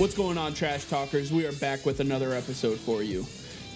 What's 0.00 0.14
going 0.14 0.38
on, 0.38 0.54
Trash 0.54 0.86
Talkers? 0.86 1.30
We 1.30 1.44
are 1.44 1.52
back 1.52 1.84
with 1.84 2.00
another 2.00 2.32
episode 2.32 2.78
for 2.78 3.02
you. 3.02 3.26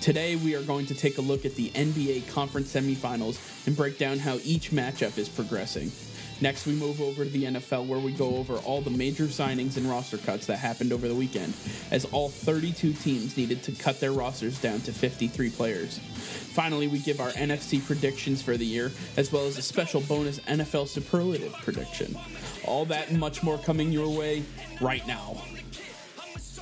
Today, 0.00 0.36
we 0.36 0.54
are 0.54 0.62
going 0.62 0.86
to 0.86 0.94
take 0.94 1.18
a 1.18 1.20
look 1.20 1.44
at 1.44 1.54
the 1.54 1.68
NBA 1.72 2.32
Conference 2.32 2.72
semifinals 2.72 3.66
and 3.66 3.76
break 3.76 3.98
down 3.98 4.18
how 4.18 4.38
each 4.42 4.70
matchup 4.70 5.18
is 5.18 5.28
progressing. 5.28 5.92
Next, 6.40 6.64
we 6.64 6.72
move 6.72 7.02
over 7.02 7.24
to 7.24 7.30
the 7.30 7.44
NFL 7.44 7.86
where 7.86 7.98
we 7.98 8.10
go 8.10 8.36
over 8.36 8.54
all 8.60 8.80
the 8.80 8.88
major 8.88 9.24
signings 9.24 9.76
and 9.76 9.84
roster 9.84 10.16
cuts 10.16 10.46
that 10.46 10.56
happened 10.56 10.94
over 10.94 11.08
the 11.08 11.14
weekend, 11.14 11.52
as 11.90 12.06
all 12.06 12.30
32 12.30 12.94
teams 12.94 13.36
needed 13.36 13.62
to 13.64 13.72
cut 13.72 14.00
their 14.00 14.12
rosters 14.12 14.58
down 14.58 14.80
to 14.80 14.94
53 14.94 15.50
players. 15.50 15.98
Finally, 15.98 16.88
we 16.88 17.00
give 17.00 17.20
our 17.20 17.32
NFC 17.32 17.84
predictions 17.84 18.40
for 18.40 18.56
the 18.56 18.64
year, 18.64 18.90
as 19.18 19.30
well 19.30 19.44
as 19.44 19.58
a 19.58 19.62
special 19.62 20.00
bonus 20.00 20.40
NFL 20.40 20.88
superlative 20.88 21.52
prediction. 21.62 22.16
All 22.64 22.86
that 22.86 23.10
and 23.10 23.20
much 23.20 23.42
more 23.42 23.58
coming 23.58 23.92
your 23.92 24.08
way 24.08 24.42
right 24.80 25.06
now. 25.06 25.42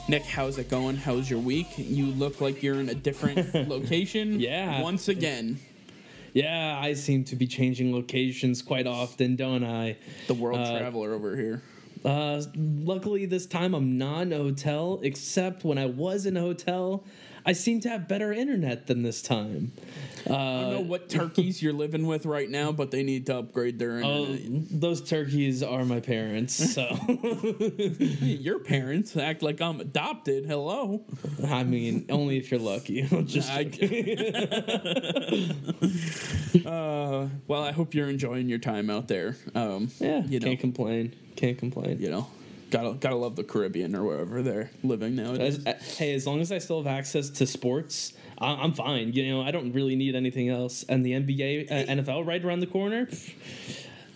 Nick, 0.09 0.25
how's 0.25 0.59
it 0.59 0.69
going? 0.69 0.97
How's 0.97 1.31
your 1.31 1.39
week? 1.39 1.69
You 1.77 2.07
look 2.07 2.41
like 2.41 2.63
you're 2.63 2.81
in 2.81 2.89
a 2.89 2.95
different 2.95 3.55
location. 3.69 4.41
Yeah. 4.41 4.83
Once 4.83 5.09
again, 5.09 5.59
Yeah, 6.35 6.79
I 6.81 6.95
seem 6.95 7.25
to 7.25 7.37
be 7.37 7.47
changing 7.47 7.95
locations 7.95 8.63
quite 8.63 8.87
often, 8.87 9.37
don't 9.37 9.65
I? 9.65 9.97
the 10.27 10.35
world 10.35 10.61
Uh, 10.61 10.79
traveler 10.79 11.13
over 11.15 11.37
here. 11.37 11.63
Uh, 12.05 12.43
luckily, 12.57 13.27
this 13.27 13.47
time 13.47 13.75
I'm 13.75 13.97
not 13.97 14.23
in 14.23 14.33
a 14.33 14.39
hotel, 14.39 14.99
except 15.05 15.65
when 15.65 15.79
I 15.79 15.87
was 15.87 16.27
in 16.27 16.37
a 16.37 16.41
hotel, 16.41 17.05
I 17.45 17.53
seem 17.55 17.81
to 17.81 17.89
have 17.89 18.07
better 18.09 18.33
internet 18.33 18.87
than 18.87 19.03
this 19.03 19.21
time. 19.23 19.73
I 20.27 20.29
don't 20.31 20.71
know 20.73 20.81
what 20.81 21.09
turkeys 21.21 21.61
you're 21.61 21.73
living 21.73 22.07
with 22.07 22.25
right 22.27 22.49
now, 22.49 22.71
but 22.71 22.91
they 22.93 23.03
need 23.03 23.27
to 23.27 23.39
upgrade 23.39 23.79
their 23.81 24.01
Oh, 24.05 24.27
internet. 24.27 24.81
those 24.81 25.01
turkeys 25.03 25.63
are 25.63 25.85
my 25.85 25.99
parents, 26.01 26.55
so 26.75 26.87
Your 28.21 28.61
parents 28.61 29.17
act 29.17 29.43
like 29.43 29.61
I'm 29.61 29.81
adopted. 29.81 30.47
Hello. 30.47 31.03
I 31.49 31.65
mean, 31.65 32.07
only 32.11 32.39
if 32.39 32.51
you're 32.53 32.61
lucky. 32.61 33.03
Just 33.27 33.51
I, 33.51 33.65
uh, 36.65 37.29
well, 37.49 37.63
I 37.63 37.73
hope 37.73 37.95
you're 37.95 38.09
enjoying 38.09 38.49
your 38.49 38.59
time 38.59 38.91
out 38.91 39.09
there. 39.09 39.37
Um, 39.55 39.91
yeah, 39.99 40.23
you 40.25 40.39
know, 40.41 40.47
can't 40.47 40.61
complain. 40.61 41.15
Can't 41.37 41.59
complain. 41.59 41.99
you 42.01 42.11
know, 42.11 42.27
gotta 42.73 42.95
gotta 42.95 43.15
love 43.15 43.37
the 43.37 43.45
Caribbean 43.45 43.95
or 43.95 44.03
wherever 44.03 44.43
they're 44.43 44.71
living 44.83 45.15
nowadays. 45.15 45.65
As, 45.65 45.67
uh, 45.67 45.79
hey, 45.99 46.15
as 46.15 46.27
long 46.27 46.41
as 46.41 46.51
I 46.51 46.59
still 46.59 46.83
have 46.83 46.89
access 46.93 47.31
to 47.31 47.47
sports, 47.47 48.15
I, 48.39 48.55
I'm 48.55 48.73
fine. 48.73 49.13
You 49.13 49.29
know, 49.29 49.43
I 49.43 49.53
don't 49.53 49.73
really 49.73 49.95
need 49.95 50.17
anything 50.17 50.49
else. 50.49 50.83
And 50.89 51.07
the 51.07 51.13
NBA, 51.13 51.71
uh, 51.71 51.93
NFL, 51.93 52.27
right 52.27 52.45
around 52.45 52.61
the 52.61 52.67
corner, 52.67 53.09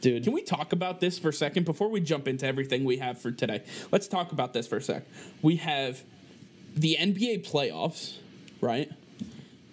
dude. 0.01 0.25
Can 0.25 0.33
we 0.33 0.43
talk 0.43 0.73
about 0.73 1.01
this 1.01 1.19
for 1.19 1.29
a 1.29 1.33
second 1.33 1.65
before 1.65 1.89
we 1.89 2.01
jump 2.01 2.27
into 2.27 2.47
everything 2.47 2.85
we 2.85 2.97
have 2.97 3.21
for 3.21 3.31
today? 3.31 3.63
Let's 3.93 4.09
talk 4.09 4.33
about 4.33 4.53
this 4.55 4.67
for 4.67 4.79
a 4.79 4.83
sec. 4.83 5.05
We 5.43 5.57
have 5.57 6.03
the 6.75 6.97
NBA 6.99 7.49
playoffs, 7.49 8.17
right? 8.61 8.91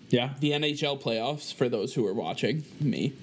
yeah, 0.10 0.34
The 0.40 0.52
NHL 0.52 1.02
playoffs 1.02 1.52
for 1.52 1.70
those 1.70 1.96
who 1.96 2.06
are 2.06 2.14
watching, 2.14 2.66
me. 2.80 3.14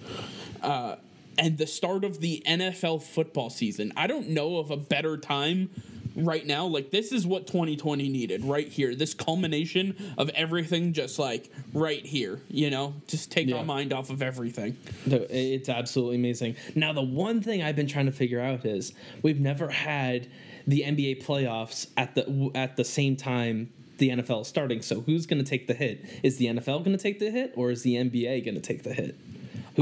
Uh, 0.60 0.96
and 1.38 1.58
the 1.58 1.66
start 1.66 2.04
of 2.04 2.20
the 2.20 2.42
NFL 2.46 3.02
football 3.02 3.50
season. 3.50 3.92
I 3.96 4.06
don't 4.06 4.28
know 4.30 4.56
of 4.58 4.70
a 4.70 4.76
better 4.76 5.16
time 5.16 5.70
right 6.16 6.44
now. 6.44 6.66
Like, 6.66 6.90
this 6.90 7.12
is 7.12 7.26
what 7.26 7.46
2020 7.46 8.08
needed 8.08 8.44
right 8.44 8.66
here. 8.68 8.94
This 8.94 9.14
culmination 9.14 9.96
of 10.18 10.28
everything 10.30 10.92
just 10.92 11.18
like 11.18 11.50
right 11.72 12.04
here, 12.04 12.40
you 12.48 12.68
know? 12.68 12.94
Just 13.06 13.30
take 13.30 13.48
Yeah. 13.48 13.56
our 13.56 13.64
mind 13.64 13.92
off 13.92 14.10
of 14.10 14.20
everything. 14.22 14.76
It's 15.06 15.68
absolutely 15.68 16.16
amazing. 16.16 16.56
Now, 16.74 16.92
the 16.92 17.02
one 17.02 17.40
thing 17.40 17.62
I've 17.62 17.76
been 17.76 17.86
trying 17.86 18.06
to 18.06 18.12
figure 18.12 18.40
out 18.40 18.64
is 18.66 18.92
we've 19.22 19.40
never 19.40 19.68
had 19.68 20.26
the 20.66 20.82
NBA 20.82 21.22
playoffs 21.24 21.86
at 21.96 22.14
the 22.14 22.50
at 22.54 22.76
the 22.76 22.84
same 22.84 23.16
time 23.16 23.70
the 23.98 24.10
NFL 24.10 24.42
is 24.42 24.46
starting. 24.48 24.82
So 24.82 25.00
who's 25.02 25.26
going 25.26 25.42
to 25.42 25.48
take 25.48 25.66
the 25.66 25.74
hit? 25.74 26.04
Is 26.22 26.38
the 26.38 26.46
NFL 26.46 26.84
going 26.84 26.96
to 26.96 27.02
take 27.02 27.18
the 27.18 27.30
hit, 27.30 27.52
or 27.56 27.70
is 27.70 27.82
the 27.82 27.94
NBA 27.96 28.44
going 28.44 28.54
to 28.54 28.60
take 28.60 28.82
the 28.82 28.92
hit? 28.94 29.16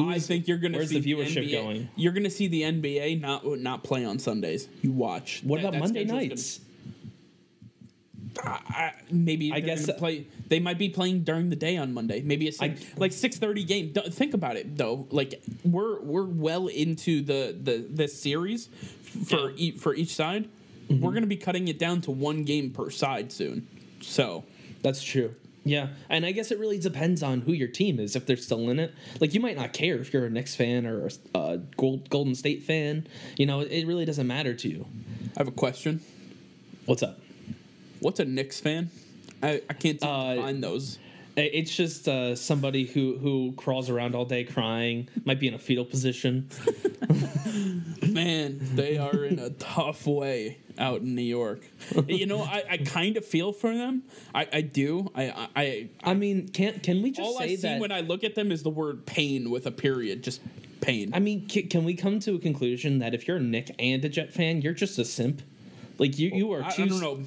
I 0.07 0.19
think 0.19 0.47
you're 0.49 0.59
going 0.59 0.73
to 0.73 0.79
where's 0.79 0.91
see 0.91 1.01
the 1.01 1.13
viewership 1.15 1.49
NBA 1.49 1.53
going? 1.53 1.89
You're 1.97 2.13
going 2.13 2.25
to 2.25 2.31
see 2.31 2.47
the 2.49 2.63
NBA 2.63 3.21
not 3.21 3.45
not 3.61 3.83
play 3.85 4.05
on 4.05 4.19
Sundays. 4.19 4.69
You 4.83 4.93
watch. 4.93 5.41
What 5.45 5.63
That- 5.63 5.69
about 5.69 5.81
Monday 5.81 6.05
gonna- 6.05 6.21
nights? 6.27 6.61
I, 8.43 8.61
I- 8.69 8.93
maybe 9.11 9.53
I 9.53 9.61
guess- 9.61 9.87
guess 9.87 9.99
play. 9.99 10.27
They 10.49 10.61
might 10.61 10.79
be 10.79 10.89
playing 10.89 11.23
during 11.25 11.51
the 11.51 11.57
day 11.57 11.77
on 11.77 11.93
Monday. 11.93 12.21
Maybe 12.23 12.47
it's 12.47 12.61
like, 12.61 12.77
like 12.97 13.13
six 13.13 13.37
thirty 13.37 13.65
game. 13.65 13.93
Don't- 13.93 14.13
Think 14.13 14.35
about 14.35 14.57
it 14.57 14.77
though. 14.77 15.07
Like 15.11 15.43
we're 15.65 16.01
we're 16.01 16.25
well 16.25 16.69
into 16.69 17.23
the 17.23 17.57
the 17.61 17.85
this 17.89 18.21
series 18.21 18.69
for 19.27 19.53
e- 19.57 19.73
for 19.73 19.95
each 19.95 20.15
side. 20.15 20.49
Mm-hmm. 20.89 21.05
We're 21.05 21.13
gonna 21.13 21.27
be 21.27 21.37
cutting 21.37 21.69
it 21.69 21.79
down 21.79 22.01
to 22.03 22.11
one 22.11 22.45
game 22.45 22.71
per 22.71 22.91
side 22.91 23.33
soon. 23.33 23.67
So 24.01 24.45
That's 24.83 25.03
true. 25.03 25.35
Yeah, 25.69 25.89
and 26.09 26.25
I 26.25 26.33
guess 26.33 26.51
it 26.51 26.59
really 26.59 26.79
depends 26.79 27.23
on 27.23 27.43
who 27.43 27.53
your 27.53 27.69
team 27.69 28.01
is 28.01 28.17
if 28.17 28.25
they're 28.27 28.37
still 28.37 28.71
in 28.71 28.79
it. 28.79 28.95
Like 29.21 29.35
you 29.35 29.41
might 29.41 29.57
not 29.57 29.73
care 29.73 29.99
if 29.99 30.13
you're 30.13 30.25
a 30.25 30.31
Knicks 30.31 30.55
fan 30.57 30.87
or 30.87 31.07
a 31.35 31.39
uh, 31.39 31.57
Gold, 31.77 32.09
Golden 32.09 32.35
State 32.35 32.63
fan. 32.63 33.07
You 33.37 33.47
know, 33.47 33.61
it 33.61 33.87
really 33.87 34.05
doesn't 34.05 34.27
matter 34.27 34.55
to 34.55 34.69
you. 34.69 34.87
I 35.37 35.41
have 35.41 35.49
a 35.49 35.53
question. 35.53 36.01
What's 36.87 37.03
up? 37.03 37.19
What's 38.01 38.19
a 38.21 38.25
Knicks 38.25 38.61
fan? 38.61 38.91
I, 39.43 39.61
I 39.69 39.75
can't 39.75 40.03
Uh, 40.03 40.37
find 40.37 40.63
those. 40.65 40.99
I- 41.39 41.51
It's 41.53 41.75
just 41.75 42.09
uh, 42.09 42.35
somebody 42.37 42.85
who 42.85 43.17
who 43.19 43.53
crawls 43.57 43.89
around 43.89 44.15
all 44.15 44.25
day 44.25 44.45
crying, 44.45 45.09
might 45.25 45.41
be 45.41 45.49
in 45.49 45.55
a 45.55 45.59
fetal 45.59 45.85
position. 45.85 46.49
Man, 48.07 48.59
they 48.75 48.97
are 48.99 49.25
in 49.25 49.39
a 49.39 49.51
tough 49.51 50.07
way 50.07 50.59
out 50.79 51.01
in 51.01 51.15
New 51.15 51.23
York. 51.23 51.61
you 52.07 52.27
know, 52.27 52.43
I, 52.43 52.63
I 52.71 52.77
kind 52.79 53.17
of 53.17 53.25
feel 53.25 53.53
for 53.53 53.75
them. 53.75 54.03
I, 54.35 54.49
I 54.53 54.61
do. 54.63 55.11
I, 55.15 55.49
I, 55.57 55.89
I 56.03 56.15
mean, 56.15 56.49
can 56.49 56.81
can 56.81 57.03
we 57.03 57.11
just 57.11 57.27
all 57.27 57.39
say 57.39 57.53
I 57.53 57.57
see 57.57 57.79
when 57.79 57.93
I 57.93 58.01
look 58.01 58.25
at 58.25 58.35
them 58.35 58.51
is 58.53 58.63
the 58.63 58.71
word 58.71 59.07
pain 59.07 59.51
with 59.51 59.67
a 59.67 59.71
period. 59.71 60.23
Just 60.23 60.41
pain. 60.81 61.11
I 61.15 61.19
mean, 61.19 61.47
can, 61.49 61.69
can 61.69 61.85
we 61.85 61.95
come 61.95 62.21
to 62.21 62.35
a 62.35 62.39
conclusion 62.39 62.99
that 63.01 63.15
if 63.15 63.27
you're 63.29 63.39
a 63.39 63.41
Nick 63.41 63.75
and 63.79 64.05
a 64.05 64.09
Jet 64.09 64.33
fan, 64.33 64.63
you're 64.63 64.73
just 64.75 64.99
a 64.99 65.05
simp? 65.05 65.43
Like 65.99 66.19
you, 66.19 66.31
you 66.33 66.53
are 66.53 66.63
I, 66.63 66.69
I 66.69 66.71
too. 66.71 66.89
don't 66.89 67.01
know 67.01 67.21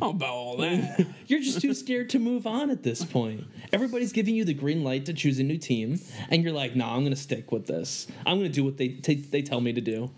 about 0.00 0.30
all 0.30 0.56
that. 0.58 1.06
You're 1.26 1.40
just 1.40 1.60
too 1.60 1.74
scared 1.74 2.10
to 2.10 2.18
move 2.18 2.46
on 2.46 2.70
at 2.70 2.82
this 2.82 3.04
point. 3.04 3.44
Everybody's 3.72 4.12
giving 4.12 4.34
you 4.34 4.44
the 4.44 4.54
green 4.54 4.84
light 4.84 5.06
to 5.06 5.12
choose 5.12 5.38
a 5.38 5.42
new 5.42 5.58
team, 5.58 6.00
and 6.28 6.42
you're 6.42 6.52
like, 6.52 6.76
"Nah, 6.76 6.94
I'm 6.94 7.00
going 7.00 7.14
to 7.14 7.20
stick 7.20 7.52
with 7.52 7.66
this. 7.66 8.06
I'm 8.26 8.38
going 8.38 8.50
to 8.50 8.54
do 8.54 8.64
what 8.64 8.76
they 8.76 8.88
t- 8.88 9.14
they 9.14 9.42
tell 9.42 9.60
me 9.60 9.72
to 9.72 9.80
do." 9.80 10.10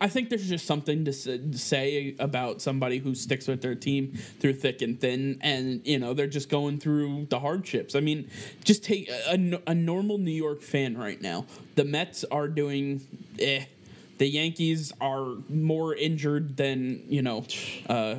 I 0.00 0.08
think 0.08 0.28
there's 0.28 0.48
just 0.48 0.66
something 0.66 1.04
to 1.04 1.12
say 1.12 2.14
about 2.18 2.60
somebody 2.60 2.98
who 2.98 3.14
sticks 3.14 3.46
with 3.46 3.62
their 3.62 3.74
team 3.74 4.12
through 4.40 4.54
thick 4.54 4.82
and 4.82 5.00
thin, 5.00 5.38
and 5.40 5.80
you 5.86 5.98
know 5.98 6.14
they're 6.14 6.26
just 6.26 6.48
going 6.48 6.78
through 6.78 7.26
the 7.30 7.40
hardships. 7.40 7.94
I 7.94 8.00
mean, 8.00 8.30
just 8.64 8.84
take 8.84 9.08
a, 9.08 9.32
a 9.34 9.70
a 9.70 9.74
normal 9.74 10.18
New 10.18 10.32
York 10.32 10.62
fan 10.62 10.96
right 10.96 11.20
now. 11.20 11.46
The 11.76 11.84
Mets 11.84 12.24
are 12.24 12.48
doing 12.48 13.00
eh. 13.38 13.64
The 14.18 14.26
Yankees 14.26 14.92
are 15.00 15.34
more 15.48 15.94
injured 15.94 16.56
than 16.56 17.04
you 17.08 17.22
know. 17.22 17.44
Uh, 17.88 18.16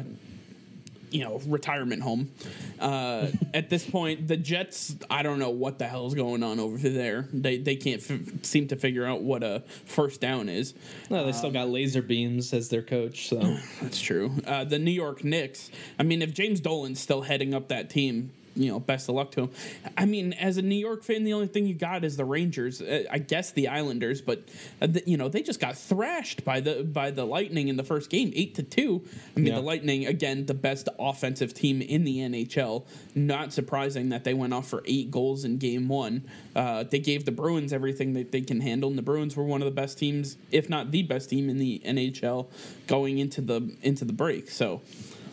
you 1.11 1.23
know, 1.23 1.39
retirement 1.47 2.01
home. 2.01 2.29
Uh, 2.77 3.27
at 3.53 3.69
this 3.69 3.89
point, 3.89 4.27
the 4.27 4.35
Jets, 4.35 4.95
I 5.09 5.23
don't 5.23 5.39
know 5.39 5.49
what 5.49 5.79
the 5.79 5.87
hell 5.87 6.07
is 6.07 6.13
going 6.13 6.43
on 6.43 6.59
over 6.59 6.77
there. 6.77 7.29
They 7.31 7.57
they 7.57 7.77
can't 7.77 8.01
f- 8.11 8.43
seem 8.43 8.67
to 8.67 8.75
figure 8.75 9.05
out 9.05 9.21
what 9.21 9.41
a 9.41 9.63
first 9.85 10.19
down 10.19 10.49
is. 10.49 10.73
No, 11.09 11.25
they 11.25 11.31
still 11.31 11.51
got 11.51 11.69
laser 11.69 12.01
beams 12.01 12.51
as 12.51 12.67
their 12.67 12.81
coach, 12.81 13.29
so 13.29 13.37
That's 13.81 14.01
true. 14.01 14.33
Uh, 14.45 14.65
the 14.65 14.77
New 14.79 14.91
York 14.91 15.23
Knicks. 15.23 15.71
I 15.97 16.03
mean, 16.03 16.21
if 16.21 16.33
James 16.33 16.59
Dolan's 16.59 16.99
still 16.99 17.21
heading 17.21 17.53
up 17.53 17.69
that 17.69 17.89
team, 17.89 18.31
you 18.55 18.69
know, 18.71 18.79
best 18.79 19.09
of 19.09 19.15
luck 19.15 19.31
to 19.31 19.41
him. 19.43 19.49
I 19.97 20.05
mean, 20.05 20.33
as 20.33 20.57
a 20.57 20.61
New 20.61 20.75
York 20.75 21.03
fan, 21.03 21.23
the 21.23 21.33
only 21.33 21.47
thing 21.47 21.65
you 21.65 21.73
got 21.73 22.03
is 22.03 22.17
the 22.17 22.25
Rangers. 22.25 22.81
Uh, 22.81 23.03
I 23.11 23.17
guess 23.19 23.51
the 23.51 23.67
Islanders, 23.67 24.21
but 24.21 24.43
uh, 24.81 24.87
the, 24.87 25.03
you 25.05 25.17
know 25.17 25.27
they 25.29 25.41
just 25.41 25.59
got 25.59 25.77
thrashed 25.77 26.45
by 26.45 26.59
the 26.61 26.83
by 26.83 27.11
the 27.11 27.25
Lightning 27.25 27.67
in 27.67 27.75
the 27.77 27.83
first 27.83 28.09
game, 28.09 28.31
eight 28.35 28.55
to 28.55 28.63
two. 28.63 29.03
I 29.35 29.39
mean, 29.39 29.47
Yeah. 29.47 29.55
the 29.55 29.61
Lightning 29.61 30.05
again, 30.05 30.45
the 30.45 30.53
best 30.53 30.87
offensive 30.99 31.53
team 31.53 31.81
in 31.81 32.03
the 32.05 32.19
NHL. 32.19 32.85
Not 33.13 33.53
surprising 33.53 34.09
that 34.09 34.23
they 34.23 34.33
went 34.33 34.53
off 34.53 34.67
for 34.67 34.83
eight 34.85 35.11
goals 35.11 35.43
in 35.45 35.57
game 35.57 35.87
one. 35.87 36.23
Uh, 36.55 36.83
they 36.83 36.99
gave 36.99 37.25
the 37.25 37.31
Bruins 37.31 37.73
everything 37.73 38.13
that 38.13 38.31
they 38.31 38.41
can 38.41 38.61
handle, 38.61 38.89
and 38.89 38.97
the 38.97 39.01
Bruins 39.03 39.35
were 39.35 39.43
one 39.43 39.61
of 39.61 39.65
the 39.65 39.71
best 39.71 39.97
teams, 39.97 40.37
if 40.51 40.69
not 40.69 40.91
the 40.91 41.03
best 41.03 41.29
team 41.29 41.49
in 41.49 41.57
the 41.57 41.81
NHL, 41.85 42.47
going 42.87 43.17
into 43.17 43.41
the 43.41 43.75
into 43.81 44.05
the 44.05 44.13
break. 44.13 44.49
So. 44.49 44.81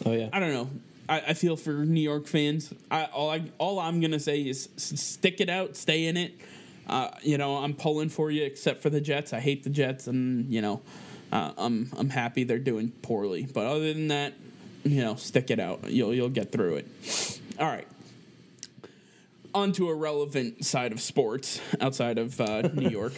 oh 0.05 0.13
yeah. 0.13 0.29
I 0.33 0.41
don't 0.41 0.53
know. 0.53 0.69
I, 1.13 1.23
I 1.29 1.35
feel 1.35 1.57
for 1.57 1.73
New 1.73 2.01
York 2.01 2.27
fans. 2.27 2.73
I, 2.91 3.05
all 3.05 3.31
I 3.31 3.43
all 3.59 3.79
I'm 3.79 4.01
gonna 4.01 4.21
say 4.21 4.41
is 4.41 4.71
stick 4.77 5.41
it 5.41 5.51
out, 5.51 5.77
stay 5.77 6.07
in 6.07 6.17
it. 6.17 6.33
Uh, 6.87 7.11
you 7.23 7.37
know, 7.39 7.57
I'm 7.57 7.75
pulling 7.75 8.09
for 8.09 8.31
you, 8.31 8.45
except 8.45 8.83
for 8.83 8.89
the 8.91 9.01
Jets. 9.01 9.33
I 9.33 9.41
hate 9.41 9.63
the 9.63 9.71
Jets, 9.71 10.07
and 10.07 10.51
you 10.51 10.63
know, 10.63 10.81
uh, 11.31 11.53
I'm 11.59 11.91
I'm 11.99 12.09
happy 12.09 12.45
they're 12.45 12.59
doing 12.59 12.91
poorly. 13.03 13.45
But 13.45 13.67
other 13.67 13.93
than 13.93 14.09
that, 14.09 14.33
you 14.85 15.03
know, 15.03 15.17
stick 15.17 15.51
it 15.51 15.61
out. 15.61 15.91
You'll 15.91 16.15
you'll 16.15 16.31
get 16.31 16.51
through 16.51 16.77
it. 16.77 17.41
All 17.59 17.67
right. 17.67 17.87
Onto 19.55 19.89
a 19.89 19.95
relevant 19.95 20.65
side 20.65 20.93
of 20.93 21.01
sports 21.01 21.61
outside 21.81 22.19
of 22.19 22.41
uh, 22.41 22.63
New 22.63 22.89
York, 22.91 23.13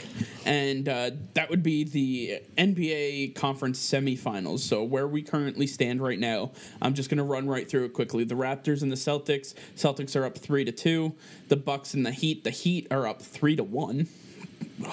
and 0.44 0.88
uh, 0.88 1.10
that 1.34 1.50
would 1.50 1.62
be 1.62 1.84
the 1.84 2.40
NBA 2.56 3.34
conference 3.34 3.80
semifinals. 3.80 4.60
So 4.60 4.82
where 4.82 5.06
we 5.06 5.22
currently 5.22 5.66
stand 5.66 6.02
right 6.02 6.18
now, 6.18 6.52
I'm 6.82 6.94
just 6.94 7.10
going 7.10 7.18
to 7.18 7.24
run 7.24 7.48
right 7.48 7.68
through 7.68 7.84
it 7.84 7.92
quickly. 7.92 8.24
The 8.24 8.34
Raptors 8.34 8.82
and 8.82 8.90
the 8.90 8.96
Celtics. 8.96 9.54
Celtics 9.76 10.16
are 10.16 10.24
up 10.24 10.38
three 10.38 10.64
to 10.64 10.72
two. 10.72 11.14
The 11.48 11.56
Bucks 11.56 11.94
and 11.94 12.04
the 12.04 12.12
Heat. 12.12 12.44
The 12.44 12.50
Heat 12.50 12.86
are 12.90 13.06
up 13.06 13.22
three 13.22 13.56
to 13.56 13.64
one. 13.64 14.08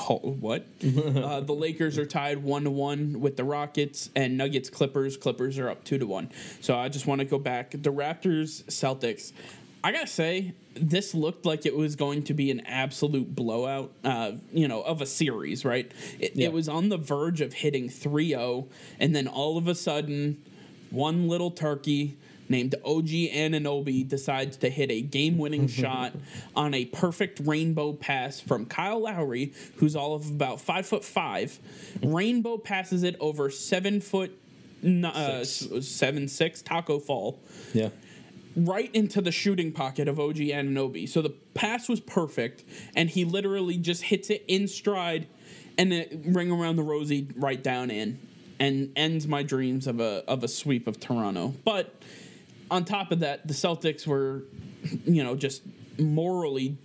Oh, 0.10 0.20
what? 0.40 0.68
uh, 0.84 1.40
the 1.40 1.54
Lakers 1.54 1.98
are 1.98 2.06
tied 2.06 2.44
one 2.44 2.66
to 2.66 2.70
one 2.70 3.20
with 3.20 3.36
the 3.36 3.44
Rockets 3.44 4.10
and 4.16 4.38
Nuggets 4.38 4.70
Clippers. 4.70 5.18
Clippers 5.18 5.58
are 5.58 5.70
up 5.70 5.84
two 5.84 5.98
to 5.98 6.06
one. 6.06 6.30
So 6.62 6.78
I 6.78 6.88
just 6.88 7.08
want 7.08 7.20
to 7.20 7.26
go 7.26 7.40
back. 7.40 7.72
The 7.72 7.92
Raptors 7.92 8.64
Celtics. 8.66 9.34
I 9.84 9.92
gotta 9.92 10.08
say, 10.08 10.54
this 10.74 11.14
looked 11.14 11.46
like 11.46 11.66
it 11.66 11.76
was 11.76 11.96
going 11.96 12.24
to 12.24 12.34
be 12.34 12.50
an 12.52 12.62
absolute 12.66 13.36
blowout, 13.36 13.92
uh, 14.04 14.32
you 14.54 14.68
know, 14.68 14.82
of 14.82 15.02
a 15.02 15.06
series, 15.06 15.66
right? 15.66 15.92
It, 16.20 16.36
Yeah. 16.36 16.48
it 16.48 16.54
was 16.54 16.70
on 16.70 16.90
the 16.90 16.98
verge 16.98 17.42
of 17.42 17.54
hitting 17.54 17.90
3 17.90 18.30
0, 18.30 18.68
and 19.00 19.16
then 19.16 19.28
all 19.28 19.58
of 19.58 19.68
a 19.68 19.76
sudden, 19.76 20.42
one 20.90 21.28
little 21.28 21.52
turkey 21.52 22.18
named 22.50 22.76
OG 22.84 23.08
Anunoby 23.34 24.06
decides 24.08 24.58
to 24.58 24.70
hit 24.70 24.92
a 24.92 25.02
game 25.02 25.38
winning 25.38 25.68
shot 25.82 26.14
on 26.56 26.74
a 26.74 26.84
perfect 26.86 27.40
rainbow 27.46 27.94
pass 27.94 28.40
from 28.42 28.66
Kyle 28.66 29.00
Lowry, 29.02 29.54
who's 29.78 29.96
all 29.96 30.16
of 30.16 30.30
about 30.30 30.60
five 30.60 30.86
foot 30.86 31.04
five. 31.06 31.60
Rainbow 32.04 32.58
passes 32.58 33.04
it 33.04 33.16
over 33.20 33.50
seven 33.50 34.02
foot. 34.02 34.38
Uh, 34.84 35.44
Six. 35.44 35.86
seven 35.88 36.28
six 36.28 36.64
Tacko 36.64 36.98
Fall 37.00 37.40
Yeah. 37.72 37.90
Right 38.56 38.94
into 38.94 39.22
the 39.22 39.32
shooting 39.32 39.72
pocket 39.72 40.08
of 40.08 40.20
OG 40.20 40.36
Anunoby. 40.36 41.08
So 41.08 41.22
the 41.22 41.30
pass 41.54 41.88
was 41.88 42.00
perfect, 42.00 42.64
and 42.96 43.10
he 43.10 43.24
literally 43.24 43.78
just 43.78 44.04
hits 44.04 44.30
it 44.30 44.44
in 44.48 44.68
stride 44.68 45.28
and 45.78 45.94
it 45.94 46.20
ring 46.26 46.52
around 46.52 46.76
the 46.76 46.84
rosy 46.84 47.28
right 47.38 47.64
down 47.64 47.90
in, 47.90 48.20
and 48.60 48.92
ends 48.96 49.26
my 49.26 49.42
dreams 49.42 49.88
of 49.88 50.00
a 50.00 50.24
of 50.28 50.44
a 50.44 50.48
sweep 50.48 50.86
of 50.86 51.00
Toronto. 51.00 51.54
But 51.64 52.04
on 52.70 52.86
top 52.86 53.12
of 53.12 53.22
that, 53.22 53.48
the 53.48 53.54
Celtics 53.54 54.06
were, 54.06 54.44
you 55.06 55.24
know, 55.24 55.36
just 55.36 55.64
morally 55.98 56.78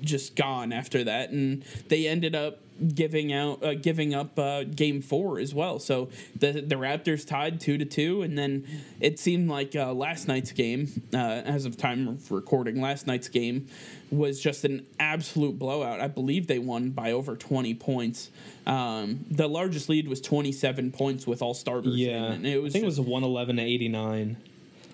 just 0.00 0.36
gone 0.36 0.72
after 0.72 1.04
that, 1.04 1.30
and 1.30 1.64
they 1.88 2.06
ended 2.06 2.34
up 2.34 2.60
giving 2.94 3.32
out 3.32 3.62
uh, 3.62 3.74
giving 3.74 4.14
up 4.14 4.38
uh, 4.38 4.64
game 4.64 5.00
four 5.00 5.38
as 5.38 5.54
well. 5.54 5.78
So 5.78 6.08
the 6.38 6.52
the 6.52 6.74
Raptors 6.76 7.26
tied 7.26 7.60
two 7.60 7.78
to 7.78 7.84
two, 7.84 8.22
and 8.22 8.36
then 8.36 8.66
it 9.00 9.18
seemed 9.18 9.48
like 9.48 9.74
uh, 9.76 9.92
last 9.92 10.28
night's 10.28 10.52
game, 10.52 10.88
uh, 11.12 11.16
as 11.18 11.66
of 11.66 11.76
time 11.76 12.08
of 12.08 12.30
recording, 12.32 12.80
last 12.80 13.06
night's 13.06 13.28
game 13.28 13.66
was 14.10 14.40
just 14.40 14.64
an 14.64 14.86
absolute 15.00 15.58
blowout. 15.58 16.00
I 16.00 16.08
believe 16.08 16.46
they 16.46 16.58
won 16.58 16.90
by 16.90 17.12
over 17.12 17.36
twenty 17.36 17.74
points. 17.74 18.30
Um, 18.66 19.24
the 19.30 19.48
largest 19.48 19.88
lead 19.88 20.08
was 20.08 20.20
twenty 20.20 20.52
seven 20.52 20.90
points 20.90 21.26
with 21.26 21.42
all 21.42 21.54
starters. 21.54 21.96
Yeah. 21.96 22.32
and 22.32 22.46
it 22.46 22.62
was 22.62 22.72
I 22.72 22.80
think 22.80 22.86
just- 22.86 22.98
it 22.98 23.02
was 23.02 23.08
111 23.08 23.56
to 23.56 23.62
89. 23.62 24.36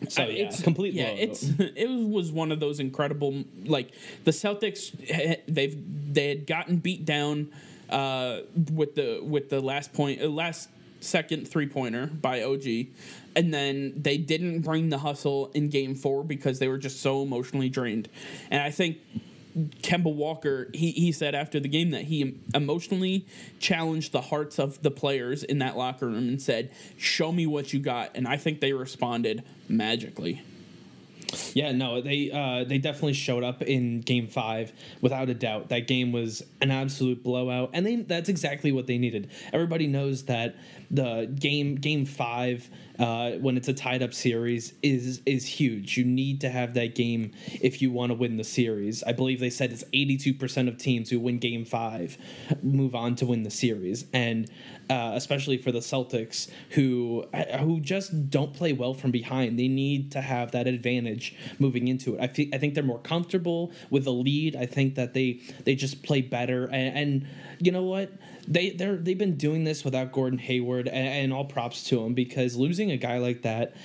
So 0.09 0.23
uh, 0.23 0.27
yeah, 0.29 0.44
it's 0.47 0.62
complete 0.62 0.94
Yeah, 0.94 1.11
blowout. 1.11 1.21
it's 1.21 1.43
it 1.59 1.91
was 1.91 2.32
one 2.32 2.53
of 2.53 2.59
those 2.61 2.81
incredible 2.81 3.44
like 3.67 3.91
the 4.25 4.31
Celtics 4.31 4.94
eh, 5.11 5.37
they've 5.47 5.77
they 6.15 6.29
had 6.31 6.47
gotten 6.47 6.79
beat 6.79 7.05
down 7.05 7.50
uh, 7.90 8.40
with 8.72 8.94
the 8.94 9.20
with 9.22 9.50
the 9.50 9.60
last 9.60 9.92
point 9.92 10.22
uh, 10.22 10.28
last 10.28 10.69
second 11.00 11.48
three 11.48 11.66
pointer 11.66 12.06
by 12.06 12.42
OG, 12.42 12.64
and 13.37 13.52
then 13.52 13.94
they 13.96 14.19
didn't 14.19 14.60
bring 14.60 14.88
the 14.90 14.98
hustle 14.98 15.50
in 15.54 15.69
Game 15.69 15.94
Four 15.94 16.25
because 16.25 16.58
they 16.58 16.69
were 16.69 16.78
just 16.78 17.00
so 17.00 17.22
emotionally 17.22 17.69
drained, 17.69 18.08
and 18.50 18.62
I 18.62 18.70
think. 18.70 18.98
Kemba 19.82 20.14
Walker, 20.14 20.69
he, 20.72 20.92
he 20.92 21.10
said 21.10 21.34
after 21.34 21.58
the 21.58 21.69
game 21.69 21.90
that 21.90 22.04
he 22.04 22.37
emotionally 22.54 23.26
challenged 23.58 24.12
the 24.12 24.20
hearts 24.20 24.60
of 24.60 24.81
the 24.82 24.93
players 24.93 25.43
in 25.43 25.58
that 25.58 25.76
locker 25.76 26.06
room 26.06 26.28
and 26.28 26.40
said, 26.40 26.70
Show 26.96 27.32
me 27.32 27.48
what 27.48 27.72
you 27.72 27.81
got. 27.81 28.12
And 28.14 28.28
I 28.28 28.36
think 28.36 28.60
they 28.60 28.72
responded 28.72 29.43
magically. 29.69 30.43
Yeah, 31.55 31.72
no, 31.72 32.00
they 32.00 32.31
uh, 32.31 32.64
they 32.64 32.78
definitely 32.78 33.12
showed 33.14 33.44
up 33.44 33.62
in 33.62 34.00
Game 34.00 34.26
Five 34.26 34.72
without 35.00 35.28
a 35.28 35.34
doubt. 35.34 35.69
That 35.69 35.87
game 35.87 36.12
was 36.12 36.43
an 36.61 36.70
absolute 36.70 37.22
blowout, 37.22 37.70
and 37.72 37.87
they 37.87 37.96
that's 37.96 38.28
exactly 38.28 38.72
what 38.72 38.87
they 38.87 38.99
needed. 38.99 39.31
Everybody 39.52 39.87
knows 39.87 40.25
that 40.25 40.56
the 40.90 41.26
game 41.26 41.76
Game 41.76 42.05
Five, 42.05 42.69
uh, 42.99 43.32
when 43.32 43.56
it's 43.56 43.69
a 43.69 43.75
tied 43.75 44.02
up 44.02 44.12
series, 44.12 44.75
is 44.82 45.22
is 45.26 45.46
huge. 45.46 45.96
You 45.96 46.05
need 46.05 46.40
to 46.43 46.50
have 46.50 46.75
that 46.75 46.94
game 46.94 47.32
if 47.61 47.81
you 47.81 47.90
want 47.90 48.11
to 48.11 48.14
win 48.14 48.37
the 48.37 48.44
series. 48.44 49.02
I 49.05 49.12
believe 49.12 49.40
they 49.40 49.50
said 49.50 49.72
it's 49.72 49.84
eighty 49.93 50.17
two 50.17 50.34
percent 50.34 50.69
of 50.69 50.78
teams 50.78 51.11
who 51.11 51.20
win 51.20 51.38
Game 51.38 51.64
Five 51.64 52.19
move 52.62 52.94
on 52.94 53.14
to 53.17 53.26
win 53.26 53.43
the 53.44 53.50
series, 53.50 54.05
and 54.12 54.50
uh, 54.90 55.12
especially 55.14 55.56
for 55.56 55.70
the 55.70 55.78
Celtics, 55.78 56.50
who 56.70 57.25
who 57.60 57.81
just 57.81 58.28
don't 58.28 58.52
play 58.52 58.72
well 58.72 58.92
from 58.92 59.12
behind. 59.12 59.56
They 59.56 59.69
need 59.69 60.10
to 60.12 60.20
have 60.20 60.50
that 60.50 60.66
advantage 60.66 61.37
moving 61.60 61.87
into 61.87 62.16
it. 62.16 62.20
I 62.20 62.26
think 62.26 62.52
I 62.52 62.58
think 62.58 62.75
they're 62.75 62.82
more 62.82 62.98
comfortable 62.98 63.70
with 63.88 64.02
the 64.04 64.12
lead. 64.12 64.56
I 64.56 64.66
think 64.66 64.96
that 64.96 65.14
they 65.14 65.40
they 65.64 65.76
just 65.76 66.02
play 66.02 66.22
better. 66.22 66.64
And, 66.64 66.98
and 66.98 67.26
you 67.60 67.70
know 67.70 67.84
what? 67.84 68.10
They 68.48 68.70
they're 68.70 68.96
they've 68.96 69.16
been 69.16 69.37
doing 69.37 69.62
this 69.62 69.84
without 69.84 70.10
Gordon 70.10 70.40
Hayward, 70.40 70.88
and, 70.88 71.08
and 71.08 71.32
all 71.32 71.44
props 71.44 71.84
to 71.84 72.04
him 72.04 72.14
because 72.14 72.56
losing 72.56 72.90
a 72.90 72.96
guy 72.96 73.19
like 73.19 73.43
that 73.43 73.76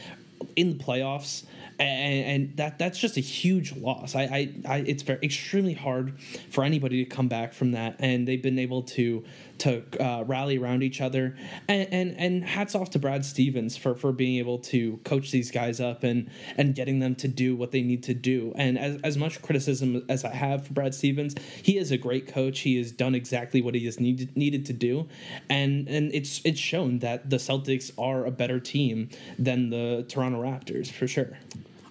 in 0.56 0.78
the 0.78 0.84
playoffs 0.84 1.44
and, 1.80 2.26
and 2.26 2.58
that 2.58 2.80
that's 2.80 2.98
just 2.98 3.18
a 3.18 3.22
huge 3.22 3.76
loss. 3.76 4.16
I, 4.16 4.24
I, 4.24 4.54
I 4.68 4.78
it's 4.80 5.04
very 5.04 5.20
extremely 5.24 5.74
hard 5.74 6.20
for 6.50 6.64
anybody 6.64 7.04
to 7.04 7.10
come 7.10 7.28
back 7.28 7.54
from 7.54 7.72
that, 7.72 7.98
and 8.00 8.28
they've 8.28 8.42
been 8.42 8.60
able 8.60 8.84
to 8.84 9.24
to 9.60 9.84
uh, 10.00 10.24
rally 10.24 10.58
around 10.58 10.84
each 10.84 11.02
other. 11.02 11.36
And, 11.68 11.88
and 11.92 12.18
and 12.18 12.44
hats 12.44 12.76
off 12.76 12.90
to 12.92 13.00
Brad 13.00 13.26
Stevens 13.26 13.78
for 13.78 13.96
for 13.96 14.12
being 14.12 14.38
able 14.38 14.60
to 14.60 14.98
coach 15.04 15.32
these 15.32 15.52
guys 15.52 15.80
up 15.80 16.04
and 16.04 16.30
and 16.58 16.76
getting 16.76 17.00
them 17.00 17.16
to 17.16 17.28
do 17.28 17.56
what 17.56 17.72
they 17.72 17.82
need 17.82 18.04
to 18.04 18.14
do. 18.14 18.54
And 18.56 18.78
as 18.78 19.02
as 19.04 19.18
much 19.18 19.42
criticism 19.42 20.06
as 20.10 20.24
I 20.24 20.34
have 20.34 20.68
for 20.68 20.74
Brad 20.74 20.94
Stevens, 20.94 21.36
he 21.62 21.78
is 21.78 21.92
a 21.92 21.98
great 21.98 22.28
coach. 22.28 22.60
He 22.60 22.78
has 22.78 22.92
done 22.92 23.16
exactly 23.16 23.62
what 23.62 23.76
he 23.76 23.86
has 23.86 24.00
needed 24.00 24.36
needed 24.36 24.66
to 24.68 24.74
do, 24.74 25.08
and 25.50 25.88
and 25.88 26.14
it's 26.14 26.42
it's 26.46 26.60
shown 26.60 27.00
that 27.00 27.30
the 27.30 27.38
Celtics 27.38 27.92
are 27.98 28.26
a 28.26 28.32
better 28.32 28.60
team 28.60 29.10
than 29.38 29.70
the 29.70 30.06
Toronto 30.08 30.42
Raptors 30.42 30.92
for 30.92 31.08
sure. 31.08 31.38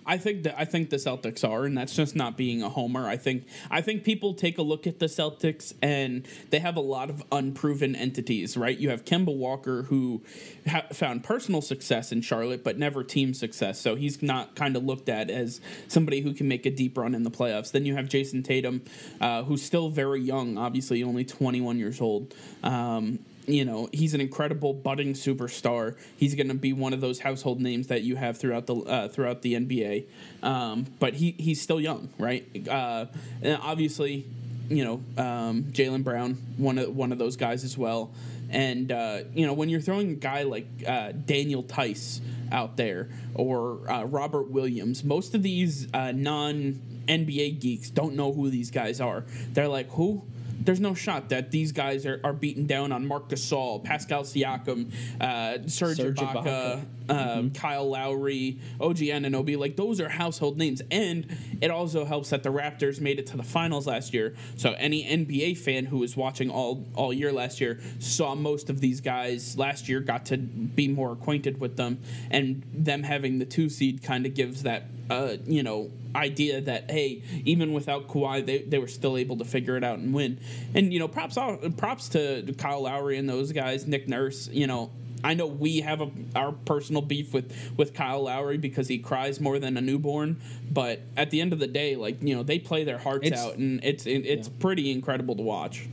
I 0.06 0.19
think 0.19 0.43
that 0.45 0.55
I 0.59 0.65
think 0.65 0.91
the 0.91 0.97
Celtics 0.97 1.49
are, 1.49 1.65
and 1.65 1.77
that's 1.77 1.95
just 1.95 2.15
not 2.15 2.37
being 2.37 2.62
a 2.62 2.69
homer. 2.69 3.09
I 3.09 3.17
think 3.17 3.47
I 3.71 3.81
think 3.81 4.05
people 4.05 4.35
take 4.35 4.59
a 4.59 4.62
look 4.62 4.87
at 4.87 4.99
the 4.99 5.06
Celtics 5.06 5.73
and 5.83 6.27
they 6.51 6.59
have 6.59 6.77
a 6.77 6.81
lot 6.81 7.11
of 7.11 7.23
unproven 7.33 7.97
entities, 7.97 8.56
right? 8.56 8.77
You 8.77 8.91
have 8.91 9.05
Kemba 9.05 9.34
Walker 9.34 9.84
who 9.84 10.23
ha- 10.69 10.87
found 10.93 11.25
personal 11.25 11.63
success 11.63 12.13
in 12.13 12.20
Charlotte, 12.20 12.63
but 12.63 12.79
never 12.79 13.03
team 13.03 13.34
success, 13.34 13.81
so 13.81 13.94
he's 13.94 14.23
not 14.23 14.55
kind 14.55 14.77
of 14.77 14.84
looked 14.84 15.08
at 15.08 15.31
as 15.31 15.61
somebody 15.89 16.20
who 16.20 16.34
can 16.34 16.49
make 16.49 16.67
a 16.67 16.70
deep 16.70 16.99
run 16.99 17.15
in 17.15 17.23
the 17.23 17.31
playoffs. 17.31 17.73
Then 17.73 17.87
you 17.87 17.94
have 17.94 18.08
Jayson 18.08 18.43
Tatum, 18.43 18.82
uh, 19.20 19.43
who's 19.44 19.63
still 19.63 19.89
very 19.89 20.20
young, 20.20 20.58
obviously 20.58 21.03
only 21.03 21.25
21 21.25 21.79
years 21.79 22.01
old. 22.01 22.34
Um, 22.63 23.20
you 23.46 23.65
know 23.65 23.89
he's 23.93 24.15
an 24.15 24.20
incredible 24.20 24.72
budding 24.72 25.15
superstar. 25.15 25.96
He's 26.17 26.34
going 26.34 26.48
to 26.48 26.55
be 26.55 26.72
one 26.72 26.93
of 26.93 27.01
those 27.01 27.20
household 27.20 27.60
names 27.60 27.89
that 27.89 28.03
you 28.03 28.17
have 28.17 28.39
throughout 28.39 28.67
the 28.67 28.77
uh, 28.77 29.08
throughout 29.08 29.43
the 29.43 29.55
NBA. 29.55 30.06
Um, 30.43 30.86
but 30.98 31.15
he 31.15 31.34
he's 31.39 31.60
still 31.60 31.81
young, 31.81 32.08
right? 32.19 32.46
Uh, 32.69 33.06
and 33.43 33.58
obviously, 33.63 34.27
you 34.69 34.84
know 34.84 35.22
um, 35.22 35.65
Jaylen 35.65 36.05
Brown, 36.05 36.34
one 36.56 36.79
of 36.79 36.94
one 36.94 37.13
of 37.13 37.19
those 37.19 37.36
guys 37.36 37.65
as 37.65 37.77
well. 37.77 38.13
And 38.51 38.93
uh, 38.93 39.20
you 39.34 39.46
know 39.46 39.53
when 39.53 39.69
you're 39.69 39.81
throwing 39.81 40.10
a 40.10 40.15
guy 40.15 40.43
like 40.44 40.67
uh, 40.86 41.13
Daniel 41.13 41.63
Theis 41.63 42.20
out 42.53 42.77
there 42.77 43.08
or 43.34 43.91
uh, 43.91 44.05
Robert 44.05 44.51
Williams, 44.51 45.03
most 45.05 45.34
of 45.34 45.43
these 45.43 45.89
uh, 45.93 46.13
non 46.13 46.81
NBA 47.06 47.60
geeks 47.60 47.91
don't 47.91 48.15
know 48.15 48.32
who 48.32 48.51
these 48.51 48.70
guys 48.70 49.01
are. 49.01 49.24
They're 49.53 49.69
like, 49.69 49.91
who? 49.91 50.24
There's 50.61 50.81
no 50.81 50.94
shot 50.94 51.29
that 51.31 51.51
these 51.51 51.73
guys 51.73 52.06
are, 52.06 52.20
are 52.25 52.32
beating 52.32 52.67
down 52.67 52.93
on 52.93 53.06
Marc 53.06 53.29
Gasol, 53.29 53.82
Pascal 53.84 54.23
Siakam, 54.23 54.93
uh, 55.20 55.67
Serge 55.69 55.96
Serge 55.96 56.17
Ibaka, 56.17 56.44
Ibaka. 56.44 56.84
Uh, 57.08 57.44
Kyle 57.55 57.91
Lowry, 57.91 58.58
OG 58.81 58.96
Anunoby. 58.96 59.58
Like 59.58 59.77
those 59.77 60.01
are 60.01 60.08
household 60.08 60.56
names, 60.56 60.82
and 60.91 61.27
it 61.61 61.70
also 61.70 62.05
helps 62.05 62.31
that 62.31 62.43
the 62.43 62.51
Raptors 62.51 63.01
made 63.01 63.19
it 63.19 63.27
to 63.29 63.37
the 63.37 63.43
finals 63.43 63.87
last 63.87 64.15
year. 64.15 64.34
So 64.56 64.73
any 64.79 65.05
NBA 65.05 65.58
fan 65.58 65.87
who 65.87 65.99
was 65.99 66.17
watching 66.17 66.51
all 66.51 66.87
all 66.94 67.13
year 67.13 67.32
last 67.32 67.61
year 67.61 67.81
saw 67.99 68.34
most 68.34 68.70
of 68.70 68.81
these 68.81 69.01
guys 69.01 69.56
last 69.58 69.89
year, 69.89 70.01
got 70.01 70.27
to 70.27 70.39
be 70.39 70.89
more 70.89 71.13
acquainted 71.13 71.61
with 71.61 71.77
them, 71.77 72.01
and 72.31 72.63
them 72.73 73.03
having 73.03 73.39
the 73.39 73.44
two 73.44 73.69
seed 73.69 74.03
kind 74.03 74.27
of 74.27 74.34
gives 74.34 74.63
that 74.63 74.84
uh, 75.11 75.37
you 75.46 75.63
know 75.63 75.91
idea 76.15 76.61
that 76.61 76.91
hey, 76.91 77.23
even 77.44 77.73
without 77.73 78.08
Kawhi, 78.08 78.44
they, 78.44 78.58
they 78.58 78.79
were 78.79 78.89
still 78.89 79.17
able 79.17 79.37
to 79.39 79.44
figure 79.44 79.77
it 79.77 79.84
out 79.84 79.99
and 79.99 80.15
win. 80.15 80.39
And 80.75 80.93
you 80.93 80.99
know, 80.99 81.08
props 81.08 81.37
all, 81.37 81.56
props 81.77 82.08
to 82.11 82.55
Kyle 82.58 82.82
Lowry 82.82 83.19
and 83.19 83.29
those 83.29 83.53
guys, 83.53 83.87
Nick 83.87 84.08
Nurse. 84.08 84.49
You 84.49 84.67
know, 84.67 84.91
I 85.24 85.34
know 85.34 85.46
we 85.46 85.81
have 85.81 86.00
a, 86.00 86.10
our 86.36 86.52
personal 86.52 87.02
beef 87.02 87.32
with 87.34 87.52
with 87.76 87.94
Kyle 87.94 88.22
Lowry 88.24 88.58
because 88.58 88.88
he 88.88 88.98
cries 88.98 89.40
more 89.40 89.58
than 89.58 89.76
a 89.76 89.81
newborn. 89.81 90.40
But 90.70 91.00
at 91.16 91.31
the 91.31 91.40
end 91.40 91.52
of 91.52 91.58
the 91.58 91.66
day, 91.66 91.96
like 91.96 92.22
you 92.22 92.36
know, 92.36 92.43
they 92.43 92.58
play 92.58 92.84
their 92.84 92.98
hearts 92.98 93.26
It's- 93.26 93.43
out, 93.44 93.56
and 93.56 93.82
it's 93.82 94.06
it, 94.06 94.26
it's 94.26 94.48
pretty 94.48 94.90
incredible 94.90 95.34
to 95.36 95.43
watch. 95.43 95.88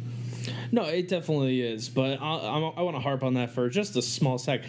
No, 0.71 0.83
it 0.85 1.07
definitely 1.07 1.61
is. 1.61 1.87
But 1.89 2.19
I, 2.21 2.35
I, 2.35 2.59
I 2.59 2.81
want 2.81 2.95
to 2.95 3.01
harp 3.01 3.23
on 3.23 3.35
that 3.35 3.51
for 3.51 3.69
just 3.69 3.95
a 3.95 4.01
small 4.01 4.37
sec. 4.37 4.63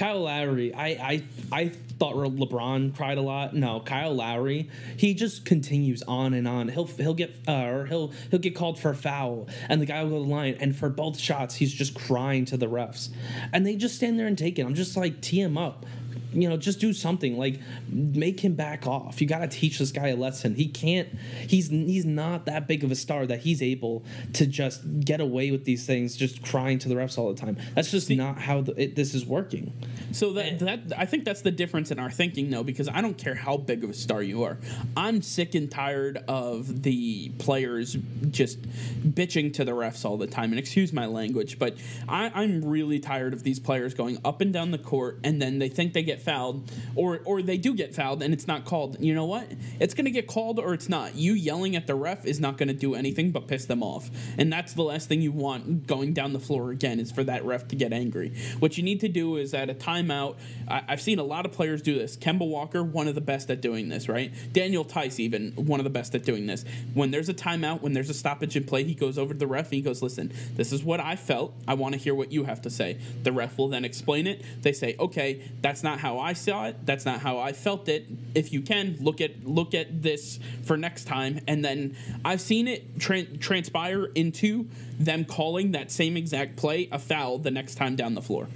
Kyle 0.00 0.22
Lowry, 0.22 0.72
I, 0.72 0.86
I, 0.86 1.24
I 1.52 1.68
thought 1.68 2.14
LeBron 2.14 2.96
cried 2.96 3.18
a 3.18 3.20
lot. 3.20 3.54
No, 3.54 3.80
Kyle 3.80 4.14
Lowry, 4.14 4.70
he 4.96 5.12
just 5.12 5.44
continues 5.44 6.02
on 6.04 6.32
and 6.32 6.48
on. 6.48 6.70
He'll 6.70 6.86
he'll 6.86 7.12
get 7.12 7.36
uh, 7.46 7.66
or 7.66 7.84
he'll 7.84 8.10
he'll 8.30 8.40
get 8.40 8.54
called 8.54 8.78
for 8.78 8.92
a 8.92 8.94
foul, 8.94 9.46
and 9.68 9.78
the 9.78 9.84
guy 9.84 10.02
will 10.02 10.10
go 10.10 10.18
to 10.20 10.24
the 10.24 10.30
line, 10.34 10.56
and 10.58 10.74
for 10.74 10.88
both 10.88 11.18
shots, 11.18 11.54
he's 11.54 11.70
just 11.70 11.94
crying 11.94 12.46
to 12.46 12.56
the 12.56 12.66
refs, 12.66 13.10
and 13.52 13.66
they 13.66 13.76
just 13.76 13.96
stand 13.96 14.18
there 14.18 14.26
and 14.26 14.38
take 14.38 14.58
it. 14.58 14.64
I'm 14.64 14.74
just 14.74 14.96
like, 14.96 15.20
tee 15.20 15.42
him 15.42 15.58
up 15.58 15.84
you 16.32 16.48
know, 16.48 16.56
just 16.56 16.80
do 16.80 16.92
something 16.92 17.36
like 17.36 17.60
make 17.88 18.40
him 18.40 18.54
back 18.54 18.86
off. 18.86 19.20
You 19.20 19.26
got 19.26 19.38
to 19.38 19.48
teach 19.48 19.78
this 19.78 19.92
guy 19.92 20.08
a 20.08 20.16
lesson. 20.16 20.54
He 20.54 20.66
can't. 20.66 21.08
He's 21.46 21.68
he's 21.68 22.04
not 22.04 22.46
that 22.46 22.66
big 22.66 22.84
of 22.84 22.90
a 22.90 22.94
star 22.94 23.26
that 23.26 23.40
he's 23.40 23.62
able 23.62 24.04
to 24.34 24.46
just 24.46 24.82
get 25.00 25.20
away 25.20 25.50
with 25.50 25.64
these 25.64 25.86
things, 25.86 26.16
just 26.16 26.42
crying 26.42 26.78
to 26.80 26.88
the 26.88 26.94
refs 26.94 27.18
all 27.18 27.32
the 27.32 27.40
time. 27.40 27.56
That's 27.74 27.90
just 27.90 28.10
not 28.10 28.38
how 28.38 28.62
the, 28.62 28.80
it, 28.80 28.96
this 28.96 29.14
is 29.14 29.24
working. 29.26 29.72
So 30.12 30.32
that 30.34 30.58
that 30.60 30.80
I 30.96 31.06
think 31.06 31.24
that's 31.24 31.42
the 31.42 31.50
difference 31.50 31.90
in 31.90 31.98
our 31.98 32.10
thinking, 32.10 32.50
though, 32.50 32.64
because 32.64 32.88
I 32.88 33.00
don't 33.00 33.18
care 33.18 33.34
how 33.34 33.56
big 33.56 33.84
of 33.84 33.90
a 33.90 33.94
star 33.94 34.22
you 34.22 34.44
are. 34.44 34.58
I'm 34.96 35.22
sick 35.22 35.54
and 35.54 35.70
tired 35.70 36.24
of 36.28 36.82
the 36.82 37.30
players 37.38 37.96
just 38.30 38.62
bitching 39.02 39.52
to 39.54 39.64
the 39.64 39.72
refs 39.72 40.04
all 40.04 40.16
the 40.16 40.26
time. 40.26 40.50
And 40.50 40.58
excuse 40.58 40.92
my 40.92 41.06
language, 41.06 41.58
but 41.58 41.76
I, 42.08 42.30
I'm 42.34 42.64
really 42.64 43.00
tired 43.00 43.32
of 43.32 43.42
these 43.42 43.58
players 43.58 43.94
going 43.94 44.18
up 44.24 44.40
and 44.40 44.52
down 44.52 44.70
the 44.70 44.78
court, 44.78 45.18
and 45.24 45.40
then 45.40 45.58
they 45.58 45.68
think 45.68 45.92
they 45.92 46.02
get 46.02 46.19
fouled, 46.20 46.70
or 46.94 47.20
or 47.24 47.42
they 47.42 47.56
do 47.56 47.74
get 47.74 47.94
fouled, 47.94 48.22
and 48.22 48.34
it's 48.34 48.46
not 48.46 48.64
called. 48.64 48.96
You 49.00 49.14
know 49.14 49.24
what? 49.24 49.50
It's 49.78 49.94
to 50.04 50.20
get 50.20 50.26
called, 50.26 50.58
or 50.58 50.74
it's 50.74 50.88
not. 50.88 51.14
You 51.14 51.32
yelling 51.32 51.76
at 51.76 51.86
the 51.86 51.94
ref 51.94 52.24
is 52.24 52.40
not 52.40 52.58
to 52.68 52.74
do 52.74 52.94
anything 52.94 53.30
but 53.30 53.46
piss 53.48 53.64
them 53.66 53.82
off, 53.82 54.10
and 54.38 54.52
that's 54.52 54.74
the 54.74 54.82
last 54.82 55.08
thing 55.08 55.20
you 55.20 55.32
want 55.32 55.86
going 55.86 56.12
down 56.12 56.32
the 56.32 56.40
floor 56.40 56.70
again 56.70 57.00
is 57.00 57.10
for 57.10 57.24
that 57.24 57.44
ref 57.44 57.68
to 57.68 57.76
get 57.76 57.92
angry. 57.92 58.32
What 58.58 58.76
you 58.76 58.82
need 58.82 59.00
to 59.00 59.08
do 59.08 59.36
is 59.36 59.54
at 59.54 59.70
a 59.70 59.74
timeout. 59.74 60.36
I, 60.68 60.82
I've 60.88 61.00
seen 61.00 61.18
a 61.18 61.24
lot 61.24 61.46
of 61.46 61.52
players 61.52 61.82
do 61.82 61.98
this. 61.98 62.16
Kemba 62.16 62.46
Walker, 62.46 62.82
one 62.82 63.08
of 63.08 63.14
the 63.14 63.20
best 63.20 63.50
at 63.50 63.60
doing 63.60 63.88
this, 63.88 64.08
right? 64.08 64.32
Daniel 64.52 64.84
Theis, 64.84 65.20
even 65.20 65.52
one 65.52 65.80
of 65.80 65.84
the 65.84 65.90
best 65.90 66.14
at 66.14 66.24
doing 66.24 66.46
this. 66.46 66.64
When 66.94 67.10
there's 67.10 67.28
a 67.28 67.34
timeout, 67.34 67.82
when 67.82 67.92
there's 67.92 68.10
a 68.10 68.14
stoppage 68.14 68.56
in 68.56 68.64
play, 68.64 68.84
he 68.84 68.94
goes 68.94 69.18
over 69.18 69.32
to 69.32 69.38
the 69.38 69.46
ref 69.46 69.66
and 69.66 69.74
he 69.74 69.80
goes, 69.80 70.02
"Listen, 70.02 70.32
this 70.56 70.72
is 70.72 70.82
what 70.82 71.00
I 71.00 71.16
felt. 71.16 71.54
I 71.66 71.74
want 71.74 71.94
to 71.94 71.98
hear 71.98 72.14
what 72.14 72.32
you 72.32 72.44
have 72.44 72.62
to 72.62 72.70
say." 72.70 72.98
The 73.22 73.32
ref 73.32 73.58
will 73.58 73.68
then 73.68 73.84
explain 73.84 74.26
it. 74.26 74.42
They 74.62 74.72
say, 74.72 74.96
"Okay, 74.98 75.40
that's 75.60 75.82
not 75.82 76.00
how 76.00 76.09
I 76.18 76.32
saw 76.32 76.66
it. 76.66 76.84
That's 76.84 77.04
not 77.04 77.20
how 77.20 77.38
I 77.38 77.52
felt 77.52 77.88
it. 77.88 78.06
If 78.34 78.52
you 78.52 78.62
can 78.62 78.96
look 79.00 79.20
at 79.20 79.44
look 79.46 79.74
at 79.74 80.02
this 80.02 80.38
for 80.64 80.76
next 80.76 81.04
time." 81.04 81.40
And 81.46 81.64
then 81.64 81.96
I've 82.24 82.40
seen 82.40 82.68
it 82.68 82.98
tran 82.98 83.40
transpire 83.40 84.06
into 84.06 84.68
them 84.98 85.24
calling 85.24 85.72
that 85.72 85.90
same 85.90 86.16
exact 86.16 86.56
play 86.56 86.88
a 86.90 86.98
foul 86.98 87.38
the 87.38 87.50
next 87.50 87.76
time 87.76 87.96
down 87.96 88.14
the 88.14 88.22
floor. 88.22 88.48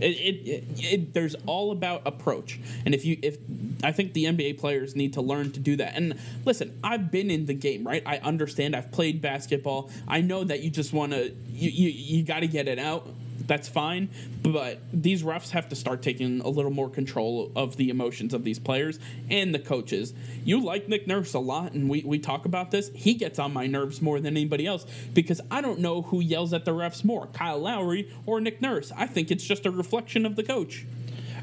It, 0.00 0.16
it, 0.16 0.48
it, 0.48 0.64
it 0.78 1.14
there's 1.14 1.36
all 1.46 1.70
about 1.70 2.02
approach, 2.06 2.58
and 2.84 2.94
if 2.94 3.04
you 3.04 3.18
if 3.22 3.38
I 3.84 3.92
think 3.92 4.14
the 4.14 4.24
NBA 4.24 4.58
players 4.58 4.96
need 4.96 5.12
to 5.14 5.22
learn 5.22 5.52
to 5.52 5.60
do 5.60 5.76
that. 5.76 5.94
And 5.94 6.18
listen, 6.44 6.78
I've 6.82 7.10
been 7.10 7.30
in 7.30 7.46
the 7.46 7.54
game, 7.54 7.86
right? 7.86 8.02
I 8.04 8.18
understand. 8.18 8.74
I've 8.74 8.90
played 8.90 9.20
basketball. 9.20 9.90
I 10.08 10.20
know 10.20 10.42
that 10.44 10.60
you 10.60 10.70
just 10.70 10.92
want 10.92 11.12
to 11.12 11.32
you 11.50 11.70
you, 11.70 11.88
you 11.90 12.24
got 12.24 12.40
to 12.40 12.48
get 12.48 12.66
it 12.66 12.78
out. 12.78 13.08
That's 13.46 13.68
fine, 13.68 14.08
but 14.42 14.80
these 14.92 15.22
refs 15.22 15.50
have 15.50 15.68
to 15.70 15.76
start 15.76 16.02
taking 16.02 16.40
a 16.40 16.48
little 16.48 16.70
more 16.70 16.88
control 16.88 17.50
of 17.56 17.76
the 17.76 17.90
emotions 17.90 18.34
of 18.34 18.44
these 18.44 18.58
players 18.58 18.98
and 19.30 19.54
the 19.54 19.58
coaches. 19.58 20.14
You 20.44 20.62
like 20.62 20.88
Nick 20.88 21.06
Nurse 21.06 21.34
a 21.34 21.38
lot, 21.38 21.72
and 21.72 21.88
we, 21.88 22.02
we 22.02 22.18
talk 22.18 22.44
about 22.44 22.70
this. 22.70 22.90
He 22.94 23.14
gets 23.14 23.38
on 23.38 23.52
my 23.52 23.66
nerves 23.66 24.00
more 24.00 24.20
than 24.20 24.36
anybody 24.36 24.66
else 24.66 24.86
because 25.12 25.40
I 25.50 25.60
don't 25.60 25.80
know 25.80 26.02
who 26.02 26.20
yells 26.20 26.52
at 26.52 26.64
the 26.64 26.72
refs 26.72 27.04
more, 27.04 27.26
Kyle 27.28 27.58
Lowry 27.58 28.10
or 28.26 28.40
Nick 28.40 28.60
Nurse. 28.62 28.92
I 28.96 29.06
think 29.06 29.30
it's 29.30 29.44
just 29.44 29.66
a 29.66 29.70
reflection 29.70 30.24
of 30.26 30.36
the 30.36 30.42
coach. 30.42 30.86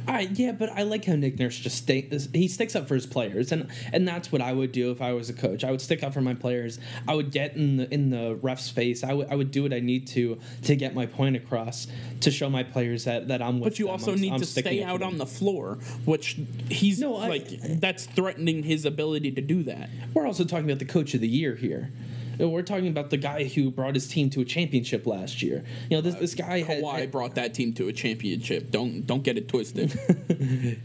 I, 0.10 0.22
yeah, 0.34 0.52
but 0.52 0.70
I 0.72 0.84
like 0.84 1.06
how 1.06 1.16
Nick 1.16 1.40
Nurse 1.40 1.58
just 1.58 1.78
stay, 1.78 2.10
he 2.34 2.48
sticks 2.48 2.76
up 2.76 2.88
for 2.88 2.96
his 2.96 3.06
players, 3.06 3.52
and 3.52 3.68
and 3.94 4.08
that's 4.08 4.32
what 4.32 4.42
I 4.42 4.52
would 4.54 4.72
do 4.72 4.92
if 4.92 5.02
I 5.02 5.14
was 5.14 5.30
a 5.30 5.34
coach. 5.34 5.64
I 5.64 5.72
would 5.72 5.82
stick 5.82 6.04
up 6.04 6.14
for 6.14 6.22
my 6.22 6.34
players. 6.34 6.80
I 7.08 7.16
would 7.16 7.32
get 7.32 7.56
in 7.56 7.78
the 7.78 7.94
in 7.94 8.10
the 8.10 8.36
ref's 8.42 8.70
face. 8.70 9.04
I 9.04 9.14
would 9.14 9.28
I 9.32 9.36
would 9.36 9.52
do 9.52 9.64
what 9.64 9.74
I 9.74 9.80
need 9.80 10.08
to 10.08 10.40
to 10.64 10.76
get 10.76 10.94
my 10.96 11.06
point 11.06 11.36
across 11.36 11.88
to 12.22 12.32
show 12.32 12.50
my 12.50 12.64
players 12.64 13.06
that 13.06 13.28
that 13.28 13.42
I'm 13.42 13.60
with. 13.60 13.74
But 13.74 13.80
you 13.80 13.86
them. 13.86 13.94
also 13.94 14.12
I'm- 14.12 14.22
need 14.22 14.34
I'm 14.34 14.40
to 14.40 14.46
stay 14.46 14.84
out 14.84 15.02
on 15.02 15.18
the 15.18 15.26
floor, 15.26 15.78
which 16.06 16.38
he's 16.70 17.00
No, 17.00 17.16
I- 17.18 17.28
like 17.28 17.48
that's 17.80 18.06
threatening 18.06 18.64
his 18.64 18.86
ability 18.86 19.32
to 19.32 19.42
do 19.42 19.64
that. 19.64 19.90
We're 20.14 20.26
also 20.28 20.44
talking 20.44 20.66
about 20.66 20.80
the 20.80 20.86
coach 20.86 21.14
of 21.14 21.22
the 21.22 21.28
year 21.28 21.56
here. 21.56 21.92
We're 22.40 22.62
talking 22.62 22.88
about 22.88 23.10
the 23.10 23.18
guy 23.18 23.44
who 23.44 23.70
brought 23.70 23.96
his 23.96 24.08
team 24.08 24.30
to 24.32 24.42
a 24.42 24.46
championship 24.46 25.06
last 25.06 25.42
year. 25.42 25.64
You 25.90 25.98
know, 25.98 26.02
this 26.02 26.16
this 26.16 26.36
guy 26.36 26.62
had, 26.62 26.82
Kawhi 26.82 27.00
had- 27.00 27.12
brought 27.12 27.36
that 27.36 27.54
team 27.54 27.74
to 27.74 27.88
a 27.90 27.94
championship. 27.94 28.72
Don't 28.72 29.06
don't 29.06 29.24
get 29.24 29.38
it 29.38 29.48
twisted. 29.48 29.98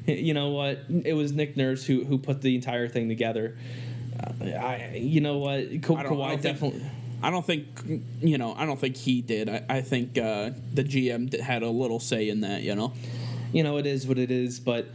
you 0.06 0.34
know 0.34 0.50
what? 0.50 0.80
It 0.88 1.14
was 1.14 1.32
Nick 1.32 1.56
Nurse 1.56 1.84
who 1.84 2.04
who 2.04 2.18
put 2.18 2.42
the 2.42 2.54
entire 2.54 2.88
thing 2.88 3.08
together. 3.08 3.56
Uh, 4.20 4.46
I, 4.46 4.96
you 4.96 5.20
know 5.20 5.38
what? 5.38 5.82
Ka- 5.82 5.94
I 5.94 6.02
don't, 6.02 6.20
I 6.20 6.36
Kawhi 6.36 6.40
definitely. 6.42 6.80
Think, 6.80 6.92
I 7.22 7.30
don't 7.30 7.46
think 7.46 7.66
you 8.20 8.36
know. 8.38 8.54
I 8.56 8.66
don't 8.66 8.78
think 8.78 8.96
he 8.96 9.22
did. 9.22 9.48
I, 9.48 9.64
I 9.68 9.80
think 9.80 10.18
uh, 10.18 10.50
the 10.72 10.84
GM 10.84 11.38
had 11.40 11.62
a 11.62 11.70
little 11.70 12.00
say 12.00 12.28
in 12.28 12.40
that. 12.40 12.62
You 12.62 12.74
know. 12.74 12.92
you 13.52 13.62
know 13.62 13.76
it 13.78 13.86
is 13.86 14.04
what 14.06 14.18
it 14.18 14.32
is 14.32 14.58
but 14.58 14.88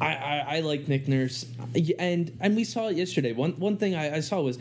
I, 0.00 0.14
I, 0.14 0.36
I 0.56 0.60
like 0.60 0.86
Nick 0.86 1.08
Nurse 1.08 1.44
and 1.98 2.30
and 2.40 2.54
we 2.54 2.62
saw 2.62 2.86
it 2.86 2.96
yesterday 2.96 3.32
one 3.32 3.52
one 3.58 3.76
thing 3.78 3.96
I, 3.96 4.16
I 4.16 4.20
saw 4.20 4.40
was 4.40 4.58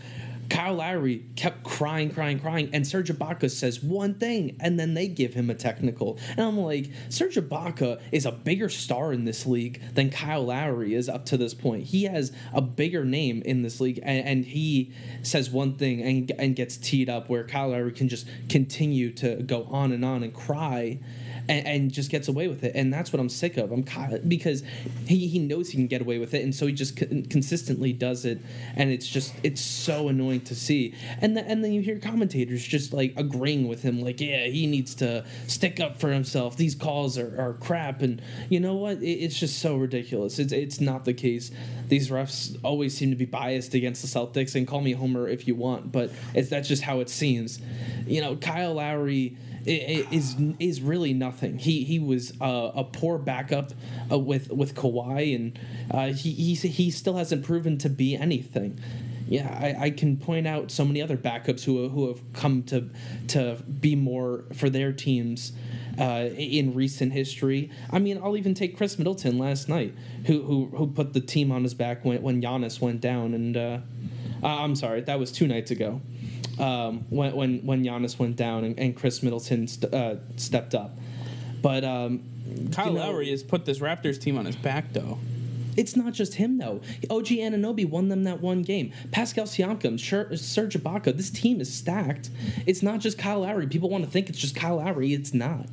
Kyle 0.49 0.75
Lowry 0.75 1.25
kept 1.35 1.63
crying 1.63 2.09
crying 2.09 2.39
crying. 2.39 2.69
And 2.73 2.85
Serge 2.87 3.09
Ibaka 3.09 3.49
says 3.49 3.81
one 3.81 4.15
thing 4.15 4.55
and 4.59 4.79
then 4.79 4.93
they 4.93 5.07
give 5.07 5.33
him 5.33 5.49
a 5.49 5.55
technical. 5.55 6.19
And 6.31 6.41
I'm 6.41 6.57
like 6.57 6.89
Serge 7.09 7.35
Ibaka 7.35 8.01
is 8.11 8.25
a 8.25 8.31
bigger 8.31 8.69
star 8.69 9.13
in 9.13 9.25
this 9.25 9.45
league 9.45 9.81
than 9.93 10.09
Kyle 10.09 10.45
Lowry 10.45 10.93
is 10.93 11.09
up 11.09 11.25
to 11.27 11.37
this 11.37 11.53
point. 11.53 11.83
He 11.83 12.03
has 12.03 12.31
a 12.53 12.61
bigger 12.61 13.05
name 13.05 13.41
in 13.43 13.61
this 13.61 13.79
league 13.79 13.99
and, 14.03 14.25
and 14.25 14.45
he 14.45 14.91
says 15.23 15.49
one 15.49 15.75
thing 15.75 16.01
and, 16.01 16.31
and 16.37 16.55
gets 16.55 16.77
teed 16.77 17.09
up 17.09 17.29
where 17.29 17.43
Kyle 17.43 17.69
Lowry 17.69 17.91
can 17.91 18.09
just 18.09 18.27
continue 18.49 19.11
to 19.13 19.43
go 19.43 19.63
on 19.65 19.91
and 19.91 20.05
on 20.05 20.23
and 20.23 20.33
cry 20.33 20.99
and, 21.47 21.65
and 21.67 21.91
just 21.91 22.09
gets 22.09 22.27
away 22.27 22.47
with 22.47 22.63
it. 22.63 22.73
And 22.75 22.93
that's 22.93 23.11
what 23.13 23.19
I'm 23.19 23.29
sick 23.29 23.57
of. 23.57 23.71
I'm 23.71 23.83
because 24.27 24.63
he, 25.07 25.27
he 25.27 25.39
knows 25.39 25.69
he 25.69 25.77
can 25.77 25.87
get 25.87 26.01
away 26.01 26.17
with 26.17 26.33
it, 26.33 26.43
and 26.43 26.53
so 26.53 26.67
he 26.67 26.73
just 26.73 26.97
con- 26.97 27.25
consistently 27.29 27.93
does 27.93 28.25
it, 28.25 28.39
and 28.75 28.91
it's 28.91 29.07
just 29.07 29.33
it's 29.43 29.61
so 29.61 30.07
annoying 30.09 30.41
to 30.41 30.55
see. 30.55 30.93
And 31.21 31.37
the, 31.37 31.45
and 31.45 31.63
then 31.63 31.73
you 31.73 31.81
hear 31.81 31.99
commentators 31.99 32.63
just 32.63 32.93
like 32.93 33.13
agreeing 33.17 33.67
with 33.67 33.83
him, 33.83 34.01
like 34.01 34.19
yeah, 34.19 34.45
he 34.45 34.67
needs 34.67 34.95
to 34.95 35.25
stick 35.47 35.79
up 35.79 35.99
for 35.99 36.11
himself. 36.11 36.57
These 36.57 36.75
calls 36.75 37.17
are, 37.17 37.39
are 37.39 37.53
crap, 37.53 38.01
and 38.01 38.21
you 38.49 38.59
know 38.59 38.75
what? 38.75 38.97
It, 38.97 39.07
it's 39.07 39.39
just 39.39 39.59
so 39.59 39.75
ridiculous. 39.75 40.39
It's 40.39 40.53
it's 40.53 40.81
not 40.81 41.05
the 41.05 41.13
case. 41.13 41.51
These 41.87 42.09
refs 42.09 42.57
always 42.63 42.97
seem 42.97 43.11
to 43.11 43.15
be 43.15 43.25
biased 43.25 43.73
against 43.73 44.01
the 44.01 44.07
Celtics, 44.07 44.55
and 44.55 44.67
call 44.67 44.81
me 44.81 44.93
Homer 44.93 45.27
if 45.27 45.47
you 45.47 45.55
want, 45.55 45.91
but 45.91 46.11
it's 46.33 46.49
that's 46.49 46.67
just 46.67 46.83
how 46.83 46.99
it 46.99 47.09
seems. 47.09 47.59
You 48.07 48.21
know, 48.21 48.35
Kyle 48.35 48.73
Lowry 48.73 49.37
is 49.65 50.35
is 50.59 50.81
really 50.81 51.13
nothing. 51.13 51.57
He 51.57 51.83
he 51.83 51.99
was 51.99 52.33
uh, 52.41 52.71
a 52.75 52.83
poor 52.83 53.17
backup 53.17 53.71
uh, 54.11 54.17
with 54.19 54.51
with 54.51 54.75
Kawhi, 54.75 55.35
and 55.35 55.59
uh, 55.91 56.07
he 56.07 56.31
he 56.31 56.53
he 56.55 56.91
still 56.91 57.15
hasn't 57.17 57.43
proven 57.43 57.77
to 57.79 57.89
be 57.89 58.15
anything. 58.15 58.79
Yeah, 59.27 59.57
I, 59.59 59.85
I 59.85 59.89
can 59.89 60.17
point 60.17 60.45
out 60.45 60.69
so 60.69 60.85
many 60.85 61.01
other 61.01 61.17
backups 61.17 61.63
who 61.63 61.89
who 61.89 62.07
have 62.07 62.21
come 62.33 62.63
to 62.63 62.89
to 63.29 63.57
be 63.79 63.95
more 63.95 64.45
for 64.53 64.69
their 64.69 64.93
teams 64.93 65.51
uh, 65.99 66.29
in 66.37 66.73
recent 66.75 67.13
history. 67.13 67.71
I 67.89 67.99
mean, 67.99 68.19
I'll 68.21 68.37
even 68.37 68.53
take 68.53 68.77
Khris 68.77 68.99
Middleton 68.99 69.39
last 69.39 69.67
night, 69.67 69.95
who 70.25 70.43
who 70.43 70.65
who 70.77 70.87
put 70.87 71.13
the 71.13 71.21
team 71.21 71.51
on 71.51 71.63
his 71.63 71.73
back 71.73 72.05
when 72.05 72.21
when 72.21 72.41
Giannis 72.41 72.79
went 72.79 73.01
down, 73.01 73.33
and 73.33 73.57
uh, 73.57 73.79
uh, 74.43 74.47
I'm 74.47 74.75
sorry, 74.75 75.01
that 75.01 75.19
was 75.19 75.31
two 75.31 75.47
nights 75.47 75.71
ago 75.71 76.01
um, 76.59 77.05
when 77.09 77.35
when 77.35 77.59
when 77.65 77.83
Giannis 77.83 78.17
went 78.17 78.35
down 78.35 78.63
and, 78.63 78.79
and 78.79 78.95
Khris 78.95 79.23
Middleton 79.23 79.67
st- 79.67 79.93
uh, 79.93 80.15
stepped 80.35 80.75
up. 80.75 80.97
But 81.61 81.83
um, 81.83 82.23
Kyle 82.71 82.87
you 82.87 82.93
know, 82.93 82.99
Lowry 82.99 83.29
has 83.31 83.43
put 83.43 83.65
this 83.65 83.79
Raptors 83.79 84.19
team 84.19 84.37
on 84.37 84.45
his 84.45 84.55
back, 84.55 84.93
though. 84.93 85.17
It's 85.77 85.95
not 85.95 86.13
just 86.13 86.35
him 86.35 86.57
though. 86.57 86.81
OG 87.09 87.25
Anunoby 87.27 87.87
won 87.87 88.09
them 88.09 88.23
that 88.23 88.41
one 88.41 88.61
game. 88.61 88.93
Pascal 89.11 89.45
Siakam, 89.45 89.99
Serge 89.99 90.75
Ibaka. 90.75 91.15
This 91.15 91.29
team 91.29 91.59
is 91.59 91.73
stacked. 91.73 92.29
It's 92.65 92.81
not 92.81 92.99
just 92.99 93.17
Kyle 93.17 93.41
Lowry. 93.41 93.67
People 93.67 93.89
want 93.89 94.03
to 94.05 94.09
think 94.09 94.29
it's 94.29 94.39
just 94.39 94.55
Kyle 94.55 94.77
Lowry. 94.77 95.13
It's 95.13 95.33
not. 95.33 95.67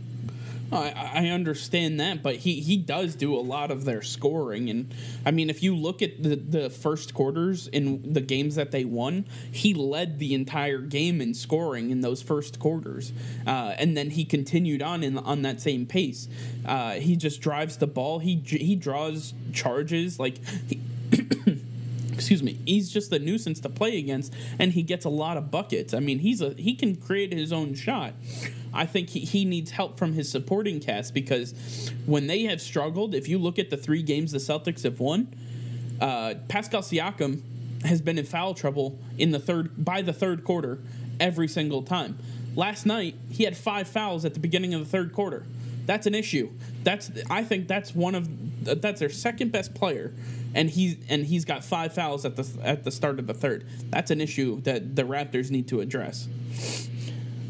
I, 0.72 1.10
I 1.14 1.26
understand 1.28 2.00
that, 2.00 2.22
but 2.22 2.36
he, 2.36 2.60
he 2.60 2.76
does 2.76 3.14
do 3.14 3.34
a 3.34 3.40
lot 3.40 3.70
of 3.70 3.84
their 3.84 4.02
scoring. 4.02 4.70
And 4.70 4.94
I 5.24 5.30
mean, 5.30 5.50
if 5.50 5.62
you 5.62 5.76
look 5.76 6.02
at 6.02 6.22
the, 6.22 6.36
the 6.36 6.70
first 6.70 7.14
quarters 7.14 7.68
in 7.68 8.12
the 8.12 8.20
games 8.20 8.54
that 8.54 8.70
they 8.70 8.84
won, 8.84 9.26
he 9.50 9.74
led 9.74 10.18
the 10.18 10.34
entire 10.34 10.80
game 10.80 11.20
in 11.20 11.34
scoring 11.34 11.90
in 11.90 12.00
those 12.00 12.22
first 12.22 12.58
quarters. 12.58 13.12
Uh, 13.46 13.74
and 13.78 13.96
then 13.96 14.10
he 14.10 14.24
continued 14.24 14.82
on 14.82 15.02
in 15.02 15.18
on 15.18 15.42
that 15.42 15.60
same 15.60 15.86
pace. 15.86 16.28
Uh, 16.64 16.92
he 16.92 17.16
just 17.16 17.40
drives 17.40 17.76
the 17.76 17.86
ball. 17.86 18.18
He 18.18 18.36
he 18.36 18.76
draws 18.76 19.34
charges 19.52 20.18
like. 20.18 20.38
He, 20.68 20.80
excuse 22.12 22.42
me 22.42 22.58
he's 22.66 22.90
just 22.90 23.10
a 23.12 23.18
nuisance 23.18 23.58
to 23.58 23.68
play 23.68 23.98
against 23.98 24.32
and 24.58 24.72
he 24.72 24.82
gets 24.82 25.04
a 25.04 25.08
lot 25.08 25.36
of 25.36 25.50
buckets 25.50 25.92
i 25.92 25.98
mean 25.98 26.20
he's 26.20 26.40
a 26.40 26.50
he 26.54 26.74
can 26.74 26.94
create 26.94 27.32
his 27.32 27.52
own 27.52 27.74
shot 27.74 28.12
i 28.72 28.86
think 28.86 29.10
he, 29.10 29.20
he 29.20 29.44
needs 29.44 29.70
help 29.70 29.98
from 29.98 30.12
his 30.12 30.30
supporting 30.30 30.80
cast 30.80 31.14
because 31.14 31.90
when 32.06 32.26
they 32.26 32.42
have 32.42 32.60
struggled 32.60 33.14
if 33.14 33.28
you 33.28 33.38
look 33.38 33.58
at 33.58 33.70
the 33.70 33.76
three 33.76 34.02
games 34.02 34.32
the 34.32 34.38
celtics 34.38 34.82
have 34.82 35.00
won 35.00 35.32
uh, 36.00 36.34
pascal 36.48 36.82
siakam 36.82 37.42
has 37.84 38.00
been 38.00 38.18
in 38.18 38.24
foul 38.24 38.54
trouble 38.54 38.98
in 39.18 39.30
the 39.30 39.38
third 39.38 39.84
by 39.84 40.02
the 40.02 40.12
third 40.12 40.44
quarter 40.44 40.78
every 41.20 41.48
single 41.48 41.82
time 41.82 42.18
last 42.54 42.86
night 42.86 43.14
he 43.30 43.44
had 43.44 43.56
five 43.56 43.88
fouls 43.88 44.24
at 44.24 44.34
the 44.34 44.40
beginning 44.40 44.74
of 44.74 44.80
the 44.80 44.86
third 44.86 45.12
quarter 45.12 45.44
that's 45.86 46.06
an 46.06 46.14
issue 46.14 46.50
that's 46.82 47.10
i 47.30 47.42
think 47.42 47.68
that's 47.68 47.94
one 47.94 48.14
of 48.14 48.28
that's 48.64 49.00
their 49.00 49.10
second 49.10 49.50
best 49.50 49.74
player 49.74 50.12
and 50.54 50.70
he's 50.70 50.96
and 51.08 51.26
he's 51.26 51.44
got 51.44 51.64
five 51.64 51.92
fouls 51.94 52.24
at 52.24 52.36
the 52.36 52.48
at 52.62 52.84
the 52.84 52.90
start 52.90 53.18
of 53.18 53.26
the 53.26 53.34
third. 53.34 53.66
That's 53.90 54.10
an 54.10 54.20
issue 54.20 54.60
that 54.62 54.96
the 54.96 55.02
Raptors 55.02 55.50
need 55.50 55.68
to 55.68 55.80
address. 55.80 56.28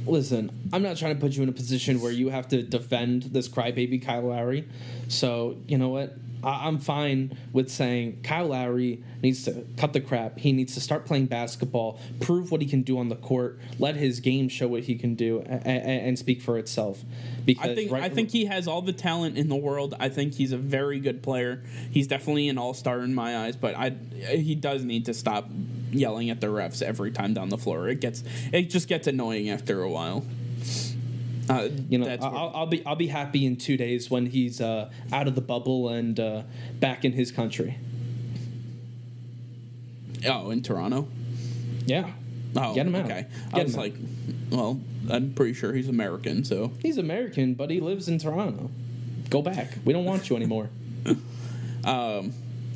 Listen, 0.07 0.51
I'm 0.73 0.83
not 0.83 0.97
trying 0.97 1.15
to 1.15 1.21
put 1.21 1.33
you 1.33 1.43
in 1.43 1.49
a 1.49 1.53
position 1.53 2.01
where 2.01 2.13
you 2.13 2.29
have 2.31 2.49
to 2.49 2.63
defend 2.63 3.25
this 3.25 3.49
crybaby 3.49 4.05
Kyle 4.05 4.23
Lowry. 4.23 4.69
So 5.09 5.57
you 5.69 5.79
know 5.79 5.89
what? 5.91 6.17
I- 6.45 6.67
I'm 6.67 6.79
fine 6.79 7.37
with 7.53 7.71
saying 7.71 8.19
Kyle 8.25 8.49
Lowry 8.49 9.03
needs 9.23 9.45
to 9.45 9.65
cut 9.77 9.93
the 9.93 10.01
crap. 10.01 10.39
He 10.41 10.51
needs 10.53 10.75
to 10.75 10.81
start 10.81 11.05
playing 11.07 11.27
basketball, 11.27 12.01
prove 12.19 12.51
what 12.51 12.61
he 12.61 12.67
can 12.67 12.83
do 12.83 12.99
on 12.99 13.09
the 13.09 13.15
court, 13.17 13.61
let 13.79 13.95
his 13.95 14.19
game 14.19 14.49
show 14.49 14.67
what 14.67 14.83
he 14.83 14.97
can 14.97 15.15
do, 15.15 15.41
and, 15.47 15.65
and 15.67 16.19
speak 16.19 16.43
for 16.43 16.59
itself. 16.59 17.05
Because 17.45 17.71
I 17.71 17.75
think 17.77 17.93
right, 17.93 18.03
I 18.03 18.09
think 18.09 18.31
he 18.31 18.47
has 18.47 18.67
all 18.67 18.83
the 18.83 18.93
talent 18.93 19.39
in 19.39 19.49
the 19.49 19.57
world. 19.57 19.95
I 20.01 20.09
think 20.09 20.35
he's 20.35 20.51
a 20.51 20.57
very 20.59 20.99
good 20.99 21.23
player. 21.23 21.63
He's 21.93 22.09
definitely 22.09 22.49
an 22.49 22.59
all 22.59 22.75
star 22.75 23.03
in 23.03 23.15
my 23.15 23.37
eyes. 23.39 23.55
But 23.55 23.77
I 23.77 23.91
he 24.35 24.57
does 24.57 24.85
need 24.85 25.05
to 25.07 25.15
stop 25.15 25.49
yelling 25.93 26.31
at 26.31 26.41
the 26.41 26.49
refs 26.49 26.83
every 26.83 27.11
time 27.11 27.35
down 27.35 27.49
the 27.49 27.59
floor. 27.59 27.89
It 27.89 28.01
gets 28.01 28.25
it 28.53 28.71
just 28.71 28.89
gets 28.89 29.07
annoying 29.07 29.51
after 29.51 29.83
a 29.83 29.91
while. 29.91 30.25
Uh, 31.49 31.69
you 31.89 31.99
know, 31.99 32.09
I'll, 32.23 32.53
I'll, 32.55 32.67
be 32.67 32.85
I'll 32.87 32.97
be 32.97 33.09
happy 33.09 33.45
in 33.45 33.57
two 33.57 33.77
days 33.77 34.11
when 34.11 34.27
he's 34.27 34.61
uh, 34.61 34.91
out 35.13 35.27
of 35.27 35.35
the 35.35 35.41
bubble 35.41 35.89
and 35.89 36.19
uh, 36.19 36.43
back 36.79 37.05
in 37.05 37.13
his 37.13 37.33
country. 37.33 37.79
Oh, 40.25 40.51
in 40.51 40.63
Toronto. 40.63 41.09
Yeah. 41.85 42.13
Oh, 42.57 42.75
get 42.75 42.87
him 42.87 42.95
out. 42.95 43.07
Okay. 43.07 43.27
Get 43.53 43.61
I 43.61 43.63
was 43.65 43.77
like, 43.77 43.95
well, 44.51 44.81
I'm 45.11 45.33
pretty 45.35 45.55
sure 45.55 45.73
he's 45.73 45.89
American, 45.89 46.45
so 46.45 46.73
he's 46.81 46.97
American, 46.97 47.55
but 47.55 47.71
he 47.71 47.81
lives 47.81 48.09
in 48.09 48.19
Toronto. 48.19 48.71
Go 49.31 49.43
back. 49.43 49.79
We 49.85 49.93
don't 49.93 50.05
want 50.05 50.31
you 50.31 50.37
anymore. 50.37 50.71
um, 51.85 52.33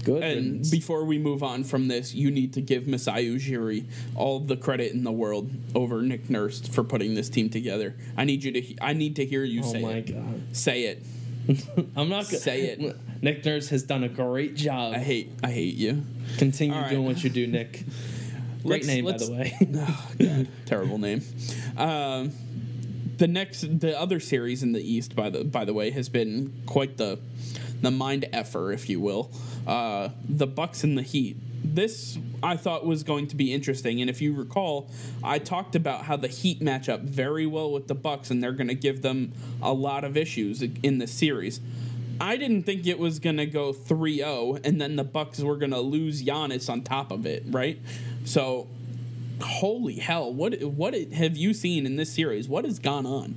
Good. 0.06 0.22
And 0.22 0.70
before 0.70 1.04
we 1.04 1.18
move 1.18 1.42
on 1.42 1.64
from 1.64 1.88
this, 1.88 2.14
you 2.14 2.30
need 2.30 2.52
to 2.52 2.60
give 2.60 2.86
Masai 2.86 3.28
Ujiri 3.28 3.86
all 4.14 4.38
the 4.38 4.56
credit 4.56 4.92
in 4.92 5.02
the 5.02 5.10
world 5.10 5.50
over 5.74 6.00
Nick 6.00 6.30
Nurse 6.30 6.60
for 6.60 6.84
putting 6.84 7.14
this 7.14 7.28
team 7.28 7.50
together. 7.50 7.96
I 8.16 8.24
need 8.24 8.44
you 8.44 8.52
to. 8.52 8.76
I 8.80 8.92
need 8.92 9.16
to 9.16 9.24
hear 9.24 9.42
you 9.42 9.62
oh 9.64 9.72
say 9.72 9.82
my 9.82 9.92
it. 9.94 10.14
God. 10.14 10.42
Say 10.52 10.82
it. 10.84 11.02
I'm 11.96 12.08
not 12.08 12.26
gonna 12.26 12.38
say 12.38 12.66
it. 12.66 12.96
Nick 13.22 13.44
Nurse 13.44 13.68
has 13.70 13.82
done 13.82 14.04
a 14.04 14.08
great 14.08 14.54
job. 14.54 14.94
I 14.94 14.98
hate. 14.98 15.32
I 15.42 15.50
hate 15.50 15.74
you. 15.74 16.04
Continue 16.38 16.76
right. 16.76 16.88
doing 16.88 17.04
what 17.04 17.24
you 17.24 17.30
do, 17.30 17.48
Nick. 17.48 17.84
Great 18.62 18.82
let's, 18.82 18.86
name, 18.88 19.04
let's, 19.04 19.28
by 19.28 19.34
the 19.34 19.40
way. 19.40 19.58
oh, 19.76 20.10
God, 20.18 20.48
terrible 20.64 20.98
name. 20.98 21.22
Um, 21.76 22.32
the 23.16 23.28
next, 23.28 23.60
the 23.78 23.96
other 23.98 24.18
series 24.18 24.64
in 24.64 24.72
the 24.72 24.80
East, 24.80 25.14
by 25.14 25.30
the 25.30 25.44
by 25.44 25.64
the 25.64 25.72
way, 25.72 25.90
has 25.90 26.08
been 26.08 26.52
quite 26.66 26.96
the 26.96 27.20
the 27.82 27.90
mind 27.90 28.26
effer, 28.32 28.72
if 28.72 28.88
you 28.88 29.00
will. 29.00 29.30
Uh, 29.66 30.10
the 30.28 30.46
Bucks 30.46 30.84
and 30.84 30.96
the 30.96 31.02
Heat. 31.02 31.36
This 31.64 32.18
I 32.42 32.56
thought 32.56 32.86
was 32.86 33.02
going 33.02 33.26
to 33.28 33.36
be 33.36 33.52
interesting, 33.52 34.00
and 34.00 34.08
if 34.08 34.22
you 34.22 34.34
recall, 34.34 34.90
I 35.22 35.38
talked 35.38 35.74
about 35.74 36.04
how 36.04 36.16
the 36.16 36.28
Heat 36.28 36.62
match 36.62 36.88
up 36.88 37.00
very 37.02 37.46
well 37.46 37.72
with 37.72 37.88
the 37.88 37.94
Bucks, 37.94 38.30
and 38.30 38.42
they're 38.42 38.52
going 38.52 38.68
to 38.68 38.74
give 38.74 39.02
them 39.02 39.32
a 39.60 39.72
lot 39.72 40.04
of 40.04 40.16
issues 40.16 40.62
in 40.62 40.98
the 40.98 41.06
series. 41.06 41.60
I 42.20 42.36
didn't 42.36 42.62
think 42.62 42.86
it 42.86 42.98
was 42.98 43.18
going 43.18 43.36
to 43.36 43.46
go 43.46 43.74
3-0 43.74 44.64
and 44.64 44.80
then 44.80 44.96
the 44.96 45.04
Bucks 45.04 45.40
were 45.40 45.56
going 45.56 45.72
to 45.72 45.80
lose 45.80 46.22
Giannis 46.22 46.70
on 46.70 46.80
top 46.80 47.10
of 47.10 47.26
it, 47.26 47.44
right? 47.48 47.78
So 48.24 48.68
holy 49.42 49.96
hell, 49.96 50.32
what 50.32 50.62
what 50.62 50.94
have 50.94 51.36
you 51.36 51.52
seen 51.52 51.86
in 51.86 51.96
this 51.96 52.12
series? 52.12 52.48
What 52.48 52.64
has 52.64 52.78
gone 52.78 53.06
on? 53.06 53.36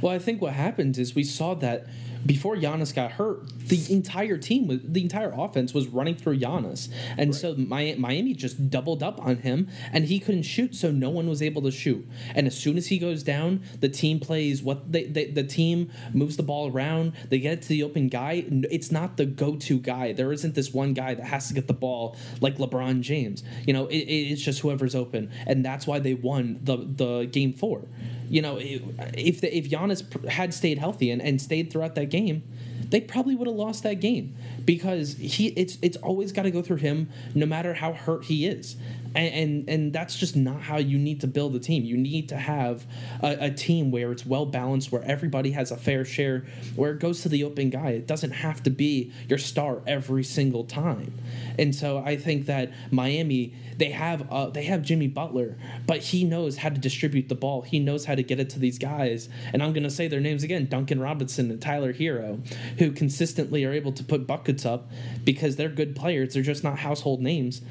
Well, 0.00 0.12
I 0.12 0.18
think 0.18 0.42
what 0.42 0.52
happens 0.52 0.98
is 0.98 1.14
we 1.14 1.24
saw 1.24 1.54
that 1.54 1.86
before 2.26 2.56
Giannis 2.56 2.94
got 2.94 3.12
hurt, 3.12 3.48
the 3.68 3.92
entire 3.92 4.38
team 4.38 4.66
was 4.66 4.80
the 4.82 5.02
entire 5.02 5.32
offense 5.34 5.74
was 5.74 5.88
running 5.88 6.14
through 6.14 6.38
Giannis, 6.38 6.88
and 7.16 7.30
right. 7.30 7.40
so 7.40 7.54
Miami 7.56 8.34
just 8.34 8.70
doubled 8.70 9.02
up 9.02 9.20
on 9.20 9.38
him, 9.38 9.68
and 9.92 10.06
he 10.06 10.18
couldn't 10.18 10.42
shoot, 10.42 10.74
so 10.74 10.90
no 10.90 11.10
one 11.10 11.28
was 11.28 11.42
able 11.42 11.62
to 11.62 11.70
shoot. 11.70 12.06
And 12.34 12.46
as 12.46 12.56
soon 12.56 12.76
as 12.76 12.88
he 12.88 12.98
goes 12.98 13.22
down, 13.22 13.62
the 13.80 13.88
team 13.88 14.20
plays 14.20 14.62
what 14.62 14.92
they, 14.92 15.04
they 15.04 15.26
the 15.30 15.44
team 15.44 15.90
moves 16.12 16.36
the 16.36 16.42
ball 16.42 16.70
around. 16.70 17.12
They 17.28 17.38
get 17.38 17.54
it 17.54 17.62
to 17.62 17.68
the 17.68 17.82
open 17.82 18.08
guy. 18.08 18.44
It's 18.70 18.90
not 18.90 19.16
the 19.16 19.26
go-to 19.26 19.78
guy. 19.78 20.12
There 20.12 20.32
isn't 20.32 20.54
this 20.54 20.72
one 20.72 20.94
guy 20.94 21.14
that 21.14 21.26
has 21.26 21.48
to 21.48 21.54
get 21.54 21.66
the 21.66 21.74
ball 21.74 22.16
like 22.40 22.58
LeBron 22.58 23.00
James. 23.00 23.42
You 23.66 23.72
know, 23.72 23.86
it, 23.86 23.96
it's 23.96 24.42
just 24.42 24.60
whoever's 24.60 24.94
open, 24.94 25.30
and 25.46 25.64
that's 25.64 25.86
why 25.86 25.98
they 25.98 26.14
won 26.14 26.60
the 26.62 26.76
the 26.76 27.26
game 27.26 27.52
four 27.52 27.84
you 28.30 28.42
know, 28.42 28.58
if 28.60 29.40
the, 29.40 29.56
if 29.56 29.70
Giannis 29.70 30.28
had 30.28 30.52
stayed 30.52 30.78
healthy 30.78 31.10
and, 31.10 31.22
and 31.22 31.40
stayed 31.40 31.72
throughout 31.72 31.94
that 31.94 32.07
game, 32.10 32.42
they 32.90 33.00
probably 33.00 33.34
would 33.34 33.46
have 33.46 33.56
lost 33.56 33.82
that 33.82 34.00
game 34.00 34.34
because 34.64 35.14
he 35.14 35.48
it's 35.48 35.78
it's 35.82 35.96
always 35.98 36.32
got 36.32 36.42
to 36.42 36.50
go 36.50 36.62
through 36.62 36.76
him 36.76 37.08
no 37.34 37.46
matter 37.46 37.74
how 37.74 37.92
hurt 37.92 38.24
he 38.24 38.46
is 38.46 38.76
and, 39.14 39.34
and, 39.34 39.68
and 39.68 39.92
that's 39.92 40.16
just 40.16 40.36
not 40.36 40.62
how 40.62 40.76
you 40.76 40.98
need 40.98 41.20
to 41.22 41.26
build 41.26 41.54
a 41.54 41.60
team. 41.60 41.84
You 41.84 41.96
need 41.96 42.28
to 42.30 42.36
have 42.36 42.86
a, 43.22 43.46
a, 43.46 43.50
team 43.50 43.90
where 43.90 44.12
it's 44.12 44.24
well 44.24 44.46
balanced 44.46 44.92
where 44.92 45.02
everybody 45.02 45.52
has 45.52 45.70
a 45.70 45.76
fair 45.76 46.04
share 46.04 46.44
where 46.76 46.92
it 46.92 47.00
goes 47.00 47.22
to 47.22 47.28
the 47.28 47.44
open 47.44 47.70
guy. 47.70 47.90
It 47.90 48.06
doesn't 48.06 48.30
have 48.30 48.62
to 48.64 48.70
be 48.70 49.12
your 49.28 49.38
star 49.38 49.82
every 49.86 50.22
single 50.24 50.64
time. 50.64 51.12
And 51.58 51.74
so 51.74 51.98
i 51.98 52.16
think 52.16 52.46
that 52.46 52.70
miami 52.90 53.54
they 53.76 53.90
have 53.90 54.30
uh, 54.30 54.50
they 54.50 54.64
have 54.64 54.82
jimmy 54.82 55.06
butler 55.06 55.56
but 55.86 55.98
he 55.98 56.24
knows 56.24 56.58
how 56.58 56.68
to 56.68 56.78
distribute 56.78 57.28
the 57.28 57.34
ball. 57.34 57.62
He 57.62 57.78
knows 57.78 58.04
how 58.04 58.14
to 58.14 58.22
get 58.22 58.40
it 58.40 58.50
to 58.50 58.58
these 58.58 58.78
guys. 58.78 59.28
And 59.52 59.62
i'm 59.62 59.72
going 59.72 59.84
to 59.84 59.90
say 59.90 60.08
their 60.08 60.20
names 60.20 60.42
again 60.42 60.66
duncan 60.66 61.00
robinson 61.00 61.50
and 61.50 61.60
tyler 61.60 61.92
Herro, 61.92 62.40
who 62.78 62.92
consistently 62.92 63.64
are 63.64 63.72
able 63.72 63.92
to 63.92 64.04
put 64.04 64.26
buckets 64.26 64.64
up 64.66 64.90
because 65.24 65.56
they're 65.56 65.68
good 65.68 65.94
players. 65.94 66.34
They're 66.34 66.42
just 66.42 66.64
not 66.64 66.78
household 66.80 67.20
names 67.20 67.62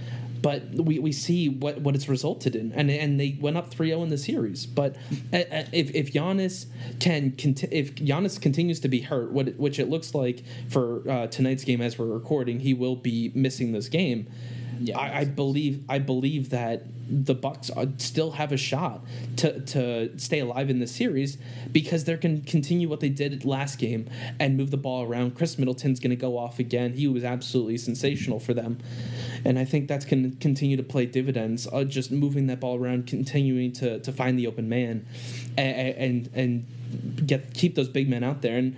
but 0.42 0.70
we, 0.74 1.00
we 1.00 1.12
see 1.12 1.50
what, 1.50 1.82
what 1.82 1.96
it's 1.96 2.08
resulted 2.08 2.56
in, 2.56 2.72
and 2.74 2.90
and 2.90 3.20
they 3.20 3.38
went 3.40 3.58
up 3.58 3.74
3-0 3.74 4.04
in 4.04 4.10
the 4.10 4.18
series. 4.18 4.66
But 4.66 4.96
if 5.32 5.94
if 5.96 6.14
Giannis 6.14 6.68
can 7.00 7.34
if 7.72 7.96
Giannis 7.96 8.40
continues 8.40 8.80
to 8.82 8.88
be 8.88 9.02
hurt, 9.02 9.32
what 9.32 9.56
which 9.58 9.80
it 9.80 9.90
looks 9.90 10.14
like 10.14 10.44
for 10.70 11.10
uh, 11.10 11.28
tonight's 11.28 11.64
game 11.64 11.82
as 11.82 11.98
we're 11.98 12.06
recording, 12.06 12.60
he 12.60 12.74
will 12.74 12.96
be 12.96 13.32
missing 13.34 13.72
this 13.72 13.90
game. 13.90 14.28
Yeah, 14.80 14.98
I, 14.98 15.20
I 15.20 15.26
believe 15.26 15.84
I 15.90 16.00
believe 16.00 16.50
that 16.50 16.84
the 17.10 17.34
Bucks 17.34 17.72
still 17.98 18.32
have 18.32 18.52
a 18.52 18.58
shot 18.58 19.06
to 19.38 19.62
to 19.62 20.18
stay 20.20 20.40
alive 20.40 20.70
in 20.70 20.80
the 20.80 20.88
series 20.88 21.38
because 21.72 22.04
they're 22.04 22.18
going 22.18 22.42
to 22.42 22.50
continue 22.50 22.90
what 22.90 23.00
they 23.00 23.10
did 23.10 23.46
last 23.46 23.80
game 23.80 24.10
and 24.40 24.58
move 24.58 24.72
the 24.72 24.78
ball 24.78 25.04
around. 25.04 25.36
Khris 25.36 25.58
Middleton's 25.58 26.00
going 26.00 26.10
to 26.10 26.18
go 26.18 26.38
off 26.38 26.60
again. 26.60 26.94
He 26.94 27.08
was 27.08 27.24
absolutely 27.24 27.78
sensational 27.78 28.40
for 28.40 28.54
them, 28.54 28.80
and 29.46 29.58
I 29.58 29.66
think 29.66 29.88
that's 29.88 30.06
going 30.06 30.32
to 30.32 30.38
continue 30.38 30.78
to 30.78 30.84
play 30.84 31.06
dividends. 31.06 31.68
Uh, 31.72 31.84
just 31.84 32.12
moving 32.12 32.48
that 32.48 32.60
ball 32.60 32.78
around, 32.78 33.08
continuing 33.08 33.72
to 33.74 34.00
to 34.00 34.12
find 34.12 34.38
the 34.38 34.48
open 34.48 34.68
man, 34.68 35.06
and 35.58 36.30
and, 36.34 36.66
get 37.26 37.54
keep 37.54 37.76
those 37.76 37.90
big 37.90 38.10
men 38.10 38.24
out 38.24 38.42
there. 38.42 38.58
And 38.58 38.78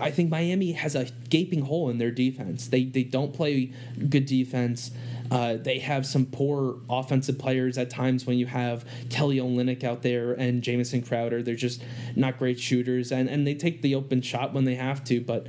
I 0.00 0.10
think 0.10 0.30
Miami 0.30 0.72
has 0.72 0.94
a 0.94 1.06
gaping 1.28 1.62
hole 1.62 1.90
in 1.90 1.98
their 1.98 2.10
defense. 2.10 2.68
They 2.68 2.84
they 2.84 3.02
don't 3.02 3.34
play 3.34 3.72
good 4.08 4.26
defense. 4.26 4.90
Uh, 5.30 5.56
they 5.56 5.78
have 5.78 6.04
some 6.04 6.26
poor 6.26 6.76
offensive 6.90 7.38
players 7.38 7.78
at 7.78 7.88
times 7.88 8.26
when 8.26 8.36
you 8.36 8.44
have 8.44 8.84
Kelly 9.08 9.38
Olynyk 9.38 9.82
out 9.82 10.02
there 10.02 10.32
and 10.32 10.62
Jamison 10.62 11.00
Crowder. 11.00 11.42
They're 11.42 11.54
just 11.54 11.82
not 12.14 12.38
great 12.38 12.60
shooters, 12.60 13.10
and, 13.10 13.30
and 13.30 13.46
they 13.46 13.54
take 13.54 13.80
the 13.80 13.94
open 13.94 14.20
shot 14.20 14.52
when 14.52 14.64
they 14.64 14.74
have 14.74 15.02
to. 15.04 15.22
But 15.22 15.46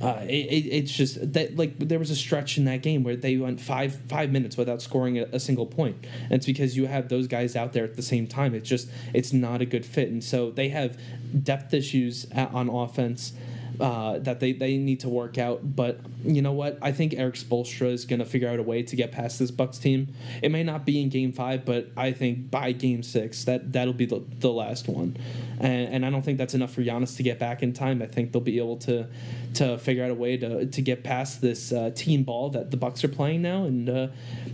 uh, 0.00 0.20
it, 0.22 0.32
it, 0.32 0.66
it's 0.68 0.92
just 0.92 1.32
that 1.32 1.56
like 1.56 1.78
there 1.78 1.98
was 1.98 2.10
a 2.10 2.16
stretch 2.16 2.58
in 2.58 2.64
that 2.64 2.82
game 2.82 3.04
where 3.04 3.16
they 3.16 3.36
went 3.36 3.60
five 3.60 3.96
five 4.08 4.30
minutes 4.30 4.56
without 4.56 4.82
scoring 4.82 5.18
a, 5.18 5.24
a 5.32 5.40
single 5.40 5.66
point, 5.66 5.96
and 6.24 6.32
it's 6.32 6.46
because 6.46 6.76
you 6.76 6.86
have 6.86 7.08
those 7.08 7.26
guys 7.26 7.56
out 7.56 7.72
there 7.72 7.84
at 7.84 7.96
the 7.96 8.02
same 8.02 8.26
time. 8.26 8.54
It's 8.54 8.68
just 8.68 8.88
it's 9.12 9.32
not 9.32 9.60
a 9.60 9.66
good 9.66 9.86
fit, 9.86 10.08
and 10.08 10.22
so 10.22 10.50
they 10.50 10.68
have 10.70 10.98
depth 11.42 11.72
issues 11.72 12.26
at, 12.32 12.52
on 12.52 12.68
offense 12.68 13.32
uh, 13.80 14.18
that 14.18 14.40
they, 14.40 14.52
they 14.52 14.76
need 14.76 15.00
to 15.00 15.08
work 15.08 15.38
out. 15.38 15.76
But 15.76 16.00
you 16.24 16.42
know 16.42 16.52
what? 16.52 16.78
I 16.80 16.92
think 16.92 17.14
Erik 17.14 17.34
Spoelstra 17.34 17.92
is 17.92 18.04
going 18.04 18.20
to 18.20 18.24
figure 18.24 18.48
out 18.48 18.58
a 18.58 18.62
way 18.62 18.82
to 18.82 18.96
get 18.96 19.12
past 19.12 19.38
this 19.38 19.50
Bucks 19.50 19.78
team. 19.78 20.14
It 20.42 20.50
may 20.50 20.62
not 20.62 20.84
be 20.86 21.02
in 21.02 21.08
Game 21.08 21.32
Five, 21.32 21.64
but 21.64 21.90
I 21.96 22.12
think 22.12 22.50
by 22.50 22.72
Game 22.72 23.02
Six 23.02 23.44
that 23.44 23.72
that'll 23.72 23.94
be 23.94 24.06
the, 24.06 24.22
the 24.38 24.52
last 24.52 24.88
one. 24.88 25.16
And, 25.58 25.94
and 25.94 26.06
I 26.06 26.10
don't 26.10 26.22
think 26.22 26.38
that's 26.38 26.54
enough 26.54 26.72
for 26.72 26.82
Giannis 26.82 27.16
to 27.16 27.22
get 27.22 27.38
back 27.38 27.62
in 27.62 27.72
time. 27.72 28.02
I 28.02 28.06
think 28.06 28.32
they'll 28.32 28.42
be 28.42 28.58
able 28.58 28.76
to 28.78 29.06
to 29.54 29.78
figure 29.78 30.04
out 30.04 30.10
a 30.10 30.14
way 30.14 30.36
to 30.36 30.66
to 30.66 30.82
get 30.82 31.04
past 31.04 31.40
this 31.40 31.72
uh, 31.72 31.90
team 31.94 32.22
ball 32.24 32.50
that 32.50 32.70
the 32.70 32.76
Bucks 32.76 33.04
are 33.04 33.08
playing 33.08 33.42
now, 33.42 33.64
and 33.64 33.88
uh, 33.88 34.08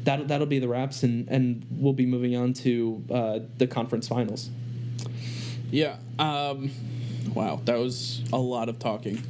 that 0.05 0.29
that'll 0.29 0.47
be 0.47 0.59
the 0.59 0.69
wraps. 0.69 1.03
And 1.03 1.29
and 1.29 1.67
we'll 1.71 1.93
be 1.93 2.07
moving 2.07 2.37
on 2.37 2.53
to 2.55 3.05
uh, 3.11 3.39
the 3.59 3.67
conference 3.67 4.09
finals. 4.09 4.51
Yeah. 5.71 5.97
Um 6.19 6.71
Wow, 7.35 7.61
that 7.65 7.79
was 7.79 8.23
a 8.33 8.39
lot 8.39 8.69
of 8.69 8.79
talking. 8.79 9.23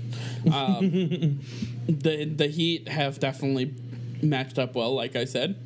Um, 0.52 1.40
the 1.86 2.24
the 2.24 2.46
Heat 2.46 2.88
have 2.88 3.18
definitely 3.20 3.74
matched 4.22 4.58
up 4.58 4.74
well, 4.74 4.94
like 4.94 5.16
I 5.16 5.24
said. 5.24 5.56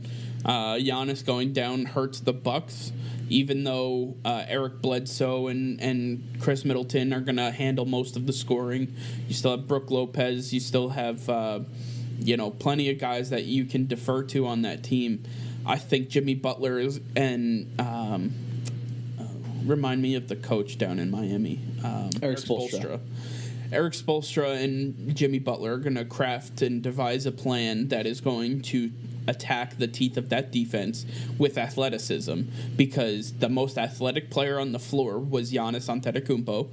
Uh, 0.45 0.75
Giannis 0.75 1.25
going 1.25 1.53
down 1.53 1.87
hurts 1.87 2.21
the 2.21 2.33
Bucks, 2.33 2.93
even 3.31 3.65
though 3.65 4.17
uh, 4.25 4.45
Eric 4.47 4.83
Bledsoe 4.83 5.47
and, 5.47 5.81
and 5.81 6.23
Khris 6.39 6.65
Middleton 6.67 7.15
are 7.15 7.21
going 7.21 7.37
to 7.37 7.51
handle 7.51 7.87
most 7.87 8.17
of 8.17 8.27
the 8.27 8.33
scoring. 8.33 8.95
You 9.27 9.35
still 9.35 9.53
have 9.53 9.67
Brook 9.67 9.91
Lopez. 9.91 10.53
You 10.53 10.61
still 10.61 10.91
have, 10.91 11.29
uh, 11.31 11.61
you 12.19 12.37
know, 12.37 12.51
plenty 12.51 12.91
of 12.91 12.99
guys 12.99 13.31
that 13.31 13.45
you 13.45 13.65
can 13.65 13.87
defer 13.87 14.23
to 14.25 14.47
on 14.47 14.63
that 14.63 14.83
team. 14.83 15.23
I 15.65 15.79
think 15.79 16.11
Jimmy 16.11 16.35
Butler 16.35 16.79
is, 16.79 17.01
and 17.17 17.81
um, 17.81 18.35
remind 19.65 20.03
me 20.03 20.15
of 20.15 20.29
the 20.29 20.37
coach 20.37 20.79
down 20.79 20.99
in 20.99 21.11
Miami, 21.11 21.61
um, 21.83 22.11
Erik 22.23 22.39
Spoelstra. 22.39 23.01
Erik 23.73 23.95
Spoelstra 23.95 24.63
and 24.63 25.17
Jimmy 25.17 25.39
Butler 25.39 25.75
are 25.75 25.79
going 25.79 25.97
to 25.97 26.05
craft 26.05 26.63
and 26.63 26.83
devise 26.83 27.27
a 27.27 27.33
plan 27.33 27.89
that 27.89 28.07
is 28.07 28.21
going 28.21 28.63
to 28.63 28.93
attack 29.27 29.79
the 29.79 29.89
teeth 29.89 30.17
of 30.17 30.29
that 30.29 30.53
defense 30.53 31.07
with 31.39 31.57
athleticism 31.57 32.43
because 32.77 33.33
the 33.33 33.49
most 33.49 33.79
athletic 33.79 34.31
player 34.31 34.61
on 34.61 34.73
the 34.73 34.79
floor 34.79 35.19
was 35.19 35.51
Giannis 35.51 35.89
Antetokounmpo 35.89 36.69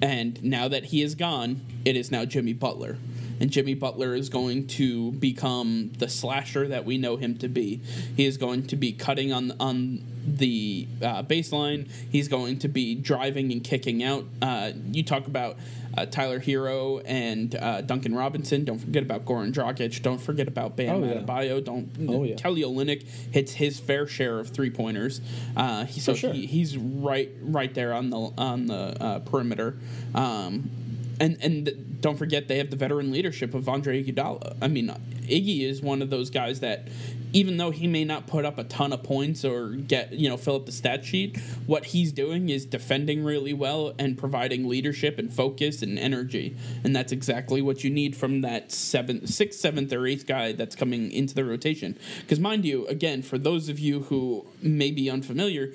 and 0.00 0.42
now 0.42 0.68
that 0.68 0.84
he 0.86 1.02
is 1.02 1.14
gone 1.14 1.60
it 1.84 1.96
is 1.96 2.10
now 2.10 2.24
Jimmy 2.24 2.52
Butler. 2.52 2.98
And 3.38 3.50
Jimmy 3.50 3.74
Butler 3.74 4.14
is 4.14 4.28
going 4.28 4.66
to 4.68 5.12
become 5.12 5.92
the 5.98 6.08
slasher 6.08 6.68
that 6.68 6.86
we 6.86 6.96
know 6.96 7.16
him 7.16 7.36
to 7.38 7.48
be. 7.48 7.82
He 8.16 8.24
is 8.24 8.38
going 8.38 8.66
to 8.68 8.76
be 8.76 8.92
cutting 8.92 9.32
on 9.32 9.52
on 9.60 10.02
the 10.26 10.86
uh, 11.02 11.22
baseline. 11.22 11.88
He's 12.10 12.28
going 12.28 12.58
to 12.60 12.68
be 12.68 12.94
driving 12.94 13.52
and 13.52 13.62
kicking 13.62 14.02
out. 14.02 14.24
Uh, 14.42 14.72
you 14.90 15.02
talk 15.02 15.26
about 15.26 15.56
uh, 15.96 16.06
Tyler 16.06 16.40
Herro 16.40 17.02
and 17.06 17.54
uh, 17.54 17.80
Duncan 17.80 18.14
Robinson. 18.14 18.64
Don't 18.64 18.78
forget 18.78 19.02
about 19.02 19.24
Goran 19.24 19.52
Dragic. 19.52 20.02
Don't 20.02 20.20
forget 20.20 20.48
about 20.48 20.76
Bam 20.76 21.02
oh, 21.02 21.06
yeah. 21.06 21.14
Adebayo. 21.14 21.64
Don't. 21.64 21.90
Oh, 22.08 22.24
yeah. 22.24 22.34
Kelly 22.36 22.62
Olynyk 22.62 23.02
hits 23.32 23.52
his 23.52 23.80
fair 23.80 24.06
share 24.06 24.38
of 24.38 24.50
three 24.50 24.70
pointers. 24.70 25.20
Uh, 25.56 25.84
he, 25.86 26.00
so 26.00 26.14
sure. 26.14 26.32
he, 26.32 26.46
he's 26.46 26.76
right 26.76 27.30
right 27.40 27.72
there 27.74 27.92
on 27.92 28.10
the 28.10 28.18
on 28.36 28.66
the 28.66 29.02
uh, 29.02 29.18
perimeter. 29.20 29.76
Um, 30.14 30.70
and 31.18 31.38
and 31.40 32.00
don't 32.00 32.18
forget 32.18 32.48
they 32.48 32.58
have 32.58 32.70
the 32.70 32.76
veteran 32.76 33.10
leadership 33.10 33.54
of 33.54 33.68
Andre 33.68 34.02
Iguodala. 34.02 34.56
I 34.60 34.68
mean, 34.68 34.88
Iggy 35.22 35.62
is 35.62 35.80
one 35.82 36.02
of 36.02 36.10
those 36.10 36.30
guys 36.30 36.60
that 36.60 36.88
even 37.32 37.56
though 37.56 37.70
he 37.70 37.86
may 37.86 38.04
not 38.04 38.26
put 38.26 38.44
up 38.44 38.58
a 38.58 38.64
ton 38.64 38.92
of 38.92 39.02
points 39.02 39.44
or 39.44 39.70
get 39.70 40.12
you 40.12 40.28
know 40.28 40.36
fill 40.36 40.56
up 40.56 40.66
the 40.66 40.72
stat 40.72 41.04
sheet, 41.04 41.38
what 41.66 41.86
he's 41.86 42.12
doing 42.12 42.48
is 42.48 42.64
defending 42.64 43.24
really 43.24 43.52
well 43.52 43.94
and 43.98 44.16
providing 44.16 44.68
leadership 44.68 45.18
and 45.18 45.32
focus 45.32 45.82
and 45.82 45.98
energy, 45.98 46.56
and 46.84 46.94
that's 46.94 47.12
exactly 47.12 47.62
what 47.62 47.84
you 47.84 47.90
need 47.90 48.16
from 48.16 48.40
that 48.42 48.72
seventh, 48.72 49.28
sixth, 49.28 49.60
seventh, 49.60 49.92
or 49.92 50.06
eighth 50.06 50.26
guy 50.26 50.52
that's 50.52 50.76
coming 50.76 51.10
into 51.12 51.34
the 51.34 51.44
rotation. 51.44 51.98
Because 52.20 52.40
mind 52.40 52.64
you, 52.64 52.86
again, 52.86 53.22
for 53.22 53.38
those 53.38 53.68
of 53.68 53.78
you 53.78 54.02
who 54.02 54.46
may 54.62 54.90
be 54.90 55.10
unfamiliar, 55.10 55.72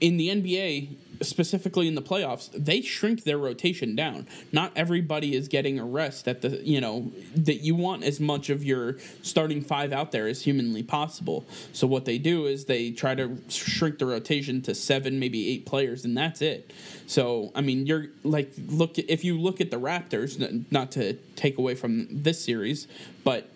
in 0.00 0.16
the 0.16 0.28
NBA, 0.28 0.96
specifically 1.22 1.86
in 1.86 1.94
the 1.94 2.02
playoffs, 2.02 2.50
they 2.52 2.80
shrink 2.80 3.24
their 3.24 3.38
rotation 3.38 3.94
down. 3.94 4.26
Not 4.52 4.72
everybody 4.76 5.34
is 5.34 5.48
getting 5.48 5.78
a 5.78 5.84
rest 5.84 6.26
at 6.26 6.42
the 6.42 6.60
you 6.66 6.80
know 6.80 7.12
that 7.34 7.56
you 7.56 7.74
want 7.74 8.04
as 8.04 8.20
much 8.20 8.50
of 8.50 8.64
your 8.64 8.96
starting 9.22 9.62
five 9.62 9.92
out 9.92 10.12
there 10.12 10.26
as 10.26 10.42
humanly 10.42 10.82
possible. 10.82 11.44
So 11.72 11.86
what 11.86 12.04
they 12.04 12.18
do 12.18 12.46
is 12.46 12.64
they 12.64 12.90
try 12.90 13.14
to 13.14 13.38
shrink 13.48 13.98
the 13.98 14.06
rotation 14.06 14.62
to 14.62 14.74
seven, 14.74 15.18
maybe 15.18 15.50
eight 15.50 15.66
players, 15.66 16.04
and 16.04 16.16
that's 16.16 16.42
it. 16.42 16.72
So 17.06 17.52
I 17.54 17.60
mean, 17.60 17.86
you're 17.86 18.06
like 18.24 18.52
look 18.68 18.98
if 18.98 19.24
you 19.24 19.38
look 19.38 19.60
at 19.60 19.70
the 19.70 19.80
Raptors, 19.80 20.64
not 20.70 20.92
to 20.92 21.14
take 21.36 21.58
away 21.58 21.74
from 21.74 22.06
this 22.10 22.42
series, 22.44 22.86
but 23.24 23.50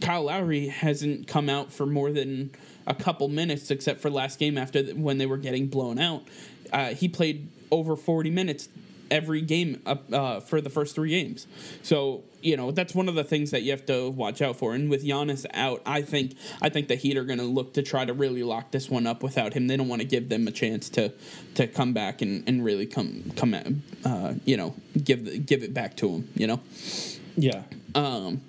Kyle 0.00 0.24
Lowry 0.24 0.68
hasn't 0.68 1.26
come 1.26 1.48
out 1.48 1.72
for 1.72 1.86
more 1.86 2.10
than 2.10 2.50
a 2.86 2.94
couple 2.94 3.28
minutes, 3.28 3.70
except 3.70 4.00
for 4.00 4.10
last 4.10 4.38
game 4.38 4.56
after 4.58 4.82
when 4.94 5.18
they 5.18 5.26
were 5.26 5.36
getting 5.36 5.66
blown 5.66 5.98
out. 5.98 6.22
Uh, 6.72 6.94
he 6.94 7.08
played 7.08 7.48
over 7.70 7.96
40 7.96 8.30
minutes 8.30 8.68
every 9.10 9.40
game 9.40 9.80
uh, 9.86 10.40
for 10.40 10.60
the 10.60 10.70
first 10.70 10.94
three 10.94 11.10
games. 11.10 11.46
So 11.82 12.24
you 12.42 12.56
know 12.56 12.70
that's 12.70 12.94
one 12.94 13.08
of 13.08 13.14
the 13.14 13.24
things 13.24 13.50
that 13.50 13.62
you 13.62 13.72
have 13.72 13.86
to 13.86 14.10
watch 14.10 14.40
out 14.42 14.56
for. 14.56 14.74
And 14.74 14.90
with 14.90 15.04
Giannis 15.04 15.46
out, 15.52 15.82
I 15.86 16.02
think 16.02 16.34
I 16.60 16.68
think 16.68 16.88
the 16.88 16.94
Heat 16.94 17.16
are 17.16 17.24
going 17.24 17.38
to 17.38 17.44
look 17.44 17.74
to 17.74 17.82
try 17.82 18.04
to 18.04 18.12
really 18.12 18.42
lock 18.42 18.70
this 18.70 18.88
one 18.88 19.06
up 19.06 19.22
without 19.22 19.54
him. 19.54 19.66
They 19.66 19.76
don't 19.76 19.88
want 19.88 20.02
to 20.02 20.08
give 20.08 20.28
them 20.28 20.46
a 20.46 20.52
chance 20.52 20.88
to 20.90 21.12
to 21.54 21.66
come 21.66 21.92
back 21.92 22.22
and, 22.22 22.44
and 22.46 22.64
really 22.64 22.86
come 22.86 23.32
come 23.36 23.54
at, 23.54 23.66
uh, 24.04 24.34
you 24.44 24.56
know 24.56 24.74
give 25.02 25.46
give 25.46 25.62
it 25.62 25.74
back 25.74 25.96
to 25.98 26.08
him. 26.08 26.28
You 26.34 26.46
know. 26.48 26.60
Yeah. 27.36 27.62
Um. 27.94 28.42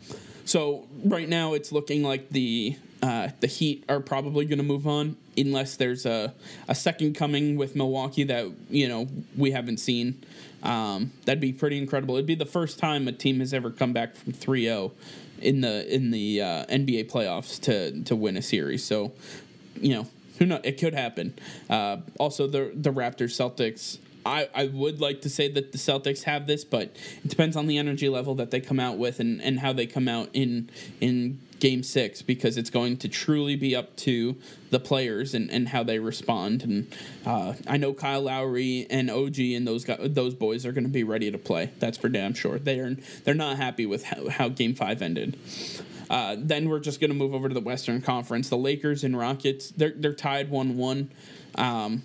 So 0.46 0.88
right 1.04 1.28
now 1.28 1.54
it's 1.54 1.72
looking 1.72 2.04
like 2.04 2.30
the 2.30 2.78
uh, 3.02 3.30
the 3.40 3.48
Heat 3.48 3.84
are 3.90 4.00
probably 4.00 4.46
going 4.46 4.58
to 4.58 4.64
move 4.64 4.88
on 4.88 5.18
unless 5.38 5.76
there's 5.76 6.06
a, 6.06 6.34
a 6.68 6.76
second 6.76 7.16
coming 7.16 7.56
with 7.56 7.76
Milwaukee 7.76 8.24
that 8.24 8.48
you 8.70 8.88
know 8.88 9.08
we 9.36 9.52
haven't 9.52 9.78
seen. 9.78 10.24
Um, 10.64 11.12
that'd 11.26 11.40
be 11.40 11.54
pretty 11.54 11.78
incredible. 11.78 12.16
It'd 12.16 12.26
be 12.26 12.36
the 12.36 12.46
first 12.46 12.80
time 12.80 13.08
a 13.08 13.12
team 13.12 13.40
has 13.40 13.54
ever 13.54 13.70
come 13.70 13.94
back 13.94 14.16
from 14.16 14.34
3-0 14.34 14.92
in 15.40 15.62
the 15.62 15.94
in 15.94 16.12
the 16.12 16.42
uh, 16.42 16.66
NBA 16.66 17.12
playoffs 17.12 17.62
to 17.62 18.04
to 18.04 18.16
win 18.16 18.38
a 18.38 18.42
series. 18.42 18.84
So, 18.84 19.14
you 19.80 19.94
know, 19.94 20.08
who 20.40 20.46
knows? 20.46 20.62
It 20.64 20.80
could 20.80 20.94
happen. 20.94 21.38
Uh, 21.70 21.98
also, 22.20 22.48
the 22.48 22.72
the 22.74 22.92
Raptors 22.92 23.36
Celtics. 23.36 24.00
I, 24.26 24.50
I 24.54 24.66
would 24.66 25.00
like 25.00 25.22
to 25.22 25.30
say 25.30 25.50
that 25.54 25.72
the 25.72 25.78
Celtics 25.78 26.24
have 26.24 26.48
this, 26.48 26.66
but 26.66 26.94
it 27.24 27.28
depends 27.28 27.56
on 27.56 27.66
the 27.68 27.78
energy 27.78 28.10
level 28.10 28.36
that 28.36 28.52
they 28.52 28.60
come 28.60 28.78
out 28.78 28.98
with 28.98 29.22
and, 29.22 29.42
and 29.42 29.58
how 29.58 29.72
they 29.72 29.86
come 29.86 30.10
out 30.10 30.30
in 30.34 30.70
in 31.00 31.40
game 31.60 31.84
six 31.84 32.22
because 32.22 32.58
it's 32.58 32.70
going 32.70 32.98
to 32.98 33.10
truly 33.10 33.56
be 33.56 33.76
up 33.76 33.96
to 33.98 34.36
the 34.70 34.80
players 34.80 35.34
and, 35.34 35.50
and 35.50 35.70
how 35.70 35.84
they 35.84 36.00
respond. 36.00 36.64
And 36.64 36.96
uh, 37.26 37.54
I 37.68 37.78
know 37.78 37.94
Kyle 37.94 38.22
Lowry 38.22 38.86
and 38.90 39.10
OG 39.10 39.40
and 39.40 39.68
those 39.68 39.86
guys, 39.86 40.00
those 40.02 40.36
boys 40.36 40.66
are 40.66 40.72
going 40.72 40.84
to 40.84 40.90
be 40.90 41.04
ready 41.04 41.32
to 41.32 41.38
play. 41.38 41.72
That's 41.80 41.98
for 41.98 42.10
damn 42.10 42.34
sure. 42.34 42.60
They 42.60 42.80
are 42.80 42.96
they're 43.24 43.34
not 43.34 43.58
happy 43.58 43.86
with 43.86 44.04
how, 44.04 44.30
how 44.30 44.50
game 44.50 44.76
five 44.76 45.02
ended. 45.02 45.38
Uh, 46.10 46.36
then 46.40 46.70
we're 46.70 46.80
just 46.80 47.00
going 47.00 47.10
to 47.10 47.16
move 47.16 47.34
over 47.34 47.48
to 47.48 47.54
the 47.54 47.62
Western 47.62 48.02
Conference. 48.02 48.50
The 48.50 48.58
Lakers 48.58 49.04
and 49.04 49.18
Rockets 49.18 49.70
they're 49.72 49.94
they're 49.96 50.14
tied 50.14 50.50
one 50.50 50.78
one. 50.78 51.12
Um, 51.56 52.04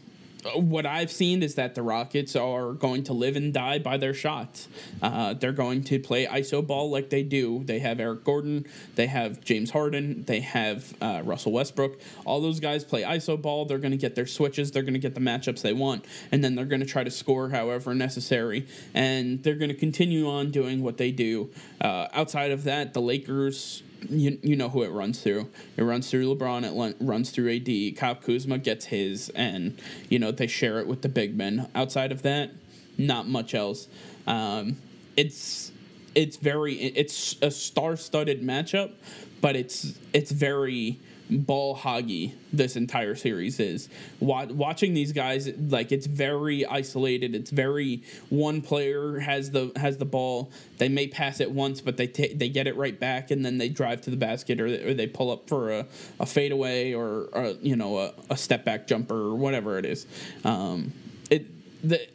what 0.55 0.87
I've 0.87 1.11
seen 1.11 1.42
is 1.42 1.55
that 1.55 1.74
the 1.74 1.83
Rockets 1.83 2.35
are 2.35 2.72
going 2.72 3.05
to 3.05 3.12
live 3.12 3.37
and 3.37 3.52
die 3.52 3.78
by 3.78 3.96
their 3.96 4.14
shots. 4.14 4.68
Uh, 5.00 5.35
they're 5.35 5.52
going 5.52 5.85
to 5.85 5.98
play 5.98 6.26
iso 6.26 6.66
ball 6.66 6.90
like 6.90 7.11
they 7.11 7.22
do. 7.22 7.62
They 7.64 7.78
have 7.78 8.00
Eric 8.00 8.24
Gordon, 8.24 8.66
they 8.94 9.07
have 9.07 9.42
James 9.44 9.70
Harden, 9.70 10.24
they 10.24 10.40
have 10.40 10.94
uh, 11.00 11.22
Russell 11.24 11.52
Westbrook. 11.52 12.00
All 12.24 12.40
those 12.40 12.61
guys 12.61 12.85
play 12.85 13.02
iso 13.02 13.40
ball. 13.40 13.64
They're 13.64 13.78
going 13.78 13.92
to 13.92 13.96
get 13.96 14.14
their 14.14 14.26
switches. 14.26 14.72
They're 14.72 14.83
going 14.83 14.94
to 14.94 15.00
get 15.00 15.14
the 15.14 15.20
matchups 15.20 15.62
they 15.62 15.72
want, 15.72 16.05
and 16.31 16.42
then 16.42 16.55
they're 16.55 16.64
going 16.64 16.81
to 16.81 16.87
try 16.87 17.05
to 17.05 17.11
score 17.11 17.50
however 17.50 17.94
necessary. 17.94 18.66
And 18.94 19.42
they're 19.42 19.55
going 19.55 19.70
to 19.70 19.76
continue 19.76 20.28
on 20.28 20.50
doing 20.50 20.83
what 20.83 20.98
they 20.98 21.12
do. 21.12 21.50
Uh, 21.81 22.09
outside 22.12 22.50
of 22.50 22.64
that, 22.64 22.94
the 22.94 23.00
Lakers 23.00 23.83
you, 24.09 24.38
you 24.43 24.57
know 24.57 24.69
who 24.69 24.83
it 24.83 24.91
runs 24.91 25.21
through. 25.21 25.49
It 25.77 25.83
runs 25.83 26.11
through 26.11 26.35
LeBron. 26.35 26.65
It 26.65 26.97
runs 27.01 27.31
through 27.31 27.57
AD. 27.57 27.97
Kyle 27.97 28.15
Kuzma 28.15 28.59
gets 28.59 28.87
his, 28.87 29.29
and 29.31 29.81
you 30.09 30.19
know 30.19 30.31
they 30.31 30.47
share 30.47 30.79
it 30.81 30.87
with 30.87 31.03
the 31.03 31.09
big 31.09 31.37
men. 31.37 31.69
Outside 31.75 32.12
of 32.12 32.23
that, 32.23 32.51
not 32.99 33.29
much 33.29 33.55
else. 33.55 33.88
Um, 34.27 34.77
it's 35.17 35.73
it's 36.15 36.37
very 36.37 36.75
it's 36.75 37.37
a 37.43 37.51
star-studded 37.51 38.43
matchup, 38.43 38.93
but 39.41 39.57
it's 39.57 39.99
it's 40.12 40.31
very 40.31 40.99
ball 41.38 41.77
hoggy 41.77 42.33
this 42.53 42.77
entire 42.77 43.14
series 43.14 43.59
is. 43.61 43.88
Watching 44.21 44.95
these 44.95 45.12
guys, 45.12 45.49
like 45.49 45.92
it's 45.92 46.07
very 46.07 46.64
isolated. 46.66 47.35
It's 47.35 47.51
very 47.51 48.03
one 48.31 48.62
player 48.62 49.18
has 49.18 49.51
the 49.51 49.73
has 49.77 49.99
the 49.99 50.05
ball. 50.05 50.51
They 50.79 50.88
may 50.88 51.07
pass 51.07 51.40
it 51.40 51.51
once, 51.51 51.81
but 51.81 51.97
they 51.97 52.07
ta- 52.07 52.35
they 52.35 52.49
get 52.49 52.66
it 52.66 52.77
right 52.77 52.99
back, 52.99 53.31
and 53.31 53.45
then 53.45 53.59
they 53.59 53.68
drive 53.68 54.03
to 54.03 54.11
the 54.11 54.16
basket, 54.16 54.61
or, 54.61 54.66
or 54.66 54.95
they 54.95 55.07
pull 55.07 55.31
up 55.31 55.49
for 55.49 55.71
a, 55.71 55.87
a 56.21 56.27
fadeaway, 56.27 56.92
or, 56.92 57.29
or 57.33 57.55
you 57.62 57.77
know 57.77 57.99
a, 57.99 58.12
a 58.31 58.37
step 58.37 58.64
back 58.64 58.87
jumper, 58.87 59.14
or 59.14 59.35
whatever 59.35 59.79
it 59.79 59.85
is. 59.85 60.07
Um, 60.45 60.92
it 61.31 61.47
the 61.83 62.07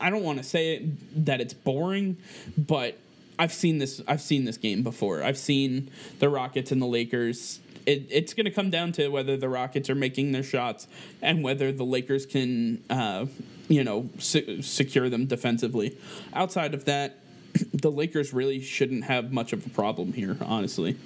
I 0.00 0.10
don't 0.10 0.22
want 0.22 0.38
to 0.38 0.44
say 0.44 0.76
it, 0.76 1.26
that 1.26 1.40
it's 1.40 1.54
boring, 1.54 2.16
but 2.56 2.98
I've 3.38 3.52
seen 3.52 3.78
this. 3.78 4.02
I've 4.06 4.20
seen 4.20 4.44
this 4.44 4.56
game 4.56 4.82
before. 4.82 5.22
I've 5.22 5.38
seen 5.38 5.90
the 6.18 6.28
Rockets 6.28 6.72
and 6.72 6.80
the 6.80 6.86
Lakers. 6.86 7.60
It, 7.86 8.06
it's 8.10 8.34
going 8.34 8.44
to 8.44 8.50
come 8.50 8.70
down 8.70 8.92
to 8.92 9.08
whether 9.08 9.36
the 9.36 9.48
Rockets 9.48 9.90
are 9.90 9.94
making 9.94 10.32
their 10.32 10.42
shots 10.42 10.86
and 11.22 11.42
whether 11.42 11.72
the 11.72 11.84
Lakers 11.84 12.26
can, 12.26 12.82
uh, 12.90 13.26
you 13.68 13.84
know, 13.84 14.08
se- 14.18 14.62
secure 14.62 15.08
them 15.08 15.26
defensively. 15.26 15.96
Outside 16.32 16.74
of 16.74 16.84
that, 16.84 17.18
the 17.72 17.90
Lakers 17.90 18.32
really 18.32 18.60
shouldn't 18.60 19.04
have 19.04 19.32
much 19.32 19.52
of 19.52 19.64
a 19.66 19.70
problem 19.70 20.12
here, 20.12 20.36
honestly. 20.40 20.96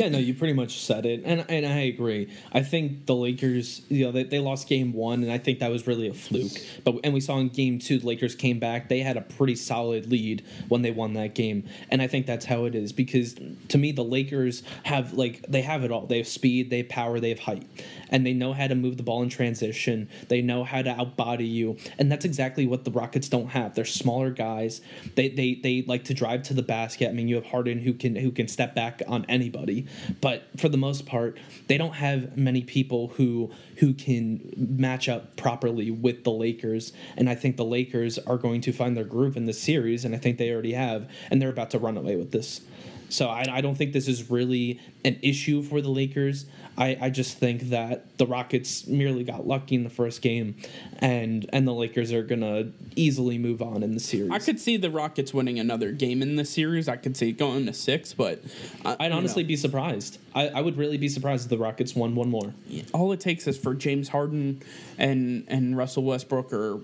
Yeah, 0.00 0.08
no, 0.08 0.16
you 0.16 0.32
pretty 0.32 0.54
much 0.54 0.80
said 0.80 1.04
it, 1.04 1.20
and 1.26 1.44
and 1.50 1.66
I 1.66 1.80
agree. 1.80 2.30
I 2.52 2.62
think 2.62 3.04
the 3.04 3.14
Lakers, 3.14 3.82
you 3.90 4.06
know, 4.06 4.12
they, 4.12 4.22
they 4.22 4.38
lost 4.38 4.66
game 4.66 4.94
one, 4.94 5.22
and 5.22 5.30
I 5.30 5.36
think 5.36 5.58
that 5.58 5.70
was 5.70 5.86
really 5.86 6.08
a 6.08 6.14
fluke. 6.14 6.52
But 6.84 7.00
and 7.04 7.12
we 7.12 7.20
saw 7.20 7.36
in 7.36 7.50
game 7.50 7.78
two, 7.78 7.98
the 7.98 8.06
Lakers 8.06 8.34
came 8.34 8.58
back. 8.58 8.88
They 8.88 9.00
had 9.00 9.18
a 9.18 9.20
pretty 9.20 9.56
solid 9.56 10.10
lead 10.10 10.42
when 10.68 10.80
they 10.80 10.90
won 10.90 11.12
that 11.14 11.34
game, 11.34 11.68
and 11.90 12.00
I 12.00 12.06
think 12.06 12.24
that's 12.24 12.46
how 12.46 12.64
it 12.64 12.74
is 12.74 12.94
because 12.94 13.38
to 13.68 13.76
me, 13.76 13.92
the 13.92 14.02
Lakers 14.02 14.62
have 14.84 15.12
like 15.12 15.44
they 15.46 15.60
have 15.60 15.84
it 15.84 15.92
all. 15.92 16.06
They 16.06 16.16
have 16.16 16.28
speed, 16.28 16.70
they 16.70 16.78
have 16.78 16.88
power, 16.88 17.20
they 17.20 17.28
have 17.28 17.40
height, 17.40 17.66
and 18.08 18.24
they 18.24 18.32
know 18.32 18.54
how 18.54 18.68
to 18.68 18.74
move 18.74 18.96
the 18.96 19.02
ball 19.02 19.22
in 19.22 19.28
transition. 19.28 20.08
They 20.28 20.40
know 20.40 20.64
how 20.64 20.80
to 20.80 20.94
outbody 20.94 21.50
you, 21.50 21.76
and 21.98 22.10
that's 22.10 22.24
exactly 22.24 22.66
what 22.66 22.84
the 22.84 22.90
Rockets 22.90 23.28
don't 23.28 23.48
have. 23.48 23.74
They're 23.74 23.84
smaller 23.84 24.30
guys. 24.30 24.80
They 25.14 25.28
they 25.28 25.56
they 25.56 25.84
like 25.86 26.04
to 26.04 26.14
drive 26.14 26.44
to 26.44 26.54
the 26.54 26.62
basket. 26.62 27.10
I 27.10 27.12
mean, 27.12 27.28
you 27.28 27.34
have 27.34 27.46
Harden 27.46 27.80
who 27.80 27.92
can 27.92 28.16
who 28.16 28.30
can 28.30 28.48
step 28.48 28.74
back 28.74 29.02
on 29.06 29.26
anybody, 29.28 29.86
but 30.20 30.44
for 30.56 30.68
the 30.68 30.76
most 30.76 31.06
part, 31.06 31.38
they 31.66 31.78
don't 31.78 31.94
have 31.94 32.36
many 32.36 32.62
people 32.62 33.08
who 33.08 33.50
who 33.76 33.94
can 33.94 34.52
match 34.56 35.08
up 35.08 35.36
properly 35.36 35.90
with 35.90 36.24
the 36.24 36.30
Lakers. 36.30 36.92
And 37.16 37.30
I 37.30 37.34
think 37.34 37.56
the 37.56 37.64
Lakers 37.64 38.18
are 38.18 38.36
going 38.36 38.60
to 38.62 38.72
find 38.72 38.96
their 38.96 39.04
groove 39.04 39.36
in 39.36 39.46
this 39.46 39.60
series, 39.60 40.04
and 40.04 40.14
I 40.14 40.18
think 40.18 40.38
they 40.38 40.50
already 40.50 40.72
have, 40.72 41.10
and 41.30 41.40
they're 41.40 41.48
about 41.48 41.70
to 41.70 41.78
run 41.78 41.96
away 41.96 42.16
with 42.16 42.30
this. 42.32 42.60
So 43.12 43.28
I, 43.28 43.44
I 43.50 43.60
don't 43.60 43.76
think 43.76 43.92
this 43.92 44.08
is 44.08 44.30
really 44.30 44.80
an 45.04 45.18
issue 45.22 45.62
for 45.62 45.80
the 45.80 45.88
Lakers. 45.88 46.46
I, 46.78 46.96
I 47.00 47.10
just 47.10 47.36
think 47.36 47.70
that 47.70 48.16
the 48.18 48.26
Rockets 48.26 48.86
merely 48.86 49.24
got 49.24 49.46
lucky 49.46 49.74
in 49.74 49.84
the 49.84 49.90
first 49.90 50.22
game, 50.22 50.56
and 50.98 51.48
and 51.52 51.66
the 51.66 51.74
Lakers 51.74 52.12
are 52.12 52.22
gonna 52.22 52.70
easily 52.96 53.38
move 53.38 53.60
on 53.60 53.82
in 53.82 53.92
the 53.94 54.00
series. 54.00 54.30
I 54.30 54.38
could 54.38 54.60
see 54.60 54.76
the 54.76 54.90
Rockets 54.90 55.34
winning 55.34 55.58
another 55.58 55.92
game 55.92 56.22
in 56.22 56.36
the 56.36 56.44
series. 56.44 56.88
I 56.88 56.96
could 56.96 57.16
see 57.16 57.30
it 57.30 57.38
going 57.38 57.66
to 57.66 57.74
six, 57.74 58.14
but 58.14 58.42
uh, 58.84 58.96
I'd 58.98 59.12
honestly 59.12 59.42
know. 59.42 59.48
be 59.48 59.56
surprised. 59.56 60.18
I, 60.34 60.48
I 60.48 60.60
would 60.60 60.76
really 60.76 60.96
be 60.96 61.08
surprised 61.08 61.44
if 61.44 61.50
the 61.50 61.58
Rockets 61.58 61.94
won 61.94 62.14
one 62.14 62.30
more. 62.30 62.54
all 62.94 63.12
it 63.12 63.20
takes 63.20 63.46
is 63.46 63.58
for 63.58 63.74
James 63.74 64.08
Harden 64.08 64.62
and 64.96 65.44
and 65.48 65.76
Russell 65.76 66.04
Westbrook 66.04 66.52
or 66.52 66.80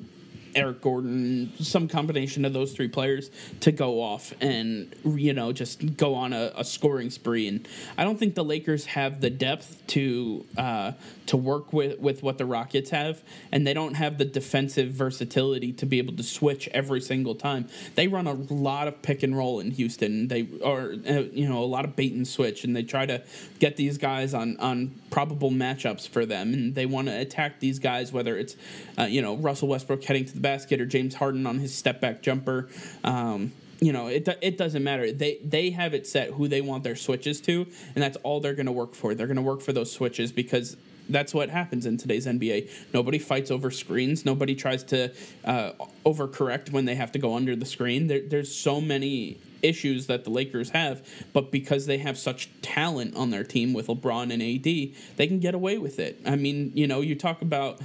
Eric 0.57 0.81
Gordon, 0.81 1.53
some 1.61 1.87
combination 1.87 2.45
of 2.45 2.53
those 2.53 2.73
three 2.73 2.89
players 2.89 3.31
to 3.61 3.71
go 3.71 4.01
off 4.01 4.33
and 4.41 4.95
you 5.05 5.33
know 5.33 5.53
just 5.53 5.97
go 5.97 6.15
on 6.15 6.33
a, 6.33 6.53
a 6.57 6.65
scoring 6.65 7.11
spree. 7.11 7.47
And 7.47 7.69
I 7.99 8.05
don't 8.05 8.19
think 8.19 8.35
the 8.35 8.45
Lakers 8.45 8.87
have 8.87 9.21
the 9.21 9.31
depth 9.31 9.87
to 9.89 10.45
uh, 10.57 10.93
to 11.27 11.37
work 11.37 11.73
with 11.73 11.99
with 11.99 12.23
what 12.23 12.39
the 12.39 12.47
Rockets 12.47 12.91
have, 12.91 13.23
and 13.53 13.67
they 13.67 13.75
don't 13.75 13.95
have 13.95 14.19
the 14.19 14.25
defensive 14.25 14.91
versatility 14.91 15.73
to 15.73 15.87
be 15.87 15.99
able 15.99 16.15
to 16.17 16.23
switch 16.23 16.69
every 16.69 17.01
single 17.01 17.35
time. 17.35 17.69
They 17.95 18.09
run 18.09 18.27
a 18.27 18.33
lot 18.33 18.89
of 18.89 19.03
pick 19.03 19.23
and 19.23 19.37
roll 19.37 19.61
in 19.61 19.73
Houston. 19.73 20.29
They 20.29 20.49
are 20.65 20.93
uh, 21.09 21.25
you 21.33 21.49
know 21.49 21.63
a 21.63 21.67
lot 21.67 21.85
of 21.85 21.97
bait 21.97 22.13
and 22.13 22.27
switch, 22.27 22.65
and 22.65 22.75
they 22.75 22.83
try 22.83 23.07
to 23.07 23.23
get 23.59 23.77
these 23.77 23.99
guys 23.99 24.35
on 24.35 24.57
on 24.59 24.95
probable 25.11 25.51
matchups 25.51 26.09
for 26.09 26.27
them, 26.27 26.53
and 26.53 26.75
they 26.75 26.87
want 26.87 27.09
to 27.09 27.19
attack 27.19 27.61
these 27.61 27.79
guys 27.79 28.13
whether 28.13 28.37
it's 28.37 28.57
uh, 28.99 29.05
you 29.05 29.23
know 29.23 29.37
Russell 29.37 29.69
Westbrook 29.69 30.05
heading 30.05 30.25
to 30.25 30.35
the 30.35 30.41
basket 30.41 30.81
or 30.81 30.87
James 30.87 31.17
Harden 31.17 31.47
on 31.47 31.59
his 31.59 31.75
step 31.75 32.01
back 32.01 32.23
jumper. 32.23 32.69
Um, 33.05 33.53
you 33.81 33.93
know, 33.93 34.07
it, 34.07 34.29
it 34.41 34.57
doesn't 34.57 34.83
matter. 34.83 35.13
They 35.13 35.39
they 35.45 35.71
have 35.71 35.95
it 35.95 36.07
set 36.07 36.31
who 36.31 36.49
they 36.49 36.61
want 36.61 36.85
their 36.85 36.97
switches 36.97 37.41
to, 37.43 37.67
and 37.95 38.03
that's 38.03 38.17
all 38.19 38.41
they're 38.41 38.55
going 38.55 38.67
to 38.67 38.73
work 38.73 38.95
for. 38.95 39.15
They're 39.15 39.27
going 39.27 39.37
to 39.37 39.43
work 39.43 39.61
for 39.61 39.73
those 39.73 39.93
switches 39.93 40.33
because 40.33 40.77
that's 41.09 41.33
what 41.35 41.51
happens 41.51 41.87
in 41.87 41.97
today's 41.97 42.27
NBA. 42.27 42.71
Nobody 42.93 43.19
fights 43.19 43.51
over 43.51 43.71
screens. 43.71 44.25
Nobody 44.25 44.55
tries 44.55 44.85
to 44.85 45.13
uh, 45.45 45.73
overcorrect 46.05 46.73
when 46.73 46.85
they 46.85 46.95
have 46.95 47.13
to 47.13 47.19
go 47.19 47.35
under 47.35 47.57
the 47.57 47.67
screen. 47.67 48.07
There, 48.07 48.21
there's 48.21 48.55
so 48.55 48.81
many 48.81 49.39
issues 49.63 50.07
that 50.07 50.25
the 50.25 50.31
Lakers 50.31 50.71
have, 50.71 51.07
but 51.33 51.51
because 51.51 51.87
they 51.87 51.99
have 51.99 52.19
such 52.19 52.49
talent 52.63 53.17
on 53.17 53.31
their 53.31 53.45
team 53.45 53.73
with 53.73 53.87
LeBron 53.87 54.33
and 54.33 54.43
AD, 54.43 55.17
they 55.17 55.27
can 55.27 55.41
get 55.41 55.55
away 55.55 55.79
with 55.79 55.99
it. 55.99 56.21
I 56.27 56.37
mean, 56.37 56.73
you 56.75 56.87
know, 56.87 57.01
you 57.01 57.15
talk 57.15 57.43
about, 57.43 57.81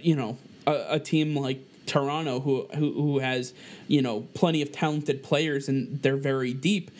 you 0.00 0.14
know, 0.14 0.38
a, 0.66 0.86
a 0.90 1.00
team 1.00 1.36
like 1.36 1.60
Toronto 1.86 2.40
who, 2.40 2.66
who 2.74 2.92
who 2.92 3.18
has 3.18 3.52
you 3.88 4.00
know 4.00 4.22
plenty 4.34 4.62
of 4.62 4.72
talented 4.72 5.22
players 5.22 5.68
and 5.68 6.00
they're 6.02 6.16
very 6.16 6.54
deep. 6.54 6.90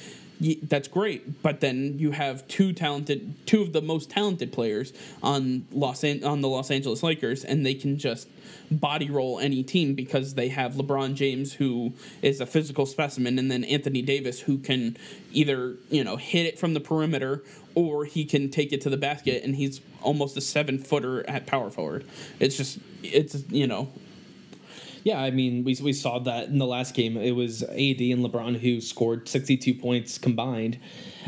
That's 0.63 0.89
great, 0.89 1.43
but 1.43 1.61
then 1.61 1.99
you 1.99 2.11
have 2.11 2.47
two 2.49 2.73
talented, 2.73 3.47
two 3.47 3.63
of 3.63 3.73
the 3.73 3.81
most 3.81 4.11
talented 4.11 4.53
players 4.53 4.93
on 5.23 5.67
Los 5.73 6.05
An- 6.05 6.25
on 6.25 6.41
the 6.41 6.49
Los 6.49 6.71
Angeles 6.71 7.03
Lakers, 7.03 7.45
and 7.45 7.65
they 7.65 7.75
can 7.75 7.99
just 7.99 8.29
body 8.71 9.11
roll 9.11 9.39
any 9.39 9.63
team 9.63 9.95
because 9.95 10.35
they 10.35 10.49
have 10.49 10.75
LeBron 10.75 11.15
James, 11.15 11.55
who 11.55 11.93
is 12.21 12.41
a 12.41 12.47
physical 12.47 12.85
specimen, 12.85 13.39
and 13.39 13.51
then 13.51 13.65
Anthony 13.65 14.03
Davis, 14.03 14.41
who 14.41 14.59
can 14.59 14.97
either 15.33 15.77
you 15.91 16.05
know 16.05 16.17
hit 16.17 16.47
it 16.47 16.59
from 16.59 16.75
the 16.75 16.81
perimeter 16.81 17.43
or 17.75 18.05
he 18.05 18.25
can 18.25 18.51
take 18.51 18.73
it 18.73 18.81
to 18.83 18.91
the 18.91 18.97
basket, 18.97 19.43
and 19.45 19.57
he's 19.57 19.81
almost 20.03 20.37
a 20.37 20.41
seven 20.41 20.79
footer 20.79 21.29
at 21.29 21.47
power 21.47 21.71
forward. 21.71 22.05
It's 22.39 22.57
just 22.57 22.79
it's 23.03 23.45
you 23.51 23.67
know 23.67 23.91
Yeah, 25.05 25.21
I 25.21 25.31
mean, 25.31 25.65
we, 25.65 25.77
we 25.83 25.93
saw 25.93 26.19
that 26.21 26.49
in 26.49 26.57
the 26.57 26.67
last 26.67 26.95
game. 26.95 27.19
It 27.19 27.33
was 27.33 27.63
AD 27.63 27.71
and 27.71 28.25
LeBron 28.25 28.59
who 28.59 28.81
scored 28.81 29.29
62 29.29 29.75
points 29.75 30.17
combined. 30.17 30.79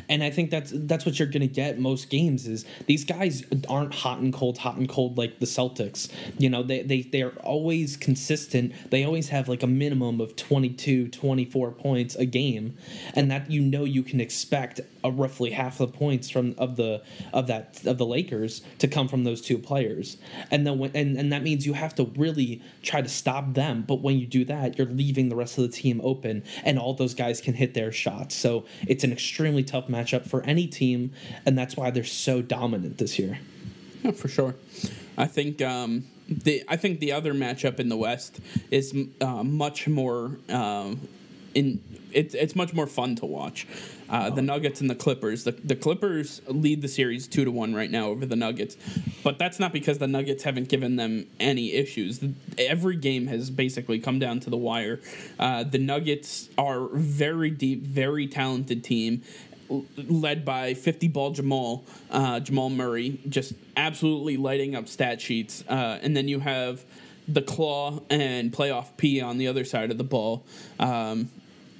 And 0.08 0.24
I 0.24 0.30
think 0.30 0.50
that's 0.50 0.72
that's 0.74 1.04
what 1.04 1.18
you're 1.18 1.28
to 1.28 1.46
get 1.46 1.78
most 1.78 2.08
games 2.08 2.46
is 2.46 2.64
these 2.86 3.04
guys 3.04 3.44
aren't 3.68 3.94
hot 3.94 4.18
and 4.18 4.32
cold, 4.32 4.58
hot 4.58 4.76
and 4.76 4.88
cold 4.88 5.18
like 5.18 5.40
the 5.40 5.46
Celtics. 5.46 6.10
You 6.38 6.48
know, 6.48 6.62
they, 6.62 6.82
they, 6.82 7.02
they're 7.02 7.32
always 7.40 7.98
consistent. 7.98 8.72
They 8.90 9.04
always 9.04 9.28
have 9.28 9.48
like 9.48 9.62
a 9.62 9.66
minimum 9.66 10.20
of 10.22 10.36
22, 10.36 11.08
24 11.08 11.72
points 11.72 12.14
a 12.14 12.24
game. 12.24 12.76
And 13.14 13.30
that 13.30 13.50
you 13.50 13.60
know 13.60 13.84
you 13.84 14.02
can 14.02 14.20
expect 14.20 14.80
roughly 15.10 15.50
half 15.50 15.78
the 15.78 15.86
points 15.86 16.30
from 16.30 16.54
of 16.58 16.76
the 16.76 17.02
of 17.32 17.46
that 17.46 17.84
of 17.86 17.98
the 17.98 18.06
Lakers 18.06 18.62
to 18.78 18.88
come 18.88 19.08
from 19.08 19.24
those 19.24 19.40
two 19.40 19.58
players. 19.58 20.16
And 20.50 20.66
then 20.66 20.78
when, 20.78 20.90
and, 20.94 21.16
and 21.16 21.32
that 21.32 21.42
means 21.42 21.66
you 21.66 21.74
have 21.74 21.94
to 21.96 22.04
really 22.16 22.62
try 22.82 23.02
to 23.02 23.08
stop 23.08 23.54
them. 23.54 23.84
But 23.86 23.96
when 23.96 24.18
you 24.18 24.26
do 24.26 24.44
that, 24.46 24.78
you're 24.78 24.86
leaving 24.86 25.28
the 25.28 25.36
rest 25.36 25.58
of 25.58 25.62
the 25.62 25.70
team 25.70 26.00
open 26.02 26.42
and 26.64 26.78
all 26.78 26.94
those 26.94 27.14
guys 27.14 27.40
can 27.40 27.54
hit 27.54 27.74
their 27.74 27.92
shots. 27.92 28.34
So 28.34 28.64
it's 28.86 29.04
an 29.04 29.12
extremely 29.12 29.62
tough 29.62 29.88
matchup 29.88 30.28
for 30.28 30.42
any 30.44 30.66
team, 30.66 31.12
and 31.44 31.56
that's 31.56 31.76
why 31.76 31.90
they're 31.90 32.04
so 32.04 32.42
dominant 32.42 32.98
this 32.98 33.18
year. 33.18 33.38
Yeah, 34.02 34.12
for 34.12 34.28
sure. 34.28 34.54
I 35.18 35.26
think 35.26 35.62
um, 35.62 36.04
the 36.28 36.64
I 36.68 36.76
think 36.76 37.00
the 37.00 37.12
other 37.12 37.34
matchup 37.34 37.80
in 37.80 37.88
the 37.88 37.96
West 37.96 38.40
is 38.70 38.94
uh, 39.20 39.42
much 39.42 39.88
more 39.88 40.38
um, 40.48 41.08
in 41.54 41.80
it's 42.12 42.34
it's 42.34 42.54
much 42.54 42.72
more 42.72 42.86
fun 42.86 43.16
to 43.16 43.26
watch. 43.26 43.66
Uh, 44.08 44.30
the 44.30 44.42
Nuggets 44.42 44.80
and 44.80 44.88
the 44.88 44.94
Clippers. 44.94 45.44
The, 45.44 45.52
the 45.52 45.74
Clippers 45.74 46.40
lead 46.46 46.80
the 46.80 46.88
series 46.88 47.26
two 47.26 47.44
to 47.44 47.50
one 47.50 47.74
right 47.74 47.90
now 47.90 48.06
over 48.06 48.24
the 48.24 48.36
Nuggets, 48.36 48.76
but 49.24 49.38
that's 49.38 49.58
not 49.58 49.72
because 49.72 49.98
the 49.98 50.06
Nuggets 50.06 50.44
haven't 50.44 50.68
given 50.68 50.96
them 50.96 51.26
any 51.40 51.72
issues. 51.72 52.24
Every 52.56 52.96
game 52.96 53.26
has 53.26 53.50
basically 53.50 53.98
come 53.98 54.18
down 54.18 54.40
to 54.40 54.50
the 54.50 54.56
wire. 54.56 55.00
Uh, 55.38 55.64
the 55.64 55.78
Nuggets 55.78 56.48
are 56.56 56.86
very 56.92 57.50
deep, 57.50 57.82
very 57.82 58.28
talented 58.28 58.84
team, 58.84 59.22
led 59.96 60.44
by 60.44 60.74
50 60.74 61.08
ball 61.08 61.32
Jamal, 61.32 61.84
uh, 62.10 62.38
Jamal 62.40 62.70
Murray, 62.70 63.20
just 63.28 63.54
absolutely 63.76 64.36
lighting 64.36 64.76
up 64.76 64.88
stat 64.88 65.20
sheets. 65.20 65.64
Uh, 65.68 65.98
and 66.00 66.16
then 66.16 66.28
you 66.28 66.40
have 66.40 66.84
the 67.28 67.42
Claw 67.42 68.00
and 68.08 68.52
Playoff 68.52 68.96
P 68.96 69.20
on 69.20 69.38
the 69.38 69.48
other 69.48 69.64
side 69.64 69.90
of 69.90 69.98
the 69.98 70.04
ball. 70.04 70.44
Um, 70.78 71.28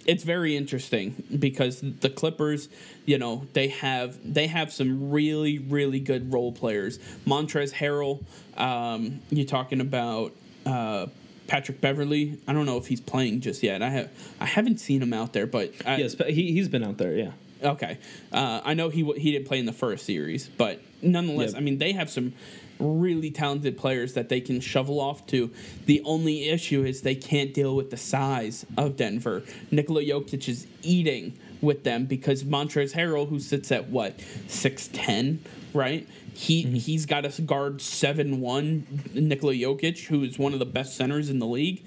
it's 0.07 0.25
very 0.25 0.57
interesting 0.57 1.23
because 1.39 1.81
the 1.83 2.11
Clippers, 2.11 2.69
you 3.05 3.19
know, 3.19 3.47
they 3.53 3.69
have 3.69 4.19
they 4.25 4.47
have 4.47 4.73
some 4.73 5.11
really 5.11 5.59
really 5.59 6.01
good 6.01 6.33
role 6.33 6.53
players. 6.53 6.99
Montrezl 7.27 7.75
Harrell, 7.75 8.25
um, 8.61 9.21
you're 9.31 9.47
talking 9.47 9.81
about. 9.81 10.33
Uh, 10.65 11.07
Patrick 11.47 11.81
Beverley. 11.81 12.41
I 12.49 12.53
don't 12.53 12.67
know 12.67 12.77
if 12.77 12.89
he's 12.89 13.01
playing 13.01 13.41
just 13.41 13.63
yet. 13.63 13.81
I 13.81 13.91
have 13.91 14.11
I 14.41 14.47
haven't 14.47 14.79
seen 14.79 15.01
him 15.01 15.13
out 15.13 15.33
there, 15.33 15.47
but 15.47 15.73
I, 15.87 15.99
Yes, 15.99 16.17
he, 16.27 16.51
he's 16.51 16.69
been 16.69 16.83
out 16.83 16.99
there, 16.99 17.15
yeah. 17.15 17.31
Okay, 17.63 17.99
uh, 18.33 18.63
I 18.65 18.75
know 18.75 18.89
he 18.89 19.05
he 19.13 19.31
didn't 19.31 19.47
play 19.47 19.61
in 19.61 19.67
the 19.67 19.73
first 19.73 20.05
series, 20.05 20.49
but 20.49 20.83
nonetheless, 21.03 21.53
Yep. 21.53 21.61
I 21.61 21.65
mean 21.65 21.79
they 21.79 21.93
have 21.93 22.11
some 22.11 22.33
really 22.79 23.31
talented 23.31 23.77
players 23.77 24.15
that 24.15 24.29
they 24.29 24.41
can 24.41 24.61
shovel 24.61 25.01
off 25.01 25.27
to. 25.29 25.51
The 25.87 26.03
only 26.05 26.49
issue 26.49 26.85
is 26.85 27.03
they 27.03 27.15
can't 27.15 27.55
deal 27.55 27.75
with 27.75 27.91
the 27.91 27.97
size 27.97 28.67
of 28.77 28.97
Denver. 28.97 29.43
Nikola 29.71 30.03
Jokic 30.03 30.49
is 30.49 30.67
eating 30.83 31.39
with 31.61 31.85
them 31.85 32.07
because 32.07 32.45
Montrezl 32.45 32.95
Harrell, 32.95 33.29
who 33.29 33.41
sits 33.41 33.73
at 33.73 33.89
what 33.89 34.21
six 34.47 34.89
ten, 34.89 35.43
right? 35.73 36.07
He 36.35 36.65
mm-hmm. 36.65 36.75
he's 36.75 37.07
got 37.07 37.23
to 37.23 37.43
guard 37.43 37.81
seven 37.81 38.41
one 38.41 38.87
Nikola 39.15 39.55
Jokic, 39.55 40.07
who 40.07 40.23
is 40.23 40.39
one 40.39 40.53
of 40.53 40.59
the 40.59 40.67
best 40.67 40.97
centers 40.97 41.31
in 41.31 41.39
the 41.39 41.47
league. 41.47 41.85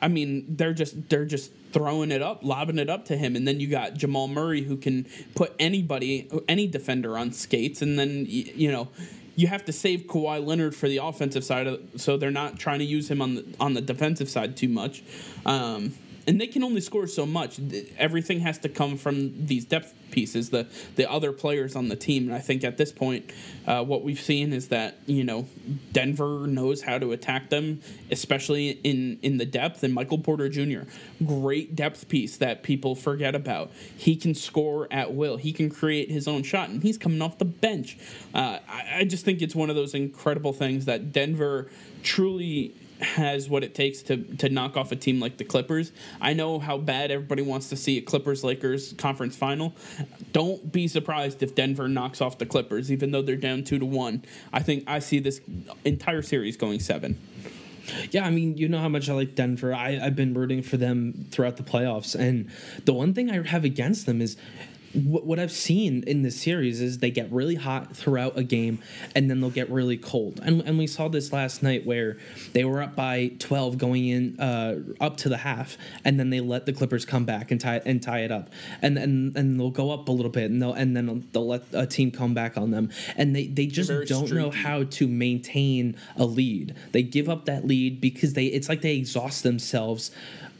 I 0.00 0.08
mean, 0.08 0.44
they're 0.48 0.74
just 0.74 1.08
they're 1.08 1.24
just 1.24 1.52
throwing 1.72 2.10
it 2.10 2.20
up, 2.20 2.40
lobbing 2.42 2.78
it 2.78 2.90
up 2.90 3.06
to 3.06 3.16
him, 3.16 3.36
and 3.36 3.46
then 3.46 3.60
you 3.60 3.68
got 3.68 3.94
Jamal 3.94 4.28
Murray 4.28 4.62
who 4.62 4.76
can 4.76 5.06
put 5.34 5.54
anybody, 5.58 6.28
any 6.48 6.66
defender 6.66 7.16
on 7.16 7.32
skates, 7.32 7.80
and 7.80 7.98
then 7.98 8.26
you 8.28 8.70
know 8.70 8.88
you 9.34 9.46
have 9.46 9.64
to 9.64 9.72
save 9.72 10.02
Kawhi 10.02 10.44
Leonard 10.44 10.74
for 10.74 10.88
the 10.88 10.98
offensive 10.98 11.44
side, 11.44 11.66
of, 11.66 11.80
so 11.96 12.16
they're 12.16 12.30
not 12.30 12.58
trying 12.58 12.78
to 12.80 12.84
use 12.84 13.10
him 13.10 13.22
on 13.22 13.34
the 13.36 13.44
on 13.58 13.74
the 13.74 13.80
defensive 13.80 14.28
side 14.28 14.56
too 14.56 14.68
much. 14.68 15.02
Um, 15.46 15.94
and 16.26 16.40
they 16.40 16.46
can 16.46 16.62
only 16.62 16.80
score 16.80 17.06
so 17.06 17.26
much. 17.26 17.60
Everything 17.98 18.40
has 18.40 18.58
to 18.58 18.68
come 18.68 18.96
from 18.96 19.46
these 19.46 19.64
depth 19.64 19.94
pieces, 20.10 20.50
the 20.50 20.68
the 20.94 21.10
other 21.10 21.32
players 21.32 21.74
on 21.74 21.88
the 21.88 21.96
team. 21.96 22.24
And 22.24 22.34
I 22.34 22.38
think 22.38 22.62
at 22.62 22.76
this 22.76 22.92
point, 22.92 23.32
uh, 23.66 23.82
what 23.82 24.04
we've 24.04 24.20
seen 24.20 24.52
is 24.52 24.68
that 24.68 24.98
you 25.06 25.24
know 25.24 25.48
Denver 25.92 26.46
knows 26.46 26.82
how 26.82 26.98
to 26.98 27.12
attack 27.12 27.50
them, 27.50 27.80
especially 28.10 28.70
in 28.84 29.18
in 29.22 29.38
the 29.38 29.46
depth. 29.46 29.82
And 29.82 29.92
Michael 29.92 30.18
Porter 30.18 30.48
Jr., 30.48 30.82
great 31.24 31.74
depth 31.74 32.08
piece 32.08 32.36
that 32.36 32.62
people 32.62 32.94
forget 32.94 33.34
about. 33.34 33.72
He 33.96 34.14
can 34.14 34.34
score 34.34 34.86
at 34.92 35.14
will. 35.14 35.38
He 35.38 35.52
can 35.52 35.70
create 35.70 36.10
his 36.10 36.28
own 36.28 36.44
shot, 36.44 36.68
and 36.68 36.82
he's 36.82 36.98
coming 36.98 37.20
off 37.20 37.38
the 37.38 37.44
bench. 37.44 37.98
Uh, 38.34 38.58
I, 38.68 38.98
I 38.98 39.04
just 39.04 39.24
think 39.24 39.42
it's 39.42 39.54
one 39.54 39.70
of 39.70 39.76
those 39.76 39.94
incredible 39.94 40.52
things 40.52 40.84
that 40.84 41.12
Denver 41.12 41.68
truly 42.02 42.74
has 43.02 43.48
what 43.48 43.64
it 43.64 43.74
takes 43.74 44.02
to 44.02 44.16
to 44.36 44.48
knock 44.48 44.76
off 44.76 44.92
a 44.92 44.96
team 44.96 45.20
like 45.20 45.36
the 45.36 45.44
Clippers. 45.44 45.92
I 46.20 46.32
know 46.32 46.58
how 46.58 46.78
bad 46.78 47.10
everybody 47.10 47.42
wants 47.42 47.68
to 47.70 47.76
see 47.76 47.98
a 47.98 48.02
Clippers 48.02 48.44
Lakers 48.44 48.92
conference 48.94 49.36
final. 49.36 49.74
Don't 50.32 50.72
be 50.72 50.88
surprised 50.88 51.42
if 51.42 51.54
Denver 51.54 51.88
knocks 51.88 52.20
off 52.20 52.38
the 52.38 52.46
Clippers, 52.46 52.90
even 52.90 53.10
though 53.10 53.22
they're 53.22 53.36
down 53.36 53.64
two 53.64 53.78
to 53.78 53.86
one. 53.86 54.24
I 54.52 54.60
think 54.60 54.84
I 54.86 54.98
see 54.98 55.18
this 55.18 55.40
entire 55.84 56.22
series 56.22 56.56
going 56.56 56.80
seven. 56.80 57.18
Yeah, 58.10 58.24
I 58.24 58.30
mean, 58.30 58.56
you 58.56 58.68
know 58.68 58.78
how 58.78 58.88
much 58.88 59.08
I 59.08 59.12
like 59.12 59.34
Denver. 59.34 59.74
I, 59.74 59.98
I've 60.00 60.14
been 60.16 60.34
rooting 60.34 60.62
for 60.62 60.76
them 60.76 61.26
throughout 61.30 61.56
the 61.56 61.62
playoffs. 61.62 62.14
And 62.14 62.50
the 62.84 62.92
one 62.92 63.12
thing 63.12 63.30
I 63.30 63.44
have 63.46 63.64
against 63.64 64.06
them 64.06 64.20
is 64.20 64.36
what, 64.94 65.24
what 65.24 65.38
I've 65.38 65.52
seen 65.52 66.04
in 66.06 66.22
this 66.22 66.40
series 66.40 66.80
is 66.80 66.98
they 66.98 67.10
get 67.10 67.30
really 67.32 67.54
hot 67.54 67.96
throughout 67.96 68.36
a 68.36 68.42
game 68.42 68.78
and 69.14 69.30
then 69.30 69.40
they'll 69.40 69.50
get 69.50 69.70
really 69.70 69.96
cold. 69.96 70.40
And, 70.42 70.60
and 70.62 70.78
we 70.78 70.86
saw 70.86 71.08
this 71.08 71.32
last 71.32 71.62
night 71.62 71.86
where 71.86 72.18
they 72.52 72.64
were 72.64 72.82
up 72.82 72.94
by 72.94 73.32
12 73.38 73.78
going 73.78 74.06
in 74.06 74.40
uh, 74.40 74.80
up 75.00 75.16
to 75.18 75.28
the 75.28 75.38
half 75.38 75.78
and 76.04 76.18
then 76.18 76.30
they 76.30 76.40
let 76.40 76.66
the 76.66 76.72
Clippers 76.72 77.04
come 77.04 77.24
back 77.24 77.50
and 77.50 77.60
tie 77.60 77.80
and 77.84 78.02
tie 78.02 78.20
it 78.20 78.30
up. 78.30 78.50
And 78.80 78.98
and, 78.98 79.36
and 79.36 79.58
they'll 79.58 79.70
go 79.70 79.90
up 79.90 80.08
a 80.08 80.12
little 80.12 80.30
bit 80.30 80.50
and 80.50 80.60
they'll 80.60 80.74
and 80.74 80.96
then 80.96 81.26
they'll 81.32 81.46
let 81.46 81.64
a 81.72 81.86
team 81.86 82.10
come 82.10 82.34
back 82.34 82.56
on 82.56 82.70
them. 82.70 82.90
And 83.16 83.34
they, 83.34 83.46
they 83.46 83.66
just 83.66 83.90
Very 83.90 84.06
don't 84.06 84.30
know 84.32 84.50
how 84.50 84.84
to 84.84 85.08
maintain 85.08 85.96
a 86.16 86.24
lead. 86.24 86.74
They 86.92 87.02
give 87.02 87.28
up 87.28 87.46
that 87.46 87.66
lead 87.66 88.00
because 88.00 88.34
they 88.34 88.46
it's 88.46 88.68
like 88.68 88.82
they 88.82 88.96
exhaust 88.96 89.42
themselves 89.42 90.10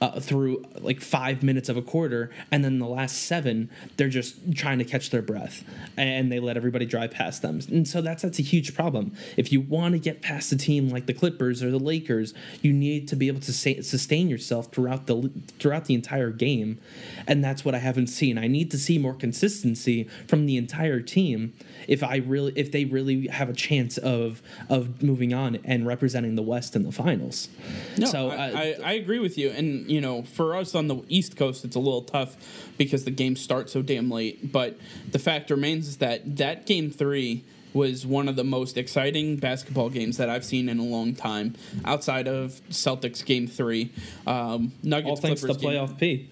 uh, 0.02 0.18
through 0.18 0.64
like 0.80 1.00
five 1.00 1.44
minutes 1.44 1.68
of 1.68 1.76
a 1.76 1.82
quarter, 1.82 2.28
and 2.50 2.64
then 2.64 2.80
the 2.80 2.88
last 2.88 3.22
seven 3.22 3.70
they're 3.96 4.08
just 4.08 4.52
trying 4.52 4.78
to 4.78 4.84
catch 4.84 5.10
their 5.10 5.22
breath, 5.22 5.62
and 5.96 6.30
they 6.32 6.40
let 6.40 6.56
everybody 6.56 6.84
drive 6.84 7.12
past 7.12 7.40
them. 7.40 7.60
And 7.70 7.86
so 7.86 8.02
that's 8.02 8.22
that's 8.22 8.40
a 8.40 8.42
huge 8.42 8.74
problem. 8.74 9.14
If 9.36 9.52
you 9.52 9.60
want 9.60 9.92
to 9.92 10.00
get 10.00 10.20
past 10.20 10.50
a 10.50 10.56
team 10.56 10.88
like 10.88 11.06
the 11.06 11.14
Clippers 11.14 11.62
or 11.62 11.70
the 11.70 11.78
Lakers, 11.78 12.34
you 12.62 12.72
need 12.72 13.06
to 13.08 13.16
be 13.16 13.28
able 13.28 13.40
to 13.42 13.52
sustain 13.52 14.28
yourself 14.28 14.72
throughout 14.72 15.06
the 15.06 15.30
throughout 15.60 15.84
the 15.84 15.94
entire 15.94 16.30
game, 16.30 16.80
and 17.28 17.44
that's 17.44 17.64
what 17.64 17.76
I 17.76 17.78
haven't 17.78 18.08
seen. 18.08 18.38
I 18.38 18.48
need 18.48 18.72
to 18.72 18.78
see 18.78 18.98
more 18.98 19.14
consistency 19.14 20.08
from 20.26 20.46
the 20.46 20.56
entire 20.56 21.00
team 21.00 21.52
if 21.86 22.02
I 22.02 22.16
really 22.16 22.52
if 22.56 22.72
they 22.72 22.86
really 22.86 23.28
have 23.28 23.48
a 23.48 23.54
chance 23.54 23.98
of 23.98 24.42
of 24.68 25.00
moving 25.00 25.32
on 25.32 25.60
and 25.64 25.86
representing 25.86 26.34
the 26.34 26.42
West 26.42 26.74
in 26.74 26.82
the 26.82 26.90
finals. 26.90 27.48
No, 27.96 28.06
so 28.06 28.30
I, 28.30 28.34
uh, 28.34 28.58
I, 28.58 28.76
I 28.82 28.92
agree 28.94 29.20
with 29.20 29.38
you. 29.38 29.50
And, 29.50 29.91
you 29.92 30.00
know, 30.00 30.22
for 30.22 30.57
us 30.57 30.74
on 30.74 30.88
the 30.88 31.02
East 31.09 31.37
Coast, 31.37 31.66
it's 31.66 31.76
a 31.76 31.78
little 31.78 32.00
tough 32.00 32.72
because 32.78 33.05
the 33.05 33.11
game 33.11 33.37
starts 33.37 33.72
so 33.72 33.83
damn 33.83 34.11
late. 34.11 34.50
But 34.50 34.78
the 35.11 35.18
fact 35.18 35.50
remains 35.50 35.87
is 35.87 35.96
that 35.98 36.38
that 36.38 36.64
game 36.64 36.90
three 36.90 37.44
was 37.74 38.07
one 38.07 38.26
of 38.26 38.37
the 38.37 38.44
most 38.44 38.78
exciting 38.78 39.37
basketball 39.37 39.90
games 39.90 40.16
that 40.16 40.31
I've 40.31 40.46
seen 40.46 40.70
in 40.70 40.78
a 40.78 40.83
long 40.83 41.14
time 41.14 41.57
outside 41.85 42.26
of 42.26 42.61
Celtics 42.70 43.22
game 43.22 43.46
three. 43.46 43.92
Um, 44.26 44.72
Nuggets 44.83 45.11
all 45.11 45.16
thanks 45.16 45.42
Clippers 45.42 45.59
to 45.59 45.66
playoff 45.66 45.98
P. 45.98 46.31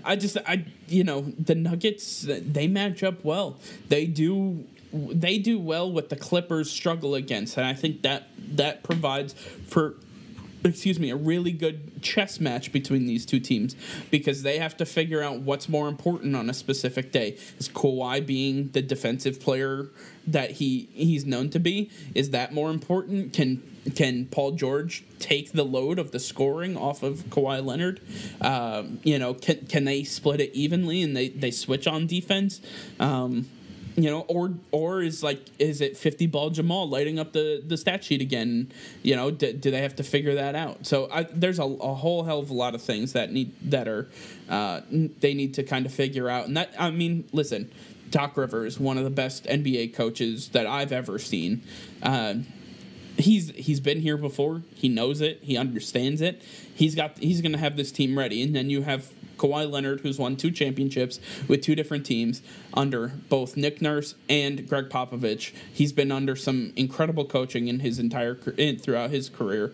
I 0.04 0.14
just 0.14 0.36
I 0.46 0.64
you 0.86 1.02
know 1.02 1.22
the 1.22 1.56
Nuggets 1.56 2.24
they 2.28 2.68
match 2.68 3.02
up 3.02 3.24
well. 3.24 3.58
They 3.88 4.06
do 4.06 4.64
they 4.92 5.38
do 5.38 5.58
well 5.58 5.90
what 5.90 6.08
the 6.08 6.16
Clippers 6.16 6.70
struggle 6.70 7.16
against, 7.16 7.56
and 7.56 7.66
I 7.66 7.74
think 7.74 8.02
that 8.02 8.28
that 8.56 8.84
provides 8.84 9.34
for 9.66 9.96
excuse 10.64 10.98
me 10.98 11.10
a 11.10 11.16
really 11.16 11.52
good 11.52 12.02
chess 12.02 12.40
match 12.40 12.72
between 12.72 13.06
these 13.06 13.24
two 13.24 13.40
teams 13.40 13.76
because 14.10 14.42
they 14.42 14.58
have 14.58 14.76
to 14.76 14.84
figure 14.84 15.22
out 15.22 15.40
what's 15.40 15.68
more 15.68 15.88
important 15.88 16.34
on 16.34 16.50
a 16.50 16.54
specific 16.54 17.12
day. 17.12 17.36
Is 17.58 17.68
Kawhi 17.68 18.24
being 18.24 18.70
the 18.72 18.82
defensive 18.82 19.40
player 19.40 19.88
that 20.26 20.52
he 20.52 20.88
he's 20.92 21.24
known 21.24 21.50
to 21.50 21.58
be? 21.58 21.90
Is 22.14 22.30
that 22.30 22.52
more 22.52 22.70
important? 22.70 23.32
Can 23.32 23.62
can 23.94 24.26
Paul 24.26 24.52
George 24.52 25.04
take 25.18 25.52
the 25.52 25.64
load 25.64 25.98
of 25.98 26.10
the 26.10 26.20
scoring 26.20 26.76
off 26.76 27.02
of 27.02 27.24
Kawhi 27.30 27.64
Leonard? 27.64 28.00
Um, 28.40 29.00
you 29.02 29.18
know, 29.18 29.34
can 29.34 29.66
can 29.66 29.84
they 29.84 30.04
split 30.04 30.40
it 30.40 30.54
evenly 30.54 31.02
and 31.02 31.16
they, 31.16 31.28
they 31.28 31.50
switch 31.50 31.86
on 31.86 32.06
defense? 32.06 32.60
Um, 33.00 33.48
you 34.02 34.10
know, 34.10 34.20
or 34.28 34.54
or 34.70 35.02
is 35.02 35.22
like 35.22 35.40
is 35.58 35.80
it 35.80 35.96
fifty 35.96 36.26
ball 36.26 36.50
Jamal 36.50 36.88
lighting 36.88 37.18
up 37.18 37.32
the 37.32 37.62
the 37.66 37.76
stat 37.76 38.04
sheet 38.04 38.20
again? 38.20 38.70
You 39.02 39.16
know, 39.16 39.30
do, 39.30 39.52
do 39.52 39.70
they 39.70 39.82
have 39.82 39.96
to 39.96 40.04
figure 40.04 40.34
that 40.36 40.54
out? 40.54 40.86
So 40.86 41.08
I, 41.10 41.24
there's 41.24 41.58
a, 41.58 41.64
a 41.64 41.94
whole 41.94 42.22
hell 42.22 42.38
of 42.38 42.50
a 42.50 42.54
lot 42.54 42.74
of 42.74 42.82
things 42.82 43.12
that 43.14 43.32
need 43.32 43.52
that 43.70 43.88
are 43.88 44.08
uh, 44.48 44.82
they 44.90 45.34
need 45.34 45.54
to 45.54 45.64
kind 45.64 45.84
of 45.84 45.92
figure 45.92 46.28
out. 46.28 46.46
And 46.46 46.56
that 46.56 46.72
I 46.78 46.90
mean, 46.90 47.28
listen, 47.32 47.70
Doc 48.10 48.36
Rivers, 48.36 48.78
one 48.78 48.98
of 48.98 49.04
the 49.04 49.10
best 49.10 49.44
NBA 49.44 49.94
coaches 49.94 50.50
that 50.50 50.66
I've 50.66 50.92
ever 50.92 51.18
seen. 51.18 51.62
Uh, 52.02 52.34
he's 53.16 53.50
he's 53.50 53.80
been 53.80 54.00
here 54.00 54.16
before. 54.16 54.62
He 54.74 54.88
knows 54.88 55.20
it. 55.20 55.40
He 55.42 55.56
understands 55.56 56.20
it. 56.20 56.42
He's 56.74 56.94
got 56.94 57.18
he's 57.18 57.40
going 57.40 57.52
to 57.52 57.58
have 57.58 57.76
this 57.76 57.92
team 57.92 58.18
ready, 58.18 58.42
and 58.42 58.54
then 58.54 58.70
you 58.70 58.82
have 58.82 59.10
Kawhi 59.38 59.70
Leonard, 59.70 60.00
who's 60.00 60.18
won 60.18 60.36
two 60.36 60.50
championships 60.50 61.20
with 61.46 61.62
two 61.62 61.74
different 61.74 62.04
teams 62.04 62.42
under 62.74 63.12
both 63.28 63.56
Nick 63.56 63.80
Nurse 63.80 64.14
and 64.28 64.68
Gregg 64.68 64.88
Popovich. 64.90 65.54
He's 65.72 65.92
been 65.92 66.12
under 66.12 66.36
some 66.36 66.72
incredible 66.76 67.24
coaching 67.24 67.68
in 67.68 67.80
his 67.80 67.98
entire 67.98 68.34
throughout 68.34 69.10
his 69.10 69.28
career. 69.28 69.72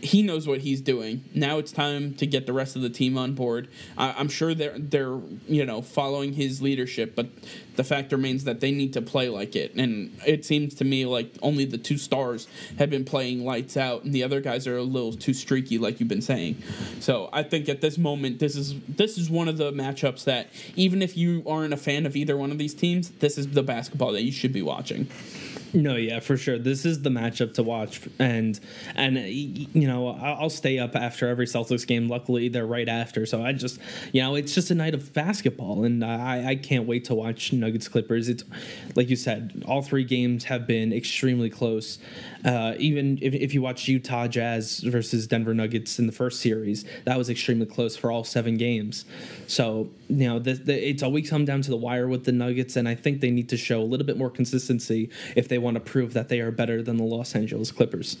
He 0.00 0.22
knows 0.22 0.46
what 0.46 0.60
he's 0.60 0.80
doing. 0.80 1.24
Now 1.34 1.58
it's 1.58 1.72
time 1.72 2.14
to 2.14 2.26
get 2.26 2.46
the 2.46 2.52
rest 2.52 2.76
of 2.76 2.82
the 2.82 2.90
team 2.90 3.18
on 3.18 3.34
board. 3.34 3.68
I, 3.96 4.14
I'm 4.16 4.28
sure 4.28 4.54
they're 4.54 4.78
they're 4.78 5.18
you 5.48 5.64
know 5.64 5.82
following 5.82 6.34
his 6.34 6.62
leadership, 6.62 7.16
but 7.16 7.28
the 7.74 7.84
fact 7.84 8.12
remains 8.12 8.44
that 8.44 8.60
they 8.60 8.70
need 8.70 8.92
to 8.92 9.02
play 9.02 9.28
like 9.28 9.56
it. 9.56 9.74
And 9.74 10.16
it 10.26 10.44
seems 10.44 10.74
to 10.76 10.84
me 10.84 11.06
like 11.06 11.34
only 11.42 11.64
the 11.64 11.78
two 11.78 11.96
stars 11.96 12.48
have 12.78 12.90
been 12.90 13.04
playing 13.04 13.44
lights 13.44 13.76
out, 13.76 14.04
and 14.04 14.12
the 14.12 14.22
other 14.22 14.40
guys 14.40 14.66
are 14.66 14.76
a 14.76 14.82
little 14.82 15.12
too 15.12 15.34
streaky, 15.34 15.78
like 15.78 16.00
you've 16.00 16.08
been 16.08 16.22
saying. 16.22 16.62
So 17.00 17.28
I 17.32 17.42
think 17.42 17.68
at 17.68 17.80
this 17.80 17.98
moment, 17.98 18.38
this 18.38 18.56
is 18.56 18.74
this 18.88 19.18
is 19.18 19.28
one 19.28 19.48
of 19.48 19.56
the 19.58 19.72
matchups 19.72 20.24
that 20.24 20.48
even 20.76 21.02
if 21.02 21.16
you 21.16 21.42
aren't 21.46 21.72
a 21.72 21.76
fan 21.76 22.06
of 22.06 22.16
either 22.16 22.36
one 22.36 22.50
of 22.50 22.58
these 22.58 22.74
teams, 22.74 23.10
this 23.10 23.38
is 23.38 23.48
the 23.48 23.62
basketball 23.62 24.12
that 24.12 24.22
you 24.22 24.32
should 24.32 24.52
be 24.52 24.62
watching. 24.62 25.08
No, 25.74 25.96
yeah, 25.96 26.20
for 26.20 26.36
sure. 26.36 26.58
This 26.58 26.86
is 26.86 27.02
the 27.02 27.10
matchup 27.10 27.52
to 27.54 27.62
watch, 27.62 28.00
and 28.18 28.58
and 28.94 29.18
you 29.18 29.86
know 29.86 30.08
I'll 30.08 30.48
stay 30.48 30.78
up 30.78 30.96
after 30.96 31.28
every 31.28 31.46
Celtics 31.46 31.86
game. 31.86 32.08
Luckily, 32.08 32.48
they're 32.48 32.66
right 32.66 32.88
after, 32.88 33.26
so 33.26 33.44
I 33.44 33.52
just 33.52 33.78
you 34.12 34.22
know 34.22 34.34
it's 34.34 34.54
just 34.54 34.70
a 34.70 34.74
night 34.74 34.94
of 34.94 35.12
basketball, 35.12 35.84
and 35.84 36.02
I 36.02 36.50
I 36.50 36.54
can't 36.56 36.86
wait 36.86 37.04
to 37.06 37.14
watch 37.14 37.52
Nuggets 37.52 37.86
Clippers. 37.86 38.28
It's 38.30 38.44
like 38.96 39.10
you 39.10 39.16
said, 39.16 39.62
all 39.66 39.82
three 39.82 40.04
games 40.04 40.44
have 40.44 40.66
been 40.66 40.92
extremely 40.92 41.50
close. 41.50 41.98
Uh, 42.44 42.74
even 42.78 43.18
if, 43.20 43.34
if 43.34 43.52
you 43.52 43.60
watch 43.60 43.88
Utah 43.88 44.26
Jazz 44.28 44.78
versus 44.80 45.26
Denver 45.26 45.54
Nuggets 45.54 45.98
in 45.98 46.06
the 46.06 46.12
first 46.12 46.40
series, 46.40 46.84
that 47.04 47.18
was 47.18 47.28
extremely 47.28 47.66
close 47.66 47.96
for 47.96 48.10
all 48.10 48.24
seven 48.24 48.56
games. 48.56 49.04
So 49.48 49.90
you 50.08 50.28
know 50.28 50.38
the, 50.38 50.54
the, 50.54 50.88
it's 50.88 51.02
always 51.02 51.28
come 51.28 51.44
down 51.44 51.60
to 51.62 51.70
the 51.70 51.76
wire 51.76 52.08
with 52.08 52.24
the 52.24 52.32
Nuggets, 52.32 52.76
and 52.76 52.88
I 52.88 52.94
think 52.94 53.20
they 53.20 53.30
need 53.30 53.50
to 53.50 53.58
show 53.58 53.82
a 53.82 53.84
little 53.84 54.06
bit 54.06 54.16
more 54.16 54.30
consistency 54.30 55.10
if 55.36 55.48
they 55.48 55.57
want 55.58 55.74
to 55.74 55.80
prove 55.80 56.14
that 56.14 56.28
they 56.28 56.40
are 56.40 56.50
better 56.50 56.82
than 56.82 56.96
the 56.96 57.04
Los 57.04 57.34
Angeles 57.34 57.70
Clippers. 57.70 58.16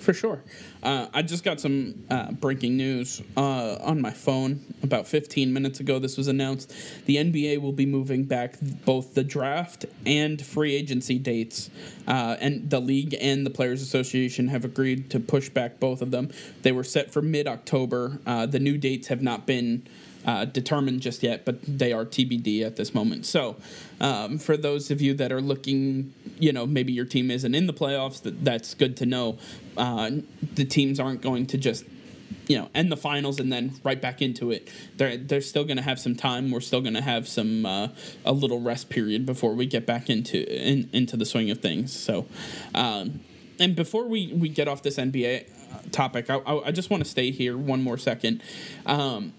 for 0.00 0.14
sure. 0.14 0.42
Uh, 0.82 1.08
I 1.12 1.20
just 1.20 1.44
got 1.44 1.60
some 1.60 2.06
uh, 2.08 2.32
breaking 2.32 2.76
news 2.76 3.20
uh, 3.36 3.76
on 3.82 4.00
my 4.00 4.10
phone 4.10 4.64
about 4.82 5.06
15 5.06 5.52
minutes 5.52 5.80
ago. 5.80 5.98
This 5.98 6.16
was 6.16 6.26
announced. 6.26 6.72
The 7.04 7.16
NBA 7.16 7.60
will 7.60 7.72
be 7.72 7.84
moving 7.84 8.24
back 8.24 8.54
both 8.86 9.14
the 9.14 9.22
draft 9.22 9.84
and 10.06 10.40
free 10.44 10.74
agency 10.74 11.18
dates, 11.18 11.68
uh, 12.08 12.36
and 12.40 12.70
the 12.70 12.80
league 12.80 13.14
and 13.20 13.44
the 13.44 13.50
Players 13.50 13.82
Association 13.82 14.48
have 14.48 14.64
agreed 14.64 15.10
to 15.10 15.20
push 15.20 15.50
back 15.50 15.78
both 15.78 16.00
of 16.00 16.10
them. 16.10 16.30
They 16.62 16.72
were 16.72 16.84
set 16.84 17.12
for 17.12 17.20
mid 17.20 17.46
October. 17.46 18.18
Uh, 18.24 18.46
the 18.46 18.58
new 18.58 18.78
dates 18.78 19.08
have 19.08 19.20
not 19.20 19.46
been 19.46 19.86
uh, 20.24 20.44
determined 20.44 21.00
just 21.00 21.22
yet, 21.22 21.44
but 21.44 21.58
they 21.62 21.92
are 21.92 22.04
TBD 22.04 22.64
at 22.64 22.76
this 22.76 22.94
moment. 22.94 23.26
So, 23.26 23.56
um, 24.00 24.38
for 24.38 24.56
those 24.56 24.90
of 24.90 25.00
you 25.00 25.14
that 25.14 25.32
are 25.32 25.40
looking, 25.40 26.14
you 26.38 26.52
know, 26.52 26.66
maybe 26.66 26.92
your 26.92 27.04
team 27.04 27.30
isn't 27.30 27.54
in 27.54 27.66
the 27.66 27.72
playoffs, 27.72 28.22
that, 28.22 28.44
that's 28.44 28.74
good 28.74 28.96
to 28.98 29.06
know. 29.06 29.38
Uh, 29.76 30.10
the 30.54 30.64
teams 30.64 31.00
aren't 31.00 31.22
going 31.22 31.46
to 31.46 31.58
just, 31.58 31.84
you 32.48 32.58
know, 32.58 32.68
end 32.74 32.92
the 32.92 32.96
finals 32.96 33.40
and 33.40 33.52
then 33.52 33.72
right 33.82 34.00
back 34.00 34.20
into 34.20 34.50
it. 34.50 34.68
They're 34.96 35.16
they're 35.16 35.40
still 35.40 35.64
going 35.64 35.76
to 35.78 35.82
have 35.82 35.98
some 35.98 36.16
time. 36.16 36.50
We're 36.50 36.60
still 36.60 36.80
going 36.80 36.94
to 36.94 37.02
have 37.02 37.26
some 37.28 37.64
uh, 37.64 37.88
a 38.24 38.32
little 38.32 38.60
rest 38.60 38.90
period 38.90 39.24
before 39.24 39.54
we 39.54 39.66
get 39.66 39.86
back 39.86 40.10
into 40.10 40.38
in, 40.50 40.88
into 40.92 41.16
the 41.16 41.24
swing 41.24 41.50
of 41.50 41.60
things. 41.60 41.98
So, 41.98 42.26
um, 42.74 43.20
and 43.58 43.74
before 43.74 44.06
we 44.06 44.32
we 44.32 44.48
get 44.48 44.68
off 44.68 44.82
this 44.82 44.96
NBA 44.96 45.92
topic, 45.92 46.28
I, 46.28 46.36
I, 46.36 46.66
I 46.66 46.70
just 46.72 46.90
want 46.90 47.04
to 47.04 47.08
stay 47.08 47.30
here 47.30 47.56
one 47.56 47.82
more 47.82 47.98
second. 47.98 48.42
Um, 48.86 49.32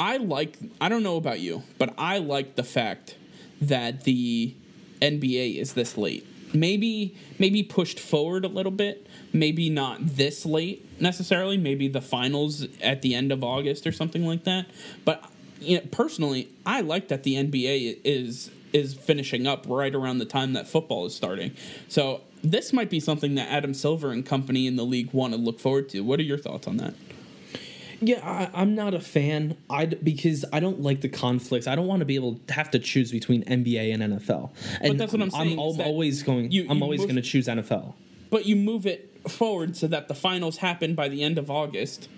I 0.00 0.16
like 0.16 0.58
I 0.80 0.88
don't 0.88 1.02
know 1.02 1.16
about 1.16 1.40
you, 1.40 1.62
but 1.78 1.94
I 1.98 2.18
like 2.18 2.56
the 2.56 2.64
fact 2.64 3.16
that 3.60 4.04
the 4.04 4.54
NBA 5.02 5.58
is 5.58 5.74
this 5.74 5.98
late. 5.98 6.26
Maybe 6.54 7.14
maybe 7.38 7.62
pushed 7.62 8.00
forward 8.00 8.46
a 8.46 8.48
little 8.48 8.72
bit, 8.72 9.06
maybe 9.32 9.68
not 9.68 9.98
this 10.00 10.46
late 10.46 11.00
necessarily, 11.00 11.58
maybe 11.58 11.86
the 11.86 12.00
finals 12.00 12.66
at 12.80 13.02
the 13.02 13.14
end 13.14 13.30
of 13.30 13.44
August 13.44 13.86
or 13.86 13.92
something 13.92 14.26
like 14.26 14.44
that. 14.44 14.66
But 15.04 15.30
you 15.60 15.76
know, 15.76 15.86
personally, 15.92 16.48
I 16.64 16.80
like 16.80 17.08
that 17.08 17.22
the 17.22 17.34
NBA 17.34 18.00
is 18.02 18.50
is 18.72 18.94
finishing 18.94 19.46
up 19.46 19.66
right 19.68 19.94
around 19.94 20.18
the 20.18 20.24
time 20.24 20.54
that 20.54 20.66
football 20.66 21.04
is 21.04 21.14
starting. 21.14 21.54
So 21.88 22.22
this 22.42 22.72
might 22.72 22.88
be 22.88 23.00
something 23.00 23.34
that 23.34 23.48
Adam 23.50 23.74
Silver 23.74 24.12
and 24.12 24.24
company 24.24 24.66
in 24.66 24.76
the 24.76 24.84
league 24.84 25.12
want 25.12 25.34
to 25.34 25.38
look 25.38 25.60
forward 25.60 25.90
to. 25.90 26.00
What 26.00 26.18
are 26.20 26.24
your 26.24 26.38
thoughts 26.38 26.66
on 26.66 26.78
that? 26.78 26.94
Yeah, 28.00 28.20
I, 28.54 28.62
am 28.62 28.74
not 28.74 28.94
a 28.94 29.00
fan. 29.00 29.56
I 29.68 29.86
because 29.86 30.44
I 30.52 30.60
don't 30.60 30.80
like 30.80 31.02
the 31.02 31.08
conflicts. 31.08 31.66
I 31.66 31.74
don't 31.74 31.86
want 31.86 32.00
to 32.00 32.06
be 32.06 32.14
able 32.14 32.40
to 32.46 32.54
have 32.54 32.70
to 32.70 32.78
choose 32.78 33.10
between 33.10 33.44
NBA 33.44 33.92
and 33.92 34.02
NFL. 34.02 34.50
And 34.80 34.92
but 34.92 34.98
that's 34.98 35.12
what 35.12 35.22
I'm 35.22 35.30
saying. 35.30 35.58
I'm, 35.58 35.80
I'm 35.80 35.80
always 35.80 36.22
going. 36.22 36.50
You, 36.50 36.66
I'm 36.68 36.78
you 36.78 36.82
always 36.82 37.02
going 37.02 37.16
to 37.16 37.22
choose 37.22 37.46
NFL. 37.46 37.94
But 38.30 38.46
you 38.46 38.56
move 38.56 38.86
it 38.86 39.10
forward 39.28 39.76
so 39.76 39.86
that 39.88 40.08
the 40.08 40.14
finals 40.14 40.58
happen 40.58 40.94
by 40.94 41.08
the 41.08 41.22
end 41.22 41.36
of 41.36 41.50
August, 41.50 42.08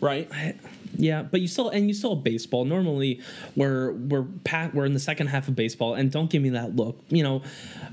right? 0.00 0.28
I, 0.32 0.54
yeah, 0.96 1.22
but 1.22 1.40
you 1.40 1.48
still 1.48 1.68
and 1.68 1.88
you 1.88 1.94
still 1.94 2.16
baseball. 2.16 2.64
Normally, 2.64 3.20
we're 3.56 3.92
we're 3.92 4.24
pat 4.44 4.74
we're 4.74 4.84
in 4.84 4.94
the 4.94 5.00
second 5.00 5.28
half 5.28 5.48
of 5.48 5.56
baseball, 5.56 5.94
and 5.94 6.10
don't 6.10 6.30
give 6.30 6.42
me 6.42 6.50
that 6.50 6.76
look. 6.76 7.00
You 7.08 7.22
know, 7.22 7.42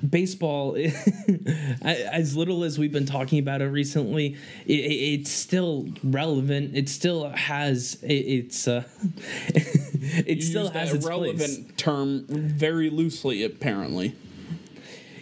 baseball, 0.08 0.78
as 1.82 2.36
little 2.36 2.64
as 2.64 2.78
we've 2.78 2.92
been 2.92 3.06
talking 3.06 3.40
about 3.40 3.62
it 3.62 3.68
recently, 3.68 4.36
it, 4.66 4.74
it's 4.74 5.32
still 5.32 5.88
relevant. 6.04 6.76
It 6.76 6.90
still 6.90 7.30
has 7.30 7.98
it, 8.04 8.14
it's 8.14 8.68
uh, 8.68 8.84
it 9.48 10.38
you 10.38 10.42
still 10.42 10.70
has 10.70 10.94
its 10.94 11.06
relevant 11.06 11.40
place. 11.40 11.64
term 11.78 12.26
very 12.28 12.90
loosely, 12.90 13.44
apparently. 13.44 14.16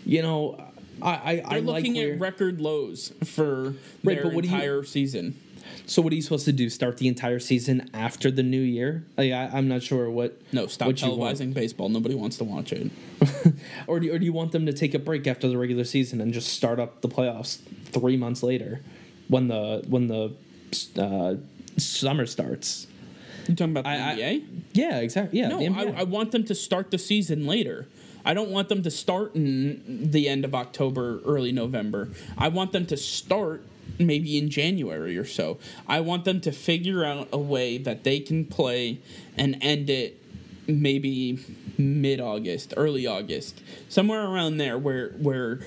You 0.04 0.24
know, 0.24 0.72
I 1.02 1.12
I, 1.12 1.36
They're 1.36 1.46
I 1.46 1.60
looking 1.60 1.94
like 1.96 2.04
at 2.04 2.20
record 2.20 2.60
lows 2.60 3.14
for 3.24 3.76
right, 4.04 4.22
their 4.22 4.32
entire 4.32 4.78
you, 4.78 4.84
season. 4.86 5.40
So 5.88 6.02
what 6.02 6.12
are 6.12 6.18
you 6.18 6.22
supposed 6.22 6.44
to 6.46 6.52
do? 6.52 6.70
Start 6.70 6.98
the 6.98 7.08
entire 7.08 7.40
season 7.40 7.90
after 7.94 8.30
the 8.30 8.44
new 8.44 8.60
year? 8.60 9.06
Like, 9.18 9.32
I, 9.32 9.58
am 9.58 9.70
not 9.70 9.82
sure 9.82 10.10
what. 10.10 10.40
No, 10.52 10.68
stop 10.68 10.88
what 10.88 10.98
televising 10.98 11.54
baseball. 11.54 11.88
Nobody 11.88 12.14
wants 12.14 12.38
to 12.38 12.44
watch 12.44 12.74
it. 12.74 12.92
or, 13.88 14.02
do 14.02 14.08
you, 14.08 14.14
or 14.14 14.20
do 14.20 14.26
you 14.26 14.34
want 14.34 14.52
them 14.52 14.66
to 14.66 14.74
take 14.74 14.94
a 14.94 15.00
break 15.00 15.26
after 15.28 15.48
the 15.48 15.58
regular 15.58 15.86
season 15.86 16.20
and 16.20 16.34
just 16.34 16.50
start 16.50 16.78
up 16.78 17.00
the 17.02 17.08
playoffs 17.08 17.60
three 17.86 18.18
months 18.18 18.44
later, 18.44 18.82
when 19.30 19.48
the 19.48 19.82
when 19.88 20.10
the 20.10 20.34
uh, 21.02 21.36
summer 21.78 22.26
starts? 22.26 22.88
You 23.48 23.56
talking 23.56 23.72
about 23.72 23.86
the 23.86 23.90
I, 23.92 23.96
NBA? 23.96 24.42
I, 24.42 24.46
yeah, 24.74 25.00
exactly. 25.00 25.40
Yeah, 25.40 25.48
no, 25.48 25.60
I, 25.74 26.02
I 26.02 26.04
want 26.04 26.34
them 26.34 26.44
to 26.46 26.54
start 26.54 26.92
the 26.92 26.98
season 26.98 27.48
later. 27.48 27.88
I 28.26 28.34
don't 28.34 28.50
want 28.50 28.68
them 28.68 28.84
to 28.84 28.92
start 28.92 29.36
in 29.36 30.12
the 30.12 30.28
end 30.28 30.44
of 30.44 30.54
October, 30.54 31.22
early 31.26 31.54
November. 31.54 32.10
I 32.38 32.50
want 32.50 32.74
them 32.74 32.86
to 32.88 32.98
start 32.98 33.64
maybe 34.00 34.38
in 34.38 34.50
January 34.50 35.18
or 35.18 35.26
so. 35.26 35.58
I 35.88 36.00
want 36.00 36.26
them 36.26 36.42
to 36.42 36.52
figure 36.52 37.04
out 37.04 37.28
a 37.32 37.38
way 37.38 37.78
that 37.78 38.04
they 38.04 38.20
can 38.20 38.46
play 38.46 39.00
and 39.38 39.58
end 39.62 39.90
it 39.90 40.22
maybe 40.68 41.40
mid 41.78 42.20
August, 42.20 42.74
early 42.78 43.08
August, 43.08 43.62
somewhere 43.90 44.26
around 44.26 44.58
there 44.58 44.78
where 44.78 45.10
where 45.12 45.60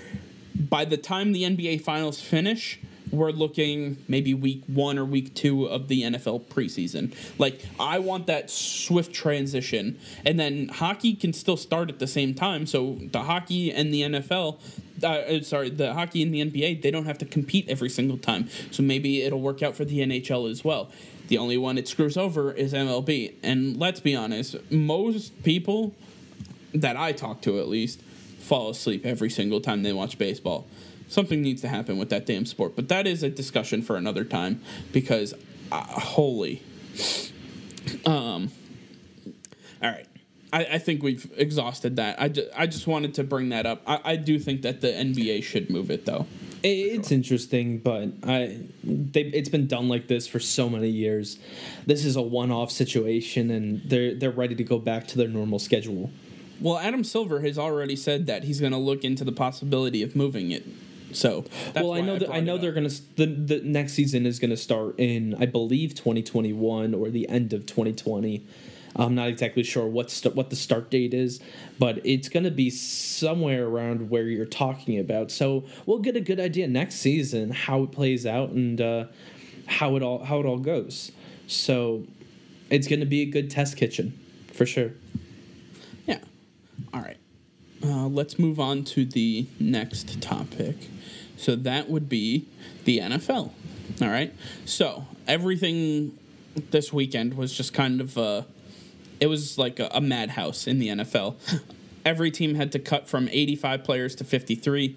by 0.54 0.84
the 0.84 0.96
time 0.96 1.32
the 1.32 1.42
NBA 1.42 1.80
finals 1.82 2.20
finish, 2.20 2.78
we're 3.10 3.30
looking 3.30 4.02
maybe 4.08 4.34
week 4.34 4.62
one 4.66 4.98
or 4.98 5.04
week 5.04 5.34
two 5.34 5.66
of 5.66 5.88
the 5.88 6.02
NFL 6.02 6.44
preseason. 6.46 7.14
Like, 7.38 7.60
I 7.78 7.98
want 7.98 8.26
that 8.26 8.50
swift 8.50 9.12
transition. 9.12 9.98
And 10.24 10.38
then 10.38 10.68
hockey 10.68 11.14
can 11.14 11.32
still 11.32 11.56
start 11.56 11.88
at 11.90 11.98
the 11.98 12.06
same 12.06 12.34
time. 12.34 12.66
So 12.66 12.98
the 13.00 13.22
hockey 13.22 13.72
and 13.72 13.92
the 13.92 14.02
NFL, 14.02 14.60
uh, 15.02 15.06
uh, 15.06 15.42
sorry, 15.42 15.70
the 15.70 15.94
hockey 15.94 16.22
and 16.22 16.32
the 16.32 16.44
NBA, 16.44 16.82
they 16.82 16.90
don't 16.90 17.06
have 17.06 17.18
to 17.18 17.24
compete 17.24 17.68
every 17.68 17.88
single 17.88 18.18
time. 18.18 18.48
So 18.70 18.82
maybe 18.82 19.22
it'll 19.22 19.40
work 19.40 19.62
out 19.62 19.76
for 19.76 19.84
the 19.84 19.98
NHL 20.00 20.50
as 20.50 20.64
well. 20.64 20.90
The 21.28 21.38
only 21.38 21.58
one 21.58 21.78
it 21.78 21.86
screws 21.86 22.16
over 22.16 22.52
is 22.52 22.72
MLB. 22.72 23.34
And 23.42 23.76
let's 23.76 24.00
be 24.00 24.16
honest, 24.16 24.56
most 24.70 25.42
people 25.42 25.94
that 26.74 26.96
I 26.96 27.12
talk 27.12 27.40
to 27.42 27.58
at 27.58 27.68
least 27.68 28.02
fall 28.38 28.70
asleep 28.70 29.06
every 29.06 29.30
single 29.30 29.60
time 29.60 29.82
they 29.82 29.92
watch 29.92 30.18
baseball 30.18 30.66
something 31.10 31.42
needs 31.42 31.60
to 31.60 31.68
happen 31.68 31.98
with 31.98 32.08
that 32.08 32.24
damn 32.24 32.46
sport. 32.46 32.74
But 32.76 32.88
that 32.88 33.06
is 33.06 33.22
a 33.22 33.28
discussion 33.28 33.82
for 33.82 33.96
another 33.96 34.24
time 34.24 34.62
because 34.92 35.34
uh, 35.70 35.82
holy. 35.82 36.62
Um. 38.06 38.50
All 39.82 39.90
right. 39.90 40.06
I, 40.52 40.64
I, 40.64 40.78
think 40.78 41.02
we've 41.02 41.30
exhausted 41.36 41.96
that. 41.96 42.20
I, 42.20 42.28
ju- 42.28 42.48
I 42.56 42.66
just 42.66 42.86
wanted 42.86 43.14
to 43.14 43.24
bring 43.24 43.50
that 43.50 43.66
up. 43.66 43.82
I, 43.86 44.00
I 44.04 44.16
do 44.16 44.38
think 44.38 44.62
that 44.62 44.80
the 44.80 44.88
NBA 44.88 45.44
should 45.44 45.70
move 45.70 45.90
it 45.90 46.06
though. 46.06 46.26
It's 46.62 47.08
sure. 47.08 47.16
interesting, 47.16 47.78
but 47.78 48.08
I 48.24 48.58
they, 48.84 49.22
it's 49.22 49.48
been 49.48 49.66
done 49.66 49.88
like 49.88 50.08
this 50.08 50.26
for 50.26 50.38
so 50.38 50.68
many 50.68 50.88
years. 50.88 51.38
This 51.86 52.04
is 52.04 52.16
a 52.16 52.22
one-off 52.22 52.70
situation, 52.70 53.50
and 53.50 53.80
they're 53.84 54.14
they're 54.14 54.30
ready 54.30 54.54
to 54.56 54.64
go 54.64 54.78
back 54.78 55.06
to 55.08 55.18
their 55.18 55.28
normal 55.28 55.58
schedule. 55.58 56.10
Well, 56.60 56.76
Adam 56.78 57.04
Silver 57.04 57.40
has 57.40 57.56
already 57.56 57.96
said 57.96 58.26
that 58.26 58.44
he's 58.44 58.60
going 58.60 58.72
to 58.72 58.78
look 58.78 59.04
into 59.04 59.24
the 59.24 59.32
possibility 59.32 60.02
of 60.02 60.14
moving 60.14 60.50
it 60.50 60.66
so, 61.12 61.44
well, 61.74 61.92
I 61.92 62.00
know 62.00 62.18
that 62.18 62.30
I 62.30 62.40
know 62.40 62.58
they're 62.58 62.72
gonna 62.72 62.90
the 63.16 63.26
the 63.26 63.60
next 63.64 63.92
season 63.94 64.26
is 64.26 64.38
gonna 64.38 64.56
start 64.56 64.94
in 64.98 65.34
I 65.38 65.46
believe 65.46 65.94
2021 65.94 66.94
or 66.94 67.10
the 67.10 67.28
end 67.28 67.52
of 67.52 67.66
2020. 67.66 68.46
I'm 68.96 69.14
not 69.14 69.28
exactly 69.28 69.62
sure 69.62 69.86
what 69.86 70.10
st- 70.10 70.34
what 70.34 70.50
the 70.50 70.56
start 70.56 70.90
date 70.90 71.14
is, 71.14 71.40
but 71.78 72.00
it's 72.04 72.28
going 72.28 72.44
to 72.44 72.50
be 72.50 72.70
somewhere 72.70 73.66
around 73.66 74.10
where 74.10 74.24
you're 74.24 74.44
talking 74.44 74.98
about. 74.98 75.30
So 75.30 75.64
we'll 75.86 76.00
get 76.00 76.16
a 76.16 76.20
good 76.20 76.40
idea 76.40 76.66
next 76.66 76.96
season 76.96 77.50
how 77.50 77.84
it 77.84 77.92
plays 77.92 78.26
out 78.26 78.50
and 78.50 78.80
uh, 78.80 79.04
how 79.66 79.96
it 79.96 80.02
all 80.02 80.24
how 80.24 80.40
it 80.40 80.46
all 80.46 80.58
goes. 80.58 81.12
So 81.46 82.04
it's 82.68 82.88
going 82.88 83.00
to 83.00 83.06
be 83.06 83.22
a 83.22 83.26
good 83.26 83.50
test 83.50 83.76
kitchen 83.76 84.18
for 84.52 84.66
sure. 84.66 84.92
Yeah. 86.06 86.18
All 86.92 87.00
right. 87.00 87.18
Uh, 87.82 88.06
let's 88.06 88.38
move 88.38 88.60
on 88.60 88.84
to 88.84 89.04
the 89.04 89.46
next 89.58 90.20
topic. 90.20 90.76
So 91.36 91.56
that 91.56 91.88
would 91.88 92.08
be 92.08 92.46
the 92.84 92.98
NFL. 92.98 93.50
All 94.02 94.08
right. 94.08 94.34
So 94.66 95.06
everything 95.26 96.16
this 96.70 96.92
weekend 96.92 97.34
was 97.34 97.52
just 97.52 97.72
kind 97.72 98.00
of 98.00 98.18
uh, 98.18 98.42
it 99.20 99.26
was 99.26 99.58
like 99.58 99.78
a, 99.78 99.88
a 99.92 100.00
madhouse 100.00 100.66
in 100.66 100.78
the 100.78 100.88
NFL. 100.88 101.36
Every 102.04 102.30
team 102.30 102.54
had 102.54 102.72
to 102.72 102.78
cut 102.78 103.08
from 103.08 103.28
85 103.30 103.84
players 103.84 104.14
to 104.16 104.24
53 104.24 104.96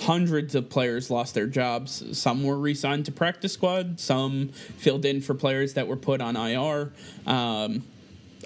hundreds 0.00 0.54
of 0.54 0.70
players 0.70 1.10
lost 1.10 1.34
their 1.34 1.46
jobs. 1.46 2.16
Some 2.16 2.44
were 2.44 2.56
re 2.56 2.74
signed 2.74 3.06
to 3.06 3.12
practice 3.12 3.52
squad, 3.52 4.00
some 4.00 4.48
filled 4.48 5.04
in 5.04 5.20
for 5.20 5.34
players 5.34 5.74
that 5.74 5.88
were 5.88 5.96
put 5.96 6.20
on 6.20 6.36
IR. 6.36 6.92
Um, 7.26 7.84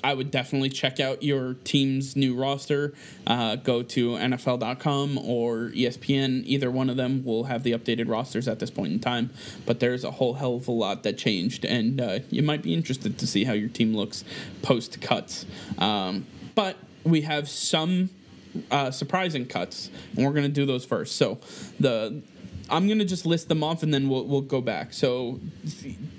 I 0.05 0.15
would 0.15 0.31
definitely 0.31 0.69
check 0.69 1.01
out 1.01 1.23
your 1.23 1.55
team's 1.65 2.17
new 2.17 2.35
roster. 2.35 2.93
Uh, 3.27 3.57
go 3.57 3.83
to 3.83 4.11
NFL.com 4.13 5.19
or 5.19 5.71
ESPN. 5.71 6.43
Either 6.45 6.71
one 6.71 6.91
of 6.91 6.97
them 6.97 7.25
will 7.25 7.45
have 7.45 7.63
the 7.63 7.73
updated 7.73 8.09
rosters 8.09 8.49
at 8.49 8.59
this 8.59 8.71
point 8.71 8.93
in 8.93 8.99
time. 9.01 9.31
But 9.67 9.81
there's 9.81 10.05
a 10.05 10.13
whole 10.13 10.35
hell 10.35 10.57
of 10.57 10.69
a 10.69 10.73
lot 10.73 11.03
that 11.05 11.19
changed, 11.19 11.65
and 11.65 12.01
uh, 12.01 12.19
you 12.31 12.43
might 12.43 12.63
be 12.63 12.75
interested 12.75 13.19
to 13.19 13.27
see 13.27 13.45
how 13.45 13.53
your 13.53 13.69
team 13.69 13.95
looks 13.95 14.25
post 14.63 15.01
cuts. 15.01 15.47
Um, 15.79 16.27
but 16.55 16.77
we 17.05 17.23
have 17.23 17.49
some 17.49 18.11
uh, 18.71 18.91
surprising 18.91 19.47
cuts, 19.47 19.91
and 20.17 20.25
we're 20.25 20.33
going 20.33 20.45
to 20.45 20.49
do 20.49 20.67
those 20.67 20.85
first. 20.85 21.17
So 21.17 21.39
the 21.79 22.23
I'm 22.71 22.89
gonna 22.89 23.05
just 23.05 23.27
list 23.27 23.49
them 23.49 23.63
off 23.63 23.83
and 23.83 23.93
then 23.93 24.09
we'll 24.09 24.25
we'll 24.25 24.41
go 24.41 24.61
back. 24.61 24.93
So 24.93 25.41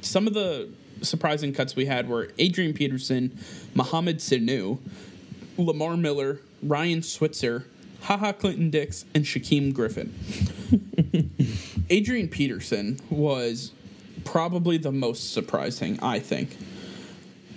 some 0.02 0.28
of 0.28 0.34
the 0.34 0.70
surprising 1.04 1.54
cuts 1.54 1.76
we 1.76 1.86
had 1.86 2.10
were 2.10 2.32
Adrian 2.38 2.74
Peterson, 2.74 3.38
Mohamed 3.74 4.18
Sanu, 4.18 4.80
Lamar 5.58 5.98
Miller, 5.98 6.40
Ryan 6.62 7.04
Switzer, 7.04 7.66
Haha 8.02 8.34
Clinton 8.34 8.70
Dix, 8.70 9.06
and 9.14 9.24
Shaquem 9.24 9.74
Griffin. 9.74 10.14
Adrian 11.90 12.28
Peterson 12.28 13.00
was 13.10 13.72
probably 14.26 14.78
the 14.78 14.92
most 14.92 15.34
surprising, 15.34 16.00
I 16.02 16.20
think. 16.20 16.58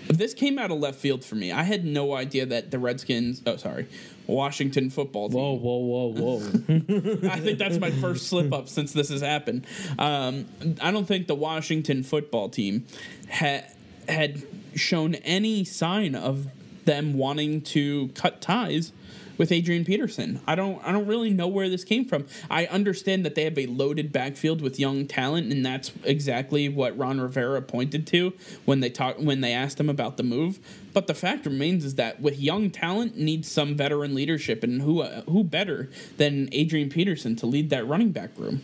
This 0.09 0.35
came 0.35 0.59
out 0.59 0.71
of 0.71 0.79
left 0.79 0.99
field 0.99 1.25
for 1.25 1.35
me. 1.35 1.51
I 1.51 1.65
had 1.65 1.85
no 1.85 2.15
idea 2.15 2.47
that 2.47 2.71
the 2.71 2.79
Redskins, 2.79 3.43
oh, 3.45 3.57
sorry, 3.57 3.89
Washington 4.27 4.91
football 4.91 5.29
team. 5.29 5.39
Whoa, 5.39 5.53
whoa, 5.53 5.77
whoa, 5.79 6.13
whoa. 6.13 7.29
I 7.31 7.41
think 7.41 7.59
that's 7.59 7.79
my 7.79 7.91
first 7.91 8.29
slip 8.29 8.53
up 8.53 8.69
since 8.69 8.93
this 8.93 9.09
has 9.11 9.21
happened. 9.21 9.67
Um, 9.99 10.47
I 10.81 10.91
don't 10.91 11.07
think 11.07 11.27
the 11.27 11.35
Washington 11.35 12.03
football 12.03 12.49
team 12.49 12.87
ha- 13.31 13.65
had 14.09 14.43
shown 14.75 15.15
any 15.17 15.65
sign 15.65 16.15
of 16.15 16.49
them 16.85 17.15
wanting 17.15 17.61
to 17.61 18.09
cut 18.09 18.41
ties 18.41 18.93
with 19.39 19.53
Adrian 19.53 19.85
Peterson. 19.85 20.41
I 20.47 20.55
don't 20.55 20.83
I 20.85 20.93
don't 20.93 21.07
really 21.07 21.31
know 21.31 21.49
where 21.49 21.69
this 21.69 21.85
came 21.85 22.05
from. 22.05 22.27
I 22.51 22.67
understand 22.67 23.25
that 23.25 23.35
they 23.35 23.45
have 23.45 23.59
a 23.59 23.67
loaded 23.67 24.13
backfield 24.13 24.61
with 24.61 24.79
young 24.79 25.07
talent 25.07 25.53
and 25.53 25.65
that's 25.65 25.93
exactly 26.05 26.69
what 26.69 26.97
Ron 26.97 27.21
Rivera 27.21 27.63
pointed 27.63 28.07
to 28.09 28.33
when 28.65 28.81
they 28.81 28.91
talk 28.91 29.17
when 29.19 29.41
they 29.41 29.53
asked 29.53 29.81
him 29.81 29.89
about 29.89 30.17
the 30.17 30.23
move. 30.23 30.59
But 30.93 31.07
the 31.07 31.15
fact 31.15 31.45
remains 31.45 31.85
is 31.85 31.97
that 31.97 32.21
with 32.21 32.39
young 32.39 32.71
talent 32.71 33.17
needs 33.17 33.51
some 33.51 33.77
veteran 33.77 34.15
leadership 34.15 34.63
and 34.63 34.83
who 34.83 35.03
uh, 35.03 35.23
who 35.23 35.45
better 35.45 35.91
than 36.17 36.49
Adrian 36.53 36.89
Peterson 36.89 37.37
to 37.37 37.47
lead 37.47 37.71
that 37.71 37.87
running 37.87 38.13
back 38.13 38.31
room. 38.37 38.63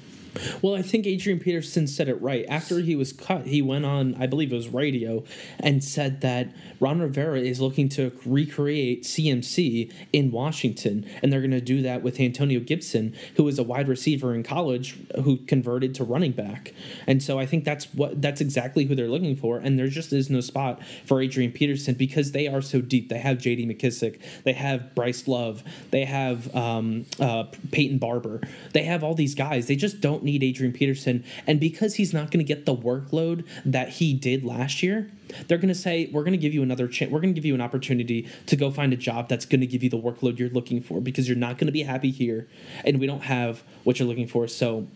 Well, 0.62 0.74
I 0.74 0.82
think 0.82 1.06
Adrian 1.06 1.38
Peterson 1.38 1.86
said 1.86 2.08
it 2.08 2.20
right. 2.22 2.44
After 2.48 2.80
he 2.80 2.96
was 2.96 3.12
cut, 3.12 3.46
he 3.46 3.62
went 3.62 3.84
on, 3.84 4.14
I 4.18 4.26
believe 4.26 4.52
it 4.52 4.56
was 4.56 4.68
radio, 4.68 5.24
and 5.60 5.82
said 5.82 6.20
that 6.22 6.54
Ron 6.80 7.00
Rivera 7.00 7.40
is 7.40 7.60
looking 7.60 7.88
to 7.90 8.12
recreate 8.24 9.04
CMC 9.04 9.92
in 10.12 10.30
Washington, 10.30 11.06
and 11.22 11.32
they're 11.32 11.40
going 11.40 11.50
to 11.50 11.60
do 11.60 11.82
that 11.82 12.02
with 12.02 12.18
Antonio 12.18 12.60
Gibson, 12.60 13.14
who 13.36 13.44
was 13.44 13.58
a 13.58 13.62
wide 13.62 13.88
receiver 13.88 14.34
in 14.34 14.42
college 14.42 14.96
who 15.22 15.36
converted 15.36 15.94
to 15.96 16.04
running 16.04 16.32
back. 16.32 16.72
And 17.06 17.22
so 17.22 17.38
I 17.38 17.46
think 17.46 17.64
that's 17.64 17.86
what 17.94 18.20
that's 18.20 18.40
exactly 18.40 18.84
who 18.84 18.94
they're 18.94 19.08
looking 19.08 19.36
for. 19.36 19.58
And 19.58 19.78
there 19.78 19.88
just 19.88 20.12
is 20.12 20.30
no 20.30 20.40
spot 20.40 20.80
for 21.04 21.20
Adrian 21.20 21.52
Peterson 21.52 21.94
because 21.94 22.32
they 22.32 22.48
are 22.48 22.62
so 22.62 22.80
deep. 22.80 23.08
They 23.08 23.18
have 23.18 23.38
J.D. 23.38 23.66
McKissick, 23.66 24.20
they 24.44 24.52
have 24.52 24.94
Bryce 24.94 25.28
Love, 25.28 25.62
they 25.90 26.04
have 26.04 26.54
um, 26.54 27.06
uh, 27.20 27.44
Peyton 27.70 27.98
Barber, 27.98 28.40
they 28.72 28.84
have 28.84 29.04
all 29.04 29.14
these 29.14 29.34
guys. 29.34 29.66
They 29.66 29.76
just 29.76 30.00
don't 30.00 30.21
need 30.24 30.42
Adrian 30.42 30.72
Peterson. 30.72 31.24
And 31.46 31.60
because 31.60 31.94
he's 31.94 32.12
not 32.12 32.30
going 32.30 32.44
to 32.44 32.44
get 32.44 32.66
the 32.66 32.76
workload 32.76 33.46
that 33.64 33.90
he 33.90 34.14
did 34.14 34.44
last 34.44 34.82
year, 34.82 35.10
they're 35.48 35.58
going 35.58 35.68
to 35.68 35.74
say, 35.74 36.08
we're 36.12 36.22
going 36.22 36.32
to 36.32 36.38
give 36.38 36.54
you 36.54 36.62
another 36.62 36.88
chance. 36.88 37.10
We're 37.10 37.20
going 37.20 37.34
to 37.34 37.38
give 37.38 37.46
you 37.46 37.54
an 37.54 37.60
opportunity 37.60 38.28
to 38.46 38.56
go 38.56 38.70
find 38.70 38.92
a 38.92 38.96
job 38.96 39.28
that's 39.28 39.46
going 39.46 39.60
to 39.60 39.66
give 39.66 39.82
you 39.82 39.90
the 39.90 39.98
workload 39.98 40.38
you're 40.38 40.50
looking 40.50 40.82
for 40.82 41.00
because 41.00 41.28
you're 41.28 41.36
not 41.36 41.58
going 41.58 41.66
to 41.66 41.72
be 41.72 41.82
happy 41.82 42.10
here 42.10 42.48
and 42.84 43.00
we 43.00 43.06
don't 43.06 43.22
have 43.22 43.62
what 43.84 43.98
you're 43.98 44.08
looking 44.08 44.28
for. 44.28 44.46
So 44.48 44.86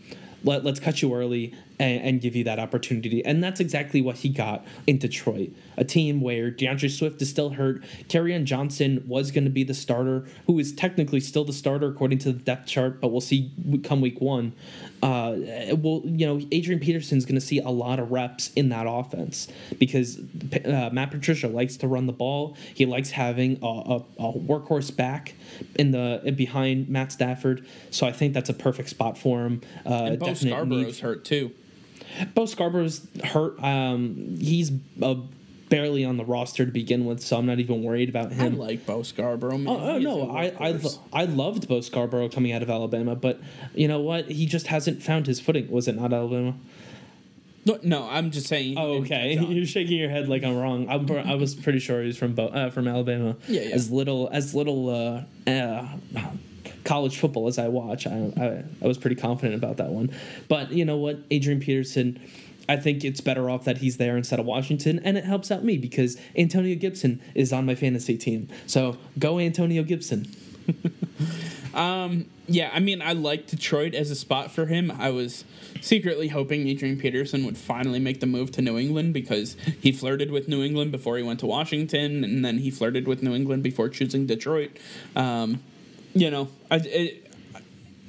let, 0.47 0.65
let's 0.65 0.81
cut 0.81 1.03
you 1.03 1.15
early 1.15 1.55
and, 1.79 2.01
and 2.03 2.21
give 2.21 2.35
you 2.35 2.45
that 2.45 2.59
opportunity. 2.59 3.25
And 3.25 3.43
that's 3.43 3.61
exactly 3.61 4.01
what 4.01 4.17
he 4.19 4.29
got 4.29 4.65
in 4.87 4.99
Detroit. 4.99 5.51
A 5.77 5.85
team 5.85 6.21
where 6.21 6.51
D'Andre 6.51 6.89
Swift 6.89 7.21
is 7.21 7.29
still 7.29 7.51
hurt. 7.51 7.83
Kerryon 8.09 8.45
Johnson 8.45 9.05
was 9.07 9.31
going 9.31 9.45
to 9.45 9.51
be 9.51 9.65
the 9.65 9.75
starter, 9.75 10.27
who 10.47 10.59
is 10.59 10.73
technically 10.73 11.21
still 11.21 11.45
the 11.45 11.53
starter 11.53 11.89
according 11.89 12.19
to 12.19 12.33
the 12.33 12.39
depth 12.39 12.67
chart, 12.67 13.01
but 13.01 13.09
we'll 13.09 13.21
see 13.21 13.51
come 13.83 14.01
week 14.01 14.21
one. 14.21 14.53
Uh, 15.03 15.37
well, 15.77 16.01
you 16.05 16.27
know, 16.27 16.41
Adrian 16.51 16.81
Peterson's 16.81 17.27
going 17.27 17.35
to 17.35 17.41
see 17.41 17.59
a 17.59 17.69
lot 17.69 17.99
of 17.99 18.11
reps 18.11 18.51
in 18.55 18.71
that 18.71 18.87
offense 18.89 19.49
because 19.79 20.19
uh, 20.65 20.91
Matt 20.93 21.11
Patricia 21.11 21.49
likes 21.49 21.77
to 21.77 21.89
run 21.89 22.07
the 22.07 22.13
ball. 22.13 22.57
He 22.75 22.87
likes 22.87 23.11
having 23.11 23.59
a, 23.63 23.67
a, 23.67 23.97
a 24.19 24.33
workhorse 24.33 24.95
back 24.95 25.35
in 25.77 25.91
the 25.91 26.33
behind 26.37 26.89
Matt 26.89 27.13
Stafford. 27.13 27.67
So 27.91 28.07
I 28.07 28.13
think 28.13 28.35
that's 28.35 28.51
a 28.51 28.55
perfect 28.55 28.89
spot 28.89 29.19
for 29.19 29.45
him. 29.45 29.63
Uh, 29.85 30.05
and 30.05 30.19
Bo 30.19 30.35
Scarborough's 30.35 30.87
need. 30.87 30.99
hurt 30.99 31.25
too. 31.25 31.53
Bo 32.35 32.47
Scarborough's 32.47 33.07
hurt. 33.25 33.63
Um, 33.63 34.37
he's 34.39 34.73
a 35.03 35.17
barely 35.69 36.05
on 36.05 36.17
the 36.17 36.25
roster 36.25 36.65
to 36.65 36.71
begin 36.71 37.05
with, 37.05 37.21
so 37.21 37.37
I'm 37.37 37.47
not 37.47 37.59
even 37.59 37.83
worried 37.83 38.09
about 38.09 38.33
him. 38.33 38.55
I 38.55 38.57
like 38.57 38.87
Bo 38.87 39.03
Scarborough. 39.03 39.59
Man. 39.59 39.69
Oh, 39.69 39.81
oh 39.81 39.99
no, 39.99 40.31
I 40.31 40.53
I, 40.61 40.81
I 41.13 41.25
loved 41.25 41.69
Bo 41.69 41.81
Scarborough 41.81 42.29
coming 42.29 42.53
out 42.53 42.63
of 42.63 42.71
Alabama, 42.71 43.17
but 43.17 43.41
you 43.75 43.89
know 43.89 44.01
what? 44.01 44.31
He 44.31 44.47
just 44.47 44.69
hasn't 44.69 45.03
found 45.03 45.27
his 45.27 45.41
footing. 45.41 45.71
Was 45.71 45.89
it 45.89 45.97
not 45.97 46.13
Alabama? 46.13 46.55
No, 47.67 47.79
no 47.83 48.09
I'm 48.09 48.31
just 48.31 48.47
saying. 48.47 48.79
Oh, 48.79 49.01
okay. 49.03 49.35
You're 49.49 49.67
shaking 49.67 49.99
your 49.99 50.09
head 50.09 50.29
like 50.29 50.45
I'm 50.45 50.57
wrong. 50.57 50.89
I'm, 50.89 51.11
I 51.11 51.35
was 51.35 51.55
pretty 51.55 51.81
sure 51.81 52.03
he's 52.03 52.17
from 52.17 52.35
Bo, 52.35 52.47
uh, 52.47 52.71
from 52.71 52.89
Alabama. 52.89 53.37
Yeah, 53.49 53.63
yeah. 53.63 53.75
As 53.75 53.91
little 53.91 54.29
as 54.33 54.55
little 54.55 54.89
uh, 54.89 55.51
uh, 55.51 55.89
college 56.85 57.19
football 57.19 57.49
as 57.49 57.59
I 57.59 57.69
watch, 57.69 58.07
I, 58.07 58.33
I 58.37 58.65
I 58.83 58.87
was 58.87 58.97
pretty 58.97 59.17
confident 59.17 59.55
about 59.55 59.77
that 59.79 59.91
one. 59.91 60.11
But 60.49 60.73
you 60.73 60.85
know 60.85 60.97
what, 60.97 61.19
Adrian 61.31 61.61
Peterson 61.61 62.21
I 62.69 62.77
think 62.77 63.05
it's 63.05 63.21
better 63.21 63.49
off 63.49 63.65
that 63.65 63.79
he's 63.79 63.97
there 63.97 64.17
instead 64.17 64.41
of 64.41 64.47
Washington, 64.47 65.01
and 65.05 65.17
it 65.17 65.25
helps 65.25 65.51
out 65.51 65.65
me 65.65 65.79
because 65.79 66.17
Antonio 66.37 66.77
Gibson 66.77 67.21
is 67.35 67.53
on 67.53 67.67
my 67.67 67.75
fantasy 67.75 68.17
team. 68.17 68.49
So 68.67 68.99
go 69.19 69.39
Antonio 69.39 69.83
Gibson. 69.83 70.27
um, 71.75 72.27
yeah, 72.49 72.71
I 72.73 72.81
mean, 72.81 73.03
I 73.03 73.13
like 73.13 73.47
Detroit 73.47 73.95
as 73.95 74.11
a 74.11 74.17
spot 74.17 74.51
for 74.51 74.67
him. 74.67 74.91
I 74.91 75.11
was 75.11 75.45
secretly 75.81 76.29
hoping 76.29 76.69
Adrian 76.69 76.99
Peterson 76.99 77.45
would 77.45 77.59
finally 77.59 77.99
make 77.99 78.21
the 78.21 78.27
move 78.27 78.51
to 78.53 78.63
New 78.63 78.79
England 78.79 79.15
because 79.15 79.57
he 79.81 79.93
flirted 79.93 80.31
with 80.31 80.49
New 80.49 80.63
England 80.63 80.93
before 80.93 81.17
he 81.17 81.23
went 81.23 81.41
to 81.41 81.47
Washington, 81.47 82.25
and 82.25 82.45
then 82.45 82.59
he 82.59 82.71
flirted 82.71 83.07
with 83.07 83.23
New 83.23 83.35
England 83.35 83.63
before 83.63 83.89
choosing 83.89 84.27
Detroit. 84.27 84.77
Um, 85.15 85.63
you 86.15 86.31
know, 86.31 86.49
I, 86.71 86.77
it, 86.77 87.33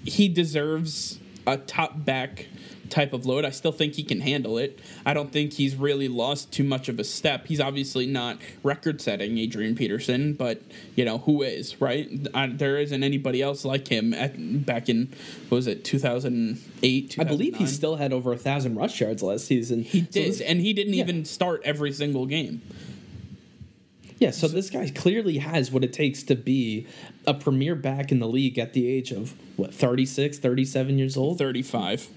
he 0.06 0.28
deserves 0.28 1.20
a 1.46 1.58
top 1.58 2.06
back 2.06 2.48
type 2.90 3.14
of 3.14 3.26
load. 3.26 3.46
I 3.46 3.50
still 3.50 3.72
think 3.72 3.94
he 3.96 4.04
can 4.04 4.22
handle 4.22 4.58
it. 4.58 4.80
I 5.06 5.14
don't 5.14 5.32
think 5.32 5.54
he's 5.54 5.76
really 5.76 6.08
lost 6.08 6.52
too 6.52 6.64
much 6.64 6.90
of 6.90 7.00
a 7.00 7.04
step. 7.04 7.48
He's 7.48 7.60
obviously 7.60 8.06
not 8.06 8.38
record 8.64 9.02
setting 9.02 9.38
Adrian 9.38 9.76
Peterson, 9.76 10.34
but 10.34 10.62
you 10.96 11.06
know 11.06 11.20
who 11.20 11.42
is 11.44 11.80
right? 11.82 12.10
I, 12.34 12.48
there 12.48 12.78
isn't 12.78 13.04
anybody 13.04 13.42
else 13.42 13.66
like 13.66 13.88
him 13.88 14.14
at 14.14 14.66
back 14.66 14.90
in 14.90 15.14
what 15.50 15.58
was 15.58 15.68
it 15.68 15.84
2008? 15.84 17.16
I 17.20 17.24
believe 17.24 17.56
he 17.58 17.66
still 17.66 17.96
had 17.96 18.14
over 18.14 18.34
a 18.34 18.38
thousand 18.38 18.76
rush 18.76 19.00
yards 19.02 19.24
last 19.24 19.46
season. 19.46 19.84
He 19.84 20.02
did, 20.02 20.14
so 20.14 20.20
this, 20.20 20.42
and 20.42 20.60
he 20.60 20.74
didn't 20.74 20.94
yeah. 20.94 21.04
even 21.04 21.26
start 21.26 21.62
every 21.64 21.92
single 21.92 22.26
game. 22.26 22.62
Yeah, 24.20 24.32
so 24.32 24.48
this 24.48 24.70
guy 24.70 24.90
clearly 24.90 25.38
has 25.38 25.72
what 25.72 25.84
it 25.84 25.94
takes 25.94 26.24
to 26.24 26.36
be 26.36 26.88
a 27.28 27.34
premier 27.36 27.76
back 27.76 28.12
in 28.12 28.20
the 28.20 28.28
league 28.28 28.58
at 28.58 28.74
the 28.74 28.90
age 28.90 29.12
of 29.12 29.36
what 29.58 29.74
36, 29.74 30.40
37 30.40 30.98
years 30.98 31.16
old, 31.16 31.38
35. 31.38 32.08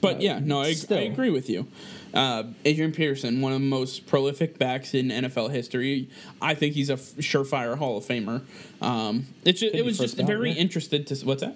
But 0.00 0.20
yeah, 0.20 0.38
no, 0.38 0.62
I, 0.62 0.74
I 0.90 0.94
agree 0.94 1.30
with 1.30 1.48
you. 1.50 1.66
Uh, 2.14 2.44
Adrian 2.64 2.92
Peterson, 2.92 3.40
one 3.40 3.52
of 3.52 3.60
the 3.60 3.66
most 3.66 4.06
prolific 4.06 4.58
backs 4.58 4.94
in 4.94 5.08
NFL 5.08 5.50
history. 5.50 6.08
I 6.40 6.54
think 6.54 6.74
he's 6.74 6.90
a 6.90 6.94
f- 6.94 7.00
surefire 7.18 7.76
Hall 7.76 7.96
of 7.96 8.04
Famer. 8.04 8.42
Um, 8.80 9.26
it, 9.44 9.54
ju- 9.54 9.70
it 9.72 9.84
was 9.84 9.98
just 9.98 10.16
ballot, 10.16 10.26
very 10.28 10.52
interested 10.52 11.06
to 11.08 11.14
what's 11.24 11.42
that? 11.42 11.54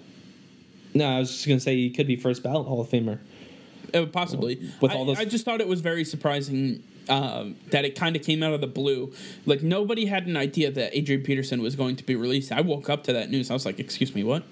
No, 0.93 1.05
I 1.05 1.19
was 1.19 1.31
just 1.31 1.47
gonna 1.47 1.59
say 1.59 1.75
he 1.75 1.89
could 1.91 2.07
be 2.07 2.15
first 2.15 2.41
ballot 2.43 2.67
Hall 2.67 2.81
of 2.81 2.89
Famer. 2.89 3.19
Uh, 3.93 4.05
possibly. 4.05 4.69
With 4.81 4.91
all 4.91 5.05
those, 5.05 5.17
I, 5.17 5.21
I 5.21 5.25
just 5.25 5.45
thought 5.45 5.61
it 5.61 5.67
was 5.67 5.81
very 5.81 6.03
surprising 6.03 6.83
uh, 7.07 7.45
that 7.69 7.85
it 7.85 7.95
kind 7.95 8.15
of 8.15 8.23
came 8.23 8.43
out 8.43 8.53
of 8.53 8.61
the 8.61 8.67
blue. 8.67 9.13
Like 9.45 9.61
nobody 9.61 10.05
had 10.07 10.25
an 10.27 10.35
idea 10.35 10.71
that 10.71 10.97
Adrian 10.97 11.21
Peterson 11.21 11.61
was 11.61 11.75
going 11.75 11.95
to 11.97 12.03
be 12.03 12.15
released. 12.15 12.51
I 12.51 12.61
woke 12.61 12.89
up 12.89 13.03
to 13.05 13.13
that 13.13 13.29
news. 13.29 13.49
I 13.51 13.53
was 13.53 13.65
like, 13.65 13.79
"Excuse 13.79 14.13
me, 14.15 14.23
what?" 14.23 14.43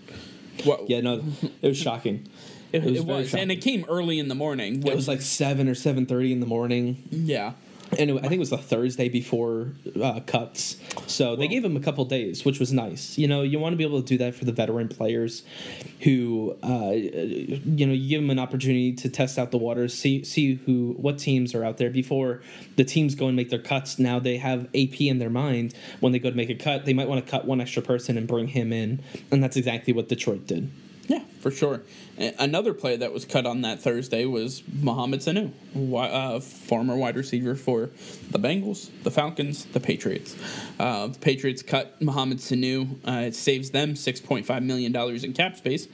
What? 0.63 0.89
Yeah, 0.89 1.01
no, 1.01 1.21
it 1.61 1.67
was 1.67 1.77
shocking. 1.77 2.27
It, 2.75 2.83
it 2.83 2.89
was, 2.89 2.99
it 2.99 3.05
was 3.05 3.35
and 3.35 3.51
it 3.51 3.57
came 3.57 3.85
early 3.87 4.19
in 4.19 4.27
the 4.27 4.35
morning. 4.35 4.85
It 4.85 4.95
was 4.95 5.07
like 5.07 5.21
seven 5.21 5.69
or 5.69 5.75
seven 5.75 6.05
thirty 6.05 6.31
in 6.31 6.39
the 6.39 6.45
morning. 6.45 7.03
Yeah, 7.09 7.53
and 7.97 8.09
it, 8.09 8.17
I 8.17 8.21
think 8.21 8.33
it 8.33 8.39
was 8.39 8.49
the 8.49 8.57
Thursday 8.57 9.09
before 9.09 9.73
uh, 10.01 10.19
cuts. 10.25 10.77
So 11.07 11.27
well, 11.27 11.37
they 11.37 11.47
gave 11.47 11.63
him 11.63 11.77
a 11.77 11.79
couple 11.79 12.03
days, 12.05 12.43
which 12.43 12.59
was 12.59 12.73
nice. 12.73 13.17
You 13.17 13.27
know, 13.27 13.41
you 13.41 13.59
want 13.59 13.73
to 13.73 13.77
be 13.77 13.83
able 13.83 14.01
to 14.01 14.07
do 14.07 14.17
that 14.19 14.35
for 14.35 14.45
the 14.45 14.51
veteran 14.51 14.87
players, 14.87 15.43
who, 16.01 16.57
uh, 16.63 16.91
you 16.91 17.85
know, 17.85 17.93
you 17.93 18.09
give 18.09 18.21
them 18.21 18.29
an 18.29 18.39
opportunity 18.39 18.93
to 18.93 19.09
test 19.09 19.37
out 19.37 19.51
the 19.51 19.57
waters, 19.57 19.93
see 19.93 20.23
see 20.23 20.55
who 20.55 20.95
what 20.97 21.17
teams 21.17 21.55
are 21.55 21.63
out 21.63 21.77
there 21.77 21.89
before 21.89 22.41
the 22.75 22.83
teams 22.83 23.15
go 23.15 23.27
and 23.27 23.35
make 23.35 23.49
their 23.49 23.59
cuts. 23.59 23.99
Now 23.99 24.19
they 24.19 24.37
have 24.37 24.65
AP 24.75 25.01
in 25.01 25.19
their 25.19 25.29
mind 25.29 25.73
when 25.99 26.11
they 26.11 26.19
go 26.19 26.29
to 26.29 26.35
make 26.35 26.49
a 26.49 26.55
cut. 26.55 26.85
They 26.85 26.93
might 26.93 27.07
want 27.07 27.23
to 27.23 27.29
cut 27.29 27.45
one 27.45 27.61
extra 27.61 27.81
person 27.81 28.17
and 28.17 28.27
bring 28.27 28.49
him 28.49 28.73
in, 28.73 29.03
and 29.31 29.43
that's 29.43 29.57
exactly 29.57 29.93
what 29.93 30.09
Detroit 30.09 30.47
did. 30.47 30.71
Yeah, 31.07 31.23
for 31.39 31.51
sure. 31.51 31.81
Another 32.17 32.73
player 32.73 32.97
that 32.97 33.13
was 33.13 33.25
cut 33.25 33.45
on 33.45 33.61
that 33.61 33.81
Thursday 33.81 34.25
was 34.25 34.63
Mohamed 34.81 35.19
Sanu, 35.19 35.51
uh, 35.95 36.39
former 36.39 36.95
wide 36.95 37.15
receiver 37.15 37.55
for 37.55 37.91
the 38.31 38.39
Bengals, 38.39 38.89
the 39.03 39.11
Falcons, 39.11 39.65
the 39.65 39.79
Patriots. 39.79 40.35
Uh, 40.79 41.07
the 41.07 41.19
Patriots 41.19 41.61
cut 41.61 42.01
Mohamed 42.01 42.39
Sanu. 42.39 42.95
Uh, 43.07 43.27
it 43.27 43.35
saves 43.35 43.69
them 43.69 43.93
$6.5 43.93 44.63
million 44.63 44.95
in 45.23 45.33
cap 45.33 45.57
space. 45.57 45.87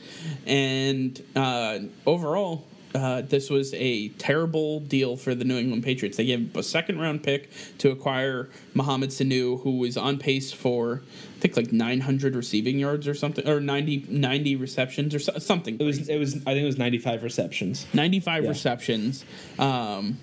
And 0.45 1.21
uh, 1.35 1.79
overall, 2.05 2.65
uh, 2.93 3.21
this 3.21 3.49
was 3.49 3.73
a 3.73 4.09
terrible 4.09 4.79
deal 4.81 5.15
for 5.15 5.33
the 5.35 5.45
New 5.45 5.57
England 5.57 5.83
Patriots. 5.83 6.17
They 6.17 6.25
gave 6.25 6.55
a 6.55 6.63
second 6.63 6.99
round 6.99 7.23
pick 7.23 7.49
to 7.79 7.91
acquire 7.91 8.49
Mohamed 8.73 9.09
Sanu, 9.09 9.61
who 9.61 9.77
was 9.77 9.97
on 9.97 10.17
pace 10.17 10.51
for 10.51 11.01
think 11.41 11.57
like 11.57 11.71
900 11.71 12.35
receiving 12.35 12.79
yards 12.79 13.07
or 13.07 13.13
something, 13.13 13.47
or 13.47 13.59
90, 13.59 14.05
90 14.09 14.55
receptions 14.55 15.15
or 15.15 15.19
so, 15.19 15.37
something. 15.39 15.77
It 15.79 15.83
was 15.83 16.07
it 16.07 16.17
was 16.17 16.35
I 16.35 16.53
think 16.53 16.63
it 16.63 16.65
was 16.65 16.77
95 16.77 17.23
receptions. 17.23 17.85
95 17.93 18.43
yeah. 18.43 18.49
receptions. 18.49 19.25
Um, 19.59 20.19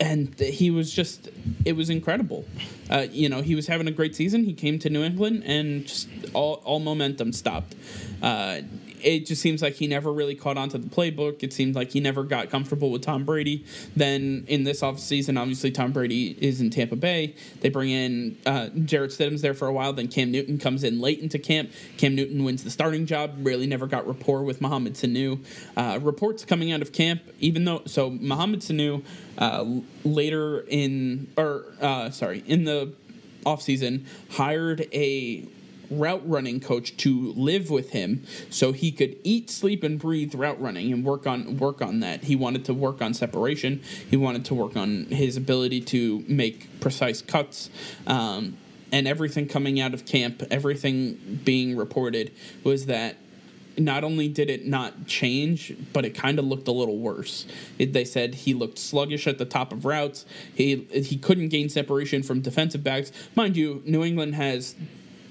and 0.00 0.38
he 0.38 0.70
was 0.70 0.92
just 0.92 1.28
it 1.64 1.72
was 1.72 1.90
incredible 1.90 2.44
uh, 2.88 3.06
you 3.10 3.28
know 3.28 3.42
he 3.42 3.56
was 3.56 3.66
having 3.66 3.88
a 3.88 3.90
great 3.90 4.14
season 4.14 4.44
he 4.44 4.52
came 4.52 4.78
to 4.78 4.88
new 4.88 5.02
england 5.02 5.42
and 5.44 5.86
just 5.86 6.08
all, 6.34 6.62
all 6.64 6.78
momentum 6.78 7.32
stopped 7.32 7.74
uh, 8.22 8.60
it 9.02 9.26
just 9.26 9.42
seems 9.42 9.62
like 9.62 9.74
he 9.74 9.86
never 9.86 10.12
really 10.12 10.34
caught 10.34 10.56
on 10.56 10.68
to 10.70 10.78
the 10.78 10.88
playbook. 10.88 11.42
It 11.42 11.52
seems 11.52 11.76
like 11.76 11.90
he 11.92 12.00
never 12.00 12.24
got 12.24 12.50
comfortable 12.50 12.90
with 12.90 13.02
Tom 13.02 13.24
Brady. 13.24 13.64
Then 13.96 14.44
in 14.48 14.64
this 14.64 14.80
offseason, 14.80 15.38
obviously 15.38 15.70
Tom 15.70 15.92
Brady 15.92 16.36
is 16.40 16.60
in 16.60 16.70
Tampa 16.70 16.96
Bay. 16.96 17.34
They 17.60 17.68
bring 17.68 17.90
in 17.90 18.36
uh, 18.46 18.68
Jarrett 18.68 19.10
Stidham's 19.10 19.42
there 19.42 19.54
for 19.54 19.68
a 19.68 19.72
while. 19.72 19.92
Then 19.92 20.08
Cam 20.08 20.30
Newton 20.30 20.58
comes 20.58 20.84
in 20.84 21.00
late 21.00 21.20
into 21.20 21.38
camp. 21.38 21.70
Cam 21.96 22.14
Newton 22.14 22.44
wins 22.44 22.64
the 22.64 22.70
starting 22.70 23.06
job. 23.06 23.34
Really 23.38 23.66
never 23.66 23.86
got 23.86 24.06
rapport 24.06 24.42
with 24.42 24.60
Mohamed 24.60 24.94
Sanu. 24.94 25.44
Uh, 25.76 25.98
reports 26.02 26.44
coming 26.44 26.72
out 26.72 26.82
of 26.82 26.92
camp, 26.92 27.22
even 27.40 27.64
though 27.64 27.82
so 27.86 28.10
Mohamed 28.10 28.60
Sanu 28.60 29.04
uh, 29.38 29.64
later 30.04 30.64
in 30.68 31.28
or 31.36 31.64
uh, 31.80 32.10
sorry 32.10 32.42
in 32.46 32.64
the 32.64 32.92
offseason 33.44 34.04
hired 34.30 34.86
a 34.92 35.46
route 35.90 36.22
running 36.28 36.60
coach 36.60 36.96
to 36.96 37.32
live 37.32 37.70
with 37.70 37.90
him 37.90 38.24
so 38.50 38.72
he 38.72 38.90
could 38.90 39.16
eat 39.24 39.50
sleep 39.50 39.82
and 39.82 39.98
breathe 39.98 40.34
route 40.34 40.60
running 40.60 40.92
and 40.92 41.04
work 41.04 41.26
on 41.26 41.56
work 41.58 41.80
on 41.80 42.00
that 42.00 42.24
he 42.24 42.36
wanted 42.36 42.64
to 42.64 42.74
work 42.74 43.00
on 43.00 43.14
separation 43.14 43.82
he 44.10 44.16
wanted 44.16 44.44
to 44.44 44.54
work 44.54 44.76
on 44.76 45.04
his 45.06 45.36
ability 45.36 45.80
to 45.80 46.24
make 46.28 46.80
precise 46.80 47.22
cuts 47.22 47.70
um, 48.06 48.56
and 48.90 49.06
everything 49.06 49.46
coming 49.46 49.80
out 49.80 49.94
of 49.94 50.04
camp 50.04 50.42
everything 50.50 51.40
being 51.44 51.76
reported 51.76 52.32
was 52.64 52.86
that 52.86 53.16
not 53.78 54.04
only 54.04 54.28
did 54.28 54.50
it 54.50 54.66
not 54.66 55.06
change, 55.06 55.74
but 55.92 56.04
it 56.04 56.14
kind 56.14 56.38
of 56.38 56.44
looked 56.44 56.68
a 56.68 56.72
little 56.72 56.98
worse. 56.98 57.46
It, 57.78 57.92
they 57.92 58.04
said 58.04 58.34
he 58.34 58.54
looked 58.54 58.78
sluggish 58.78 59.26
at 59.26 59.38
the 59.38 59.44
top 59.44 59.72
of 59.72 59.84
routes. 59.84 60.26
He 60.54 60.86
he 60.90 61.16
couldn't 61.16 61.48
gain 61.48 61.68
separation 61.68 62.22
from 62.22 62.40
defensive 62.40 62.82
backs. 62.82 63.12
Mind 63.34 63.56
you, 63.56 63.82
New 63.86 64.04
England 64.04 64.34
has 64.34 64.74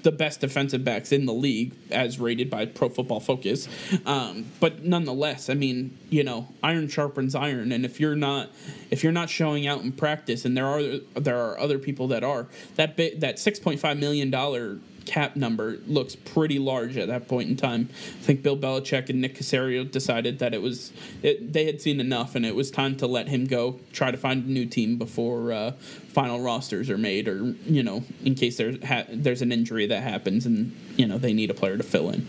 the 0.02 0.12
best 0.12 0.40
defensive 0.40 0.84
backs 0.84 1.12
in 1.12 1.26
the 1.26 1.32
league, 1.32 1.74
as 1.90 2.18
rated 2.18 2.50
by 2.50 2.66
Pro 2.66 2.88
Football 2.88 3.20
Focus. 3.20 3.68
Um, 4.06 4.46
but 4.60 4.84
nonetheless, 4.84 5.50
I 5.50 5.54
mean, 5.54 5.96
you 6.10 6.24
know, 6.24 6.48
iron 6.62 6.88
sharpens 6.88 7.34
iron, 7.34 7.72
and 7.72 7.84
if 7.84 8.00
you're 8.00 8.16
not 8.16 8.50
if 8.90 9.02
you're 9.02 9.12
not 9.12 9.30
showing 9.30 9.66
out 9.66 9.82
in 9.82 9.92
practice, 9.92 10.44
and 10.44 10.56
there 10.56 10.66
are 10.66 10.98
there 11.14 11.38
are 11.38 11.58
other 11.58 11.78
people 11.78 12.08
that 12.08 12.24
are 12.24 12.46
that 12.76 12.96
bit 12.96 13.20
that 13.20 13.38
six 13.38 13.58
point 13.58 13.80
five 13.80 13.98
million 13.98 14.30
dollar 14.30 14.78
cap 15.08 15.34
number 15.36 15.78
looks 15.86 16.14
pretty 16.14 16.58
large 16.58 16.96
at 16.96 17.08
that 17.08 17.26
point 17.26 17.48
in 17.48 17.56
time. 17.56 17.88
I 17.90 18.22
think 18.22 18.42
Bill 18.42 18.56
Belichick 18.56 19.08
and 19.08 19.20
Nick 19.20 19.34
Caserio 19.34 19.90
decided 19.90 20.38
that 20.38 20.54
it 20.54 20.62
was 20.62 20.92
it, 21.22 21.52
they 21.52 21.64
had 21.64 21.80
seen 21.80 21.98
enough 21.98 22.34
and 22.34 22.44
it 22.44 22.54
was 22.54 22.70
time 22.70 22.94
to 22.98 23.06
let 23.06 23.28
him 23.28 23.46
go, 23.46 23.80
try 23.92 24.10
to 24.10 24.18
find 24.18 24.44
a 24.44 24.50
new 24.50 24.66
team 24.66 24.98
before 24.98 25.50
uh, 25.50 25.72
final 26.12 26.40
rosters 26.40 26.90
are 26.90 26.98
made, 26.98 27.26
or 27.26 27.54
you 27.64 27.82
know, 27.82 28.04
in 28.22 28.34
case 28.34 28.58
there's 28.58 28.84
ha- 28.84 29.06
there's 29.08 29.42
an 29.42 29.50
injury 29.50 29.86
that 29.86 30.02
happens 30.02 30.44
and 30.44 30.76
you 30.96 31.06
know 31.06 31.16
they 31.16 31.32
need 31.32 31.50
a 31.50 31.54
player 31.54 31.78
to 31.78 31.82
fill 31.82 32.10
in. 32.10 32.28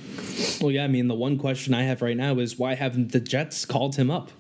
Well, 0.62 0.72
yeah, 0.72 0.86
I 0.86 0.88
mean 0.88 1.10
the 1.10 1.16
one 1.16 1.38
question 1.38 1.74
I 1.74 1.84
have 1.84 2.02
right 2.02 2.18
now 2.18 2.40
is 2.40 2.58
why 2.58 2.76
haven't 2.76 3.12
the 3.12 3.20
Jets 3.20 3.66
called 3.66 3.98
him 3.98 4.10
up? 4.10 4.32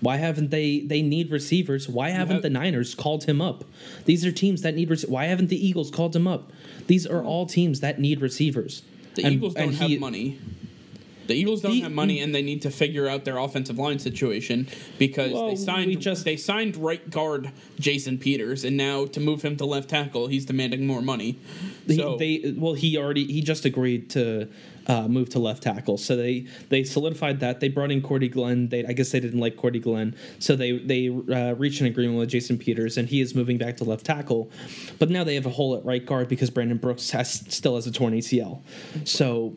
Why 0.00 0.16
haven't 0.16 0.50
they? 0.50 0.80
They 0.80 1.00
need 1.00 1.30
receivers. 1.30 1.88
Why 1.88 2.10
haven't 2.10 2.42
the 2.42 2.50
Niners 2.50 2.94
called 2.94 3.24
him 3.24 3.40
up? 3.40 3.64
These 4.04 4.24
are 4.26 4.32
teams 4.32 4.60
that 4.60 4.74
need. 4.74 4.90
Rec- 4.90 5.08
why 5.08 5.24
haven't 5.26 5.48
the 5.48 5.66
Eagles 5.66 5.90
called 5.90 6.14
him 6.14 6.26
up? 6.26 6.52
These 6.86 7.06
are 7.06 7.22
all 7.22 7.46
teams 7.46 7.80
that 7.80 7.98
need 7.98 8.20
receivers. 8.20 8.82
The 9.14 9.24
and, 9.24 9.34
Eagles 9.34 9.54
don't 9.54 9.74
have 9.74 9.88
he, 9.88 9.98
money. 9.98 10.38
The 11.26 11.34
Eagles 11.34 11.62
don't 11.62 11.72
the, 11.72 11.80
have 11.82 11.92
money, 11.92 12.20
and 12.20 12.34
they 12.34 12.42
need 12.42 12.62
to 12.62 12.70
figure 12.70 13.08
out 13.08 13.24
their 13.24 13.38
offensive 13.38 13.78
line 13.78 13.98
situation 13.98 14.68
because 14.98 15.32
well, 15.32 15.48
they 15.48 15.56
signed 15.56 16.00
just, 16.00 16.24
they 16.24 16.36
signed 16.36 16.76
right 16.76 17.08
guard 17.08 17.50
Jason 17.78 18.18
Peters, 18.18 18.64
and 18.64 18.76
now 18.76 19.06
to 19.06 19.20
move 19.20 19.42
him 19.42 19.56
to 19.56 19.64
left 19.64 19.88
tackle, 19.88 20.26
he's 20.26 20.44
demanding 20.44 20.86
more 20.86 21.00
money. 21.00 21.38
So, 21.88 22.16
they 22.18 22.54
well, 22.56 22.74
he 22.74 22.98
already 22.98 23.24
he 23.24 23.40
just 23.40 23.64
agreed 23.64 24.10
to 24.10 24.48
uh, 24.86 25.08
move 25.08 25.30
to 25.30 25.38
left 25.38 25.62
tackle. 25.62 25.98
So 25.98 26.16
they 26.16 26.46
they 26.68 26.84
solidified 26.84 27.40
that. 27.40 27.60
They 27.60 27.68
brought 27.68 27.90
in 27.90 28.02
Cordy 28.02 28.28
Glenn. 28.28 28.68
They 28.68 28.84
I 28.84 28.92
guess 28.92 29.10
they 29.10 29.20
didn't 29.20 29.40
like 29.40 29.56
Cordy 29.56 29.78
Glenn, 29.78 30.16
so 30.38 30.56
they 30.56 30.72
they 30.78 31.08
uh, 31.08 31.54
reached 31.54 31.80
an 31.80 31.86
agreement 31.86 32.18
with 32.18 32.30
Jason 32.30 32.58
Peters, 32.58 32.96
and 32.96 33.08
he 33.08 33.20
is 33.20 33.34
moving 33.34 33.58
back 33.58 33.76
to 33.78 33.84
left 33.84 34.06
tackle. 34.06 34.50
But 34.98 35.10
now 35.10 35.24
they 35.24 35.34
have 35.34 35.46
a 35.46 35.50
hole 35.50 35.76
at 35.76 35.84
right 35.84 36.04
guard 36.04 36.28
because 36.28 36.50
Brandon 36.50 36.78
Brooks 36.78 37.10
has 37.10 37.44
still 37.48 37.76
has 37.76 37.86
a 37.86 37.92
torn 37.92 38.12
ACL. 38.12 38.60
So 39.04 39.54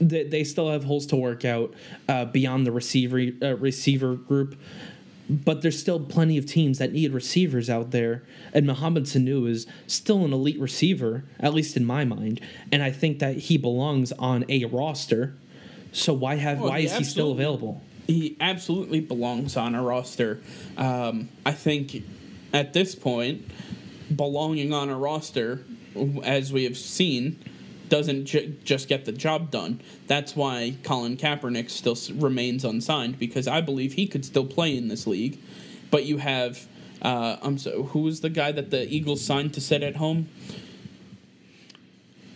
they, 0.00 0.24
they 0.24 0.44
still 0.44 0.70
have 0.70 0.84
holes 0.84 1.06
to 1.06 1.16
work 1.16 1.44
out 1.44 1.74
uh, 2.08 2.24
beyond 2.24 2.66
the 2.66 2.72
receiver 2.72 3.20
uh, 3.42 3.56
receiver 3.56 4.14
group 4.14 4.56
but 5.30 5.62
there's 5.62 5.78
still 5.78 6.00
plenty 6.00 6.36
of 6.36 6.44
teams 6.44 6.78
that 6.78 6.92
need 6.92 7.12
receivers 7.12 7.70
out 7.70 7.92
there. 7.92 8.22
And 8.52 8.66
Mohamed 8.66 9.04
Sanu 9.04 9.48
is 9.48 9.66
still 9.86 10.24
an 10.24 10.32
elite 10.32 10.58
receiver, 10.58 11.24
at 11.38 11.54
least 11.54 11.76
in 11.76 11.84
my 11.84 12.04
mind. 12.04 12.40
And 12.72 12.82
I 12.82 12.90
think 12.90 13.20
that 13.20 13.36
he 13.36 13.56
belongs 13.56 14.10
on 14.12 14.44
a 14.48 14.64
roster. 14.64 15.34
So 15.92 16.12
why 16.12 16.36
have 16.36 16.60
why 16.60 16.78
is 16.78 16.96
he 16.96 17.04
still 17.04 17.30
available? 17.32 17.82
He 18.06 18.36
absolutely 18.40 19.00
belongs 19.00 19.56
on 19.56 19.74
a 19.74 19.82
roster. 19.82 20.40
Um, 20.76 21.28
I 21.46 21.52
think 21.52 22.02
at 22.52 22.72
this 22.72 22.96
point, 22.96 23.48
belonging 24.14 24.72
on 24.72 24.88
a 24.88 24.96
roster, 24.96 25.64
as 26.24 26.52
we 26.52 26.64
have 26.64 26.76
seen, 26.76 27.38
doesn't 27.90 28.24
ju- 28.24 28.56
just 28.64 28.88
get 28.88 29.04
the 29.04 29.12
job 29.12 29.50
done. 29.50 29.80
That's 30.06 30.34
why 30.34 30.76
Colin 30.82 31.16
Kaepernick 31.18 31.68
still 31.68 31.92
s- 31.92 32.10
remains 32.10 32.64
unsigned 32.64 33.18
because 33.18 33.46
I 33.46 33.60
believe 33.60 33.92
he 33.94 34.06
could 34.06 34.24
still 34.24 34.46
play 34.46 34.74
in 34.76 34.88
this 34.88 35.06
league. 35.06 35.38
But 35.90 36.06
you 36.06 36.18
have, 36.18 36.66
uh, 37.02 37.36
I'm 37.42 37.58
so 37.58 37.82
who 37.82 38.00
was 38.00 38.20
the 38.22 38.30
guy 38.30 38.52
that 38.52 38.70
the 38.70 38.88
Eagles 38.88 39.22
signed 39.22 39.52
to 39.54 39.60
sit 39.60 39.82
at 39.82 39.96
home? 39.96 40.28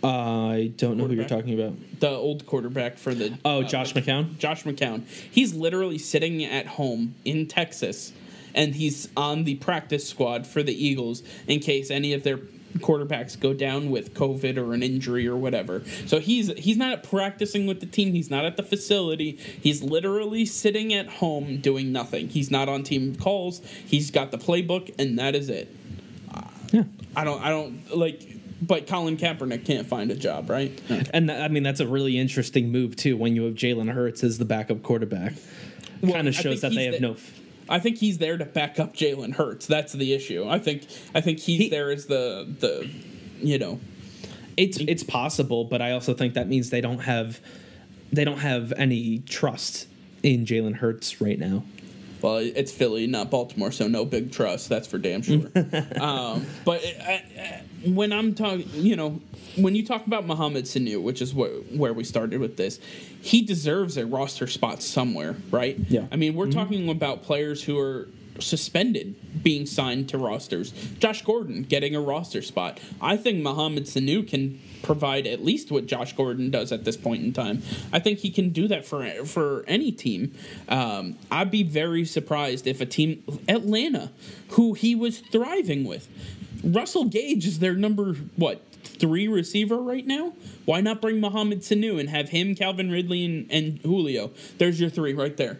I 0.03 0.71
don't 0.77 0.97
know 0.97 1.07
who 1.07 1.15
you're 1.15 1.25
talking 1.25 1.59
about. 1.59 1.73
The 1.99 2.09
old 2.09 2.45
quarterback 2.45 2.97
for 2.97 3.15
the 3.15 3.37
oh 3.43 3.63
Josh 3.63 3.95
uh, 3.95 3.99
McCown. 4.01 4.37
Josh 4.37 4.63
McCown. 4.63 5.03
He's 5.07 5.55
literally 5.55 5.97
sitting 5.97 6.43
at 6.43 6.67
home 6.67 7.15
in 7.25 7.47
Texas, 7.47 8.13
and 8.53 8.75
he's 8.75 9.09
on 9.17 9.45
the 9.45 9.55
practice 9.55 10.07
squad 10.07 10.45
for 10.45 10.61
the 10.61 10.73
Eagles 10.73 11.23
in 11.47 11.59
case 11.59 11.89
any 11.89 12.13
of 12.13 12.21
their 12.23 12.39
quarterbacks 12.79 13.39
go 13.39 13.53
down 13.53 13.89
with 13.89 14.13
COVID 14.13 14.57
or 14.57 14.73
an 14.73 14.83
injury 14.83 15.27
or 15.27 15.35
whatever. 15.35 15.83
So 16.05 16.19
he's 16.19 16.51
he's 16.57 16.77
not 16.77 17.03
practicing 17.03 17.65
with 17.67 17.79
the 17.79 17.85
team. 17.85 18.13
He's 18.13 18.29
not 18.29 18.45
at 18.45 18.57
the 18.57 18.63
facility. 18.63 19.31
He's 19.61 19.81
literally 19.81 20.45
sitting 20.45 20.93
at 20.93 21.07
home 21.07 21.57
doing 21.57 21.91
nothing. 21.91 22.29
He's 22.29 22.51
not 22.51 22.69
on 22.69 22.83
team 22.83 23.15
calls. 23.15 23.61
He's 23.85 24.11
got 24.11 24.31
the 24.31 24.37
playbook, 24.37 24.93
and 24.99 25.17
that 25.19 25.35
is 25.35 25.49
it. 25.49 25.73
Yeah. 26.71 26.83
I 27.15 27.23
don't. 27.23 27.41
I 27.41 27.49
don't 27.49 27.95
like. 27.95 28.31
But 28.61 28.87
Colin 28.87 29.17
Kaepernick 29.17 29.65
can't 29.65 29.85
find 29.85 30.09
a 30.11 30.15
job, 30.15 30.49
right? 30.49 30.71
Okay. 30.89 31.03
And 31.13 31.29
I 31.29 31.49
mean 31.49 31.61
that's 31.63 31.81
a 31.81 31.87
really 31.87 32.17
interesting 32.17 32.71
move 32.71 32.95
too. 32.95 33.17
When 33.17 33.35
you 33.35 33.43
have 33.43 33.53
Jalen 33.53 33.91
Hurts 33.91 34.23
as 34.23 34.37
the 34.37 34.45
backup 34.45 34.81
quarterback, 34.81 35.33
well, 36.01 36.13
kind 36.13 36.27
of 36.27 36.35
shows 36.35 36.61
that 36.61 36.73
they 36.73 36.85
have 36.85 36.95
the, 36.95 36.99
no. 37.01 37.11
F- 37.13 37.41
I 37.69 37.79
think 37.79 37.97
he's 37.97 38.17
there 38.17 38.37
to 38.37 38.45
back 38.45 38.79
up 38.79 38.95
Jalen 38.95 39.33
Hurts. 39.33 39.67
That's 39.67 39.93
the 39.93 40.13
issue. 40.13 40.47
I 40.47 40.59
think 40.59 40.87
I 41.13 41.21
think 41.21 41.39
he's 41.39 41.59
he, 41.59 41.69
there 41.69 41.91
as 41.91 42.05
the 42.05 42.47
the 42.59 42.89
you 43.39 43.57
know. 43.57 43.79
It's 44.57 44.77
it's 44.77 45.03
possible, 45.03 45.65
but 45.65 45.81
I 45.81 45.91
also 45.91 46.13
think 46.13 46.35
that 46.35 46.47
means 46.47 46.69
they 46.69 46.81
don't 46.81 46.99
have 46.99 47.41
they 48.11 48.23
don't 48.23 48.39
have 48.39 48.71
any 48.77 49.19
trust 49.19 49.87
in 50.23 50.45
Jalen 50.45 50.75
Hurts 50.75 51.19
right 51.19 51.37
now. 51.37 51.63
Well, 52.21 52.37
it's 52.37 52.71
Philly, 52.71 53.05
not 53.05 53.29
Baltimore, 53.29 53.71
so 53.71 53.87
no 53.87 54.05
big 54.05 54.31
trust. 54.31 54.69
That's 54.69 54.87
for 54.87 54.97
damn 54.97 55.21
sure. 55.21 55.45
um, 55.99 56.45
but 56.63 56.83
I, 56.83 57.61
when 57.85 58.11
I'm 58.11 58.33
talking, 58.33 58.67
you 58.73 58.95
know, 58.95 59.21
when 59.55 59.75
you 59.75 59.85
talk 59.85 60.07
about 60.07 60.25
Mohamed 60.25 60.65
Sanu, 60.65 61.01
which 61.01 61.21
is 61.21 61.33
what, 61.33 61.51
where 61.71 61.93
we 61.93 62.03
started 62.03 62.39
with 62.39 62.57
this, 62.57 62.79
he 63.21 63.41
deserves 63.41 63.97
a 63.97 64.05
roster 64.05 64.47
spot 64.47 64.81
somewhere, 64.81 65.35
right? 65.51 65.77
Yeah. 65.89 66.05
I 66.11 66.15
mean, 66.15 66.35
we're 66.35 66.45
mm-hmm. 66.45 66.59
talking 66.59 66.89
about 66.89 67.23
players 67.23 67.63
who 67.63 67.79
are 67.79 68.07
suspended 68.39 69.15
being 69.43 69.65
signed 69.65 70.09
to 70.09 70.17
rosters. 70.17 70.71
Josh 70.99 71.23
Gordon 71.23 71.63
getting 71.63 71.95
a 71.95 72.01
roster 72.01 72.41
spot. 72.41 72.79
I 73.01 73.17
think 73.17 73.41
Mohamed 73.41 73.85
Sanu 73.85 74.27
can 74.27 74.59
provide 74.83 75.25
at 75.25 75.43
least 75.43 75.71
what 75.71 75.87
Josh 75.87 76.13
Gordon 76.13 76.51
does 76.51 76.71
at 76.71 76.85
this 76.85 76.97
point 76.97 77.23
in 77.23 77.33
time. 77.33 77.63
I 77.91 77.99
think 77.99 78.19
he 78.19 78.29
can 78.29 78.49
do 78.49 78.67
that 78.67 78.85
for 78.85 79.05
for 79.25 79.63
any 79.67 79.91
team. 79.91 80.33
Um, 80.69 81.17
I'd 81.31 81.51
be 81.51 81.63
very 81.63 82.05
surprised 82.05 82.67
if 82.67 82.81
a 82.81 82.85
team 82.85 83.23
Atlanta, 83.47 84.11
who 84.49 84.73
he 84.73 84.95
was 84.95 85.19
thriving 85.19 85.85
with, 85.85 86.07
Russell 86.65 87.05
Gage 87.05 87.45
is 87.45 87.59
their 87.59 87.75
number 87.75 88.13
what 88.35 88.61
three 88.83 89.27
receiver 89.27 89.77
right 89.77 90.05
now. 90.05 90.33
Why 90.65 90.81
not 90.81 91.01
bring 91.01 91.19
Mohamed 91.19 91.59
Sanu 91.61 91.99
and 91.99 92.09
have 92.09 92.29
him, 92.29 92.55
Calvin 92.55 92.89
Ridley, 92.89 93.23
and, 93.25 93.51
and 93.51 93.79
Julio? 93.79 94.31
There's 94.57 94.79
your 94.79 94.89
three 94.89 95.13
right 95.13 95.35
there. 95.37 95.59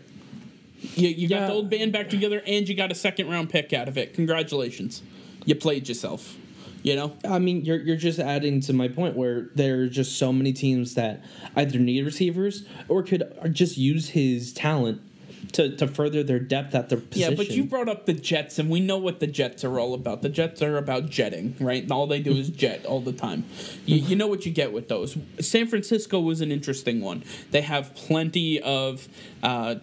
You, 0.95 1.09
you 1.09 1.27
got 1.27 1.41
Yeah. 1.41 1.47
the 1.47 1.53
old 1.53 1.69
band 1.69 1.91
back 1.93 2.09
together, 2.09 2.41
and 2.45 2.67
you 2.67 2.75
got 2.75 2.91
a 2.91 2.95
second 2.95 3.29
round 3.29 3.49
pick 3.49 3.73
out 3.73 3.87
of 3.87 3.97
it. 3.97 4.13
Congratulations, 4.13 5.01
you 5.45 5.55
played 5.55 5.87
yourself. 5.87 6.37
You 6.83 6.95
know, 6.95 7.17
I 7.27 7.39
mean, 7.39 7.65
you're 7.65 7.79
you're 7.81 7.95
just 7.97 8.19
adding 8.19 8.61
to 8.61 8.73
my 8.73 8.87
point 8.87 9.15
where 9.15 9.49
there 9.55 9.81
are 9.81 9.87
just 9.87 10.17
so 10.19 10.31
many 10.31 10.53
teams 10.53 10.93
that 10.93 11.23
either 11.55 11.79
need 11.79 12.05
receivers 12.05 12.65
or 12.87 13.01
could 13.01 13.23
just 13.51 13.75
use 13.77 14.09
his 14.09 14.53
talent 14.53 15.01
to, 15.55 15.75
to 15.77 15.87
further 15.87 16.21
their 16.21 16.39
depth 16.39 16.75
at 16.75 16.89
their 16.89 16.99
position. 16.99 17.31
yeah. 17.31 17.37
But 17.37 17.49
you 17.49 17.63
brought 17.63 17.87
up 17.87 18.05
the 18.05 18.13
Jets, 18.13 18.59
and 18.59 18.69
we 18.69 18.81
know 18.81 18.97
what 18.97 19.21
the 19.21 19.27
Jets 19.27 19.63
are 19.63 19.79
all 19.79 19.93
about. 19.93 20.21
The 20.21 20.29
Jets 20.29 20.61
are 20.61 20.77
about 20.77 21.09
jetting, 21.09 21.55
right? 21.59 21.89
All 21.89 22.07
they 22.07 22.19
do 22.19 22.33
is 22.33 22.49
jet 22.49 22.85
all 22.85 22.99
the 22.99 23.13
time. 23.13 23.45
You, 23.85 23.97
you 23.97 24.15
know 24.17 24.27
what 24.27 24.45
you 24.45 24.51
get 24.51 24.73
with 24.73 24.89
those. 24.89 25.17
San 25.39 25.67
Francisco 25.67 26.19
was 26.19 26.41
an 26.41 26.51
interesting 26.51 27.01
one. 27.01 27.23
They 27.51 27.61
have 27.61 27.95
plenty 27.95 28.61
of. 28.61 29.07
Uh, 29.41 29.75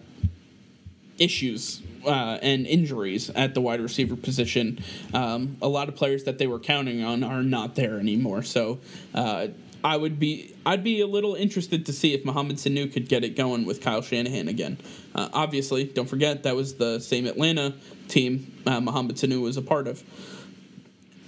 issues 1.19 1.81
uh, 2.07 2.39
and 2.41 2.65
injuries 2.65 3.29
at 3.29 3.53
the 3.53 3.61
wide 3.61 3.79
receiver 3.79 4.15
position. 4.15 4.83
Um, 5.13 5.57
a 5.61 5.67
lot 5.67 5.87
of 5.87 5.95
players 5.95 6.23
that 6.23 6.39
they 6.39 6.47
were 6.47 6.59
counting 6.59 7.03
on 7.03 7.23
are 7.23 7.43
not 7.43 7.75
there 7.75 7.99
anymore. 7.99 8.41
So 8.41 8.79
uh, 9.13 9.49
I 9.83 9.97
would 9.97 10.17
be 10.19 10.55
I'd 10.65 10.83
be 10.83 11.01
a 11.01 11.07
little 11.07 11.35
interested 11.35 11.85
to 11.87 11.93
see 11.93 12.13
if 12.13 12.23
Mohamed 12.23 12.57
Sanu 12.57 12.91
could 12.91 13.09
get 13.09 13.23
it 13.23 13.35
going 13.35 13.65
with 13.65 13.81
Kyle 13.81 14.01
Shanahan 14.01 14.47
again. 14.47 14.77
Uh, 15.13 15.29
obviously, 15.33 15.83
don't 15.83 16.07
forget 16.07 16.43
that 16.43 16.55
was 16.55 16.75
the 16.75 16.99
same 16.99 17.25
Atlanta 17.25 17.73
team 18.07 18.53
uh, 18.65 18.79
Mohamed 18.79 19.17
Sanu 19.17 19.41
was 19.41 19.57
a 19.57 19.61
part 19.61 19.87
of 19.87 20.03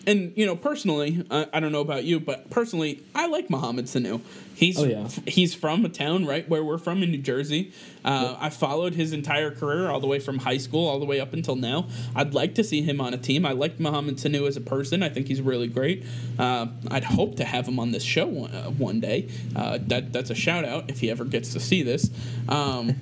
and 0.07 0.33
you 0.35 0.45
know 0.45 0.55
personally 0.55 1.25
I, 1.31 1.47
I 1.53 1.59
don't 1.59 1.71
know 1.71 1.81
about 1.81 2.03
you 2.03 2.19
but 2.19 2.49
personally 2.49 3.03
i 3.13 3.27
like 3.27 3.49
mohamed 3.49 3.85
sanu. 3.85 4.21
He's 4.55 4.79
Oh, 4.79 4.85
yeah. 4.85 5.09
he's 5.27 5.53
from 5.53 5.83
a 5.83 5.89
town 5.89 6.25
right 6.25 6.47
where 6.47 6.63
we're 6.63 6.77
from 6.77 7.03
in 7.03 7.11
new 7.11 7.17
jersey. 7.17 7.73
Uh, 8.05 8.37
i 8.39 8.49
followed 8.49 8.93
his 8.93 9.11
entire 9.11 9.51
career 9.51 9.89
all 9.89 9.99
the 9.99 10.07
way 10.07 10.19
from 10.19 10.39
high 10.39 10.57
school 10.57 10.87
all 10.87 10.97
the 10.97 11.05
way 11.05 11.19
up 11.19 11.33
until 11.33 11.57
now. 11.57 11.87
I'd 12.15 12.33
like 12.33 12.55
to 12.55 12.63
see 12.63 12.81
him 12.81 13.01
on 13.01 13.13
a 13.13 13.17
team. 13.17 13.45
I 13.45 13.51
like 13.51 13.79
mohamed 13.81 14.15
sanu 14.17 14.47
as 14.47 14.55
a 14.55 14.61
person. 14.61 15.03
I 15.03 15.09
think 15.09 15.27
he's 15.27 15.41
really 15.41 15.67
great. 15.67 16.05
Uh, 16.39 16.67
i'd 16.89 17.03
hope 17.03 17.35
to 17.35 17.43
have 17.43 17.67
him 17.67 17.79
on 17.79 17.91
this 17.91 18.03
show 18.03 18.27
one, 18.27 18.51
uh, 18.51 18.69
one 18.69 19.01
day. 19.01 19.27
Uh, 19.55 19.79
that, 19.87 20.13
that's 20.13 20.29
a 20.29 20.35
shout 20.35 20.63
out 20.63 20.89
if 20.89 21.01
he 21.01 21.11
ever 21.11 21.25
gets 21.25 21.51
to 21.53 21.59
see 21.59 21.83
this. 21.83 22.09
Um, 22.47 22.95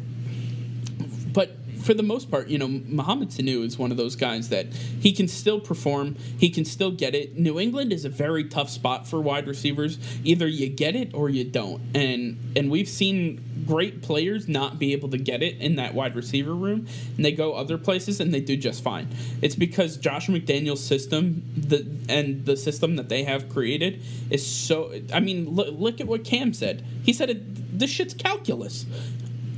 but 1.33 1.55
for 1.83 1.93
the 1.93 2.03
most 2.03 2.31
part, 2.31 2.47
you 2.47 2.57
know, 2.57 2.67
Mohamed 2.67 3.29
Sanu 3.29 3.65
is 3.65 3.77
one 3.77 3.91
of 3.91 3.97
those 3.97 4.15
guys 4.15 4.49
that 4.49 4.67
he 4.73 5.11
can 5.11 5.27
still 5.27 5.59
perform, 5.59 6.15
he 6.37 6.49
can 6.49 6.65
still 6.65 6.91
get 6.91 7.13
it. 7.13 7.37
New 7.37 7.59
England 7.59 7.91
is 7.91 8.05
a 8.05 8.09
very 8.09 8.45
tough 8.45 8.69
spot 8.69 9.07
for 9.07 9.19
wide 9.19 9.47
receivers. 9.47 9.99
Either 10.23 10.47
you 10.47 10.69
get 10.69 10.95
it 10.95 11.13
or 11.13 11.29
you 11.29 11.43
don't. 11.43 11.81
And 11.93 12.37
and 12.55 12.71
we've 12.71 12.87
seen 12.87 13.43
great 13.65 14.01
players 14.01 14.47
not 14.47 14.79
be 14.79 14.93
able 14.93 15.09
to 15.09 15.17
get 15.17 15.41
it 15.41 15.57
in 15.57 15.75
that 15.75 15.93
wide 15.93 16.15
receiver 16.15 16.53
room 16.53 16.85
and 17.15 17.25
they 17.25 17.31
go 17.31 17.53
other 17.53 17.77
places 17.77 18.19
and 18.19 18.33
they 18.33 18.41
do 18.41 18.57
just 18.57 18.83
fine. 18.83 19.07
It's 19.41 19.55
because 19.55 19.97
Josh 19.97 20.27
McDaniels' 20.27 20.79
system 20.79 21.43
the 21.55 21.85
and 22.09 22.45
the 22.45 22.57
system 22.57 22.95
that 22.95 23.09
they 23.09 23.23
have 23.23 23.49
created 23.49 24.01
is 24.29 24.45
so 24.45 24.93
I 25.13 25.19
mean, 25.19 25.49
look, 25.49 25.75
look 25.77 26.01
at 26.01 26.07
what 26.07 26.23
Cam 26.23 26.53
said. 26.53 26.85
He 27.03 27.11
said 27.13 27.29
it 27.29 27.79
this 27.79 27.89
shit's 27.89 28.13
calculus. 28.13 28.85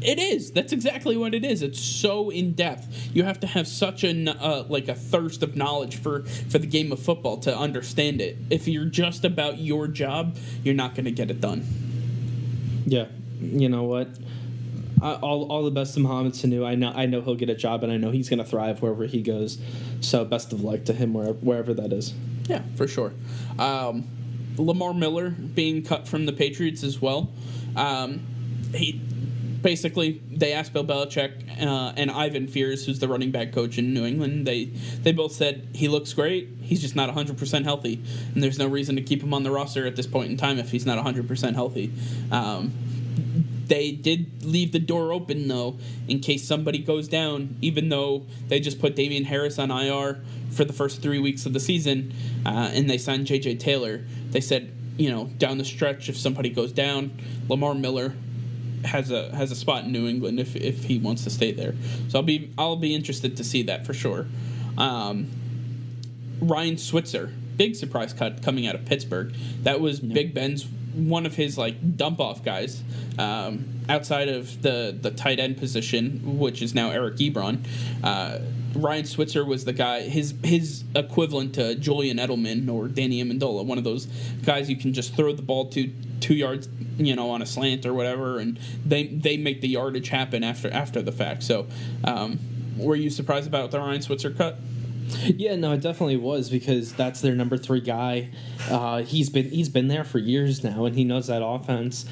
It 0.02 0.20
is. 0.20 0.52
That's 0.52 0.74
exactly 0.74 1.18
what 1.18 1.34
it 1.34 1.44
is. 1.44 1.62
It's 1.62 1.80
so 1.80 2.30
in 2.30 2.54
depth. 2.54 3.10
You 3.14 3.24
have 3.24 3.40
to 3.42 3.48
have 3.48 3.68
such 3.68 4.04
a 4.04 4.30
uh, 4.30 4.66
like 4.68 4.88
a 4.88 4.96
thirst 4.96 5.42
of 5.44 5.56
knowledge 5.56 5.96
for 5.98 6.24
for 6.24 6.60
the 6.60 6.68
game 6.68 6.92
of 6.92 7.00
football 7.00 7.38
to 7.40 7.58
understand 7.58 8.22
it. 8.22 8.38
If 8.50 8.68
you're 8.68 8.86
just 8.86 9.26
about 9.26 9.60
your 9.60 9.88
job, 9.88 10.38
you're 10.64 10.76
not 10.76 10.96
going 10.96 11.06
to 11.06 11.12
get 11.12 11.32
it 11.32 11.42
done. 11.42 11.66
Yeah, 12.86 13.08
you 13.42 13.70
know 13.70 13.84
what? 13.84 14.10
I, 15.02 15.14
all, 15.16 15.52
all 15.52 15.64
the 15.64 15.72
best 15.72 15.94
to 15.96 16.00
Mohamed 16.00 16.34
Sanu. 16.34 16.66
I 16.66 16.76
know 16.76 16.92
I 16.96 17.06
know 17.06 17.22
he'll 17.22 17.36
get 17.36 17.50
a 17.50 17.56
job, 17.56 17.84
and 17.84 17.92
I 17.92 17.98
know 17.98 18.12
he's 18.12 18.30
going 18.30 18.40
to 18.40 18.46
thrive 18.46 18.82
wherever 18.82 19.06
he 19.06 19.22
goes. 19.22 19.60
So 20.02 20.26
best 20.26 20.54
of 20.54 20.62
luck 20.64 20.84
to 20.86 20.94
him 20.94 21.14
wherever, 21.14 21.34
wherever 21.34 21.74
that 21.74 21.92
is. 21.92 22.14
Yeah, 22.48 22.62
for 22.76 22.88
sure. 22.88 23.14
Um, 23.58 24.08
Lamar 24.58 24.94
Miller 24.94 25.32
being 25.32 25.84
cut 25.84 26.08
from 26.08 26.26
the 26.26 26.34
Patriots 26.34 26.84
as 26.84 27.02
well. 27.02 27.32
Um, 27.76 28.26
he 28.74 29.02
basically 29.66 30.22
they 30.30 30.54
asked 30.54 30.74
Bill 30.74 30.86
Belichick 30.86 31.60
uh, 31.60 31.92
and 31.98 32.12
Ivan 32.12 32.48
Fears, 32.48 32.86
who's 32.86 33.00
the 33.00 33.08
running 33.08 33.32
back 33.32 33.52
coach 33.52 33.80
in 33.80 33.96
New 33.96 34.06
England. 34.06 34.46
They 34.46 34.66
they 34.66 35.12
both 35.12 35.32
said 35.32 35.68
he 35.74 35.88
looks 35.88 36.14
great. 36.14 36.50
He's 36.62 36.82
just 36.82 36.96
not 36.96 37.08
100 37.08 37.36
percent 37.36 37.66
healthy, 37.66 38.02
and 38.34 38.44
there's 38.44 38.60
no 38.60 38.68
reason 38.68 38.96
to 38.96 39.02
keep 39.02 39.24
him 39.24 39.34
on 39.34 39.42
the 39.42 39.50
roster 39.50 39.88
at 39.88 39.96
this 39.96 40.06
point 40.06 40.30
in 40.30 40.38
time 40.38 40.60
if 40.60 40.70
he's 40.70 40.86
not 40.86 40.98
100 40.98 41.28
percent 41.28 41.56
healthy. 41.56 41.92
Um, 42.32 42.74
they 43.66 43.92
did 43.92 44.46
leave 44.46 44.72
the 44.72 44.80
door 44.80 45.12
open 45.12 45.48
though 45.48 45.80
in 46.08 46.20
case 46.20 46.48
somebody 46.48 46.78
goes 46.78 47.08
down 47.08 47.58
even 47.60 47.90
though 47.90 48.28
they 48.48 48.60
just 48.60 48.80
put 48.80 48.96
Damien 48.96 49.24
Harris 49.24 49.58
on 49.58 49.72
IR 49.72 50.22
for 50.52 50.64
the 50.66 50.74
first 50.74 51.02
3 51.02 51.18
weeks 51.18 51.48
of 51.48 51.54
the 51.54 51.60
season 51.60 52.14
uh, 52.46 52.70
and 52.72 52.88
they 52.88 53.00
signed 53.00 53.26
JJ 53.26 53.60
Taylor 53.60 54.06
they 54.30 54.40
said 54.40 54.72
you 54.98 55.10
know 55.10 55.26
down 55.40 55.58
the 55.58 55.66
stretch 55.66 56.10
if 56.10 56.16
somebody 56.16 56.52
goes 56.52 56.72
down 56.72 57.20
Lamar 57.50 57.74
Miller 57.74 58.14
has 58.86 59.12
a 59.12 59.36
has 59.36 59.52
a 59.52 59.56
spot 59.56 59.86
in 59.86 59.92
New 59.92 60.08
England 60.08 60.40
if, 60.40 60.56
if 60.56 60.86
he 60.86 60.98
wants 60.98 61.24
to 61.24 61.30
stay 61.30 61.52
there 61.52 61.76
so 62.08 62.20
I'll 62.20 62.24
be 62.24 62.52
I'll 62.58 62.76
be 62.76 62.94
interested 62.94 63.36
to 63.38 63.44
see 63.44 63.64
that 63.64 63.86
for 63.86 63.94
sure 63.94 64.28
um, 64.78 65.28
Ryan 66.40 66.78
Switzer, 66.78 67.32
big 67.58 67.76
surprise 67.76 68.14
cut 68.14 68.42
coming 68.42 68.68
out 68.68 68.76
of 68.76 68.86
Pittsburgh. 68.86 69.34
That 69.64 69.80
was 69.80 70.00
Big 70.00 70.34
Ben's 70.34 70.68
one 70.94 71.26
of 71.26 71.36
his 71.36 71.58
like 71.58 71.98
dump 71.98 72.20
off 72.20 72.44
guys. 72.44 72.84
Um, 73.18 73.66
outside 73.88 74.30
of 74.30 74.62
the 74.62 74.98
the 75.00 75.12
tight 75.12 75.40
end 75.40 75.58
position, 75.58 76.38
which 76.38 76.62
is 76.62 76.74
now 76.74 76.92
Eric 76.92 77.18
Ebron, 77.18 77.66
uh, 78.04 78.40
Ryan 78.76 79.06
Switzer 79.06 79.46
was 79.46 79.66
the 79.66 79.74
guy. 79.74 80.02
His 80.02 80.34
his 80.44 80.84
equivalent 80.96 81.56
to 81.56 81.76
Julian 81.76 82.18
Edelman 82.18 82.70
or 82.70 82.88
Danny 82.88 83.24
Amendola, 83.24 83.66
one 83.66 83.78
of 83.78 83.84
those 83.84 84.06
guys 84.44 84.70
you 84.70 84.76
can 84.76 84.94
just 84.94 85.16
throw 85.16 85.34
the 85.34 85.42
ball 85.42 85.70
to 85.70 85.92
two 86.20 86.36
yards, 86.36 86.68
you 86.98 87.16
know, 87.16 87.30
on 87.30 87.42
a 87.42 87.46
slant 87.46 87.86
or 87.86 87.94
whatever, 87.94 88.40
and 88.40 88.60
they 88.86 89.08
they 89.08 89.38
make 89.38 89.62
the 89.62 89.70
yardage 89.70 90.10
happen 90.10 90.44
after 90.44 90.72
after 90.72 91.02
the 91.02 91.12
fact. 91.12 91.44
So, 91.44 91.68
um, 92.04 92.40
were 92.78 92.96
you 92.96 93.10
surprised 93.10 93.48
about 93.48 93.72
the 93.72 93.80
Ryan 93.80 94.02
Switzer 94.02 94.32
cut? 94.32 94.60
Yeah, 95.24 95.56
no, 95.56 95.74
it 95.74 95.82
definitely 95.82 96.18
was 96.18 96.50
because 96.50 96.94
that's 96.94 97.22
their 97.22 97.36
number 97.36 97.58
three 97.58 97.82
guy. 97.82 98.30
Uh, 98.70 99.04
he's 99.04 99.30
been 99.30 99.50
he's 99.50 99.70
been 99.70 99.88
there 99.88 100.04
for 100.04 100.18
years 100.18 100.64
now, 100.64 100.86
and 100.86 100.96
he 100.96 101.04
knows 101.04 101.28
that 101.28 101.44
offense. 101.46 102.06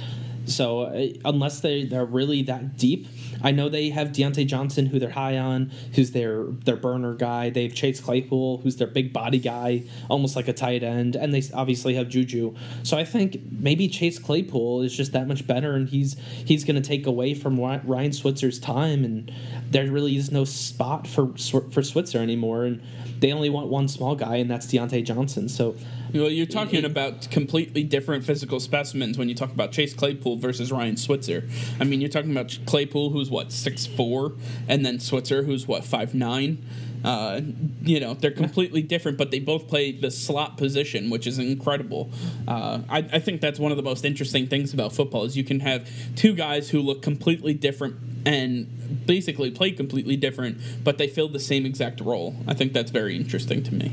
So 0.46 0.82
uh, 0.82 1.08
unless 1.26 1.60
they 1.60 1.86
they're 1.86 2.06
really 2.06 2.44
that 2.44 2.78
deep, 2.78 3.08
I 3.44 3.52
know 3.52 3.70
they 3.70 3.90
have 3.90 4.10
Diontae 4.10 4.48
Johnson, 4.48 4.88
who 4.88 5.00
they're 5.00 5.10
high 5.10 5.38
on, 5.38 5.72
who's 5.94 6.12
their 6.12 6.46
their 6.46 6.78
burner 6.78 7.14
guy. 7.14 7.50
They 7.50 7.64
have 7.64 7.74
Chase 7.74 8.00
Claypool, 8.00 8.60
who's 8.60 8.78
their 8.78 8.88
big 8.88 9.12
body 9.12 9.40
guy, 9.40 9.84
almost 10.10 10.36
like 10.36 10.48
a 10.48 10.54
tight 10.54 10.84
end, 10.84 11.16
and 11.16 11.34
they 11.34 11.44
obviously 11.54 11.96
have 11.96 12.10
Juju. 12.10 12.56
So 12.84 12.98
I 12.98 13.04
think 13.04 13.40
maybe 13.52 13.88
Chase 13.88 14.20
Claypool 14.20 14.82
is 14.82 14.96
just 14.96 15.12
that 15.12 15.28
much 15.28 15.46
better, 15.46 15.74
and 15.74 15.90
he's 15.90 16.16
he's 16.46 16.64
going 16.64 16.82
to 16.82 16.88
take 16.88 17.06
away 17.06 17.34
from 17.34 17.60
Ryan 17.60 18.14
Switzer's 18.14 18.60
time, 18.60 19.04
and 19.04 19.32
there 19.70 19.90
really 19.92 20.16
is 20.16 20.32
no 20.32 20.46
spot 20.46 21.08
for 21.08 21.34
for 21.38 21.84
Switzer 21.84 22.20
anymore, 22.20 22.64
and 22.64 22.82
they 23.20 23.32
only 23.32 23.50
want 23.50 23.68
one 23.68 23.88
small 23.88 24.16
guy, 24.16 24.38
and 24.38 24.50
that's 24.50 24.68
Diontae 24.68 25.04
Johnson. 25.04 25.50
So 25.50 25.76
Well, 26.14 26.30
you're 26.30 26.46
talking 26.46 26.86
about 26.86 27.32
completely 27.32 27.84
different 27.84 28.24
physical 28.24 28.60
specimens 28.60 29.18
when 29.18 29.30
you 29.30 29.36
talk 29.36 29.52
about 29.52 29.72
Chase 29.72 29.96
Claypool 29.96 30.38
versus 30.38 30.72
Ryan 30.72 30.96
Switzer. 30.96 31.50
I 31.80 31.86
mean, 31.86 32.02
you're 32.02 32.10
talking 32.10 32.32
about 32.32 32.56
Claypool, 32.68 33.10
who's 33.10 33.32
what 33.32 33.52
six 33.52 33.88
four, 33.88 34.34
and 34.68 34.86
then 34.86 35.00
Switzer, 35.00 35.44
who's 35.44 35.68
what 35.68 35.84
five 35.84 36.14
nine. 36.14 36.64
Uh, 37.04 37.42
you 37.82 38.00
know, 38.00 38.14
they're 38.14 38.32
completely 38.32 38.82
different, 38.82 39.18
but 39.18 39.32
they 39.32 39.40
both 39.40 39.68
play 39.68 39.92
the 39.92 40.10
slot 40.10 40.56
position, 40.56 41.10
which 41.10 41.28
is 41.28 41.38
incredible. 41.40 42.10
Uh, 42.48 42.80
I, 42.88 43.00
I 43.00 43.20
think 43.20 43.42
that's 43.42 43.60
one 43.60 43.72
of 43.72 43.78
the 43.78 43.84
most 43.84 44.06
interesting 44.06 44.48
things 44.48 44.74
about 44.74 44.94
football 44.94 45.26
is 45.26 45.36
you 45.36 45.44
can 45.44 45.60
have 45.62 45.90
two 46.16 46.34
guys 46.34 46.70
who 46.70 46.80
look 46.80 47.02
completely 47.02 47.54
different 47.54 47.96
and 48.26 49.06
basically 49.06 49.52
play 49.52 49.72
completely 49.72 50.16
different, 50.16 50.60
but 50.84 50.98
they 50.98 51.08
fill 51.08 51.28
the 51.28 51.40
same 51.40 51.66
exact 51.66 52.00
role. 52.00 52.38
I 52.48 52.54
think 52.54 52.72
that's 52.72 52.92
very 52.92 53.18
interesting 53.18 53.64
to 53.64 53.74
me. 53.74 53.92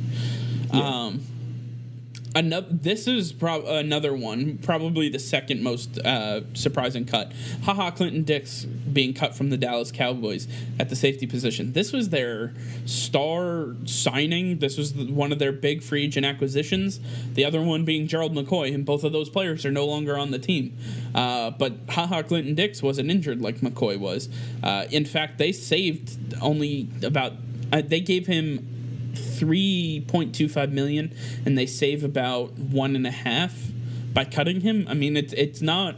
Um, 0.73 1.25
another 2.35 2.67
this 2.71 3.07
is 3.09 3.33
prob- 3.33 3.65
another 3.67 4.15
one 4.15 4.59
probably 4.59 5.09
the 5.09 5.19
second 5.19 5.63
most 5.63 5.99
uh, 5.99 6.41
surprising 6.55 7.05
cut. 7.05 7.33
Haha 7.63 7.91
clinton 7.91 8.23
dix 8.23 8.65
being 8.65 9.15
cut 9.15 9.35
from 9.35 9.51
the 9.51 9.57
dallas 9.57 9.91
cowboys 9.93 10.47
at 10.79 10.89
the 10.89 10.97
safety 10.97 11.27
position. 11.27 11.73
This 11.73 11.93
was 11.93 12.11
their 12.11 12.55
star 12.87 13.75
signing. 13.85 14.59
This 14.59 14.77
was 14.79 14.95
the, 14.95 15.13
one 15.13 15.33
of 15.33 15.39
their 15.39 15.53
big 15.53 15.83
free 15.83 16.05
agent 16.05 16.27
acquisitions. 16.27 17.01
The 17.35 17.45
other 17.45 17.63
one 17.63 17.85
being 17.85 18.07
gerald 18.07 18.35
mccoy 18.35 18.75
and 18.75 18.85
both 18.85 19.05
of 19.05 19.13
those 19.13 19.29
players 19.29 19.67
are 19.67 19.73
no 19.73 19.85
longer 19.85 20.17
on 20.17 20.31
the 20.31 20.39
team. 20.39 20.77
Uh, 21.15 21.51
but 21.51 21.75
haha 21.89 22.23
clinton 22.23 22.55
dix 22.55 22.83
wasn't 22.83 23.11
injured 23.11 23.41
like 23.41 23.57
mccoy 23.57 23.99
was. 23.99 24.29
Uh, 24.63 24.87
in 24.91 25.05
fact 25.05 25.39
they 25.39 25.53
saved 25.53 26.17
only 26.41 26.89
about 27.03 27.33
uh, 27.73 27.83
they 27.85 28.01
gave 28.01 28.27
him 28.27 28.80
3.25 29.41 30.71
million 30.73 31.15
and 31.47 31.57
they 31.57 31.67
save 31.67 32.05
about 32.05 32.53
one 32.53 32.95
and 32.95 33.07
a 33.07 33.11
half 33.11 33.71
by 34.13 34.25
cutting 34.25 34.61
him 34.61 34.87
i 34.89 34.95
mean 34.95 35.17
it's 35.17 35.33
it's 35.33 35.63
not 35.63 35.97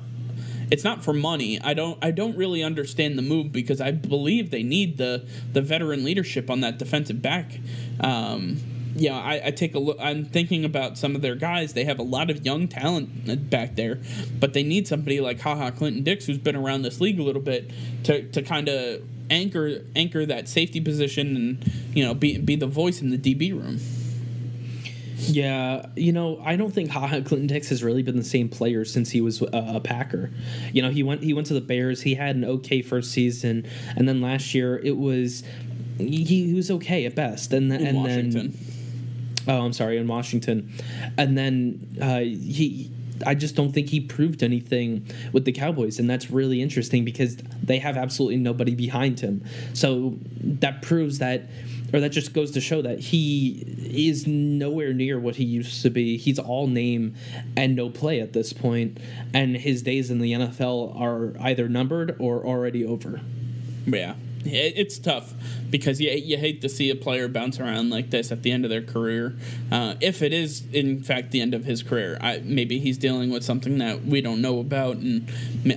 it's 0.70 0.84
not 0.84 1.02
for 1.02 1.12
money 1.12 1.60
i 1.62 1.74
don't 1.74 1.98
i 2.02 2.10
don't 2.10 2.36
really 2.36 2.62
understand 2.62 3.18
the 3.18 3.22
move 3.22 3.50
because 3.50 3.80
i 3.80 3.90
believe 3.90 4.50
they 4.50 4.62
need 4.62 4.96
the 4.96 5.26
the 5.52 5.60
veteran 5.60 6.04
leadership 6.04 6.48
on 6.48 6.60
that 6.60 6.78
defensive 6.78 7.20
back 7.20 7.58
um 8.00 8.58
yeah, 8.94 9.16
I, 9.16 9.46
I 9.46 9.50
take 9.50 9.74
a 9.74 9.78
look. 9.78 9.96
I'm 10.00 10.24
thinking 10.24 10.64
about 10.64 10.98
some 10.98 11.16
of 11.16 11.22
their 11.22 11.34
guys. 11.34 11.72
They 11.72 11.84
have 11.84 11.98
a 11.98 12.02
lot 12.02 12.30
of 12.30 12.44
young 12.44 12.68
talent 12.68 13.48
back 13.50 13.74
there, 13.76 14.00
but 14.38 14.52
they 14.52 14.62
need 14.62 14.86
somebody 14.86 15.20
like 15.20 15.40
Haha 15.40 15.70
Clinton 15.70 16.02
Dix, 16.02 16.26
who's 16.26 16.38
been 16.38 16.56
around 16.56 16.82
this 16.82 17.00
league 17.00 17.18
a 17.18 17.22
little 17.22 17.42
bit, 17.42 17.70
to, 18.04 18.28
to 18.30 18.42
kind 18.42 18.68
of 18.68 19.02
anchor 19.30 19.82
anchor 19.94 20.26
that 20.26 20.48
safety 20.48 20.80
position 20.80 21.36
and 21.36 21.72
you 21.94 22.04
know 22.04 22.14
be 22.14 22.38
be 22.38 22.56
the 22.56 22.66
voice 22.66 23.00
in 23.00 23.10
the 23.10 23.18
DB 23.18 23.52
room. 23.52 23.78
Yeah, 25.24 25.86
you 25.94 26.12
know, 26.12 26.40
I 26.44 26.56
don't 26.56 26.72
think 26.72 26.90
Ha 26.90 27.06
Ha 27.06 27.20
Clinton 27.20 27.46
Dix 27.46 27.68
has 27.68 27.84
really 27.84 28.02
been 28.02 28.16
the 28.16 28.24
same 28.24 28.48
player 28.48 28.84
since 28.84 29.10
he 29.10 29.20
was 29.20 29.40
a, 29.40 29.46
a, 29.52 29.80
Packer. 29.80 30.30
You 30.72 30.82
know, 30.82 30.90
he 30.90 31.04
went 31.04 31.22
he 31.22 31.32
went 31.32 31.46
to 31.46 31.54
the 31.54 31.60
Bears. 31.60 32.02
He 32.02 32.16
had 32.16 32.34
an 32.34 32.44
okay 32.44 32.82
first 32.82 33.12
season, 33.12 33.64
and 33.96 34.08
then 34.08 34.20
last 34.20 34.52
year 34.52 34.80
it 34.82 34.96
was 34.96 35.44
he, 35.98 36.24
he 36.24 36.54
was 36.54 36.72
okay 36.72 37.06
at 37.06 37.14
best, 37.14 37.52
and 37.52 37.72
In 37.72 37.86
and 37.86 37.98
Washington. 37.98 38.32
then 38.50 38.72
oh, 39.48 39.64
I'm 39.64 39.72
sorry, 39.72 39.98
in 39.98 40.06
Washington, 40.06 40.72
and 41.16 41.36
then 41.36 41.96
uh, 42.00 42.18
he. 42.18 42.90
I 43.26 43.34
just 43.34 43.54
don't 43.54 43.72
think 43.72 43.88
he 43.88 44.00
proved 44.00 44.42
anything 44.42 45.06
with 45.32 45.44
the 45.44 45.52
Cowboys, 45.52 45.98
and 45.98 46.08
that's 46.08 46.30
really 46.30 46.60
interesting 46.62 47.04
because 47.04 47.36
they 47.62 47.78
have 47.78 47.96
absolutely 47.96 48.38
nobody 48.38 48.74
behind 48.74 49.20
him. 49.20 49.44
So 49.74 50.16
that 50.40 50.82
proves 50.82 51.18
that, 51.18 51.48
or 51.92 52.00
that 52.00 52.10
just 52.10 52.32
goes 52.32 52.50
to 52.52 52.60
show 52.60 52.82
that 52.82 52.98
he 53.00 53.64
is 53.92 54.26
nowhere 54.26 54.92
near 54.92 55.18
what 55.20 55.36
he 55.36 55.44
used 55.44 55.82
to 55.82 55.90
be. 55.90 56.16
He's 56.16 56.38
all 56.38 56.66
name 56.66 57.14
and 57.56 57.76
no 57.76 57.90
play 57.90 58.20
at 58.20 58.32
this 58.32 58.52
point, 58.52 58.98
and 59.34 59.56
his 59.56 59.82
days 59.82 60.10
in 60.10 60.18
the 60.18 60.32
NFL 60.32 60.98
are 60.98 61.34
either 61.40 61.68
numbered 61.68 62.16
or 62.18 62.44
already 62.44 62.84
over. 62.84 63.20
Yeah, 63.86 64.14
it's 64.44 64.98
tough 64.98 65.34
because 65.70 66.00
you, 66.00 66.10
you 66.10 66.36
hate 66.36 66.60
to 66.62 66.68
see 66.68 66.90
a 66.90 66.94
player 66.96 67.28
bounce 67.28 67.58
around 67.58 67.90
like 67.90 68.10
this 68.10 68.30
at 68.30 68.42
the 68.42 68.52
end 68.52 68.64
of 68.64 68.70
their 68.70 68.82
career. 68.82 69.34
Uh, 69.70 69.94
if 70.00 70.22
it 70.22 70.32
is, 70.32 70.64
in 70.72 71.02
fact, 71.02 71.30
the 71.30 71.40
end 71.40 71.54
of 71.54 71.64
his 71.64 71.82
career, 71.82 72.18
I, 72.20 72.42
maybe 72.44 72.78
he's 72.78 72.98
dealing 72.98 73.30
with 73.30 73.42
something 73.42 73.78
that 73.78 74.04
we 74.04 74.20
don't 74.20 74.40
know 74.40 74.60
about, 74.60 74.96
and 74.96 75.30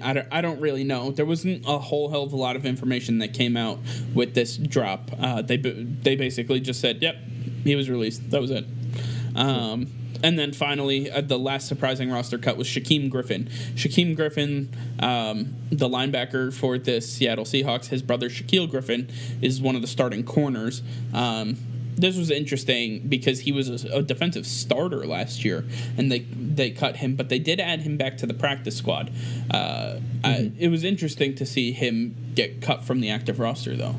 I 0.03 0.13
don't, 0.13 0.27
I 0.31 0.41
don't 0.41 0.59
really 0.59 0.83
know. 0.83 1.11
There 1.11 1.25
wasn't 1.25 1.63
a 1.65 1.79
whole 1.79 2.09
hell 2.09 2.23
of 2.23 2.33
a 2.33 2.37
lot 2.37 2.55
of 2.55 2.65
information 2.65 3.19
that 3.19 3.33
came 3.33 3.55
out 3.57 3.79
with 4.13 4.33
this 4.33 4.57
drop. 4.57 5.11
Uh, 5.19 5.41
they 5.41 5.57
they 5.57 6.15
basically 6.15 6.59
just 6.59 6.81
said, 6.81 7.01
"Yep, 7.01 7.15
he 7.63 7.75
was 7.75 7.89
released." 7.89 8.29
That 8.31 8.41
was 8.41 8.51
it. 8.51 8.65
Um, 9.35 9.87
and 10.25 10.39
then 10.39 10.53
finally, 10.53 11.11
uh, 11.11 11.21
the 11.21 11.37
last 11.37 11.67
surprising 11.67 12.09
roster 12.09 12.39
cut 12.39 12.57
was 12.57 12.67
Shaquem 12.67 13.11
Griffin. 13.11 13.45
Shaquem 13.75 14.15
Griffin, 14.15 14.75
um, 14.97 15.53
the 15.69 15.87
linebacker 15.87 16.51
for 16.51 16.79
the 16.79 16.99
Seattle 16.99 17.45
Seahawks, 17.45 17.89
his 17.89 18.01
brother 18.01 18.27
Shaquill 18.27 18.67
Griffin 18.67 19.07
is 19.39 19.61
one 19.61 19.75
of 19.75 19.83
the 19.83 19.87
starting 19.87 20.23
corners. 20.23 20.81
Um, 21.13 21.57
this 21.95 22.17
was 22.17 22.31
interesting 22.31 23.07
because 23.07 23.41
he 23.41 23.51
was 23.51 23.85
a, 23.85 23.97
a, 23.97 24.01
defensive 24.01 24.47
starter 24.47 25.05
last 25.05 25.45
year, 25.45 25.63
and 25.95 26.11
they 26.11 26.21
they 26.31 26.71
cut 26.71 26.97
him, 26.97 27.15
but 27.15 27.29
they 27.29 27.39
did 27.39 27.59
add 27.59 27.83
him 27.83 27.95
back 27.95 28.17
to 28.17 28.25
the 28.25 28.33
practice 28.33 28.75
squad. 28.75 29.11
Uh, 29.51 29.99
mm-hmm. 29.99 30.25
I, 30.25 30.51
it 30.57 30.69
was 30.69 30.83
interesting 30.83 31.35
to 31.35 31.45
see 31.45 31.71
him 31.71 32.15
get 32.33 32.61
cut 32.61 32.83
from 32.83 32.99
the 32.99 33.11
active 33.11 33.37
roster, 33.39 33.75
though. 33.75 33.95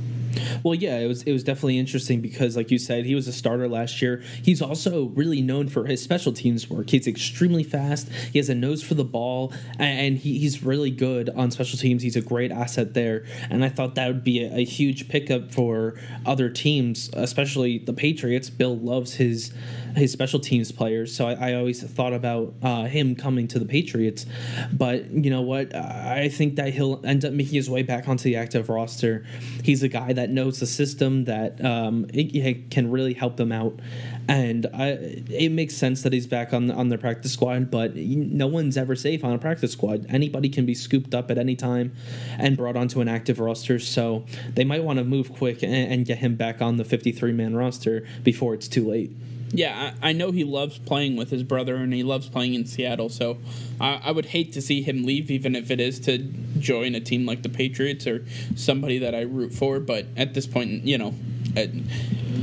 Well, 0.63 0.75
yeah, 0.75 0.99
it 0.99 1.07
was 1.07 1.23
it 1.23 1.33
was 1.33 1.45
definitely 1.45 1.79
interesting 1.79 2.21
because, 2.21 2.57
like 2.57 2.71
you 2.71 2.79
said, 2.79 3.07
he 3.07 3.15
was 3.15 3.29
a 3.29 3.33
starter 3.33 3.69
last 3.69 4.01
year. 4.03 4.23
He's 4.43 4.63
also 4.63 5.07
really 5.07 5.43
known 5.43 5.69
for 5.69 5.87
his 5.87 6.03
special 6.03 6.33
teams 6.33 6.69
work. 6.69 6.91
He's 6.91 7.07
extremely 7.07 7.63
fast. 7.63 8.09
He 8.33 8.39
has 8.39 8.49
a 8.49 8.55
nose 8.55 8.83
for 8.83 8.95
the 8.95 9.05
ball, 9.05 9.53
and 9.79 10.19
he, 10.19 10.39
he's 10.39 10.63
really 10.63 10.91
good 10.91 11.31
on 11.31 11.51
special 11.51 11.79
teams. 11.79 12.03
He's 12.03 12.17
a 12.17 12.21
great 12.21 12.51
asset 12.53 12.95
there, 12.95 13.25
and 13.51 13.65
I 13.65 13.69
thought 13.69 13.95
that 13.95 14.09
would 14.09 14.25
be 14.25 14.45
a, 14.45 14.57
a 14.57 14.65
huge 14.65 15.09
pickup 15.09 15.53
for 15.53 15.95
other 16.25 16.49
teams, 16.49 17.11
especially 17.13 17.79
the 17.79 17.93
Patriots. 17.93 18.51
Bill 18.51 18.77
loves 18.77 19.15
his 19.15 19.53
his 19.97 20.13
special 20.13 20.39
teams 20.39 20.71
players, 20.73 21.15
so 21.15 21.27
I, 21.27 21.51
I 21.51 21.55
always 21.55 21.83
thought 21.83 22.13
about 22.13 22.55
uh, 22.63 22.85
him 22.85 23.17
coming 23.17 23.49
to 23.49 23.59
the 23.59 23.65
Patriots. 23.65 24.27
But 24.73 25.11
you 25.11 25.31
know 25.31 25.41
what? 25.41 25.75
I 25.75 26.29
think 26.29 26.57
that 26.57 26.75
he'll 26.75 27.05
end 27.05 27.25
up 27.25 27.33
making 27.33 27.55
his 27.55 27.71
way 27.71 27.83
back 27.83 28.07
onto 28.07 28.25
the 28.25 28.37
active 28.37 28.69
roster. 28.69 29.25
He's 29.65 29.83
a 29.83 29.89
guy 29.89 30.13
that 30.13 30.31
knows 30.31 30.61
the 30.61 30.67
system 30.67 31.25
that 31.25 31.65
um, 31.65 32.07
it, 32.13 32.37
it 32.37 32.71
can 32.71 32.91
really 32.91 33.15
help 33.15 33.37
them 33.37 33.53
out, 33.53 33.81
and 34.29 34.67
I, 34.75 34.89
it 35.31 35.51
makes 35.51 35.75
sense 35.75 36.03
that 36.03 36.13
he's 36.13 36.27
back 36.27 36.53
on 36.53 36.71
on 36.71 36.91
the 36.91 36.99
practice 36.99 37.33
squad. 37.33 37.71
But 37.71 37.97
no 37.97 38.47
one's 38.47 38.77
ever 38.77 38.97
safe 38.97 39.25
on 39.25 39.33
a 39.33 39.39
practice 39.39 39.73
squad. 39.73 40.07
Anybody 40.11 40.51
can 40.51 40.67
be 40.67 40.75
scooped 40.75 41.15
up 41.15 41.31
at 41.31 41.39
any 41.39 41.57
time 41.57 41.95
and 42.39 42.57
brought 42.57 42.77
onto 42.77 43.01
an 43.01 43.09
active 43.09 43.41
roster. 43.41 43.79
So 43.79 44.27
they 44.53 44.65
might 44.65 44.85
want 44.85 44.99
to 44.99 45.05
move 45.05 45.33
quick 45.33 45.63
and, 45.63 45.73
and 45.73 46.05
get 46.05 46.19
him 46.19 46.37
back 46.37 46.61
on 46.61 46.77
the 46.77 46.85
53 46.85 47.33
man 47.33 47.57
roster 47.57 48.07
before 48.23 48.53
it's 48.53 48.69
too 48.69 48.87
late 48.87 49.11
yeah, 49.51 49.93
I, 50.03 50.11
I, 50.11 50.13
know 50.13 50.33
he 50.33 50.45
loves 50.45 50.79
playing 50.79 51.17
with 51.17 51.31
his 51.31 51.43
brother 51.43 51.77
and 51.77 51.93
he 51.93 52.03
loves 52.03 52.29
playing 52.29 52.55
in 52.55 52.67
Seattle. 52.67 53.09
So 53.09 53.39
I, 53.81 54.01
I, 54.05 54.11
would 54.11 54.27
hate 54.27 54.53
to 54.55 54.63
see 54.63 54.83
him 54.83 55.05
leave, 55.05 55.31
even 55.31 55.55
if 55.55 55.71
it 55.71 55.81
is 55.81 56.01
to 56.01 56.19
join 56.59 56.95
a 56.95 57.01
team 57.01 57.27
like 57.27 57.43
the 57.43 57.49
Patriots 57.49 58.07
or 58.07 58.25
somebody 58.57 58.99
that 58.99 59.15
I 59.15 59.23
root 59.23 59.55
for. 59.55 59.79
But 59.79 60.07
at 60.17 60.35
this 60.35 60.47
point, 60.47 60.85
you 60.85 60.99
know, 60.99 61.15
uh, 61.57 61.67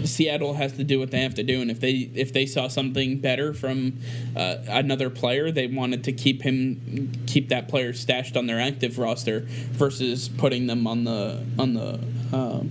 Seattle 0.06 0.54
has 0.56 0.74
to 0.74 0.84
do 0.84 1.00
what 1.00 1.12
they 1.12 1.22
have 1.22 1.36
to 1.36 1.44
do, 1.44 1.62
and 1.62 1.70
if 1.70 1.80
they 1.80 2.10
if 2.14 2.34
they 2.34 2.46
saw 2.46 2.68
something 2.68 3.20
better 3.20 3.54
from 3.54 4.00
uh, 4.36 4.58
another 4.68 5.10
player, 5.10 5.52
they 5.52 5.68
wanted 5.68 6.04
to 6.06 6.12
keep 6.12 6.42
him 6.42 7.12
keep 7.28 7.50
that 7.50 7.68
player 7.68 7.94
stashed 7.94 8.36
on 8.36 8.48
their 8.48 8.60
active 8.60 8.98
roster 8.98 9.42
versus 9.72 10.30
putting 10.30 10.68
them 10.68 10.88
on 10.88 11.04
the 11.04 11.46
on 11.60 11.74
the 11.74 12.00
uh, 12.34 12.64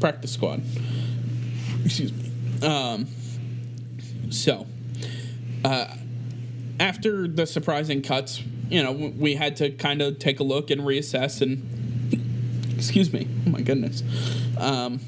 practice 0.00 0.32
squad. 0.32 0.62
Excuse 1.84 2.12
me. 2.12 2.30
Um, 2.66 3.06
so, 4.32 4.66
uh, 5.64 5.96
after 6.80 7.28
the 7.28 7.46
surprising 7.46 8.02
cuts, 8.02 8.42
you 8.68 8.82
know, 8.82 8.92
we 8.92 9.34
had 9.34 9.56
to 9.56 9.70
kind 9.70 10.02
of 10.02 10.18
take 10.18 10.40
a 10.40 10.42
look 10.42 10.70
and 10.70 10.82
reassess 10.82 11.40
and, 11.40 12.72
excuse 12.76 13.12
me, 13.12 13.28
oh 13.46 13.50
my 13.50 13.60
goodness. 13.60 14.02
Um, 14.58 15.00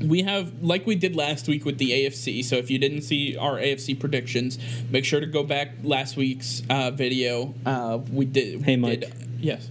we 0.00 0.22
have 0.22 0.62
like 0.62 0.86
we 0.86 0.94
did 0.94 1.16
last 1.16 1.48
week 1.48 1.64
with 1.64 1.78
the 1.78 1.90
AFC. 1.90 2.44
So 2.44 2.56
if 2.56 2.70
you 2.70 2.78
didn't 2.78 3.02
see 3.02 3.36
our 3.36 3.58
AFC 3.58 3.98
predictions, 3.98 4.58
make 4.90 5.04
sure 5.04 5.20
to 5.20 5.26
go 5.26 5.42
back 5.42 5.72
last 5.82 6.16
week's 6.16 6.62
uh, 6.70 6.90
video. 6.90 7.54
Uh, 7.66 7.98
we 8.10 8.24
did. 8.24 8.62
Hey, 8.62 8.76
Mike. 8.76 9.00
Did, 9.00 9.14
yes. 9.38 9.70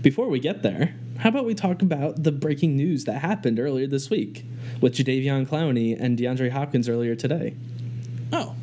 Before 0.00 0.28
we 0.28 0.38
get 0.38 0.62
there, 0.62 0.94
how 1.18 1.30
about 1.30 1.44
we 1.44 1.54
talk 1.54 1.82
about 1.82 2.22
the 2.22 2.32
breaking 2.32 2.76
news 2.76 3.04
that 3.04 3.20
happened 3.20 3.58
earlier 3.58 3.86
this 3.86 4.08
week 4.08 4.44
with 4.80 4.94
Jadeveon 4.94 5.46
Clowney 5.46 5.98
and 5.98 6.18
DeAndre 6.18 6.50
Hopkins 6.50 6.88
earlier 6.88 7.14
today? 7.14 7.54
Oh. 8.32 8.57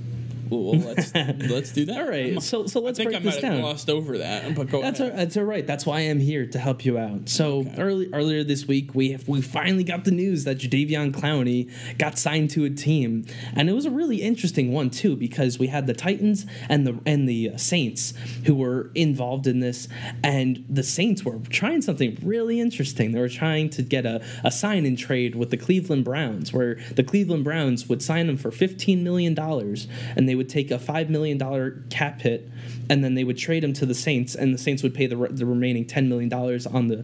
Well, 0.49 0.75
let's 0.79 1.13
let's 1.49 1.71
do 1.71 1.85
that. 1.85 1.97
All 2.01 2.09
right. 2.09 2.41
So 2.41 2.67
so 2.67 2.79
let's 2.81 2.99
I 2.99 3.03
think 3.03 3.11
break 3.11 3.21
I 3.21 3.25
this 3.25 3.35
might 3.35 3.41
down. 3.41 3.51
have 3.53 3.61
glossed 3.61 3.89
over 3.89 4.17
that, 4.19 4.55
but 4.55 4.69
go 4.69 4.81
That's 4.81 4.99
ahead. 4.99 5.11
all, 5.11 5.17
that's 5.17 5.37
all 5.37 5.43
right. 5.43 5.65
That's 5.65 5.85
why 5.85 5.99
I'm 6.01 6.19
here 6.19 6.45
to 6.47 6.59
help 6.59 6.85
you 6.85 6.97
out. 6.97 7.29
So 7.29 7.59
Okay. 7.59 7.75
early 7.81 8.09
earlier 8.13 8.43
this 8.43 8.67
week, 8.67 8.93
we 8.95 9.11
have, 9.11 9.27
we 9.27 9.41
finally 9.41 9.83
got 9.83 10.03
the 10.05 10.11
news 10.11 10.43
that 10.45 10.57
Jadeveon 10.57 11.11
Clowney 11.11 11.71
got 11.97 12.17
signed 12.17 12.49
to 12.51 12.65
a 12.65 12.69
team, 12.69 13.25
and 13.55 13.69
it 13.69 13.73
was 13.73 13.85
a 13.85 13.91
really 13.91 14.21
interesting 14.21 14.71
one 14.71 14.89
too 14.89 15.15
because 15.15 15.57
we 15.59 15.67
had 15.67 15.87
the 15.87 15.93
Titans 15.93 16.45
and 16.69 16.85
the 16.85 16.99
and 17.05 17.27
the 17.29 17.51
uh, 17.51 17.57
Saints 17.57 18.13
who 18.45 18.55
were 18.55 18.91
involved 18.95 19.47
in 19.47 19.59
this, 19.59 19.87
and 20.23 20.63
the 20.69 20.83
Saints 20.83 21.23
were 21.23 21.39
trying 21.49 21.81
something 21.81 22.17
really 22.23 22.59
interesting. 22.59 23.11
They 23.11 23.19
were 23.19 23.29
trying 23.29 23.69
to 23.71 23.81
get 23.81 24.05
a, 24.05 24.23
a 24.43 24.51
sign 24.51 24.85
in 24.85 24.95
trade 24.95 25.35
with 25.35 25.49
the 25.49 25.57
Cleveland 25.57 26.03
Browns, 26.05 26.51
where 26.53 26.75
the 26.95 27.03
Cleveland 27.03 27.43
Browns 27.43 27.87
would 27.89 28.01
sign 28.01 28.29
him 28.29 28.37
for 28.37 28.51
fifteen 28.51 29.03
million 29.03 29.33
dollars, 29.33 29.87
and 30.15 30.27
they 30.27 30.35
would 30.35 30.44
would 30.45 30.49
take 30.51 30.71
a 30.71 30.79
five 30.79 31.09
million 31.09 31.37
dollar 31.37 31.83
cap 31.89 32.21
hit, 32.21 32.49
and 32.89 33.03
then 33.03 33.15
they 33.15 33.23
would 33.23 33.37
trade 33.37 33.63
him 33.63 33.73
to 33.73 33.85
the 33.85 33.95
Saints, 33.95 34.35
and 34.35 34.53
the 34.53 34.57
Saints 34.57 34.83
would 34.83 34.93
pay 34.93 35.07
the, 35.07 35.17
re- 35.17 35.29
the 35.31 35.45
remaining 35.45 35.85
ten 35.85 36.07
million 36.07 36.29
dollars 36.29 36.67
on 36.67 36.87
the 36.87 37.03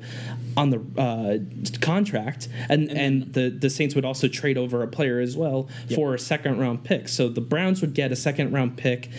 on 0.55 0.69
the 0.69 0.79
uh, 0.97 1.37
contract, 1.79 2.47
and 2.69 2.89
and, 2.89 2.97
and 2.97 3.33
the 3.33 3.49
the 3.49 3.69
Saints 3.69 3.95
would 3.95 4.05
also 4.05 4.27
trade 4.27 4.57
over 4.57 4.83
a 4.83 4.87
player 4.87 5.19
as 5.19 5.35
well 5.35 5.67
yep. 5.87 5.97
for 5.97 6.13
a 6.13 6.19
second 6.19 6.59
round 6.59 6.83
pick. 6.83 7.07
So 7.07 7.29
the 7.29 7.41
Browns 7.41 7.81
would 7.81 7.93
get 7.93 8.11
a 8.11 8.15
second 8.15 8.51
round 8.51 8.77
pick, 8.77 9.09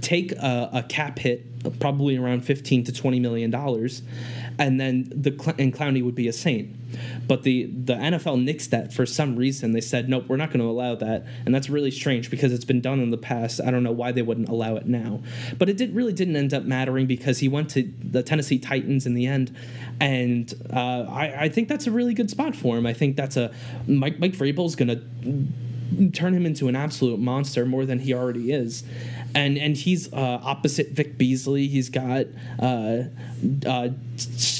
take 0.00 0.32
a, 0.32 0.70
a 0.72 0.82
cap 0.82 1.20
hit, 1.20 1.78
probably 1.78 2.16
around 2.16 2.44
fifteen 2.44 2.82
to 2.84 2.92
twenty 2.92 3.20
million 3.20 3.50
dollars, 3.50 4.02
and 4.62 4.80
then 4.80 5.08
the 5.10 5.30
and 5.58 5.74
Clowney 5.74 6.04
would 6.04 6.14
be 6.14 6.28
a 6.28 6.32
Saint. 6.32 6.76
But 7.26 7.42
the 7.42 7.64
the 7.64 7.94
NFL 7.94 8.44
nixed 8.44 8.70
that 8.70 8.92
for 8.92 9.04
some 9.04 9.34
reason. 9.34 9.72
They 9.72 9.80
said 9.80 10.08
nope, 10.08 10.26
we're 10.28 10.36
not 10.36 10.50
going 10.50 10.60
to 10.60 10.66
allow 10.66 10.94
that, 10.94 11.26
and 11.44 11.52
that's 11.52 11.68
really 11.68 11.90
strange 11.90 12.30
because 12.30 12.52
it's 12.52 12.64
been 12.64 12.80
done 12.80 13.00
in 13.00 13.10
the 13.10 13.18
past. 13.18 13.60
I 13.60 13.72
don't 13.72 13.82
know 13.82 13.92
why 13.92 14.12
they 14.12 14.22
wouldn't 14.22 14.48
allow 14.48 14.76
it 14.76 14.86
now, 14.86 15.20
but 15.58 15.68
it 15.68 15.76
did 15.76 15.94
really 15.96 16.12
didn't 16.12 16.36
end 16.36 16.54
up 16.54 16.62
mattering 16.62 17.06
because 17.06 17.40
he 17.40 17.48
went 17.48 17.70
to 17.70 17.92
the 18.00 18.22
Tennessee 18.22 18.60
Titans 18.60 19.04
in 19.04 19.14
the 19.14 19.26
end, 19.26 19.54
and 20.00 20.54
uh, 20.72 21.06
I, 21.10 21.44
I 21.44 21.48
think 21.48 21.68
that's 21.68 21.88
a 21.88 21.90
really 21.90 22.14
good 22.14 22.30
spot 22.30 22.54
for 22.54 22.78
him. 22.78 22.86
I 22.86 22.92
think 22.92 23.16
that's 23.16 23.36
a 23.36 23.52
Mike 23.88 24.20
Mike 24.20 24.34
Vrabel's 24.34 24.76
going 24.76 24.88
to 24.88 26.12
turn 26.12 26.34
him 26.34 26.46
into 26.46 26.68
an 26.68 26.76
absolute 26.76 27.18
monster 27.18 27.66
more 27.66 27.84
than 27.84 27.98
he 27.98 28.14
already 28.14 28.50
is 28.52 28.84
and 29.34 29.58
and 29.58 29.76
he's 29.76 30.12
uh, 30.12 30.40
opposite 30.42 30.90
Vic 30.90 31.16
Beasley. 31.18 31.66
He's 31.68 31.88
got 31.88 32.26
uh, 32.58 33.04
uh, 33.66 33.88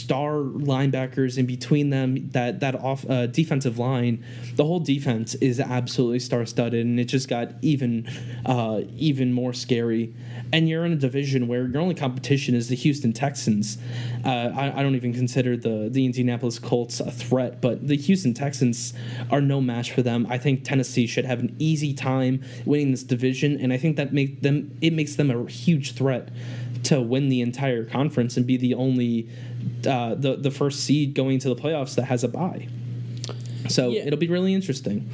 star 0.03 0.33
linebackers 0.39 1.39
in 1.39 1.47
between 1.47 1.91
them. 1.91 2.29
That 2.31 2.61
that 2.61 2.75
off 2.75 3.09
uh, 3.09 3.27
defensive 3.27 3.79
line, 3.79 4.25
the 4.57 4.65
whole 4.65 4.81
defense 4.81 5.35
is 5.37 5.61
absolutely 5.61 6.19
star 6.19 6.45
studded, 6.47 6.85
and 6.85 6.99
it 6.99 7.05
just 7.05 7.29
got 7.29 7.53
even 7.63 8.09
uh, 8.45 8.83
even 8.97 9.33
more 9.33 9.53
scary. 9.53 10.15
And 10.53 10.69
you're 10.69 10.85
in 10.85 10.93
a 10.93 10.97
division 10.97 11.49
where 11.49 11.67
your 11.67 11.81
only 11.81 11.95
competition 11.95 12.55
is 12.55 12.69
the 12.69 12.77
Houston 12.77 13.13
Texans. 13.13 13.79
Uh, 14.25 14.29
I, 14.29 14.81
I, 14.81 14.83
don't 14.83 14.97
even 14.97 15.15
consider 15.15 15.57
the 15.57 15.89
the 15.91 16.05
Indianapolis 16.05 16.59
Colts 16.59 17.01
a 17.01 17.11
threat, 17.11 17.61
but 17.61 17.87
the 17.87 17.97
Houston 17.97 18.35
Texans 18.35 18.93
are 19.31 19.41
no 19.41 19.61
match 19.61 19.93
for 19.93 20.03
them. 20.03 20.27
I 20.29 20.39
think 20.39 20.65
Tennessee 20.65 21.07
should 21.07 21.25
have 21.25 21.41
an 21.41 21.55
easy 21.59 21.95
time 21.95 22.43
winning 22.67 22.91
this 22.91 23.05
division, 23.05 23.59
and 23.59 23.73
I 23.73 23.79
think 23.79 23.97
that 23.97 24.13
make 24.13 24.43
them 24.43 24.77
it 24.81 24.93
makes 24.93 25.15
them 25.17 25.31
a 25.31 25.49
huge 25.49 25.95
threat 25.95 26.31
to 26.85 27.01
win 27.01 27.29
the 27.29 27.41
entire 27.41 27.85
conference 27.85 28.37
and 28.37 28.47
be 28.47 28.57
the 28.57 28.75
only 28.75 29.29
uh, 29.87 30.15
the 30.15 30.37
the 30.37 30.51
first 30.51 30.81
seed 30.81 31.15
going 31.15 31.39
to 31.41 31.49
the 31.49 31.57
playoffs 31.57 31.95
that 31.97 32.05
has 32.05 32.25
a 32.25 32.29
bye. 32.29 32.69
So 33.69 33.89
yeah. 33.89 34.03
it'll 34.03 34.19
be 34.19 34.29
really 34.29 34.55
interesting. 34.55 35.09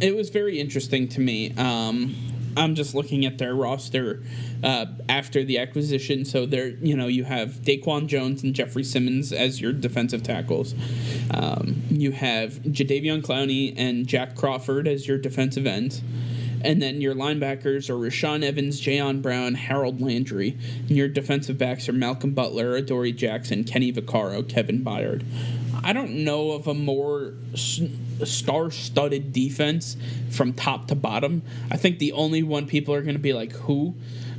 It 0.00 0.14
was 0.14 0.30
very 0.30 0.60
interesting 0.60 1.08
to 1.08 1.20
me. 1.20 1.54
Um, 1.56 2.14
I'm 2.56 2.74
just 2.74 2.94
looking 2.94 3.24
at 3.24 3.38
their 3.38 3.54
roster 3.54 4.22
uh, 4.62 4.86
after 5.08 5.42
the 5.42 5.58
acquisition. 5.58 6.24
So 6.24 6.46
there, 6.46 6.68
you 6.68 6.96
know, 6.96 7.06
you 7.06 7.24
have 7.24 7.62
Daquan 7.62 8.06
Jones 8.06 8.42
and 8.42 8.54
Jeffrey 8.54 8.84
Simmons 8.84 9.32
as 9.32 9.60
your 9.60 9.72
defensive 9.72 10.22
tackles. 10.22 10.74
Um, 11.30 11.82
you 11.90 12.12
have 12.12 12.54
Jadeveon 12.62 13.22
Clowney 13.22 13.74
and 13.76 14.06
Jack 14.06 14.36
Crawford 14.36 14.86
as 14.86 15.08
your 15.08 15.18
defensive 15.18 15.66
ends. 15.66 16.02
And 16.64 16.82
then 16.82 17.00
your 17.00 17.14
linebackers 17.14 17.88
are 17.88 17.94
Rashaan 17.94 18.42
Evans, 18.42 18.80
Jayon 18.80 19.22
Brown, 19.22 19.54
Harold 19.54 20.00
Landry. 20.00 20.58
And 20.88 20.96
your 20.96 21.08
defensive 21.08 21.58
backs 21.58 21.88
are 21.88 21.92
Malcolm 21.92 22.32
Butler, 22.32 22.74
Adoree 22.74 23.12
Jackson, 23.12 23.62
Kenny 23.64 23.92
Vaccaro, 23.92 24.48
Kevin 24.48 24.82
Byard. 24.84 25.24
I 25.84 25.92
don't 25.92 26.24
know 26.24 26.52
of 26.52 26.66
a 26.66 26.74
more 26.74 27.34
star-studded 27.54 29.32
defense 29.32 29.96
from 30.30 30.54
top 30.54 30.88
to 30.88 30.94
bottom. 30.94 31.42
I 31.70 31.76
think 31.76 31.98
the 31.98 32.12
only 32.12 32.42
one 32.42 32.66
people 32.66 32.94
are 32.94 33.02
going 33.02 33.16
to 33.16 33.20
be 33.20 33.34
like, 33.34 33.52
who? 33.52 33.94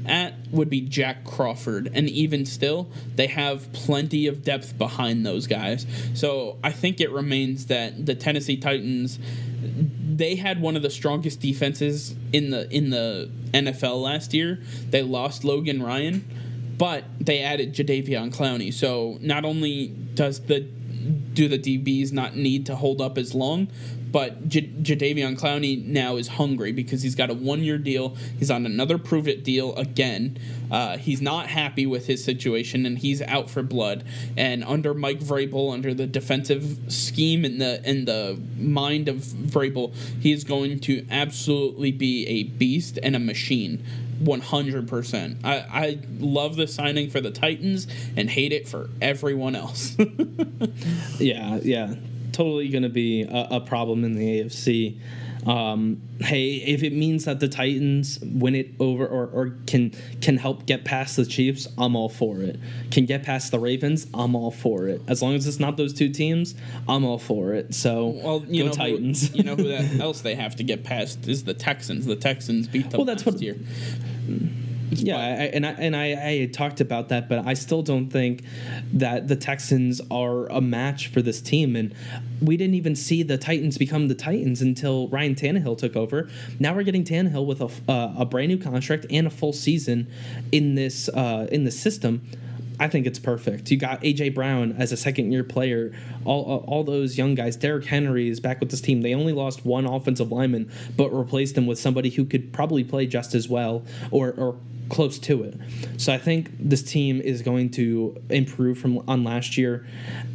at 0.07 0.35
would 0.51 0.69
be 0.69 0.81
Jack 0.81 1.23
Crawford. 1.23 1.89
And 1.93 2.09
even 2.09 2.45
still, 2.45 2.89
they 3.15 3.27
have 3.27 3.71
plenty 3.73 4.27
of 4.27 4.43
depth 4.43 4.77
behind 4.77 5.25
those 5.25 5.47
guys. 5.47 5.85
So 6.13 6.57
I 6.63 6.71
think 6.71 7.01
it 7.01 7.11
remains 7.11 7.65
that 7.67 8.05
the 8.05 8.15
Tennessee 8.15 8.57
Titans 8.57 9.19
they 10.17 10.35
had 10.35 10.61
one 10.61 10.75
of 10.75 10.81
the 10.81 10.89
strongest 10.89 11.41
defenses 11.41 12.15
in 12.31 12.49
the 12.49 12.69
in 12.69 12.89
the 12.89 13.29
NFL 13.53 14.01
last 14.01 14.33
year. 14.33 14.59
They 14.89 15.03
lost 15.03 15.43
Logan 15.43 15.83
Ryan, 15.83 16.25
but 16.77 17.03
they 17.19 17.41
added 17.41 17.73
Jadeveon 17.73 18.33
Clowney. 18.33 18.73
So 18.73 19.17
not 19.21 19.43
only 19.43 19.87
does 19.87 20.41
the 20.41 20.61
do 21.33 21.47
the 21.47 21.59
DBs 21.59 22.13
not 22.13 22.35
need 22.35 22.65
to 22.67 22.75
hold 22.75 23.01
up 23.01 23.17
as 23.17 23.35
long, 23.35 23.67
but 24.15 24.47
J- 24.47 24.61
Jadeveon 24.61 25.37
Clowney 25.37 25.85
now 25.85 26.15
is 26.15 26.29
hungry 26.29 26.71
because 26.71 27.01
he's 27.01 27.15
got 27.15 27.29
a 27.29 27.33
one 27.33 27.61
year 27.61 27.77
deal. 27.77 28.15
He's 28.39 28.49
on 28.49 28.65
another 28.65 28.97
prove 28.97 29.27
it 29.27 29.43
deal 29.43 29.75
again. 29.75 30.39
Uh, 30.71 30.97
he's 30.97 31.21
not 31.21 31.47
happy 31.47 31.85
with 31.85 32.07
his 32.07 32.23
situation 32.23 32.85
and 32.85 32.99
he's 32.99 33.21
out 33.23 33.49
for 33.49 33.61
blood. 33.61 34.05
And 34.37 34.63
under 34.63 34.93
Mike 34.93 35.19
Vrabel, 35.19 35.73
under 35.73 35.93
the 35.93 36.07
defensive 36.07 36.79
scheme 36.87 37.43
and 37.43 37.59
the 37.59 37.81
and 37.83 38.07
the 38.07 38.39
mind 38.57 39.09
of 39.09 39.17
Vrabel, 39.17 39.93
he 40.21 40.31
is 40.31 40.45
going 40.45 40.79
to 40.79 41.05
absolutely 41.11 41.91
be 41.91 42.25
a 42.25 42.43
beast 42.43 42.97
and 43.03 43.17
a 43.17 43.19
machine. 43.19 43.83
100%. 44.23 45.43
I, 45.43 45.57
I 45.57 45.99
love 46.19 46.55
the 46.55 46.67
signing 46.67 47.09
for 47.09 47.19
the 47.19 47.31
Titans 47.31 47.85
and 48.15 48.29
hate 48.29 48.53
it 48.53 48.65
for 48.65 48.89
everyone 49.01 49.57
else. 49.57 49.97
yeah, 51.19 51.59
yeah 51.61 51.95
totally 52.35 52.67
going 52.69 52.83
to 52.83 52.89
be 52.89 53.23
a, 53.23 53.47
a, 53.51 53.61
problem 53.61 54.03
in 54.03 54.15
the 54.15 54.41
AFC. 54.41 54.99
Um, 55.47 56.01
hey, 56.19 56.55
if 56.55 56.83
it 56.83 56.91
means 56.91 57.25
that 57.25 57.39
the 57.39 57.47
Titans 57.47 58.19
win 58.19 58.55
it 58.55 58.71
over 58.79 59.05
or, 59.05 59.27
or 59.27 59.53
can 59.67 59.93
can 60.19 60.37
help 60.37 60.65
get 60.65 60.83
past 60.83 61.15
the 61.15 61.25
Chiefs, 61.25 61.67
I'm 61.77 61.95
all 61.95 62.09
for 62.09 62.39
it. 62.39 62.59
Can 62.91 63.05
get 63.05 63.23
past 63.23 63.51
the 63.51 63.59
Ravens, 63.59 64.07
I'm 64.13 64.35
all 64.35 64.51
for 64.51 64.87
it. 64.87 65.01
As 65.07 65.21
long 65.21 65.35
as 65.35 65.47
it's 65.47 65.59
not 65.59 65.77
those 65.77 65.93
two 65.93 66.09
teams, 66.09 66.55
I'm 66.89 67.05
all 67.05 67.19
for 67.19 67.53
it. 67.53 67.73
So 67.73 68.07
well, 68.07 68.43
you 68.47 68.63
go 68.63 68.69
know 68.69 68.73
Titans. 68.73 69.29
Who, 69.29 69.37
you 69.37 69.43
know 69.43 69.55
who 69.55 69.67
that 69.69 69.99
else 69.99 70.21
they 70.21 70.35
have 70.35 70.55
to 70.57 70.63
get 70.63 70.83
past 70.83 71.27
is 71.27 71.43
the 71.43 71.53
Texans. 71.53 72.05
The 72.05 72.15
Texans 72.15 72.67
beat 72.67 72.89
them 72.89 72.97
well, 72.97 73.05
that's 73.05 73.25
last 73.25 73.35
what, 73.35 73.41
year 73.41 73.57
yeah, 74.91 75.17
I, 75.17 75.21
and 75.45 75.65
I 75.65 75.71
and 75.71 75.95
I, 75.95 76.05
I 76.05 76.39
had 76.39 76.53
talked 76.53 76.81
about 76.81 77.09
that, 77.09 77.27
but 77.27 77.45
I 77.45 77.53
still 77.53 77.81
don't 77.81 78.09
think 78.09 78.43
that 78.93 79.27
the 79.27 79.35
Texans 79.35 80.01
are 80.11 80.47
a 80.47 80.61
match 80.61 81.07
for 81.07 81.21
this 81.21 81.41
team. 81.41 81.75
And 81.75 81.93
we 82.41 82.57
didn't 82.57 82.75
even 82.75 82.95
see 82.95 83.23
the 83.23 83.37
Titans 83.37 83.77
become 83.77 84.07
the 84.07 84.15
Titans 84.15 84.61
until 84.61 85.07
Ryan 85.09 85.35
Tannehill 85.35 85.77
took 85.77 85.95
over. 85.95 86.29
Now 86.59 86.73
we're 86.73 86.83
getting 86.83 87.03
Tannehill 87.03 87.45
with 87.45 87.61
a, 87.61 87.91
uh, 87.91 88.13
a 88.17 88.25
brand 88.25 88.49
new 88.49 88.57
contract 88.57 89.05
and 89.09 89.27
a 89.27 89.29
full 89.29 89.53
season 89.53 90.07
in 90.51 90.75
this 90.75 91.09
uh, 91.09 91.47
in 91.51 91.63
the 91.63 91.71
system. 91.71 92.21
I 92.79 92.89
think 92.89 93.07
it's 93.07 93.19
perfect. 93.19 93.71
You 93.71 93.77
got 93.77 94.01
AJ 94.01 94.35
Brown 94.35 94.73
as 94.73 94.91
a 94.91 94.97
second 94.97 95.31
year 95.31 95.43
player. 95.43 95.93
All 96.25 96.65
all 96.67 96.83
those 96.83 97.17
young 97.17 97.35
guys. 97.35 97.55
Derrick 97.55 97.85
Henry 97.85 98.29
is 98.29 98.39
back 98.39 98.59
with 98.59 98.71
this 98.71 98.81
team. 98.81 99.01
They 99.01 99.13
only 99.13 99.33
lost 99.33 99.65
one 99.65 99.85
offensive 99.85 100.31
lineman, 100.31 100.71
but 100.95 101.09
replaced 101.09 101.57
him 101.57 101.67
with 101.67 101.79
somebody 101.79 102.09
who 102.09 102.25
could 102.25 102.51
probably 102.51 102.83
play 102.83 103.07
just 103.07 103.33
as 103.33 103.47
well 103.47 103.85
or 104.11 104.31
or 104.31 104.57
close 104.89 105.19
to 105.19 105.43
it. 105.43 105.55
So 105.97 106.13
I 106.13 106.17
think 106.17 106.51
this 106.59 106.83
team 106.83 107.21
is 107.21 107.41
going 107.41 107.71
to 107.71 108.21
improve 108.29 108.77
from 108.77 109.03
on 109.07 109.23
last 109.23 109.57
year, 109.57 109.85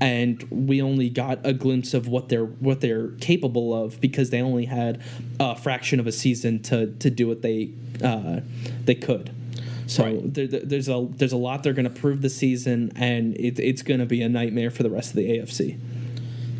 and 0.01 0.42
we 0.51 0.82
only 0.82 1.09
got 1.09 1.38
a 1.44 1.53
glimpse 1.53 1.94
of 1.94 2.09
what 2.09 2.28
they're 2.28 2.46
what 2.46 2.80
they're 2.80 3.09
capable 3.20 3.74
of 3.74 4.01
because 4.01 4.30
they 4.30 4.40
only 4.40 4.66
had 4.66 5.01
a 5.38 5.57
fraction 5.57 6.01
of 6.01 6.07
a 6.07 6.12
season 6.12 6.62
to 6.64 6.92
to 6.94 7.11
do 7.11 7.28
what 7.28 7.42
they 7.42 7.70
uh, 8.03 8.40
they 8.84 8.94
could. 8.94 9.30
So 9.86 10.05
right. 10.05 10.34
there, 10.34 10.46
there's 10.46 10.88
a 10.88 11.09
there's 11.11 11.32
a 11.32 11.36
lot 11.36 11.62
they're 11.62 11.72
going 11.72 11.92
to 11.92 12.01
prove 12.01 12.22
this 12.22 12.36
season, 12.36 12.92
and 12.94 13.36
it, 13.36 13.59
it's 13.59 13.82
going 13.82 14.01
to 14.01 14.07
be 14.07 14.22
a 14.22 14.28
nightmare 14.28 14.70
for 14.70 14.82
the 14.82 14.90
rest 14.90 15.11
of 15.11 15.16
the 15.16 15.28
AFC. 15.30 15.78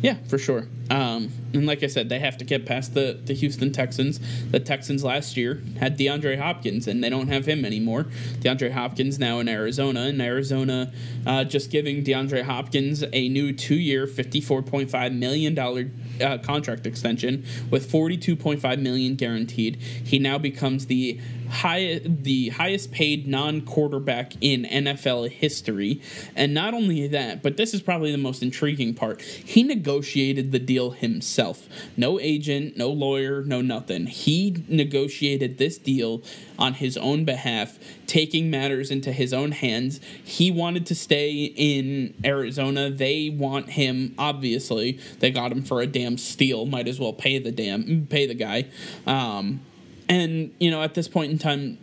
Yeah, 0.01 0.15
for 0.27 0.37
sure. 0.37 0.67
Um, 0.91 1.31
and 1.53 1.65
like 1.65 1.83
I 1.83 1.87
said, 1.87 2.09
they 2.09 2.19
have 2.19 2.37
to 2.37 2.43
get 2.43 2.65
past 2.65 2.93
the, 2.93 3.17
the 3.23 3.33
Houston 3.33 3.71
Texans. 3.71 4.19
The 4.51 4.59
Texans 4.59 5.05
last 5.05 5.37
year 5.37 5.61
had 5.79 5.97
DeAndre 5.97 6.37
Hopkins, 6.37 6.85
and 6.85 7.01
they 7.01 7.09
don't 7.09 7.29
have 7.29 7.45
him 7.45 7.63
anymore. 7.63 8.07
DeAndre 8.39 8.71
Hopkins 8.71 9.17
now 9.17 9.39
in 9.39 9.47
Arizona, 9.47 10.01
and 10.01 10.21
Arizona 10.21 10.91
uh, 11.25 11.45
just 11.45 11.71
giving 11.71 12.03
DeAndre 12.03 12.43
Hopkins 12.43 13.05
a 13.13 13.29
new 13.29 13.53
two 13.53 13.75
year, 13.75 14.05
$54.5 14.05 15.13
million 15.15 15.57
uh, 15.57 16.37
contract 16.39 16.85
extension 16.85 17.45
with 17.69 17.89
42.5 17.89 18.81
million 18.81 19.15
guaranteed. 19.15 19.77
He 19.77 20.19
now 20.19 20.37
becomes 20.37 20.87
the 20.87 21.21
high 21.51 21.99
the 22.03 22.49
highest 22.49 22.91
paid 22.91 23.27
non-quarterback 23.27 24.33
in 24.41 24.63
NFL 24.63 25.29
history. 25.29 26.01
And 26.35 26.53
not 26.53 26.73
only 26.73 27.07
that, 27.07 27.43
but 27.43 27.57
this 27.57 27.73
is 27.73 27.81
probably 27.81 28.11
the 28.11 28.17
most 28.17 28.41
intriguing 28.41 28.93
part. 28.93 29.21
He 29.21 29.63
negotiated 29.63 30.51
the 30.51 30.59
deal 30.59 30.80
himself. 30.89 31.67
No 31.95 32.19
agent, 32.19 32.75
no 32.75 32.89
lawyer, 32.89 33.43
no 33.43 33.61
nothing. 33.61 34.07
He 34.07 34.65
negotiated 34.67 35.59
this 35.59 35.77
deal 35.77 36.23
on 36.57 36.73
his 36.73 36.97
own 36.97 37.23
behalf, 37.23 37.77
taking 38.07 38.49
matters 38.49 38.89
into 38.89 39.11
his 39.11 39.33
own 39.33 39.51
hands. 39.51 40.01
He 40.23 40.51
wanted 40.51 40.85
to 40.87 40.95
stay 40.95 41.45
in 41.45 42.15
Arizona. 42.25 42.89
They 42.89 43.29
want 43.29 43.69
him, 43.71 44.15
obviously. 44.17 44.99
They 45.19 45.31
got 45.31 45.51
him 45.51 45.61
for 45.61 45.81
a 45.81 45.87
damn 45.87 46.17
steal. 46.17 46.65
Might 46.65 46.87
as 46.87 46.99
well 46.99 47.13
pay 47.13 47.37
the 47.37 47.51
damn 47.51 48.07
pay 48.07 48.25
the 48.25 48.33
guy. 48.33 48.65
Um, 49.05 49.61
and 50.09 50.53
you 50.59 50.71
know, 50.71 50.81
at 50.81 50.93
this 50.93 51.07
point 51.07 51.31
in 51.31 51.37
time, 51.37 51.77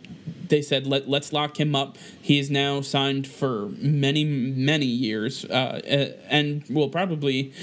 they 0.49 0.61
said 0.61 0.85
let 0.85 1.09
let's 1.09 1.31
lock 1.31 1.59
him 1.59 1.75
up. 1.75 1.97
He 2.21 2.39
is 2.39 2.49
now 2.49 2.81
signed 2.81 3.27
for 3.27 3.69
many 3.77 4.23
many 4.23 4.85
years, 4.85 5.45
uh, 5.45 5.81
and 6.29 6.63
will 6.69 6.89
probably 6.89 7.53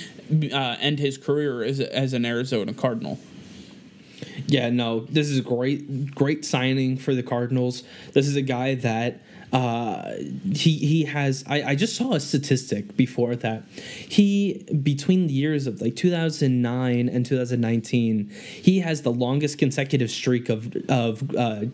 uh, 0.53 0.77
end 0.81 0.99
his 0.99 1.19
career 1.19 1.63
as 1.63 1.81
as 1.81 2.13
an 2.13 2.25
Arizona 2.25 2.73
Cardinal. 2.73 3.19
Yeah, 4.47 4.71
no, 4.71 5.01
this 5.01 5.29
is 5.29 5.39
a 5.39 5.43
great, 5.43 6.15
great 6.15 6.45
signing 6.45 6.97
for 6.97 7.15
the 7.15 7.23
Cardinals. 7.23 7.83
This 8.13 8.27
is 8.27 8.37
a 8.37 8.43
guy 8.43 8.75
that 8.77 9.21
uh, 9.53 10.15
he 10.53 10.79
he 10.79 11.05
has. 11.05 11.45
I, 11.47 11.63
I 11.63 11.75
just 11.75 11.97
saw 11.97 12.13
a 12.13 12.21
statistic 12.21 12.97
before 12.97 13.37
that 13.37 13.65
he 13.69 14.65
between 14.83 15.29
the 15.29 15.33
years 15.33 15.67
of 15.67 15.81
like 15.81 15.97
2009 15.97 17.09
and 17.09 17.27
2019, 17.27 18.31
he 18.31 18.81
has 18.81 19.03
the 19.03 19.13
longest 19.13 19.59
consecutive 19.59 20.11
streak 20.11 20.49
of 20.49 20.75
of. 20.89 21.35
Uh, 21.35 21.67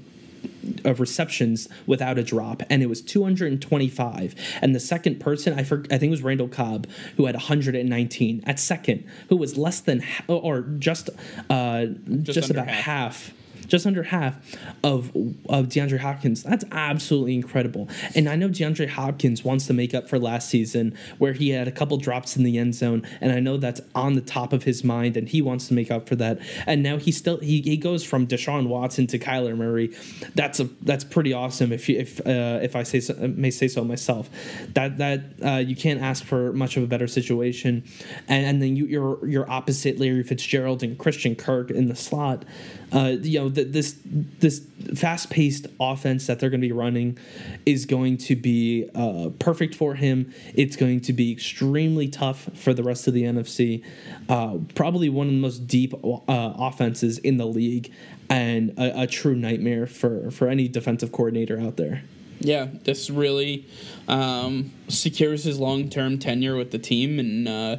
of 0.85 1.01
receptions 1.01 1.69
without 1.87 2.19
a 2.19 2.23
drop, 2.23 2.63
and 2.69 2.83
it 2.83 2.87
was 2.87 3.01
225. 3.03 4.35
And 4.61 4.75
the 4.75 4.81
second 4.81 5.21
person, 5.21 5.59
I 5.59 5.63
for, 5.63 5.85
I 5.91 5.99
think 5.99 6.05
it 6.05 6.11
was 6.11 6.23
Randall 6.23 6.49
Cobb, 6.49 6.87
who 7.17 7.27
had 7.27 7.35
119 7.35 8.45
at 8.47 8.59
second, 8.59 9.05
who 9.29 9.37
was 9.37 9.57
less 9.57 9.81
than 9.81 10.03
or 10.29 10.63
just 10.63 11.11
uh, 11.51 11.87
just, 12.23 12.35
just 12.35 12.51
about 12.51 12.69
half. 12.69 12.85
half 12.85 13.35
just 13.73 13.87
under 13.87 14.03
half 14.03 14.37
of 14.85 15.07
of 15.49 15.69
DeAndre 15.69 15.99
Hopkins. 15.99 16.43
That's 16.43 16.65
absolutely 16.71 17.35
incredible. 17.35 17.89
And 18.15 18.29
I 18.29 18.37
know 18.37 18.51
DeAndre 18.51 18.87
Hopkins 18.87 19.45
wants 19.45 19.67
to 19.69 19.73
make 19.73 19.95
up 19.95 20.11
for 20.11 20.19
last 20.19 20.51
season 20.51 20.95
where 21.17 21.33
he 21.33 21.49
had 21.49 21.67
a 21.67 21.73
couple 21.73 21.97
drops 21.97 22.37
in 22.37 22.43
the 22.43 22.59
end 22.59 22.75
zone, 22.75 23.03
and 23.23 23.33
I 23.33 23.41
know 23.41 23.57
that's 23.57 23.81
on 23.95 24.13
the 24.13 24.21
top 24.21 24.53
of 24.53 24.65
his 24.65 24.85
mind, 24.85 25.17
and 25.17 25.27
he 25.27 25.41
wants 25.41 25.69
to 25.69 25.75
make 25.75 25.91
up 25.91 26.07
for 26.07 26.17
that. 26.17 26.39
And 26.67 26.83
now 26.83 26.99
he 26.99 27.11
still 27.11 27.39
he, 27.39 27.63
he 27.63 27.79
goes 27.79 28.05
from 28.05 28.27
Deshaun 28.27 28.67
Watson 28.67 29.07
to 29.07 29.19
Kyler 29.19 29.57
Murray. 29.57 29.97
That's 30.35 30.61
a 30.61 30.65
that's 30.83 31.05
pretty 31.05 31.33
awesome. 31.33 31.73
If 31.73 31.89
you, 31.89 31.99
if 31.99 32.21
uh, 32.27 32.59
if 32.63 32.77
I 32.77 32.83
say 32.83 33.01
so, 33.01 33.15
may 33.15 33.51
say 33.51 33.69
so 33.69 33.85
myself, 33.85 34.29
that 34.75 34.99
that 34.99 35.21
uh, 35.43 35.57
you 35.57 35.77
can't 35.77 36.03
ask 36.03 36.23
for 36.23 36.53
much 36.53 36.77
of 36.77 36.83
a 36.83 36.87
better 36.87 37.07
situation. 37.07 37.85
And, 38.29 38.45
and 38.45 38.61
then 38.61 38.77
you, 38.77 38.85
you're 38.85 39.27
you're 39.27 39.51
opposite 39.51 39.99
Larry 39.99 40.25
Fitzgerald 40.25 40.83
and 40.83 40.99
Christian 40.99 41.35
Kirk 41.35 41.71
in 41.71 41.89
the 41.89 41.97
slot 41.97 42.45
uh, 42.93 43.17
you 43.21 43.41
know, 43.41 43.49
this 43.49 43.97
this 44.05 44.67
fast 44.95 45.31
paced 45.31 45.67
offense 45.81 46.27
that 46.27 46.41
they're 46.41 46.51
going 46.51 46.61
to 46.61 46.67
be 46.67 46.73
running 46.73 47.19
is 47.65 47.87
going 47.87 48.19
to 48.19 48.37
be 48.37 48.89
uh, 48.95 49.31
perfect 49.39 49.75
for 49.75 49.95
him. 49.95 50.33
It's 50.55 50.77
going 50.77 51.01
to 51.03 51.13
be 51.13 51.33
extremely 51.33 52.09
tough 52.09 52.51
for 52.55 52.75
the 52.75 52.83
rest 52.83 53.09
of 53.09 53.15
the 53.15 53.23
NFC. 53.23 53.83
Uh, 54.29 54.59
probably 54.75 55.09
one 55.09 55.29
of 55.29 55.33
the 55.33 55.39
most 55.39 55.67
deep 55.67 55.95
uh, 55.95 56.19
offenses 56.29 57.19
in 57.19 57.39
the 57.39 57.47
league, 57.47 57.93
and 58.29 58.71
a, 58.79 59.03
a 59.03 59.07
true 59.07 59.35
nightmare 59.35 59.87
for 59.87 60.31
for 60.31 60.49
any 60.49 60.69
defensive 60.69 61.13
coordinator 61.13 61.59
out 61.59 61.77
there. 61.77 62.03
Yeah, 62.45 62.67
this 62.83 63.09
really 63.09 63.67
um, 64.09 64.73
secures 64.89 65.45
his 65.45 65.61
long 65.61 65.89
term 65.89 66.19
tenure 66.19 66.57
with 66.57 66.73
the 66.73 66.79
team. 66.79 67.21
And, 67.21 67.49
uh, 67.49 67.77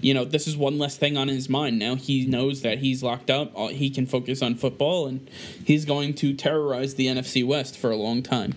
you 0.00 0.14
know, 0.14 0.24
this 0.24 0.46
is 0.46 0.56
one 0.56 0.78
less 0.78 0.96
thing 0.96 1.16
on 1.16 1.28
his 1.28 1.48
mind. 1.48 1.78
Now 1.78 1.96
he 1.96 2.26
knows 2.26 2.62
that 2.62 2.78
he's 2.78 3.02
locked 3.02 3.30
up. 3.30 3.54
He 3.70 3.90
can 3.90 4.06
focus 4.06 4.40
on 4.40 4.54
football, 4.54 5.06
and 5.06 5.28
he's 5.64 5.84
going 5.84 6.14
to 6.14 6.32
terrorize 6.32 6.94
the 6.94 7.06
NFC 7.08 7.46
West 7.46 7.76
for 7.76 7.90
a 7.90 7.96
long 7.96 8.22
time. 8.22 8.54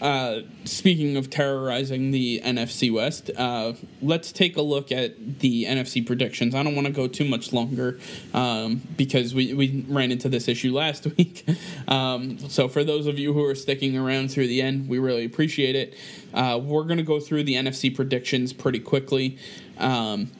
Uh, 0.00 0.40
speaking 0.64 1.16
of 1.16 1.28
terrorizing 1.28 2.10
the 2.10 2.40
NFC 2.42 2.92
West, 2.92 3.30
uh, 3.36 3.74
let's 4.00 4.32
take 4.32 4.56
a 4.56 4.62
look 4.62 4.90
at 4.90 5.40
the 5.40 5.66
NFC 5.66 6.04
predictions. 6.06 6.54
I 6.54 6.62
don't 6.62 6.74
want 6.74 6.86
to 6.86 6.92
go 6.92 7.06
too 7.06 7.26
much 7.26 7.52
longer 7.52 7.98
um, 8.32 8.80
because 8.96 9.34
we, 9.34 9.52
we 9.52 9.84
ran 9.88 10.10
into 10.10 10.28
this 10.28 10.48
issue 10.48 10.72
last 10.72 11.06
week. 11.18 11.44
um, 11.88 12.38
so, 12.38 12.66
for 12.68 12.82
those 12.82 13.06
of 13.06 13.18
you 13.18 13.34
who 13.34 13.44
are 13.44 13.54
sticking 13.54 13.96
around 13.96 14.30
through 14.30 14.46
the 14.46 14.62
end, 14.62 14.88
we 14.88 14.98
really 14.98 15.24
appreciate 15.24 15.76
it. 15.76 15.94
Uh, 16.32 16.58
we're 16.62 16.84
going 16.84 16.98
to 16.98 17.02
go 17.02 17.20
through 17.20 17.44
the 17.44 17.54
NFC 17.54 17.94
predictions 17.94 18.52
pretty 18.52 18.80
quickly. 18.80 19.36
Um, 19.78 20.30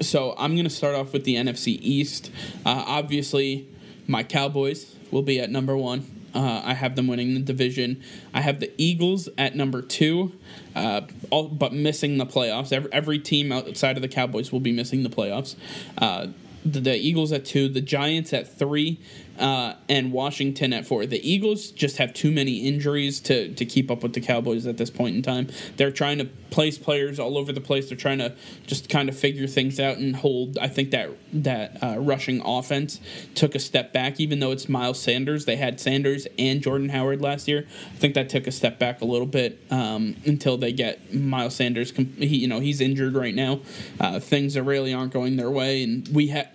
so, 0.00 0.34
I'm 0.38 0.52
going 0.54 0.64
to 0.64 0.70
start 0.70 0.94
off 0.94 1.12
with 1.12 1.24
the 1.24 1.34
NFC 1.34 1.78
East. 1.80 2.30
Uh, 2.64 2.84
obviously, 2.86 3.66
my 4.06 4.22
Cowboys 4.22 4.94
will 5.10 5.22
be 5.22 5.40
at 5.40 5.50
number 5.50 5.76
one. 5.76 6.15
Uh, 6.36 6.60
I 6.62 6.74
have 6.74 6.96
them 6.96 7.06
winning 7.06 7.32
the 7.32 7.40
division. 7.40 8.02
I 8.34 8.42
have 8.42 8.60
the 8.60 8.70
Eagles 8.76 9.30
at 9.38 9.56
number 9.56 9.80
two, 9.80 10.32
uh, 10.74 11.00
all, 11.30 11.48
but 11.48 11.72
missing 11.72 12.18
the 12.18 12.26
playoffs. 12.26 12.74
Every, 12.74 12.92
every 12.92 13.18
team 13.18 13.50
outside 13.50 13.96
of 13.96 14.02
the 14.02 14.08
Cowboys 14.08 14.52
will 14.52 14.60
be 14.60 14.70
missing 14.70 15.02
the 15.02 15.08
playoffs. 15.08 15.56
Uh, 15.96 16.26
the, 16.62 16.80
the, 16.80 16.94
Eagles 16.94 17.32
at 17.32 17.46
two, 17.46 17.70
the 17.70 17.80
Giants 17.80 18.34
at 18.34 18.52
three, 18.58 19.00
uh, 19.38 19.74
and 19.88 20.12
Washington 20.12 20.72
at 20.72 20.86
four. 20.86 21.06
The 21.06 21.28
Eagles 21.28 21.70
just 21.70 21.98
have 21.98 22.12
too 22.14 22.30
many 22.30 22.58
injuries 22.58 23.20
to, 23.20 23.52
to 23.54 23.64
keep 23.64 23.90
up 23.90 24.02
with 24.02 24.14
the 24.14 24.20
Cowboys 24.20 24.66
at 24.66 24.76
this 24.76 24.90
point 24.90 25.16
in 25.16 25.22
time. 25.22 25.48
They're 25.76 25.90
trying 25.90 26.18
to 26.18 26.26
place 26.50 26.78
players 26.78 27.18
all 27.18 27.36
over 27.36 27.52
the 27.52 27.60
place. 27.60 27.88
They're 27.88 27.98
trying 27.98 28.18
to 28.18 28.34
just 28.66 28.88
kind 28.88 29.08
of 29.08 29.18
figure 29.18 29.46
things 29.46 29.78
out 29.78 29.98
and 29.98 30.16
hold. 30.16 30.58
I 30.58 30.68
think 30.68 30.90
that 30.92 31.10
that 31.32 31.82
uh, 31.82 31.98
rushing 31.98 32.40
offense 32.44 33.00
took 33.34 33.54
a 33.54 33.58
step 33.58 33.92
back, 33.92 34.18
even 34.20 34.40
though 34.40 34.52
it's 34.52 34.68
Miles 34.68 35.00
Sanders. 35.00 35.44
They 35.44 35.56
had 35.56 35.80
Sanders 35.80 36.26
and 36.38 36.62
Jordan 36.62 36.88
Howard 36.88 37.20
last 37.20 37.46
year. 37.46 37.66
I 37.92 37.96
think 37.96 38.14
that 38.14 38.28
took 38.28 38.46
a 38.46 38.52
step 38.52 38.78
back 38.78 39.00
a 39.00 39.04
little 39.04 39.26
bit 39.26 39.60
um, 39.70 40.16
until 40.24 40.56
they 40.56 40.72
get 40.72 41.14
Miles 41.14 41.54
Sanders. 41.54 41.90
He, 41.90 42.38
you 42.38 42.48
know, 42.48 42.60
he's 42.60 42.80
injured 42.80 43.14
right 43.14 43.34
now. 43.34 43.60
Uh, 44.00 44.20
things 44.20 44.56
are 44.56 44.62
really 44.62 44.94
aren't 44.94 45.12
going 45.12 45.36
their 45.36 45.50
way, 45.50 45.82
and 45.82 46.08
we 46.08 46.28
have 46.28 46.48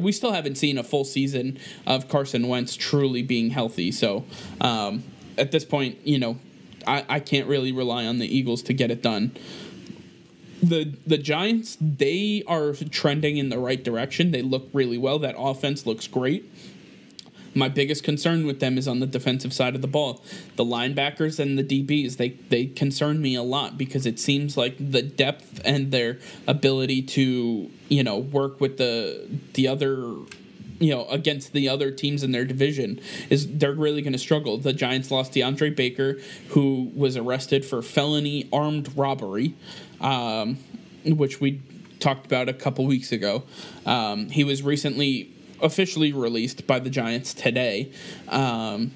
we 0.00 0.12
still 0.12 0.32
haven't 0.32 0.56
seen 0.56 0.76
a 0.78 0.84
full 0.84 1.04
season 1.04 1.58
of 1.86 2.08
Carson 2.08 2.25
Carson 2.26 2.48
Wentz 2.48 2.74
truly 2.74 3.22
being 3.22 3.50
healthy. 3.50 3.92
So 3.92 4.24
um, 4.60 5.04
at 5.38 5.52
this 5.52 5.64
point, 5.64 6.04
you 6.04 6.18
know, 6.18 6.38
I, 6.84 7.04
I 7.08 7.20
can't 7.20 7.46
really 7.46 7.70
rely 7.70 8.04
on 8.04 8.18
the 8.18 8.26
Eagles 8.26 8.62
to 8.62 8.72
get 8.72 8.90
it 8.90 9.00
done. 9.00 9.30
The 10.60 10.92
the 11.06 11.18
Giants, 11.18 11.76
they 11.80 12.42
are 12.48 12.72
trending 12.72 13.36
in 13.36 13.50
the 13.50 13.60
right 13.60 13.82
direction. 13.82 14.32
They 14.32 14.42
look 14.42 14.68
really 14.72 14.98
well. 14.98 15.20
That 15.20 15.36
offense 15.38 15.86
looks 15.86 16.08
great. 16.08 16.50
My 17.54 17.68
biggest 17.68 18.02
concern 18.02 18.44
with 18.44 18.58
them 18.58 18.76
is 18.76 18.88
on 18.88 18.98
the 18.98 19.06
defensive 19.06 19.52
side 19.52 19.76
of 19.76 19.82
the 19.82 19.88
ball. 19.88 20.24
The 20.56 20.64
linebackers 20.64 21.38
and 21.38 21.56
the 21.58 21.64
DBs, 21.64 22.16
they, 22.18 22.30
they 22.50 22.66
concern 22.66 23.22
me 23.22 23.34
a 23.34 23.42
lot 23.42 23.78
because 23.78 24.04
it 24.04 24.18
seems 24.18 24.58
like 24.58 24.76
the 24.78 25.00
depth 25.00 25.62
and 25.64 25.90
their 25.90 26.18
ability 26.46 27.00
to, 27.02 27.70
you 27.88 28.02
know, 28.02 28.18
work 28.18 28.60
with 28.60 28.76
the 28.76 29.26
the 29.54 29.68
other 29.68 30.16
you 30.78 30.90
know 30.90 31.06
against 31.06 31.52
the 31.52 31.68
other 31.68 31.90
teams 31.90 32.22
in 32.22 32.32
their 32.32 32.44
division 32.44 33.00
is 33.30 33.58
they're 33.58 33.72
really 33.72 34.02
going 34.02 34.12
to 34.12 34.18
struggle. 34.18 34.58
The 34.58 34.72
Giants 34.72 35.10
lost 35.10 35.32
DeAndre 35.32 35.74
Baker, 35.74 36.18
who 36.48 36.90
was 36.94 37.16
arrested 37.16 37.64
for 37.64 37.82
felony 37.82 38.48
armed 38.52 38.96
robbery, 38.96 39.54
um, 40.00 40.58
which 41.04 41.40
we 41.40 41.60
talked 41.98 42.26
about 42.26 42.48
a 42.48 42.52
couple 42.52 42.84
weeks 42.86 43.12
ago. 43.12 43.42
Um, 43.84 44.28
he 44.30 44.44
was 44.44 44.62
recently 44.62 45.32
officially 45.62 46.12
released 46.12 46.66
by 46.66 46.78
the 46.78 46.90
Giants 46.90 47.32
today. 47.32 47.90
Um, 48.28 48.92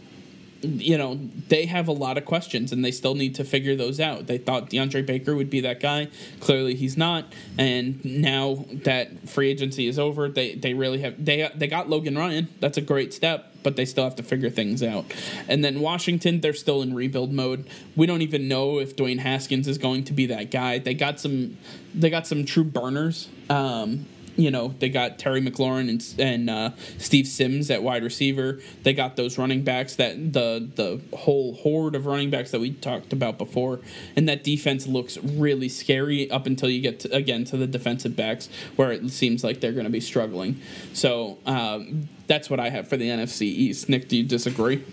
you 0.62 0.98
know, 0.98 1.18
they 1.48 1.66
have 1.66 1.88
a 1.88 1.92
lot 1.92 2.18
of 2.18 2.24
questions 2.24 2.72
and 2.72 2.84
they 2.84 2.90
still 2.90 3.14
need 3.14 3.34
to 3.36 3.44
figure 3.44 3.74
those 3.76 4.00
out. 4.00 4.26
They 4.26 4.38
thought 4.38 4.70
DeAndre 4.70 5.04
Baker 5.04 5.34
would 5.34 5.50
be 5.50 5.60
that 5.60 5.80
guy. 5.80 6.08
Clearly 6.40 6.74
he's 6.74 6.96
not. 6.96 7.32
And 7.58 8.04
now 8.04 8.66
that 8.70 9.28
free 9.28 9.50
agency 9.50 9.86
is 9.86 9.98
over, 9.98 10.28
they, 10.28 10.54
they 10.54 10.74
really 10.74 11.00
have 11.00 11.24
they 11.24 11.50
they 11.54 11.66
got 11.66 11.88
Logan 11.88 12.16
Ryan. 12.16 12.48
That's 12.60 12.76
a 12.76 12.82
great 12.82 13.14
step, 13.14 13.54
but 13.62 13.76
they 13.76 13.84
still 13.84 14.04
have 14.04 14.16
to 14.16 14.22
figure 14.22 14.50
things 14.50 14.82
out. 14.82 15.12
And 15.48 15.64
then 15.64 15.80
Washington, 15.80 16.40
they're 16.40 16.52
still 16.52 16.82
in 16.82 16.94
rebuild 16.94 17.32
mode. 17.32 17.68
We 17.96 18.06
don't 18.06 18.22
even 18.22 18.48
know 18.48 18.78
if 18.78 18.96
Dwayne 18.96 19.20
Haskins 19.20 19.66
is 19.66 19.78
going 19.78 20.04
to 20.04 20.12
be 20.12 20.26
that 20.26 20.50
guy. 20.50 20.78
They 20.78 20.94
got 20.94 21.20
some 21.20 21.56
they 21.94 22.10
got 22.10 22.26
some 22.26 22.44
true 22.44 22.64
burners. 22.64 23.28
Um, 23.48 24.06
you 24.42 24.50
know, 24.50 24.74
they 24.78 24.88
got 24.88 25.18
Terry 25.18 25.40
McLaurin 25.40 25.88
and, 25.88 26.14
and 26.18 26.50
uh, 26.50 26.70
Steve 26.98 27.26
Sims 27.26 27.70
at 27.70 27.82
wide 27.82 28.02
receiver. 28.02 28.60
They 28.82 28.92
got 28.92 29.16
those 29.16 29.38
running 29.38 29.62
backs 29.62 29.96
that 29.96 30.32
the 30.32 30.68
the 30.74 31.16
whole 31.16 31.54
horde 31.54 31.94
of 31.94 32.06
running 32.06 32.30
backs 32.30 32.50
that 32.50 32.60
we 32.60 32.72
talked 32.72 33.12
about 33.12 33.38
before, 33.38 33.80
and 34.16 34.28
that 34.28 34.44
defense 34.44 34.86
looks 34.86 35.18
really 35.18 35.68
scary 35.68 36.30
up 36.30 36.46
until 36.46 36.70
you 36.70 36.80
get 36.80 37.00
to, 37.00 37.14
again 37.14 37.44
to 37.44 37.56
the 37.56 37.66
defensive 37.66 38.16
backs 38.16 38.48
where 38.76 38.92
it 38.92 39.08
seems 39.10 39.44
like 39.44 39.60
they're 39.60 39.72
going 39.72 39.84
to 39.84 39.90
be 39.90 40.00
struggling. 40.00 40.60
So 40.92 41.38
um, 41.46 42.08
that's 42.26 42.48
what 42.48 42.60
I 42.60 42.70
have 42.70 42.88
for 42.88 42.96
the 42.96 43.08
NFC 43.08 43.42
East. 43.42 43.88
Nick, 43.88 44.08
do 44.08 44.16
you 44.16 44.24
disagree? 44.24 44.84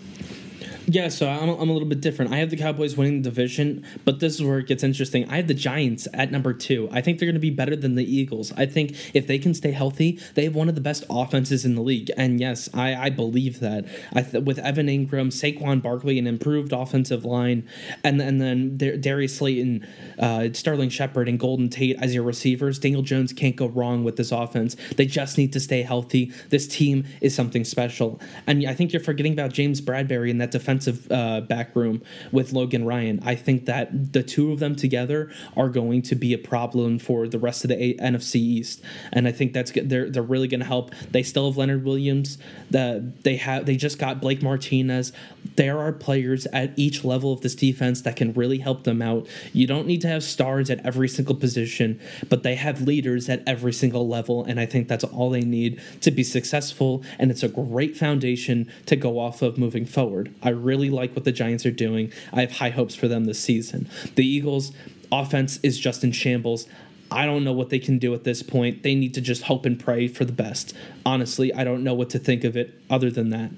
Yeah, 0.90 1.08
so 1.08 1.28
I'm, 1.28 1.50
I'm 1.50 1.68
a 1.68 1.72
little 1.74 1.86
bit 1.86 2.00
different. 2.00 2.32
I 2.32 2.38
have 2.38 2.48
the 2.48 2.56
Cowboys 2.56 2.96
winning 2.96 3.20
the 3.20 3.28
division, 3.28 3.84
but 4.06 4.20
this 4.20 4.36
is 4.36 4.42
where 4.42 4.58
it 4.58 4.66
gets 4.66 4.82
interesting. 4.82 5.28
I 5.28 5.36
have 5.36 5.46
the 5.46 5.52
Giants 5.52 6.08
at 6.14 6.32
number 6.32 6.54
two. 6.54 6.88
I 6.90 7.02
think 7.02 7.18
they're 7.18 7.26
going 7.26 7.34
to 7.34 7.40
be 7.40 7.50
better 7.50 7.76
than 7.76 7.94
the 7.94 8.04
Eagles. 8.04 8.54
I 8.56 8.64
think 8.64 8.96
if 9.12 9.26
they 9.26 9.38
can 9.38 9.52
stay 9.52 9.72
healthy, 9.72 10.18
they 10.32 10.44
have 10.44 10.54
one 10.54 10.66
of 10.66 10.74
the 10.76 10.80
best 10.80 11.04
offenses 11.10 11.66
in 11.66 11.74
the 11.74 11.82
league. 11.82 12.10
And 12.16 12.40
yes, 12.40 12.70
I, 12.72 12.94
I 12.94 13.10
believe 13.10 13.60
that. 13.60 13.84
I 14.14 14.22
th- 14.22 14.44
with 14.44 14.58
Evan 14.60 14.86
Engram, 14.86 15.30
Saquon 15.30 15.82
Barkley, 15.82 16.18
an 16.18 16.26
improved 16.26 16.72
offensive 16.72 17.22
line, 17.22 17.68
and 18.02 18.22
and 18.22 18.40
then 18.40 18.78
Darius 18.78 19.36
Slayton, 19.36 19.86
uh, 20.18 20.48
Sterling 20.54 20.88
Shepard, 20.88 21.28
and 21.28 21.38
Golden 21.38 21.68
Tate 21.68 21.98
as 22.00 22.14
your 22.14 22.22
receivers, 22.22 22.78
Daniel 22.78 23.02
Jones 23.02 23.34
can't 23.34 23.56
go 23.56 23.66
wrong 23.66 24.04
with 24.04 24.16
this 24.16 24.32
offense. 24.32 24.74
They 24.96 25.04
just 25.04 25.36
need 25.36 25.52
to 25.52 25.60
stay 25.60 25.82
healthy. 25.82 26.32
This 26.48 26.66
team 26.66 27.04
is 27.20 27.34
something 27.34 27.64
special. 27.64 28.18
And 28.46 28.66
I 28.66 28.72
think 28.72 28.94
you're 28.94 29.02
forgetting 29.02 29.34
about 29.34 29.52
James 29.52 29.82
Bradberry 29.82 30.30
and 30.30 30.40
that 30.40 30.50
defense 30.50 30.77
defensive 30.78 31.10
uh, 31.12 31.40
back 31.42 31.74
room 31.74 32.02
with 32.32 32.52
Logan 32.52 32.84
Ryan. 32.84 33.20
I 33.24 33.34
think 33.34 33.66
that 33.66 34.12
the 34.12 34.22
two 34.22 34.52
of 34.52 34.58
them 34.58 34.76
together 34.76 35.30
are 35.56 35.68
going 35.68 36.02
to 36.02 36.14
be 36.14 36.32
a 36.32 36.38
problem 36.38 36.98
for 36.98 37.26
the 37.28 37.38
rest 37.38 37.64
of 37.64 37.68
the 37.68 37.82
a- 37.82 37.96
NFC 37.96 38.36
East, 38.36 38.82
and 39.12 39.26
I 39.26 39.32
think 39.32 39.52
that's 39.52 39.72
they're 39.74 40.10
they're 40.10 40.22
really 40.22 40.48
going 40.48 40.60
to 40.60 40.66
help. 40.66 40.92
They 41.10 41.22
still 41.22 41.48
have 41.48 41.56
Leonard 41.56 41.84
Williams. 41.84 42.38
The 42.70 43.12
they 43.22 43.36
have 43.36 43.66
they 43.66 43.76
just 43.76 43.98
got 43.98 44.20
Blake 44.20 44.42
Martinez. 44.42 45.12
There 45.56 45.78
are 45.78 45.92
players 45.92 46.46
at 46.52 46.72
each 46.76 47.04
level 47.04 47.32
of 47.32 47.40
this 47.40 47.54
defense 47.54 48.02
that 48.02 48.16
can 48.16 48.32
really 48.32 48.58
help 48.58 48.84
them 48.84 49.02
out. 49.02 49.26
You 49.52 49.66
don't 49.66 49.86
need 49.86 50.00
to 50.02 50.08
have 50.08 50.22
stars 50.22 50.70
at 50.70 50.84
every 50.84 51.08
single 51.08 51.34
position, 51.34 52.00
but 52.28 52.42
they 52.42 52.54
have 52.54 52.82
leaders 52.82 53.28
at 53.28 53.42
every 53.46 53.72
single 53.72 54.06
level, 54.06 54.44
and 54.44 54.60
I 54.60 54.66
think 54.66 54.88
that's 54.88 55.04
all 55.04 55.30
they 55.30 55.40
need 55.40 55.80
to 56.02 56.10
be 56.10 56.22
successful. 56.22 57.02
And 57.18 57.30
it's 57.30 57.42
a 57.42 57.48
great 57.48 57.96
foundation 57.96 58.70
to 58.86 58.96
go 58.96 59.18
off 59.18 59.42
of 59.42 59.58
moving 59.58 59.84
forward. 59.84 60.34
I 60.42 60.50
really 60.50 60.67
like 60.76 61.14
what 61.14 61.24
the 61.24 61.32
Giants 61.32 61.64
are 61.66 61.70
doing. 61.70 62.12
I 62.32 62.40
have 62.42 62.52
high 62.52 62.70
hopes 62.70 62.94
for 62.94 63.08
them 63.08 63.24
this 63.24 63.40
season. 63.40 63.88
The 64.14 64.26
Eagles' 64.26 64.72
offense 65.10 65.58
is 65.62 65.78
just 65.78 66.04
in 66.04 66.12
shambles. 66.12 66.66
I 67.10 67.26
don't 67.26 67.44
know 67.44 67.52
what 67.52 67.70
they 67.70 67.78
can 67.78 67.98
do 67.98 68.12
at 68.14 68.24
this 68.24 68.42
point. 68.42 68.82
They 68.82 68.94
need 68.94 69.14
to 69.14 69.20
just 69.20 69.44
hope 69.44 69.64
and 69.64 69.78
pray 69.78 70.08
for 70.08 70.24
the 70.24 70.32
best. 70.32 70.74
Honestly, 71.06 71.52
I 71.54 71.64
don't 71.64 71.82
know 71.82 71.94
what 71.94 72.10
to 72.10 72.18
think 72.18 72.44
of 72.44 72.56
it 72.56 72.78
other 72.90 73.10
than 73.10 73.30
that. 73.30 73.50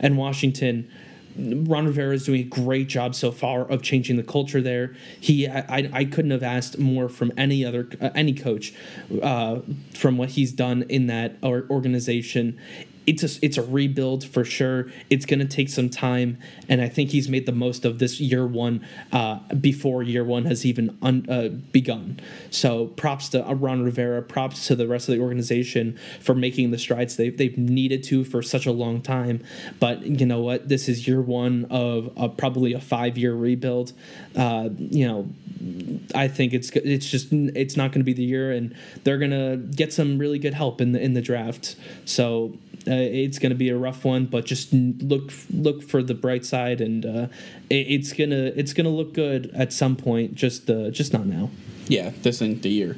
And 0.00 0.18
Washington, 0.18 0.90
Ron 1.36 1.86
Rivera 1.86 2.14
is 2.14 2.24
doing 2.24 2.40
a 2.40 2.44
great 2.44 2.88
job 2.88 3.14
so 3.14 3.30
far 3.30 3.62
of 3.62 3.82
changing 3.82 4.16
the 4.16 4.22
culture 4.22 4.60
there. 4.60 4.94
He, 5.18 5.48
I, 5.48 5.88
I 5.92 6.04
couldn't 6.04 6.32
have 6.32 6.42
asked 6.42 6.78
more 6.78 7.08
from 7.08 7.32
any 7.36 7.64
other 7.64 7.88
uh, 8.00 8.10
any 8.14 8.34
coach 8.34 8.74
uh, 9.22 9.60
from 9.94 10.18
what 10.18 10.30
he's 10.30 10.52
done 10.52 10.82
in 10.88 11.06
that 11.06 11.36
organization 11.42 12.58
it's 13.06 13.22
a 13.22 13.44
it's 13.44 13.56
a 13.56 13.62
rebuild 13.62 14.24
for 14.24 14.44
sure. 14.44 14.90
It's 15.08 15.26
going 15.26 15.40
to 15.40 15.46
take 15.46 15.68
some 15.68 15.88
time, 15.88 16.38
and 16.68 16.80
I 16.80 16.88
think 16.88 17.10
he's 17.10 17.28
made 17.28 17.46
the 17.46 17.52
most 17.52 17.84
of 17.84 17.98
this 17.98 18.20
year 18.20 18.46
one 18.46 18.86
uh, 19.12 19.38
before 19.54 20.02
year 20.02 20.24
one 20.24 20.44
has 20.44 20.64
even 20.66 20.96
un, 21.02 21.26
uh, 21.28 21.48
begun. 21.48 22.20
So 22.50 22.86
props 22.86 23.28
to 23.30 23.42
Ron 23.42 23.82
Rivera, 23.82 24.22
props 24.22 24.66
to 24.68 24.76
the 24.76 24.86
rest 24.86 25.08
of 25.08 25.16
the 25.16 25.20
organization 25.20 25.98
for 26.20 26.34
making 26.34 26.70
the 26.70 26.78
strides 26.78 27.16
they've 27.16 27.36
they've 27.36 27.56
needed 27.56 28.02
to 28.04 28.24
for 28.24 28.42
such 28.42 28.66
a 28.66 28.72
long 28.72 29.00
time. 29.00 29.42
But 29.78 30.02
you 30.02 30.26
know 30.26 30.40
what? 30.40 30.68
This 30.68 30.88
is 30.88 31.06
year 31.06 31.20
one 31.20 31.66
of, 31.70 32.16
of 32.16 32.36
probably 32.36 32.72
a 32.72 32.80
five 32.80 33.16
year 33.16 33.34
rebuild. 33.34 33.92
Uh, 34.36 34.68
you 34.78 35.06
know, 35.06 35.28
I 36.14 36.28
think 36.28 36.52
it's 36.52 36.70
it's 36.70 37.10
just 37.10 37.32
it's 37.32 37.76
not 37.76 37.92
going 37.92 38.00
to 38.00 38.04
be 38.04 38.12
the 38.12 38.24
year, 38.24 38.52
and 38.52 38.74
they're 39.04 39.18
going 39.18 39.30
to 39.30 39.56
get 39.74 39.92
some 39.92 40.18
really 40.18 40.38
good 40.38 40.54
help 40.54 40.80
in 40.80 40.92
the 40.92 41.00
in 41.00 41.14
the 41.14 41.22
draft. 41.22 41.76
So 42.04 42.56
uh, 42.90 42.94
it's 42.94 43.38
going 43.38 43.50
to 43.50 43.56
be 43.56 43.68
a 43.68 43.76
rough 43.76 44.04
one, 44.04 44.26
but 44.26 44.44
just 44.44 44.72
look 44.72 45.32
look 45.50 45.82
for 45.82 46.02
the 46.02 46.14
bright 46.14 46.44
side, 46.44 46.80
and 46.80 47.06
uh, 47.06 47.28
it, 47.68 47.86
it's 47.88 48.12
gonna 48.12 48.52
it's 48.56 48.72
gonna 48.72 48.88
look 48.88 49.14
good 49.14 49.50
at 49.54 49.72
some 49.72 49.96
point. 49.96 50.34
Just 50.34 50.68
uh, 50.68 50.90
just 50.90 51.12
not 51.12 51.26
now. 51.26 51.50
Yeah, 51.86 52.10
this 52.22 52.36
isn't 52.36 52.62
the 52.62 52.70
year. 52.70 52.96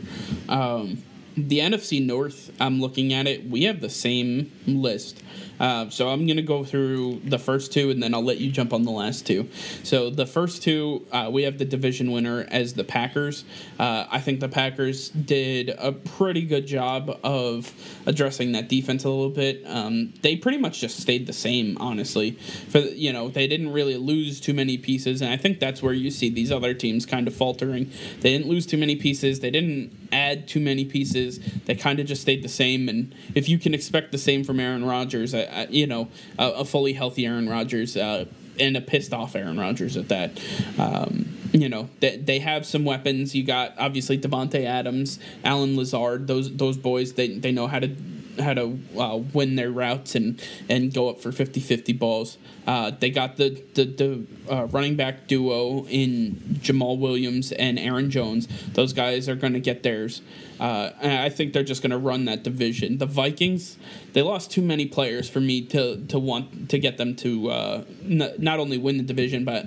Um, 0.48 1.02
the 1.36 1.60
NFC 1.60 2.04
North, 2.04 2.50
I'm 2.60 2.80
looking 2.80 3.12
at 3.12 3.26
it. 3.26 3.48
We 3.48 3.64
have 3.64 3.80
the 3.80 3.90
same 3.90 4.52
list. 4.66 5.22
Uh, 5.59 5.88
so 5.90 6.09
I'm 6.09 6.26
going 6.26 6.36
to 6.36 6.42
go 6.42 6.64
through 6.64 7.20
the 7.24 7.38
first 7.38 7.72
two 7.72 7.90
and 7.90 8.02
then 8.02 8.14
I'll 8.14 8.24
let 8.24 8.38
you 8.38 8.50
jump 8.50 8.72
on 8.72 8.82
the 8.82 8.90
last 8.90 9.26
two. 9.26 9.48
So 9.84 10.10
the 10.10 10.26
first 10.26 10.62
two, 10.62 11.06
uh, 11.12 11.30
we 11.32 11.44
have 11.44 11.59
the 11.59 11.64
division 11.64 12.10
winner 12.10 12.46
as 12.50 12.74
the 12.74 12.82
Packers. 12.82 13.44
Uh, 13.78 14.06
I 14.10 14.20
think 14.20 14.40
the 14.40 14.48
Packers 14.48 15.10
did 15.10 15.70
a 15.78 15.92
pretty 15.92 16.42
good 16.42 16.66
job 16.66 17.16
of 17.22 17.72
addressing 18.06 18.52
that 18.52 18.68
defense 18.68 19.04
a 19.04 19.09
little 19.09 19.30
bit. 19.30 19.62
Um, 19.66 20.12
they 20.22 20.36
pretty 20.36 20.59
much 20.59 20.80
just 20.80 20.98
stayed 20.98 21.26
the 21.28 21.32
same, 21.32 21.78
honestly. 21.78 22.32
For 22.32 22.80
you 22.80 23.12
know, 23.12 23.28
they 23.28 23.46
didn't 23.46 23.72
really 23.72 23.96
lose 23.96 24.40
too 24.40 24.54
many 24.54 24.76
pieces, 24.78 25.22
and 25.22 25.30
I 25.30 25.36
think 25.36 25.60
that's 25.60 25.82
where 25.82 25.92
you 25.92 26.10
see 26.10 26.28
these 26.28 26.50
other 26.50 26.74
teams 26.74 27.06
kind 27.06 27.28
of 27.28 27.34
faltering. 27.34 27.90
They 28.20 28.36
didn't 28.36 28.48
lose 28.48 28.66
too 28.66 28.78
many 28.78 28.96
pieces. 28.96 29.40
They 29.40 29.50
didn't 29.50 30.01
add 30.12 30.48
too 30.48 30.60
many 30.60 30.84
pieces. 30.84 31.39
They 31.64 31.74
kind 31.74 31.98
of 32.01 32.06
just 32.06 32.22
stayed 32.22 32.43
the 32.43 32.48
same. 32.48 32.89
And 32.89 33.14
if 33.34 33.48
you 33.48 33.59
can 33.59 33.74
expect 33.74 34.12
the 34.12 34.18
same 34.18 34.44
from 34.44 34.60
Aaron 34.60 34.84
Rodgers, 34.84 35.34
I, 35.34 35.43
I, 35.43 35.66
you 35.70 35.86
know, 35.86 36.09
a, 36.39 36.51
a, 36.51 36.64
fully 36.64 36.93
healthy 36.93 37.26
Aaron 37.26 37.48
Rodgers 37.48 37.97
uh, 37.97 38.26
and 38.59 38.76
a 38.76 38.80
pissed 38.80 39.12
off 39.12 39.34
Aaron 39.34 39.59
Rodgers 39.59 39.97
at 39.97 40.09
that. 40.09 40.40
Um, 40.78 41.39
you 41.52 41.68
know 41.68 41.89
they, 42.01 42.16
they 42.16 42.39
have 42.39 42.66
some 42.66 42.84
weapons. 42.84 43.34
You 43.34 43.44
got 43.44 43.74
obviously 43.78 44.18
Davante 44.18 44.64
Adams, 44.64 45.18
Allen 45.44 45.76
Lazard. 45.76 46.26
Those 46.26 46.55
those 46.56 46.76
boys 46.76 47.12
they 47.12 47.28
they 47.39 47.52
know 47.52 47.66
how 47.66 47.78
to 47.78 47.94
how 48.40 48.54
to 48.54 48.78
uh, 48.98 49.18
win 49.32 49.56
their 49.56 49.70
routes 49.70 50.14
and, 50.14 50.42
and 50.68 50.92
go 50.92 51.09
up 51.09 51.20
for 51.20 51.30
50-50 51.30 51.98
balls. 51.98 52.38
Uh, 52.66 52.90
they 52.90 53.10
got 53.10 53.36
the 53.38 53.60
the, 53.74 53.84
the 53.84 54.26
uh, 54.52 54.66
running 54.66 54.94
back 54.94 55.26
duo 55.26 55.84
in 55.86 56.36
Jamaal 56.60 56.98
Williams 56.98 57.50
and 57.50 57.78
Aaron 57.78 58.09
Jones. 58.10 58.46
Those 58.74 58.92
guys 58.92 59.28
are 59.28 59.34
going 59.34 59.54
to 59.54 59.60
get 59.60 59.82
theirs. 59.82 60.22
Uh, 60.60 60.90
I 61.02 61.28
think 61.28 61.52
they're 61.52 61.64
just 61.64 61.82
going 61.82 61.90
to 61.90 61.98
run 61.98 62.24
that 62.26 62.44
division. 62.44 62.98
The 62.98 63.06
Vikings, 63.06 63.78
they 64.12 64.22
lost 64.22 64.52
too 64.52 64.62
many 64.62 64.86
players 64.86 65.28
for 65.28 65.40
me 65.40 65.62
to 65.66 66.04
to 66.06 66.18
want 66.20 66.70
to 66.70 66.78
get 66.78 66.98
them 66.98 67.16
to 67.16 67.50
uh, 67.50 67.84
n- 68.04 68.32
not 68.38 68.60
only 68.60 68.78
win 68.78 68.96
the 68.96 69.02
division 69.02 69.44
but 69.44 69.66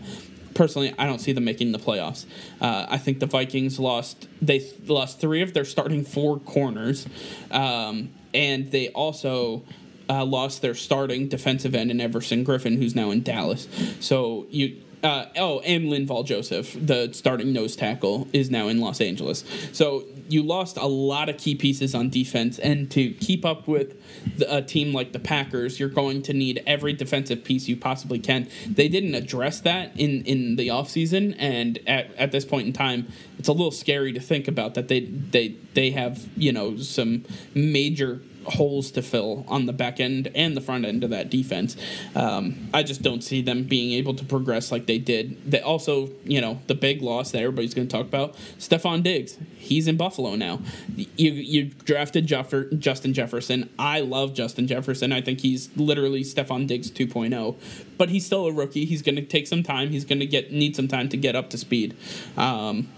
personally, 0.54 0.94
I 0.98 1.06
don't 1.06 1.20
see 1.20 1.34
them 1.34 1.44
making 1.44 1.74
the 1.74 1.80
playoffs. 1.80 2.26
Uh, 2.62 2.86
I 2.88 2.98
think 2.98 3.20
the 3.20 3.26
Vikings 3.26 3.78
lost 3.78 4.30
they 4.42 4.60
th- 4.60 4.88
lost 4.88 5.20
three 5.20 5.42
of 5.42 5.54
their 5.54 5.66
starting 5.66 6.06
four 6.06 6.40
corners. 6.40 7.06
Um, 7.52 8.10
and 8.36 8.70
they 8.72 8.90
also 8.90 9.64
uh, 10.10 10.24
lost 10.24 10.62
their 10.62 10.76
starting 10.76 11.28
defensive 11.28 11.74
end 11.74 11.90
in 11.90 12.00
Everson 12.00 12.46
Griffen, 12.46 12.78
who's 12.78 12.94
now 12.96 13.10
in 13.12 13.24
Dallas. 13.24 13.68
So 14.00 14.46
you. 14.50 14.82
Uh, 15.06 15.28
oh, 15.38 15.60
and 15.60 15.84
Linval 15.84 16.26
Joseph, 16.26 16.76
the 16.80 17.14
starting 17.14 17.54
nose 17.54 17.76
tackle, 17.76 18.28
is 18.34 18.50
now 18.50 18.68
in 18.68 18.80
Los 18.80 19.00
Angeles. 19.00 19.44
So 19.72 20.04
you 20.28 20.42
lost 20.42 20.78
a 20.78 20.88
lot 20.88 21.30
of 21.30 21.38
key 21.38 21.54
pieces 21.54 21.94
on 21.94 22.10
defense, 22.10 22.58
and 22.58 22.90
to 22.90 23.12
keep 23.12 23.46
up 23.46 23.68
with 23.68 24.02
the, 24.36 24.58
a 24.58 24.64
team 24.64 24.94
like 24.94 25.12
the 25.12 25.20
Packers, 25.20 25.80
you're 25.80 25.90
going 25.90 26.24
to 26.24 26.34
need 26.34 26.64
every 26.66 26.92
defensive 26.92 27.44
piece 27.44 27.68
you 27.68 27.78
possibly 27.78 28.18
can. 28.18 28.50
They 28.68 28.88
didn't 28.88 29.14
address 29.14 29.60
that 29.60 29.92
in, 29.96 30.24
in 30.24 30.56
the 30.56 30.70
offseason, 30.70 31.36
and 31.38 31.78
at, 31.86 32.12
at 32.16 32.32
this 32.32 32.44
point 32.44 32.66
in 32.66 32.74
time, 32.74 33.08
it's 33.38 33.48
a 33.48 33.54
little 33.54 33.70
scary 33.70 34.12
to 34.12 34.20
think 34.20 34.48
about 34.48 34.74
that 34.74 34.88
they 34.88 35.02
they 35.02 35.50
they 35.76 35.92
have 35.92 36.28
you 36.36 36.52
know 36.52 36.78
some 36.78 37.26
major 37.54 38.22
holes 38.46 38.92
to 38.92 39.02
fill 39.02 39.46
on 39.48 39.66
the 39.66 39.74
back 39.74 40.00
end 40.00 40.32
and 40.36 40.56
the 40.56 40.62
front 40.62 40.86
end 40.86 41.04
of 41.04 41.10
that 41.10 41.30
defense. 41.30 41.76
Um, 42.16 42.70
I 42.74 42.84
just 42.84 43.02
don't 43.02 43.24
see 43.24 43.42
them 43.42 43.64
being 43.64 43.94
able 43.94 44.14
to 44.16 44.26
progress 44.26 44.72
like 44.72 44.86
they 44.86 44.98
did. 44.98 45.50
They 45.50 45.62
also, 45.62 46.10
you 46.24 46.42
know, 46.42 46.60
the 46.68 46.76
big 46.76 47.02
loss 47.02 47.32
that 47.32 47.40
everybody's 47.40 47.74
going 47.74 47.88
to 47.88 47.92
talk 47.92 48.06
about, 48.06 48.36
Stefon 48.60 49.04
Diggs. 49.04 49.38
He's 49.58 49.88
in 49.88 49.98
Buffalo 49.98 50.36
now. 50.36 50.60
You 50.96 51.32
you 51.32 51.66
drafted 51.66 52.28
Jeffer, 52.28 52.66
Justin 52.66 53.14
Jefferson. 53.14 53.70
I 53.80 54.02
love 54.02 54.34
Justin 54.34 54.68
Jefferson. 54.68 55.12
I 55.12 55.22
think 55.22 55.42
he's 55.42 55.76
literally 55.76 56.24
Stefon 56.24 56.68
Diggs 56.68 56.92
2.0, 56.92 57.56
but 57.98 58.10
he's 58.10 58.26
still 58.26 58.46
a 58.46 58.52
rookie. 58.54 58.86
He's 58.86 59.02
going 59.02 59.16
to 59.16 59.24
take 59.24 59.48
some 59.48 59.64
time. 59.64 59.90
He's 59.90 60.06
going 60.06 60.20
to 60.20 60.28
get 60.28 60.52
need 60.52 60.76
some 60.76 60.88
time 60.88 61.10
to 61.10 61.18
get 61.18 61.36
up 61.36 61.50
to 61.50 61.58
speed. 61.58 61.96
Um, 62.38 62.90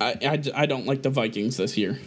I, 0.00 0.16
I, 0.22 0.62
I 0.62 0.66
don't 0.66 0.86
like 0.86 1.02
the 1.02 1.10
Vikings 1.10 1.56
this 1.56 1.76
year. 1.76 1.98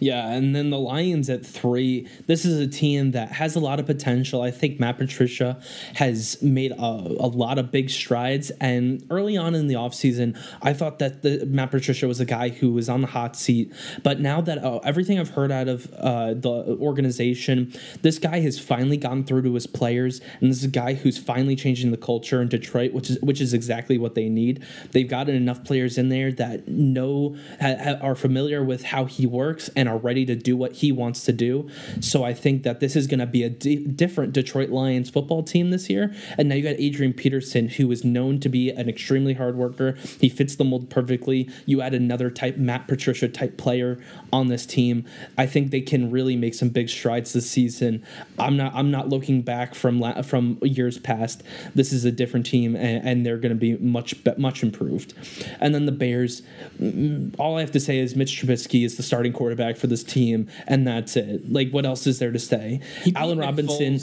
Yeah, 0.00 0.30
and 0.30 0.56
then 0.56 0.70
the 0.70 0.78
Lions 0.78 1.28
at 1.28 1.44
three. 1.44 2.08
This 2.26 2.46
is 2.46 2.58
a 2.58 2.66
team 2.66 3.10
that 3.10 3.32
has 3.32 3.54
a 3.54 3.60
lot 3.60 3.78
of 3.78 3.86
potential. 3.86 4.40
I 4.40 4.50
think 4.50 4.80
Matt 4.80 4.96
Patricia 4.96 5.60
has 5.94 6.40
made 6.42 6.72
a, 6.72 6.76
a 6.80 7.28
lot 7.28 7.58
of 7.58 7.70
big 7.70 7.90
strides. 7.90 8.50
And 8.62 9.06
early 9.10 9.36
on 9.36 9.54
in 9.54 9.66
the 9.66 9.74
offseason, 9.74 10.40
I 10.62 10.72
thought 10.72 11.00
that 11.00 11.20
the, 11.20 11.44
Matt 11.44 11.70
Patricia 11.70 12.08
was 12.08 12.18
a 12.18 12.24
guy 12.24 12.48
who 12.48 12.72
was 12.72 12.88
on 12.88 13.02
the 13.02 13.08
hot 13.08 13.36
seat. 13.36 13.72
But 14.02 14.20
now 14.20 14.40
that 14.40 14.64
uh, 14.64 14.78
everything 14.78 15.18
I've 15.18 15.30
heard 15.30 15.52
out 15.52 15.68
of 15.68 15.92
uh, 15.92 16.32
the 16.32 16.78
organization, 16.80 17.72
this 18.00 18.18
guy 18.18 18.40
has 18.40 18.58
finally 18.58 18.96
gotten 18.96 19.24
through 19.24 19.42
to 19.42 19.52
his 19.52 19.66
players, 19.66 20.22
and 20.40 20.50
this 20.50 20.58
is 20.58 20.64
a 20.64 20.68
guy 20.68 20.94
who's 20.94 21.18
finally 21.18 21.56
changing 21.56 21.90
the 21.90 21.98
culture 21.98 22.40
in 22.40 22.48
Detroit, 22.48 22.94
which 22.94 23.10
is 23.10 23.20
which 23.20 23.40
is 23.40 23.52
exactly 23.52 23.98
what 23.98 24.14
they 24.14 24.30
need. 24.30 24.64
They've 24.92 25.08
gotten 25.08 25.34
enough 25.34 25.62
players 25.62 25.98
in 25.98 26.08
there 26.08 26.32
that 26.32 26.68
know 26.68 27.36
ha, 27.60 27.98
are 28.00 28.14
familiar 28.14 28.64
with 28.64 28.84
how 28.84 29.04
he 29.04 29.26
works 29.26 29.68
and 29.76 29.89
are 29.90 29.98
ready 29.98 30.24
to 30.26 30.36
do 30.36 30.56
what 30.56 30.74
he 30.74 30.92
wants 30.92 31.24
to 31.24 31.32
do. 31.32 31.68
So 32.00 32.24
I 32.24 32.32
think 32.32 32.62
that 32.62 32.80
this 32.80 32.94
is 32.96 33.06
going 33.06 33.20
to 33.20 33.26
be 33.26 33.42
a 33.42 33.50
different 33.50 34.32
Detroit 34.32 34.70
Lions 34.70 35.10
football 35.10 35.42
team 35.42 35.70
this 35.70 35.90
year. 35.90 36.14
And 36.38 36.48
now 36.48 36.54
you 36.54 36.62
got 36.62 36.76
Adrian 36.78 37.12
Peterson, 37.12 37.68
who 37.68 37.90
is 37.90 38.04
known 38.04 38.40
to 38.40 38.48
be 38.48 38.70
an 38.70 38.88
extremely 38.88 39.34
hard 39.34 39.56
worker. 39.56 39.96
He 40.20 40.28
fits 40.28 40.56
the 40.56 40.64
mold 40.64 40.90
perfectly. 40.90 41.48
You 41.66 41.82
add 41.82 41.94
another 41.94 42.30
type, 42.30 42.56
Matt 42.56 42.86
Patricia 42.86 43.28
type 43.28 43.56
player 43.56 44.00
on 44.32 44.46
this 44.46 44.64
team. 44.64 45.04
I 45.36 45.46
think 45.46 45.70
they 45.70 45.80
can 45.80 46.10
really 46.10 46.36
make 46.36 46.54
some 46.54 46.68
big 46.68 46.88
strides 46.88 47.32
this 47.32 47.50
season. 47.50 48.04
I'm 48.38 48.56
not. 48.56 48.72
I'm 48.74 48.90
not 48.90 49.08
looking 49.08 49.42
back 49.42 49.74
from 49.74 50.00
la- 50.00 50.22
from 50.22 50.58
years 50.62 50.98
past. 50.98 51.42
This 51.74 51.92
is 51.92 52.04
a 52.04 52.12
different 52.12 52.46
team, 52.46 52.76
and, 52.76 53.06
and 53.06 53.26
they're 53.26 53.38
going 53.38 53.50
to 53.50 53.58
be 53.58 53.76
much 53.76 54.14
much 54.36 54.62
improved. 54.62 55.14
And 55.60 55.74
then 55.74 55.86
the 55.86 55.92
Bears. 55.92 56.42
Mm, 56.80 56.92
mm, 56.94 57.34
all 57.38 57.56
I 57.56 57.60
have 57.60 57.72
to 57.72 57.80
say 57.80 57.98
is 57.98 58.14
Mitch 58.14 58.40
Trubisky 58.40 58.84
is 58.84 58.96
the 58.96 59.02
starting 59.02 59.32
quarterback 59.32 59.76
for 59.80 59.86
this 59.86 60.04
team, 60.04 60.48
and 60.68 60.86
that's 60.86 61.16
it. 61.16 61.50
Like, 61.50 61.70
what 61.70 61.84
else 61.84 62.06
is 62.06 62.18
there 62.18 62.30
to 62.30 62.38
say? 62.38 62.80
Allen 63.16 63.38
Robinson. 63.38 63.98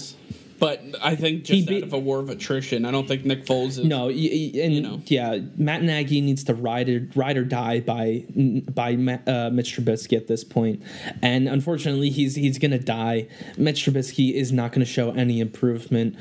But 0.59 0.81
I 1.01 1.15
think 1.15 1.43
just 1.43 1.69
out 1.69 1.83
of 1.83 1.93
a 1.93 1.99
war 1.99 2.19
of 2.19 2.29
attrition, 2.29 2.85
I 2.85 2.91
don't 2.91 3.07
think 3.07 3.25
Nick 3.25 3.45
Foles 3.45 3.77
is. 3.79 3.83
No, 3.83 4.09
and 4.09 4.17
You 4.17 4.81
know. 4.81 5.01
yeah, 5.05 5.39
Matt 5.55 5.83
Nagy 5.83 6.21
needs 6.21 6.43
to 6.45 6.53
ride 6.53 6.89
or, 6.89 7.07
ride 7.15 7.37
or 7.37 7.43
die 7.43 7.79
by 7.79 8.25
by 8.69 8.93
uh, 9.27 9.49
Mitch 9.51 9.75
Trubisky 9.75 10.17
at 10.17 10.27
this 10.27 10.43
point, 10.43 10.81
and 11.21 11.47
unfortunately, 11.47 12.09
he's 12.09 12.35
he's 12.35 12.57
gonna 12.57 12.79
die. 12.79 13.27
Mitch 13.57 13.85
Trubisky 13.85 14.33
is 14.33 14.51
not 14.51 14.71
gonna 14.71 14.85
show 14.85 15.11
any 15.11 15.39
improvement 15.39 16.15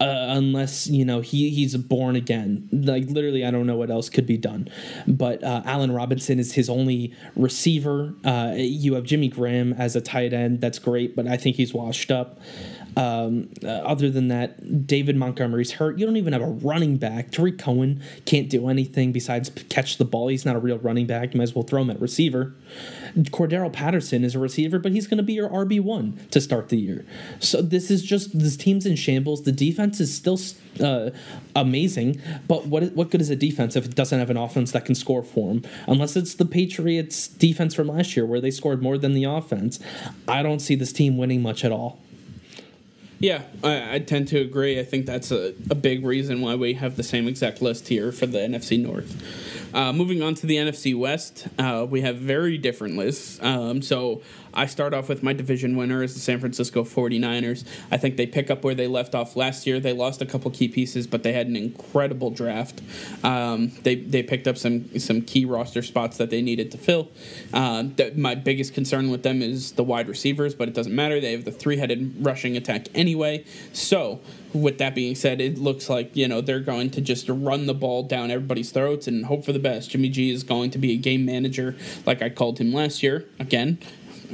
uh, 0.00 0.26
unless 0.30 0.86
you 0.86 1.04
know 1.04 1.20
he 1.20 1.50
he's 1.50 1.76
born 1.76 2.16
again. 2.16 2.68
Like 2.72 3.04
literally, 3.08 3.44
I 3.44 3.50
don't 3.50 3.66
know 3.66 3.76
what 3.76 3.90
else 3.90 4.08
could 4.08 4.26
be 4.26 4.38
done. 4.38 4.68
But 5.06 5.42
uh, 5.44 5.62
Allen 5.64 5.92
Robinson 5.92 6.38
is 6.38 6.52
his 6.52 6.68
only 6.70 7.14
receiver. 7.36 8.14
Uh, 8.24 8.54
you 8.56 8.94
have 8.94 9.04
Jimmy 9.04 9.28
Graham 9.28 9.72
as 9.74 9.96
a 9.96 10.00
tight 10.00 10.32
end. 10.32 10.60
That's 10.60 10.78
great, 10.78 11.14
but 11.14 11.26
I 11.26 11.36
think 11.36 11.56
he's 11.56 11.74
washed 11.74 12.10
up. 12.10 12.40
Um, 12.96 13.50
uh, 13.62 13.68
other 13.68 14.10
than 14.10 14.28
that, 14.28 14.86
David 14.86 15.16
Montgomery's 15.16 15.72
hurt. 15.72 15.98
You 15.98 16.06
don't 16.06 16.16
even 16.16 16.32
have 16.32 16.42
a 16.42 16.46
running 16.46 16.96
back. 16.96 17.30
Tarik 17.30 17.58
Cohen 17.58 18.02
can't 18.26 18.50
do 18.50 18.68
anything 18.68 19.12
besides 19.12 19.50
catch 19.68 19.96
the 19.96 20.04
ball. 20.04 20.28
He's 20.28 20.44
not 20.44 20.56
a 20.56 20.58
real 20.58 20.78
running 20.78 21.06
back. 21.06 21.32
You 21.32 21.38
might 21.38 21.44
as 21.44 21.54
well 21.54 21.64
throw 21.64 21.82
him 21.82 21.90
at 21.90 22.00
receiver. 22.00 22.54
Cordarrelle 23.16 23.72
Patterson 23.72 24.24
is 24.24 24.34
a 24.34 24.38
receiver, 24.38 24.78
but 24.78 24.92
he's 24.92 25.06
going 25.06 25.18
to 25.18 25.22
be 25.22 25.34
your 25.34 25.48
RB 25.48 25.80
one 25.80 26.18
to 26.30 26.40
start 26.40 26.68
the 26.68 26.78
year. 26.78 27.04
So 27.40 27.62
this 27.62 27.90
is 27.90 28.02
just 28.02 28.38
this 28.38 28.56
team's 28.56 28.86
in 28.86 28.96
shambles. 28.96 29.42
The 29.42 29.52
defense 29.52 30.00
is 30.00 30.14
still 30.14 30.38
uh, 30.80 31.10
amazing, 31.54 32.20
but 32.48 32.66
what 32.66 32.92
what 32.92 33.10
good 33.10 33.20
is 33.20 33.30
a 33.30 33.36
defense 33.36 33.76
if 33.76 33.84
it 33.84 33.94
doesn't 33.94 34.18
have 34.18 34.30
an 34.30 34.36
offense 34.36 34.72
that 34.72 34.84
can 34.84 34.94
score 34.94 35.22
for 35.22 35.48
them? 35.48 35.64
Unless 35.86 36.16
it's 36.16 36.34
the 36.34 36.46
Patriots 36.46 37.28
defense 37.28 37.74
from 37.74 37.88
last 37.88 38.16
year 38.16 38.24
where 38.24 38.40
they 38.40 38.50
scored 38.50 38.82
more 38.82 38.96
than 38.98 39.12
the 39.12 39.24
offense. 39.24 39.78
I 40.26 40.42
don't 40.42 40.60
see 40.60 40.74
this 40.74 40.92
team 40.92 41.16
winning 41.16 41.42
much 41.42 41.64
at 41.64 41.72
all. 41.72 41.98
Yeah, 43.22 43.42
I, 43.62 43.94
I 43.94 43.98
tend 44.00 44.26
to 44.28 44.40
agree. 44.40 44.80
I 44.80 44.84
think 44.84 45.06
that's 45.06 45.30
a, 45.30 45.54
a 45.70 45.76
big 45.76 46.04
reason 46.04 46.40
why 46.40 46.56
we 46.56 46.74
have 46.74 46.96
the 46.96 47.04
same 47.04 47.28
exact 47.28 47.62
list 47.62 47.86
here 47.86 48.10
for 48.10 48.26
the 48.26 48.38
NFC 48.38 48.82
North. 48.82 49.22
Uh, 49.72 49.92
moving 49.92 50.22
on 50.22 50.34
to 50.34 50.46
the 50.46 50.56
NFC 50.56 50.98
West, 50.98 51.46
uh, 51.56 51.86
we 51.88 52.00
have 52.00 52.16
very 52.16 52.58
different 52.58 52.96
lists. 52.96 53.40
Um, 53.40 53.80
so 53.80 54.22
I 54.54 54.66
start 54.66 54.94
off 54.94 55.08
with 55.08 55.22
my 55.22 55.32
division 55.32 55.76
winner 55.76 56.02
is 56.02 56.14
the 56.14 56.20
San 56.20 56.40
Francisco 56.40 56.84
49ers. 56.84 57.64
I 57.90 57.96
think 57.96 58.16
they 58.16 58.26
pick 58.26 58.50
up 58.50 58.64
where 58.64 58.74
they 58.74 58.86
left 58.86 59.14
off 59.14 59.36
last 59.36 59.66
year. 59.66 59.80
They 59.80 59.92
lost 59.92 60.22
a 60.22 60.26
couple 60.26 60.50
key 60.50 60.68
pieces, 60.68 61.06
but 61.06 61.22
they 61.22 61.32
had 61.32 61.46
an 61.46 61.56
incredible 61.56 62.30
draft. 62.30 62.80
Um, 63.24 63.72
they, 63.82 63.96
they 63.96 64.22
picked 64.22 64.46
up 64.46 64.56
some 64.56 64.98
some 64.98 65.22
key 65.22 65.44
roster 65.44 65.82
spots 65.82 66.16
that 66.18 66.30
they 66.30 66.42
needed 66.42 66.70
to 66.72 66.78
fill. 66.78 67.10
Uh, 67.52 67.84
my 68.14 68.34
biggest 68.34 68.74
concern 68.74 69.10
with 69.10 69.22
them 69.22 69.42
is 69.42 69.72
the 69.72 69.84
wide 69.84 70.08
receivers, 70.08 70.54
but 70.54 70.68
it 70.68 70.74
doesn't 70.74 70.94
matter. 70.94 71.20
They 71.20 71.32
have 71.32 71.44
the 71.44 71.52
three 71.52 71.76
headed 71.76 72.14
rushing 72.20 72.56
attack 72.56 72.88
anyway. 72.94 73.44
So 73.72 74.20
with 74.52 74.78
that 74.78 74.94
being 74.94 75.14
said, 75.14 75.40
it 75.40 75.58
looks 75.58 75.88
like 75.88 76.14
you 76.16 76.28
know 76.28 76.40
they're 76.40 76.60
going 76.60 76.90
to 76.90 77.00
just 77.00 77.28
run 77.28 77.66
the 77.66 77.74
ball 77.74 78.02
down 78.02 78.30
everybody's 78.30 78.70
throats 78.70 79.06
and 79.06 79.26
hope 79.26 79.44
for 79.44 79.52
the 79.52 79.58
best. 79.58 79.90
Jimmy 79.90 80.08
G 80.08 80.30
is 80.30 80.42
going 80.42 80.70
to 80.70 80.78
be 80.78 80.92
a 80.92 80.96
game 80.96 81.24
manager, 81.24 81.76
like 82.06 82.22
I 82.22 82.28
called 82.28 82.58
him 82.58 82.72
last 82.72 83.02
year. 83.02 83.26
Again, 83.38 83.78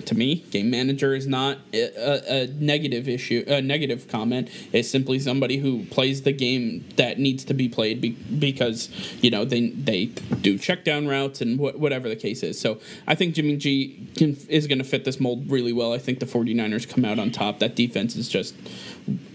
to 0.06 0.14
me, 0.14 0.36
game 0.50 0.70
manager 0.70 1.14
is 1.14 1.26
not 1.26 1.58
a, 1.72 2.42
a, 2.42 2.46
negative 2.46 3.08
issue, 3.08 3.44
a 3.46 3.60
negative 3.60 4.08
comment. 4.08 4.48
It's 4.72 4.90
simply 4.90 5.18
somebody 5.18 5.58
who 5.58 5.84
plays 5.86 6.22
the 6.22 6.32
game 6.32 6.88
that 6.96 7.18
needs 7.18 7.44
to 7.44 7.54
be 7.54 7.68
played 7.68 8.00
be, 8.00 8.10
because 8.10 8.90
you 9.22 9.30
know 9.30 9.44
they 9.44 9.68
they 9.70 10.06
do 10.06 10.58
check 10.58 10.84
down 10.84 11.06
routes 11.06 11.40
and 11.40 11.58
wh- 11.58 11.78
whatever 11.78 12.08
the 12.08 12.16
case 12.16 12.42
is. 12.42 12.60
So 12.60 12.80
I 13.06 13.14
think 13.14 13.34
Jimmy 13.34 13.56
G 13.56 14.08
can, 14.16 14.36
is 14.48 14.66
going 14.66 14.78
to 14.78 14.84
fit 14.84 15.04
this 15.04 15.20
mold 15.20 15.50
really 15.50 15.72
well. 15.72 15.92
I 15.92 15.98
think 15.98 16.20
the 16.20 16.26
49ers 16.26 16.88
come 16.88 17.04
out 17.04 17.18
on 17.18 17.30
top. 17.30 17.58
That 17.58 17.74
defense 17.74 18.16
is 18.16 18.28
just 18.28 18.54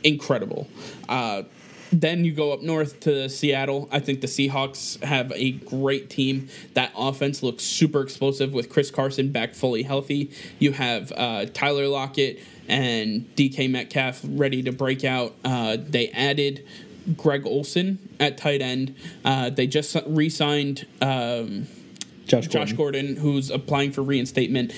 incredible. 0.03 0.67
Uh, 1.09 1.43
then 1.93 2.25
you 2.25 2.33
go 2.33 2.51
up 2.51 2.61
north 2.61 2.99
to 3.01 3.29
Seattle. 3.29 3.87
I 3.91 3.99
think 3.99 4.21
the 4.21 4.27
Seahawks 4.27 5.01
have 5.03 5.31
a 5.35 5.51
great 5.51 6.09
team. 6.09 6.49
That 6.73 6.91
offense 6.97 7.43
looks 7.43 7.63
super 7.63 8.01
explosive 8.01 8.53
with 8.53 8.69
Chris 8.69 8.89
Carson 8.89 9.31
back 9.31 9.53
fully 9.53 9.83
healthy. 9.83 10.31
You 10.59 10.71
have 10.73 11.11
uh, 11.15 11.45
Tyler 11.53 11.87
Lockett 11.87 12.39
and 12.67 13.33
DK 13.35 13.69
Metcalf 13.69 14.21
ready 14.23 14.63
to 14.63 14.71
break 14.71 15.03
out. 15.03 15.35
Uh, 15.45 15.77
they 15.79 16.09
added 16.09 16.65
Greg 17.15 17.45
Olsen 17.45 18.09
at 18.19 18.37
tight 18.37 18.61
end. 18.61 18.95
Uh, 19.23 19.49
they 19.49 19.67
just 19.67 19.95
re 20.07 20.29
signed. 20.29 20.87
Um, 21.01 21.67
Josh 22.25 22.47
Josh 22.47 22.73
Gordon, 22.73 23.17
who's 23.17 23.49
applying 23.49 23.91
for 23.91 24.01
reinstatement. 24.01 24.73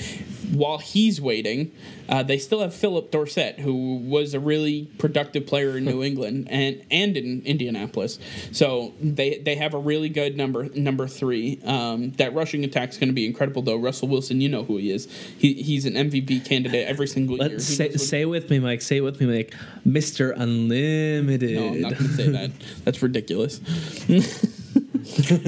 While 0.51 0.77
he's 0.77 1.19
waiting, 1.19 1.71
uh, 2.07 2.21
they 2.23 2.37
still 2.37 2.61
have 2.61 2.73
Phillip 2.73 3.11
Dorsett, 3.11 3.59
who 3.59 3.97
was 3.97 4.33
a 4.33 4.39
really 4.39 4.85
productive 4.99 5.47
player 5.47 5.77
in 5.77 5.85
New 5.85 6.03
England 6.09 6.47
and 6.49 6.83
and 6.91 7.17
in 7.17 7.41
Indianapolis. 7.45 8.19
So 8.51 8.93
they 9.01 9.39
they 9.39 9.55
have 9.55 9.73
a 9.73 9.79
really 9.79 10.09
good 10.09 10.37
number 10.37 10.69
number 10.69 11.07
three. 11.07 11.59
Um, 11.65 12.11
that 12.13 12.33
rushing 12.33 12.63
attack 12.63 12.89
is 12.89 12.97
going 12.97 13.09
to 13.09 13.13
be 13.13 13.25
incredible, 13.25 13.61
though. 13.61 13.75
Russell 13.77 14.07
Wilson, 14.07 14.41
you 14.41 14.49
know 14.49 14.63
who 14.63 14.77
he 14.77 14.91
is. 14.91 15.07
He, 15.37 15.53
he's 15.53 15.85
an 15.85 15.93
MVP 15.93 16.45
candidate 16.45 16.87
every 16.87 17.07
single 17.07 17.37
year. 17.37 17.49
Let's 17.49 17.67
He 17.67 17.75
say, 17.75 17.91
say 17.93 18.21
it 18.21 18.25
with 18.25 18.49
me, 18.49 18.59
Mike. 18.59 18.81
Say 18.81 18.97
it 18.97 19.01
with 19.01 19.19
me, 19.19 19.27
Mike. 19.27 19.53
Mister 19.83 20.31
Unlimited. 20.31 21.55
No, 21.55 21.67
I'm 21.69 21.81
not 21.81 21.93
going 21.97 22.09
to 22.09 22.15
say 22.15 22.29
that. 22.29 22.51
That's 22.85 23.01
ridiculous. 23.01 23.59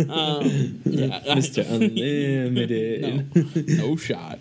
um, 0.09 0.81
yeah, 0.85 1.35
Mister 1.35 1.61
Unlimited. 1.61 3.35
no, 3.35 3.89
no 3.89 3.95
shot. 3.95 4.39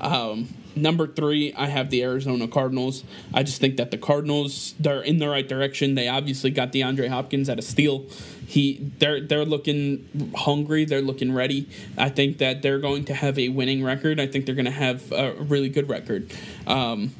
Um, 0.00 0.48
number 0.76 1.06
three, 1.06 1.52
I 1.54 1.66
have 1.66 1.90
the 1.90 2.02
Arizona 2.02 2.48
Cardinals. 2.48 3.04
I 3.32 3.42
just 3.42 3.60
think 3.60 3.76
that 3.76 3.90
the 3.90 3.98
Cardinals 3.98 4.74
they're 4.78 5.02
in 5.02 5.18
the 5.18 5.28
right 5.28 5.48
direction. 5.48 5.94
They 5.94 6.08
obviously 6.08 6.50
got 6.50 6.72
DeAndre 6.72 7.08
Hopkins 7.08 7.48
at 7.48 7.58
a 7.58 7.62
steal. 7.62 8.06
He 8.46 8.92
they're 8.98 9.20
they're 9.20 9.44
looking 9.44 10.32
hungry. 10.36 10.84
They're 10.84 11.02
looking 11.02 11.32
ready. 11.32 11.68
I 11.96 12.08
think 12.08 12.38
that 12.38 12.62
they're 12.62 12.78
going 12.78 13.04
to 13.06 13.14
have 13.14 13.38
a 13.38 13.48
winning 13.48 13.82
record. 13.82 14.20
I 14.20 14.26
think 14.26 14.46
they're 14.46 14.54
going 14.54 14.64
to 14.66 14.70
have 14.70 15.12
a 15.12 15.32
really 15.32 15.68
good 15.68 15.88
record. 15.88 16.32
Um, 16.66 17.14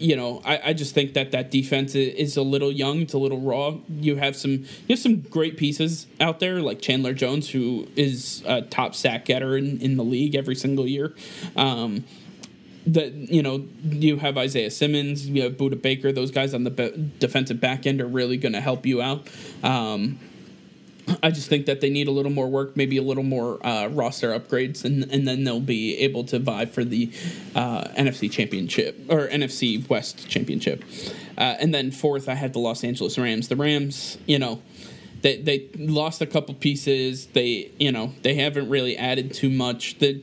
you 0.00 0.16
know, 0.16 0.40
I, 0.44 0.60
I 0.66 0.72
just 0.72 0.94
think 0.94 1.12
that 1.12 1.30
that 1.32 1.50
defense 1.50 1.94
is 1.94 2.36
a 2.36 2.42
little 2.42 2.72
young. 2.72 3.02
It's 3.02 3.12
a 3.12 3.18
little 3.18 3.40
raw. 3.40 3.76
You 3.88 4.16
have 4.16 4.34
some 4.34 4.50
you 4.52 4.88
have 4.88 4.98
some 4.98 5.20
great 5.20 5.56
pieces 5.56 6.06
out 6.18 6.40
there 6.40 6.60
like 6.60 6.80
Chandler 6.80 7.12
Jones, 7.12 7.50
who 7.50 7.86
is 7.96 8.42
a 8.46 8.62
top 8.62 8.94
sack 8.94 9.26
getter 9.26 9.56
in, 9.56 9.78
in 9.80 9.96
the 9.96 10.04
league 10.04 10.34
every 10.34 10.56
single 10.56 10.86
year. 10.86 11.14
Um, 11.54 12.04
that 12.86 13.12
you 13.12 13.42
know 13.42 13.66
you 13.84 14.16
have 14.16 14.38
Isaiah 14.38 14.70
Simmons, 14.70 15.28
you 15.28 15.42
have 15.42 15.58
Budda 15.58 15.80
Baker. 15.80 16.12
Those 16.12 16.30
guys 16.30 16.54
on 16.54 16.64
the 16.64 16.70
be- 16.70 17.12
defensive 17.18 17.60
back 17.60 17.86
end 17.86 18.00
are 18.00 18.06
really 18.06 18.38
going 18.38 18.54
to 18.54 18.60
help 18.60 18.86
you 18.86 19.02
out. 19.02 19.28
Um, 19.62 20.18
I 21.22 21.30
just 21.30 21.48
think 21.48 21.66
that 21.66 21.80
they 21.80 21.90
need 21.90 22.08
a 22.08 22.10
little 22.10 22.32
more 22.32 22.48
work, 22.48 22.76
maybe 22.76 22.96
a 22.96 23.02
little 23.02 23.22
more 23.22 23.64
uh, 23.66 23.88
roster 23.88 24.38
upgrades, 24.38 24.84
and 24.84 25.04
and 25.10 25.26
then 25.26 25.44
they'll 25.44 25.60
be 25.60 25.98
able 25.98 26.24
to 26.24 26.38
vie 26.38 26.66
for 26.66 26.84
the 26.84 27.10
uh, 27.54 27.84
NFC 27.96 28.30
Championship 28.30 28.98
or 29.08 29.28
NFC 29.28 29.88
West 29.88 30.28
Championship. 30.28 30.84
Uh, 31.36 31.56
and 31.58 31.74
then 31.74 31.90
fourth, 31.90 32.28
I 32.28 32.34
had 32.34 32.52
the 32.52 32.58
Los 32.58 32.84
Angeles 32.84 33.18
Rams. 33.18 33.48
The 33.48 33.56
Rams, 33.56 34.18
you 34.26 34.38
know, 34.38 34.60
they 35.22 35.36
they 35.38 35.68
lost 35.76 36.20
a 36.20 36.26
couple 36.26 36.54
pieces. 36.54 37.26
They 37.26 37.70
you 37.78 37.92
know 37.92 38.12
they 38.22 38.34
haven't 38.34 38.68
really 38.68 38.96
added 38.96 39.32
too 39.32 39.50
much. 39.50 39.98
The 39.98 40.22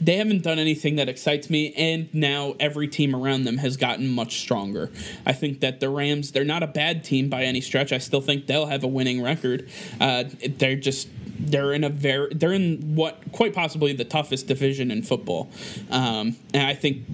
they 0.00 0.16
haven't 0.16 0.42
done 0.42 0.58
anything 0.58 0.96
that 0.96 1.08
excites 1.08 1.50
me 1.50 1.72
and 1.74 2.12
now 2.14 2.54
every 2.60 2.88
team 2.88 3.14
around 3.14 3.44
them 3.44 3.58
has 3.58 3.76
gotten 3.76 4.08
much 4.08 4.40
stronger 4.40 4.90
i 5.26 5.32
think 5.32 5.60
that 5.60 5.80
the 5.80 5.88
rams 5.88 6.32
they're 6.32 6.44
not 6.44 6.62
a 6.62 6.66
bad 6.66 7.04
team 7.04 7.28
by 7.28 7.42
any 7.44 7.60
stretch 7.60 7.92
i 7.92 7.98
still 7.98 8.20
think 8.20 8.46
they'll 8.46 8.66
have 8.66 8.84
a 8.84 8.88
winning 8.88 9.22
record 9.22 9.68
uh, 10.00 10.24
they're 10.56 10.76
just 10.76 11.08
they're 11.40 11.72
in 11.72 11.84
a 11.84 11.88
very 11.88 12.32
they're 12.34 12.52
in 12.52 12.94
what 12.94 13.20
quite 13.32 13.54
possibly 13.54 13.92
the 13.92 14.04
toughest 14.04 14.46
division 14.46 14.90
in 14.90 15.02
football 15.02 15.50
um, 15.90 16.36
and 16.52 16.66
i 16.66 16.74
think 16.74 17.04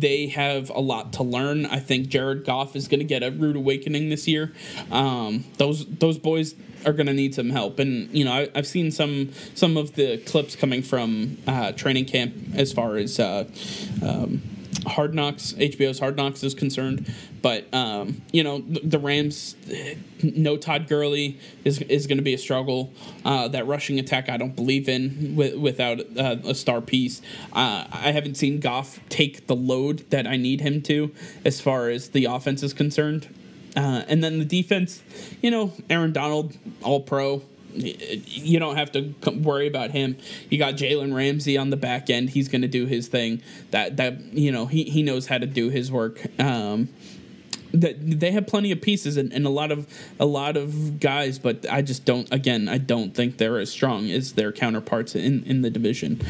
they 0.00 0.26
have 0.26 0.70
a 0.70 0.80
lot 0.80 1.14
to 1.14 1.22
learn. 1.22 1.64
I 1.64 1.78
think 1.78 2.08
Jared 2.08 2.44
Goff 2.44 2.76
is 2.76 2.88
going 2.88 3.00
to 3.00 3.04
get 3.04 3.22
a 3.22 3.30
rude 3.30 3.56
awakening 3.56 4.08
this 4.10 4.28
year. 4.28 4.52
Um, 4.90 5.44
those 5.56 5.86
those 5.86 6.18
boys 6.18 6.54
are 6.84 6.92
going 6.92 7.06
to 7.06 7.14
need 7.14 7.34
some 7.34 7.50
help, 7.50 7.78
and 7.78 8.10
you 8.10 8.24
know 8.24 8.32
I, 8.32 8.48
I've 8.54 8.66
seen 8.66 8.90
some 8.90 9.32
some 9.54 9.76
of 9.76 9.94
the 9.94 10.18
clips 10.18 10.56
coming 10.56 10.82
from 10.82 11.38
uh, 11.46 11.72
training 11.72 12.06
camp 12.06 12.34
as 12.54 12.72
far 12.72 12.96
as 12.96 13.18
uh, 13.18 13.44
um, 14.02 14.42
Hard 14.86 15.14
Knocks, 15.14 15.52
HBO's 15.54 15.98
Hard 15.98 16.16
Knocks 16.16 16.42
is 16.42 16.54
concerned. 16.54 17.12
But 17.42 17.72
um, 17.74 18.22
you 18.32 18.42
know 18.42 18.58
the, 18.60 18.80
the 18.80 18.98
Rams, 18.98 19.56
no 20.22 20.56
Todd 20.56 20.88
Gurley 20.88 21.38
is 21.64 21.80
is 21.82 22.06
going 22.06 22.18
to 22.18 22.24
be 22.24 22.34
a 22.34 22.38
struggle. 22.38 22.92
Uh, 23.24 23.48
that 23.48 23.66
rushing 23.66 23.98
attack 23.98 24.28
I 24.28 24.36
don't 24.36 24.56
believe 24.56 24.88
in 24.88 25.36
wi- 25.36 25.56
without 25.56 26.00
uh, 26.16 26.36
a 26.44 26.54
star 26.54 26.80
piece. 26.80 27.20
Uh, 27.52 27.86
I 27.90 28.12
haven't 28.12 28.36
seen 28.36 28.60
Goff 28.60 29.00
take 29.08 29.46
the 29.46 29.56
load 29.56 30.10
that 30.10 30.26
I 30.26 30.36
need 30.36 30.60
him 30.60 30.82
to 30.82 31.12
as 31.44 31.60
far 31.60 31.88
as 31.88 32.10
the 32.10 32.24
offense 32.24 32.62
is 32.62 32.72
concerned. 32.72 33.28
Uh, 33.76 34.04
and 34.08 34.24
then 34.24 34.38
the 34.38 34.44
defense, 34.44 35.02
you 35.42 35.50
know, 35.50 35.72
Aaron 35.90 36.12
Donald, 36.12 36.56
All 36.82 37.00
Pro. 37.00 37.42
You 37.74 38.58
don't 38.58 38.76
have 38.76 38.90
to 38.92 39.12
worry 39.30 39.66
about 39.66 39.90
him. 39.90 40.16
You 40.48 40.56
got 40.56 40.74
Jalen 40.74 41.14
Ramsey 41.14 41.58
on 41.58 41.68
the 41.68 41.76
back 41.76 42.08
end. 42.08 42.30
He's 42.30 42.48
going 42.48 42.62
to 42.62 42.68
do 42.68 42.86
his 42.86 43.08
thing. 43.08 43.42
That 43.70 43.98
that 43.98 44.32
you 44.32 44.50
know 44.50 44.64
he 44.64 44.84
he 44.84 45.02
knows 45.02 45.26
how 45.26 45.36
to 45.36 45.46
do 45.46 45.68
his 45.68 45.92
work. 45.92 46.18
Um, 46.40 46.88
that 47.72 47.96
they 48.20 48.30
have 48.30 48.46
plenty 48.46 48.72
of 48.72 48.80
pieces 48.80 49.18
and, 49.18 49.30
and 49.32 49.44
a 49.46 49.50
lot 49.50 49.70
of 49.70 49.86
a 50.18 50.24
lot 50.24 50.56
of 50.56 51.00
guys, 51.00 51.38
but 51.38 51.66
I 51.70 51.82
just 51.82 52.06
don't. 52.06 52.32
Again, 52.32 52.66
I 52.68 52.78
don't 52.78 53.14
think 53.14 53.36
they're 53.36 53.58
as 53.58 53.70
strong 53.70 54.10
as 54.10 54.32
their 54.32 54.52
counterparts 54.52 55.14
in 55.14 55.44
in 55.44 55.60
the 55.60 55.70
division. 55.70 56.22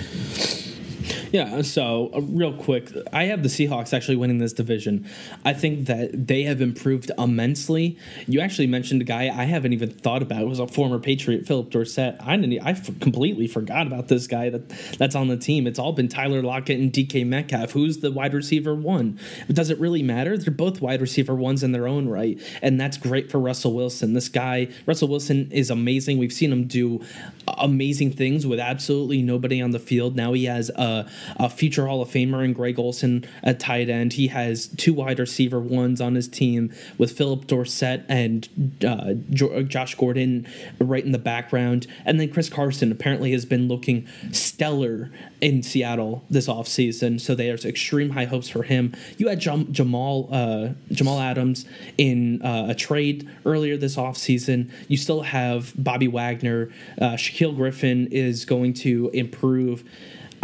Yeah, 1.36 1.60
so 1.60 2.10
uh, 2.14 2.22
real 2.22 2.54
quick, 2.54 2.90
I 3.12 3.24
have 3.24 3.42
the 3.42 3.50
Seahawks 3.50 3.92
actually 3.92 4.16
winning 4.16 4.38
this 4.38 4.54
division. 4.54 5.06
I 5.44 5.52
think 5.52 5.86
that 5.86 6.28
they 6.28 6.44
have 6.44 6.62
improved 6.62 7.10
immensely. 7.18 7.98
You 8.26 8.40
actually 8.40 8.68
mentioned 8.68 9.02
a 9.02 9.04
guy 9.04 9.24
I 9.24 9.44
haven't 9.44 9.74
even 9.74 9.90
thought 9.90 10.22
about. 10.22 10.40
It 10.40 10.48
was 10.48 10.60
a 10.60 10.66
former 10.66 10.98
Patriot, 10.98 11.46
Phillip 11.46 11.68
Dorsett. 11.68 12.16
I 12.22 12.38
didn't. 12.38 12.58
I 12.66 12.70
f- 12.70 12.98
completely 13.00 13.46
forgot 13.48 13.86
about 13.86 14.08
this 14.08 14.26
guy 14.26 14.48
that 14.48 14.66
that's 14.96 15.14
on 15.14 15.28
the 15.28 15.36
team. 15.36 15.66
It's 15.66 15.78
all 15.78 15.92
been 15.92 16.08
Tyler 16.08 16.42
Lockett 16.42 16.80
and 16.80 16.90
DK 16.90 17.26
Metcalf. 17.26 17.72
Who's 17.72 17.98
the 17.98 18.10
wide 18.10 18.32
receiver 18.32 18.74
one? 18.74 19.20
Does 19.52 19.68
it 19.68 19.78
really 19.78 20.02
matter? 20.02 20.38
They're 20.38 20.54
both 20.54 20.80
wide 20.80 21.02
receiver 21.02 21.34
ones 21.34 21.62
in 21.62 21.72
their 21.72 21.86
own 21.86 22.08
right, 22.08 22.40
and 22.62 22.80
that's 22.80 22.96
great 22.96 23.30
for 23.30 23.38
Russell 23.38 23.74
Wilson. 23.74 24.14
This 24.14 24.30
guy, 24.30 24.68
Russell 24.86 25.08
Wilson, 25.08 25.52
is 25.52 25.68
amazing. 25.68 26.16
We've 26.16 26.32
seen 26.32 26.50
him 26.50 26.66
do 26.66 27.04
amazing 27.46 28.12
things 28.12 28.46
with 28.46 28.58
absolutely 28.58 29.20
nobody 29.20 29.60
on 29.60 29.72
the 29.72 29.78
field. 29.78 30.16
Now 30.16 30.32
he 30.32 30.46
has 30.46 30.70
a, 30.70 31.06
a 31.36 31.48
future 31.48 31.86
Hall 31.86 32.02
of 32.02 32.08
Famer 32.08 32.44
in 32.44 32.52
Greg 32.52 32.78
Olsen 32.78 33.24
at 33.42 33.60
tight 33.60 33.88
end. 33.88 34.14
He 34.14 34.28
has 34.28 34.68
two 34.68 34.94
wide 34.94 35.18
receiver 35.18 35.60
ones 35.60 36.00
on 36.00 36.14
his 36.14 36.28
team 36.28 36.72
with 36.98 37.16
Phillip 37.16 37.46
Dorsett 37.46 38.04
and 38.08 38.48
uh, 38.86 39.14
Josh 39.62 39.94
Gordon 39.94 40.46
right 40.78 41.04
in 41.04 41.12
the 41.12 41.18
background. 41.18 41.86
And 42.04 42.20
then 42.20 42.30
Chris 42.30 42.48
Carson 42.48 42.92
apparently 42.92 43.32
has 43.32 43.44
been 43.44 43.68
looking 43.68 44.06
stellar 44.32 45.10
in 45.40 45.62
Seattle 45.62 46.24
this 46.30 46.48
offseason. 46.48 47.20
So 47.20 47.34
there's 47.34 47.64
extreme 47.64 48.10
high 48.10 48.24
hopes 48.24 48.48
for 48.48 48.62
him. 48.62 48.94
You 49.18 49.28
had 49.28 49.40
Jam- 49.40 49.72
Jamal 49.72 50.28
uh, 50.32 50.68
Jamal 50.90 51.20
Adams 51.20 51.66
in 51.98 52.42
uh, 52.42 52.66
a 52.70 52.74
trade 52.74 53.28
earlier 53.44 53.76
this 53.76 53.96
offseason. 53.96 54.70
You 54.88 54.96
still 54.96 55.22
have 55.22 55.72
Bobby 55.76 56.08
Wagner. 56.08 56.70
Uh, 57.00 57.12
Shaquill 57.12 57.54
Griffin 57.56 58.08
is 58.10 58.44
going 58.44 58.74
to 58.74 59.10
improve. 59.12 59.84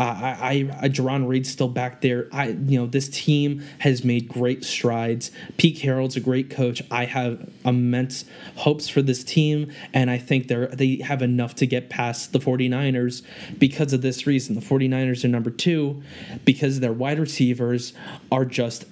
Uh, 0.02 0.36
I, 0.40 0.68
I, 0.80 0.88
Jarran 0.88 1.28
Reed's 1.28 1.48
still 1.48 1.68
back 1.68 2.00
there. 2.00 2.26
I, 2.32 2.48
you 2.48 2.76
know, 2.76 2.86
this 2.86 3.08
team 3.08 3.62
has 3.78 4.04
made 4.04 4.26
great 4.26 4.64
strides. 4.64 5.30
Pete 5.58 5.78
Carroll's 5.78 6.16
a 6.16 6.20
great 6.20 6.50
coach. 6.50 6.82
I 6.90 7.04
have 7.04 7.48
immense 7.64 8.24
hopes 8.56 8.88
for 8.88 9.00
this 9.00 9.22
team, 9.22 9.70
and 9.94 10.10
I 10.10 10.18
think 10.18 10.48
they're 10.48 10.66
they 10.66 10.96
have 10.96 11.22
enough 11.22 11.54
to 11.56 11.68
get 11.68 11.88
past 11.88 12.32
the 12.32 12.40
49ers 12.40 13.22
because 13.60 13.92
of 13.92 14.02
this 14.02 14.26
reason. 14.26 14.56
The 14.56 14.60
49ers 14.60 15.24
are 15.24 15.28
number 15.28 15.50
two 15.50 16.02
because 16.44 16.80
their 16.80 16.92
wide 16.92 17.20
receivers 17.20 17.92
are 18.32 18.44
just 18.44 18.86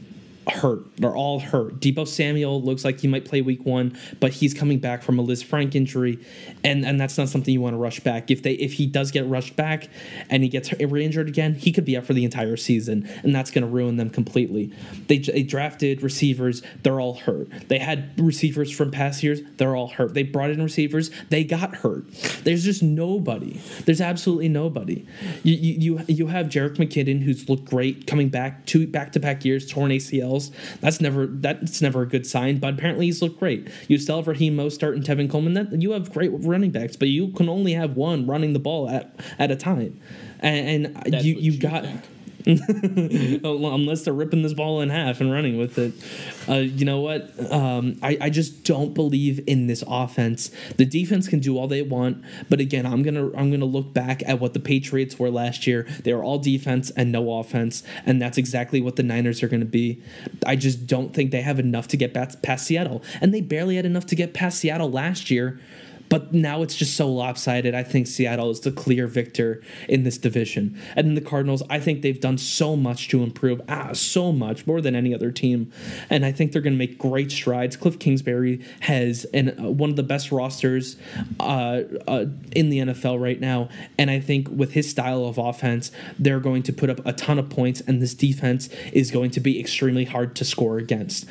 hurt. 0.51 0.97
They're 0.97 1.17
all 1.17 1.41
hurt. 1.41 1.81
Deebo 1.81 2.07
Samuel 2.07 2.63
looks 2.63 2.85
like 2.85 3.01
he 3.01 3.09
might 3.09 3.25
play 3.25 3.41
week 3.41 3.65
one, 3.65 3.97
but 4.21 4.33
he's 4.33 4.55
coming 4.55 4.79
back 4.79 5.03
from 5.03 5.19
a 5.19 5.23
Lisfranc 5.23 5.75
injury, 5.75 6.19
and 6.65 6.85
and 6.85 7.01
that's 7.01 7.17
not 7.19 7.29
something 7.29 7.53
you 7.53 7.61
want 7.61 7.75
to 7.75 7.79
rush 7.79 8.01
back. 8.01 8.31
If 8.31 8.43
they 8.43 8.53
if 8.53 8.75
he 8.75 8.87
does 8.87 9.11
get 9.11 9.27
rushed 9.27 9.57
back 9.57 9.89
and 10.29 10.43
he 10.43 10.49
gets 10.49 10.73
re-injured 10.73 11.29
again, 11.29 11.55
he 11.55 11.73
could 11.73 11.85
be 11.85 11.97
out 11.97 12.05
for 12.05 12.15
the 12.15 12.25
entire 12.25 12.57
season, 12.57 13.09
and 13.23 13.35
that's 13.35 13.51
going 13.51 13.63
to 13.63 13.71
ruin 13.71 13.97
them 13.97 14.11
completely. 14.11 14.73
They, 15.07 15.19
they 15.19 15.43
drafted 15.43 16.03
receivers, 16.03 16.63
they're 16.83 17.01
all 17.01 17.15
hurt. 17.15 17.49
They 17.69 17.79
had 17.79 18.19
receivers 18.19 18.71
from 18.71 18.91
past 18.91 19.23
years, 19.23 19.41
they're 19.57 19.77
all 19.77 19.89
hurt. 19.89 20.15
They 20.15 20.23
brought 20.23 20.51
in 20.51 20.63
receivers, 20.63 21.11
they 21.29 21.45
got 21.45 21.77
hurt. 21.77 22.11
There's 22.45 22.65
just 22.65 22.83
nobody. 22.83 23.61
There's 23.85 24.01
absolutely 24.01 24.49
nobody. 24.49 25.07
You 25.43 25.55
you 25.55 25.97
you, 25.99 26.05
you 26.09 26.27
have 26.29 26.47
Jerick 26.47 26.77
McKinnon 26.77 27.23
who's 27.23 27.49
looked 27.49 27.65
great 27.65 28.07
coming 28.07 28.29
back 28.29 28.67
two 28.67 28.87
back 28.87 29.13
to 29.13 29.21
back 29.21 29.45
years, 29.45 29.67
torn 29.67 29.91
ACLs. 29.91 30.40
That's 30.81 31.01
never 31.01 31.27
that's 31.27 31.81
never 31.83 32.03
a 32.03 32.07
good 32.07 32.27
sign. 32.27 32.59
But 32.59 32.75
apparently 32.75 33.07
he's 33.07 33.23
looked 33.23 33.39
great. 33.39 33.69
You 33.89 33.99
still 33.99 34.17
have 34.17 34.27
Raheem 34.27 34.57
Mostert 34.57 34.95
and 34.95 35.05
Tevin 35.05 35.31
Coleman. 35.31 35.55
That 35.55 35.83
you 35.83 35.93
have 35.93 36.13
great 36.13 36.31
running 36.33 36.71
backs, 36.71 36.97
but 36.97 37.09
you 37.09 37.29
can 37.33 37.49
only 37.49 37.73
have 37.75 37.97
one 37.97 38.27
running 38.27 38.53
the 38.53 38.59
ball 38.59 38.89
at 38.89 39.15
at 39.39 39.51
a 39.51 39.57
time. 39.57 40.01
And, 40.41 40.97
and 41.05 41.25
you 41.25 41.35
you, 41.35 41.53
you 41.53 41.59
got. 41.61 41.85
think. 41.85 42.01
unless 42.47 44.03
they're 44.03 44.15
ripping 44.15 44.43
this 44.43 44.55
ball 44.55 44.81
in 44.81 44.89
half 44.89 45.21
and 45.21 45.31
running 45.31 45.59
with 45.59 45.79
it. 45.79 45.93
Uh, 46.49 46.59
you 46.59 46.85
know 46.85 47.01
what? 47.01 47.31
Um, 47.53 47.99
I, 48.03 48.17
I 48.21 48.31
just 48.31 48.65
don't 48.65 48.95
believe 48.95 49.41
in 49.47 49.67
this 49.67 49.85
offense. 49.87 50.51
The 50.77 50.85
defense 50.85 51.29
can 51.29 51.41
do 51.41 51.59
all 51.59 51.69
they 51.69 51.83
want, 51.83 52.25
but 52.49 52.61
again, 52.61 52.87
I'm 52.87 53.03
gonna 53.03 53.27
I'm 53.37 53.51
gonna 53.51 53.65
look 53.65 53.93
back 53.93 54.23
at 54.27 54.41
what 54.41 54.55
the 54.55 54.61
Patriots 54.61 55.19
were 55.19 55.31
last 55.31 55.67
year. 55.67 55.87
They 56.05 56.15
were 56.15 56.25
all 56.25 56.39
defense 56.39 56.91
and 56.91 57.13
no 57.13 57.39
offense, 57.39 57.83
and 58.07 58.21
that's 58.21 58.39
exactly 58.39 58.81
what 58.81 58.97
the 58.97 59.03
Niners 59.03 59.43
are 59.43 59.49
gonna 59.49 59.65
be. 59.65 60.03
I 60.47 60.57
just 60.57 60.87
don't 60.87 61.13
think 61.13 61.31
they 61.31 61.43
have 61.43 61.59
enough 61.59 61.89
to 61.89 61.97
get 61.97 62.15
past 62.15 62.67
Seattle, 62.67 63.03
and 63.21 63.35
they 63.35 63.41
barely 63.41 63.77
had 63.77 63.87
enough 63.87 64.07
to 64.07 64.17
get 64.17 64.35
past 64.35 64.59
Seattle 64.59 64.91
last 64.91 65.31
year. 65.31 65.61
But 66.11 66.35
now 66.35 66.63
it's 66.63 66.75
just 66.75 66.97
so 66.97 67.09
lopsided. 67.09 67.75
I 67.75 67.85
think 67.85 68.09
Seattle 68.09 68.51
is 68.51 68.61
the 68.61 68.73
clear 68.73 69.07
victor 69.07 69.63
in 69.89 70.03
this 70.03 70.19
division. 70.19 70.79
And 70.97 71.07
then 71.07 71.15
the 71.15 71.21
Cardinals, 71.23 71.63
I 71.71 71.79
think 71.79 72.03
they've 72.03 72.21
done 72.21 72.37
so 72.37 72.77
much 72.77 73.09
to 73.09 73.23
improve, 73.23 73.63
ah, 73.69 73.93
so 73.93 74.33
much 74.33 74.67
more 74.67 74.81
than 74.81 74.97
any 74.97 75.15
other 75.15 75.31
team. 75.31 75.73
And 76.11 76.27
I 76.27 76.33
think 76.33 76.51
they're 76.53 76.61
going 76.61 76.75
to 76.75 76.79
make 76.79 76.99
great 76.99 77.31
strides. 77.31 77.77
Cliff 77.77 77.99
Kingsbury 77.99 78.61
has 78.81 79.25
an, 79.27 79.51
uh, 79.59 79.71
one 79.71 79.89
of 79.89 79.97
the 79.97 80.03
best 80.03 80.33
rosters 80.33 80.97
uh, 81.39 81.83
uh, 82.09 82.27
in 82.53 82.71
the 82.71 82.81
NFL 82.81 83.23
right 83.23 83.41
now. 83.41 83.69
And 83.97 84.11
I 84.11 84.19
think 84.19 84.49
with 84.51 84.73
his 84.73 84.91
style 84.91 85.25
of 85.25 85.39
offense, 85.39 85.93
they're 86.19 86.41
going 86.41 86.65
to 86.65 86.73
put 86.73 86.91
up 86.91 87.07
a 87.07 87.13
ton 87.13 87.39
of 87.39 87.49
points, 87.49 87.81
and 87.83 88.03
this 88.03 88.15
defense 88.15 88.69
is 88.93 89.13
going 89.13 89.31
to 89.31 89.41
be 89.41 89.61
extremely 89.61 90.05
hard 90.05 90.35
to 90.37 90.45
score 90.45 90.79
against 90.79 91.25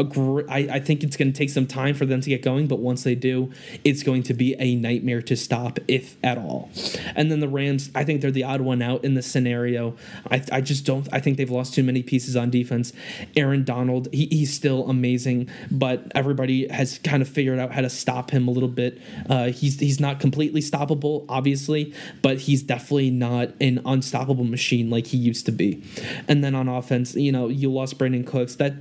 a 0.00 0.04
gr- 0.04 0.48
I, 0.48 0.58
I 0.72 0.80
think 0.80 1.04
it's 1.04 1.16
going 1.16 1.30
to 1.30 1.36
take 1.36 1.50
some 1.50 1.66
time 1.66 1.94
for 1.94 2.06
them 2.06 2.22
to 2.22 2.30
get 2.30 2.42
going, 2.42 2.66
but 2.66 2.78
once 2.78 3.02
they 3.04 3.14
do, 3.14 3.52
it's 3.84 4.02
going 4.02 4.22
to 4.24 4.34
be 4.34 4.56
a 4.58 4.74
nightmare 4.74 5.20
to 5.22 5.36
stop, 5.36 5.78
if 5.86 6.16
at 6.24 6.38
all. 6.38 6.70
And 7.14 7.30
then 7.30 7.40
the 7.40 7.48
Rams, 7.48 7.90
I 7.94 8.04
think 8.04 8.22
they're 8.22 8.30
the 8.30 8.44
odd 8.44 8.62
one 8.62 8.80
out 8.80 9.04
in 9.04 9.14
this 9.14 9.26
scenario. 9.26 9.94
I, 10.30 10.42
I 10.50 10.60
just 10.62 10.86
don't, 10.86 11.06
I 11.12 11.20
think 11.20 11.36
they've 11.36 11.50
lost 11.50 11.74
too 11.74 11.82
many 11.82 12.02
pieces 12.02 12.34
on 12.34 12.48
defense. 12.50 12.94
Aaron 13.36 13.62
Donald, 13.62 14.08
he, 14.10 14.26
he's 14.30 14.54
still 14.54 14.88
amazing, 14.88 15.50
but 15.70 16.10
everybody 16.14 16.66
has 16.68 16.98
kind 16.98 17.20
of 17.22 17.28
figured 17.28 17.58
out 17.58 17.72
how 17.72 17.82
to 17.82 17.90
stop 17.90 18.30
him 18.30 18.48
a 18.48 18.50
little 18.50 18.68
bit. 18.68 18.98
Uh, 19.28 19.48
he's, 19.48 19.78
he's 19.78 20.00
not 20.00 20.18
completely 20.18 20.62
stoppable, 20.62 21.26
obviously, 21.28 21.92
but 22.22 22.38
he's 22.38 22.62
definitely 22.62 23.10
not 23.10 23.50
an 23.60 23.82
unstoppable 23.84 24.44
machine 24.44 24.88
like 24.88 25.08
he 25.08 25.18
used 25.18 25.44
to 25.44 25.52
be. 25.52 25.82
And 26.26 26.42
then 26.42 26.54
on 26.54 26.68
offense, 26.68 27.14
you 27.14 27.32
know, 27.32 27.48
you 27.48 27.70
lost 27.70 27.98
Brandin 27.98 28.26
Cooks. 28.26 28.54
That 28.54 28.74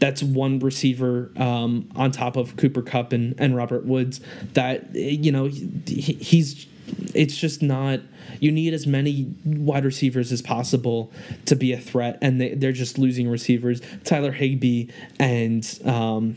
that's 0.00 0.22
one 0.22 0.58
receiver 0.64 1.30
um, 1.36 1.88
on 1.94 2.10
top 2.10 2.36
of 2.36 2.56
Cooper 2.56 2.82
Kupp 2.82 3.12
and, 3.12 3.34
and 3.38 3.56
Robert 3.56 3.84
Woods 3.84 4.20
that 4.54 4.94
you 4.94 5.30
know 5.30 5.46
he, 5.46 6.14
he's 6.14 6.66
it's 7.14 7.36
just 7.36 7.62
not 7.62 8.00
you 8.40 8.52
need 8.52 8.74
as 8.74 8.86
many 8.86 9.34
wide 9.44 9.84
receivers 9.84 10.32
as 10.32 10.42
possible 10.42 11.12
to 11.46 11.56
be 11.56 11.72
a 11.72 11.78
threat 11.78 12.18
and 12.20 12.40
they, 12.40 12.54
they're 12.54 12.72
just 12.72 12.98
losing 12.98 13.28
receivers 13.28 13.80
Tyler 14.04 14.32
Higbee 14.32 14.88
and 15.18 15.80
um, 15.84 16.36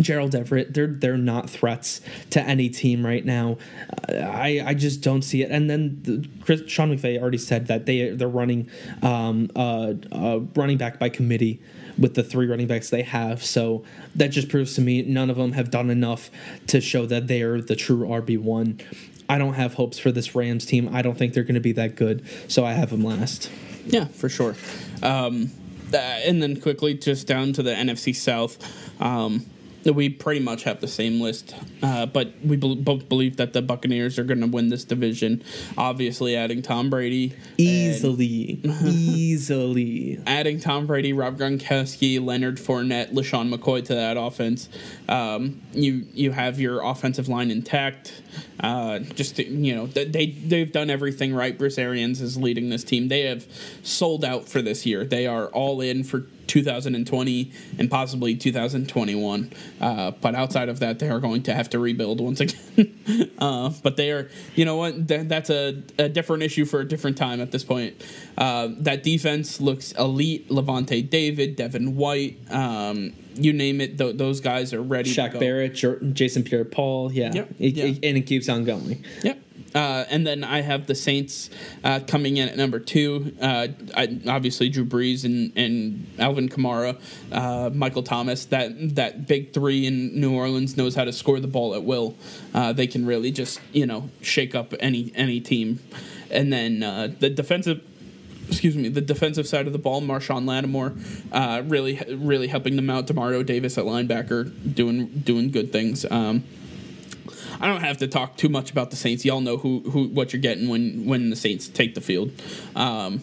Gerald 0.00 0.34
Everett, 0.34 0.74
they're 0.74 0.88
they're 0.88 1.16
not 1.16 1.48
threats 1.48 2.00
to 2.30 2.42
any 2.42 2.68
team 2.68 3.04
right 3.04 3.24
now. 3.24 3.58
I 4.08 4.62
I 4.64 4.74
just 4.74 5.02
don't 5.02 5.22
see 5.22 5.42
it. 5.42 5.50
And 5.50 5.70
then 5.70 6.00
the, 6.02 6.28
Chris, 6.42 6.62
Sean 6.66 6.96
McVay 6.96 7.20
already 7.20 7.38
said 7.38 7.68
that 7.68 7.86
they 7.86 8.10
they're 8.10 8.28
running 8.28 8.68
um, 9.02 9.50
uh, 9.54 9.94
uh, 10.10 10.40
running 10.54 10.78
back 10.78 10.98
by 10.98 11.08
committee 11.08 11.62
with 11.98 12.14
the 12.14 12.22
three 12.22 12.46
running 12.46 12.66
backs 12.66 12.90
they 12.90 13.02
have. 13.02 13.44
So 13.44 13.84
that 14.14 14.28
just 14.28 14.48
proves 14.48 14.74
to 14.74 14.80
me 14.80 15.02
none 15.02 15.30
of 15.30 15.36
them 15.36 15.52
have 15.52 15.70
done 15.70 15.90
enough 15.90 16.30
to 16.68 16.80
show 16.80 17.06
that 17.06 17.26
they 17.26 17.42
are 17.42 17.60
the 17.60 17.76
true 17.76 18.06
RB 18.06 18.38
one. 18.38 18.80
I 19.28 19.38
don't 19.38 19.54
have 19.54 19.74
hopes 19.74 19.98
for 19.98 20.12
this 20.12 20.34
Rams 20.34 20.66
team. 20.66 20.90
I 20.92 21.02
don't 21.02 21.16
think 21.16 21.32
they're 21.34 21.44
going 21.44 21.54
to 21.54 21.60
be 21.60 21.72
that 21.72 21.96
good. 21.96 22.24
So 22.48 22.64
I 22.64 22.72
have 22.72 22.90
them 22.90 23.02
last. 23.02 23.50
Yeah, 23.86 24.06
for 24.06 24.28
sure. 24.28 24.54
Um, 25.02 25.50
uh, 25.92 25.96
and 25.96 26.42
then 26.42 26.60
quickly, 26.60 26.94
just 26.94 27.26
down 27.26 27.52
to 27.54 27.62
the 27.62 27.70
NFC 27.70 28.14
South. 28.14 28.58
Um, 29.00 29.46
we 29.92 30.08
pretty 30.08 30.40
much 30.40 30.64
have 30.64 30.80
the 30.80 30.88
same 30.88 31.20
list, 31.20 31.54
uh, 31.82 32.06
but 32.06 32.32
we 32.44 32.56
both 32.56 33.08
believe 33.08 33.36
that 33.36 33.52
the 33.52 33.62
Buccaneers 33.62 34.18
are 34.18 34.24
going 34.24 34.40
to 34.40 34.46
win 34.46 34.68
this 34.68 34.84
division. 34.84 35.42
Obviously, 35.76 36.36
adding 36.36 36.62
Tom 36.62 36.90
Brady 36.90 37.34
Easily, 37.58 38.60
easily. 38.84 40.18
adding 40.26 40.60
Tom 40.60 40.86
Brady, 40.86 41.12
Rob 41.12 41.38
Gronkowski, 41.38 42.24
Leonard 42.24 42.56
Fournette, 42.56 43.12
LeSean 43.12 43.54
McCoy 43.54 43.84
to 43.84 43.94
that 43.94 44.16
offense. 44.16 44.68
Um, 45.08 45.60
you 45.72 46.06
you 46.14 46.32
have 46.32 46.58
your 46.58 46.82
offensive 46.82 47.28
line 47.28 47.50
intact. 47.50 48.22
Uh, 48.60 49.00
just 49.00 49.38
you 49.38 49.74
know 49.74 49.86
they 49.86 50.26
they've 50.26 50.72
done 50.72 50.90
everything 50.90 51.34
right. 51.34 51.56
Bruce 51.58 51.78
Arians 51.78 52.20
is 52.20 52.36
leading 52.36 52.70
this 52.70 52.84
team. 52.84 53.08
They 53.08 53.22
have 53.22 53.46
sold 53.82 54.24
out 54.24 54.48
for 54.48 54.62
this 54.62 54.86
year. 54.86 55.04
They 55.04 55.26
are 55.26 55.46
all 55.48 55.80
in 55.80 56.04
for 56.04 56.26
2020 56.46 57.52
and 57.78 57.90
possibly 57.90 58.34
2021. 58.36 59.52
Uh, 59.80 60.10
but 60.12 60.34
outside 60.34 60.68
of 60.68 60.80
that, 60.80 60.98
they 60.98 61.08
are 61.08 61.20
going 61.20 61.42
to 61.44 61.54
have 61.54 61.70
to 61.70 61.78
rebuild 61.78 62.20
once 62.20 62.40
again. 62.40 63.30
uh, 63.38 63.70
but 63.82 63.96
they 63.96 64.10
are, 64.12 64.28
you 64.54 64.64
know 64.64 64.76
what? 64.76 65.08
Th- 65.08 65.26
that's 65.28 65.50
a, 65.50 65.82
a 65.98 66.08
different 66.08 66.42
issue 66.42 66.64
for 66.64 66.80
a 66.80 66.88
different 66.88 67.16
time 67.16 67.40
at 67.40 67.50
this 67.52 67.64
point. 67.64 68.02
Uh, 68.38 68.68
that 68.78 69.02
defense 69.02 69.60
looks 69.60 69.92
elite. 69.92 70.48
Lavonte 70.48 71.08
David, 71.08 71.56
Devin 71.56 71.96
White, 71.96 72.38
um, 72.50 73.12
you 73.34 73.52
name 73.52 73.80
it. 73.80 73.98
Th- 73.98 74.16
those 74.16 74.40
guys 74.40 74.72
are 74.72 74.82
ready. 74.82 75.12
Shaq 75.12 75.38
Barrett, 75.38 75.74
Jason 76.14 76.42
Pierre-Paul. 76.44 77.12
Yeah, 77.12 77.32
Yep. 77.34 77.48
It- 77.58 77.74
Yeah. 77.74 77.84
it- 77.86 78.04
and 78.04 78.16
it 78.18 78.22
keeps 78.22 78.48
on 78.48 78.64
going. 78.64 79.04
Yep. 79.22 79.38
Uh, 79.74 80.04
and 80.08 80.26
then 80.26 80.44
I 80.44 80.60
have 80.60 80.86
the 80.86 80.94
Saints 80.94 81.50
uh, 81.82 82.00
coming 82.06 82.36
in 82.36 82.48
at 82.48 82.56
number 82.56 82.78
two. 82.78 83.34
Uh, 83.40 83.68
I, 83.96 84.20
obviously, 84.28 84.68
Drew 84.68 84.84
Brees 84.84 85.24
and, 85.24 85.52
and 85.56 86.06
Alvin 86.18 86.48
Kamara, 86.48 87.00
uh, 87.32 87.70
Michael 87.70 88.04
Thomas. 88.04 88.44
That 88.46 88.94
that 88.94 89.26
big 89.26 89.52
three 89.52 89.86
in 89.86 90.20
New 90.20 90.32
Orleans 90.32 90.76
knows 90.76 90.94
how 90.94 91.04
to 91.04 91.12
score 91.12 91.40
the 91.40 91.48
ball 91.48 91.74
at 91.74 91.82
will. 91.82 92.16
Uh, 92.54 92.72
they 92.72 92.86
can 92.86 93.04
really 93.04 93.32
just 93.32 93.60
you 93.72 93.86
know 93.86 94.10
shake 94.20 94.54
up 94.54 94.74
any 94.78 95.12
any 95.16 95.40
team. 95.40 95.80
And 96.30 96.52
then 96.52 96.80
the 97.18 97.30
defensive 97.30 97.82
excuse 98.48 98.76
me, 98.76 98.88
the 98.88 99.00
defensive 99.00 99.46
side 99.46 99.66
of 99.66 99.72
the 99.72 99.78
ball, 99.78 100.02
Marshon 100.02 100.46
Lattimore, 100.46 100.94
uh, 101.32 101.62
really, 101.64 102.00
really 102.14 102.48
helping 102.48 102.76
them 102.76 102.90
out. 102.90 103.06
Demario 103.06 103.44
Davis 103.44 103.78
at 103.78 103.84
linebacker, 103.84 104.74
doing 104.74 105.06
doing 105.06 105.50
good 105.50 105.72
things. 105.72 106.04
Um, 106.10 106.44
I 107.64 107.68
don't 107.68 107.80
have 107.80 107.96
to 107.98 108.06
talk 108.06 108.36
too 108.36 108.50
much 108.50 108.70
about 108.70 108.90
the 108.90 108.96
Saints. 108.96 109.24
Y'all 109.24 109.40
know 109.40 109.56
who, 109.56 109.80
who 109.88 110.08
what 110.08 110.34
you're 110.34 110.42
getting 110.42 110.68
when 110.68 111.06
when 111.06 111.30
the 111.30 111.36
Saints 111.36 111.66
take 111.66 111.94
the 111.94 112.02
field. 112.02 112.30
Um, 112.76 113.22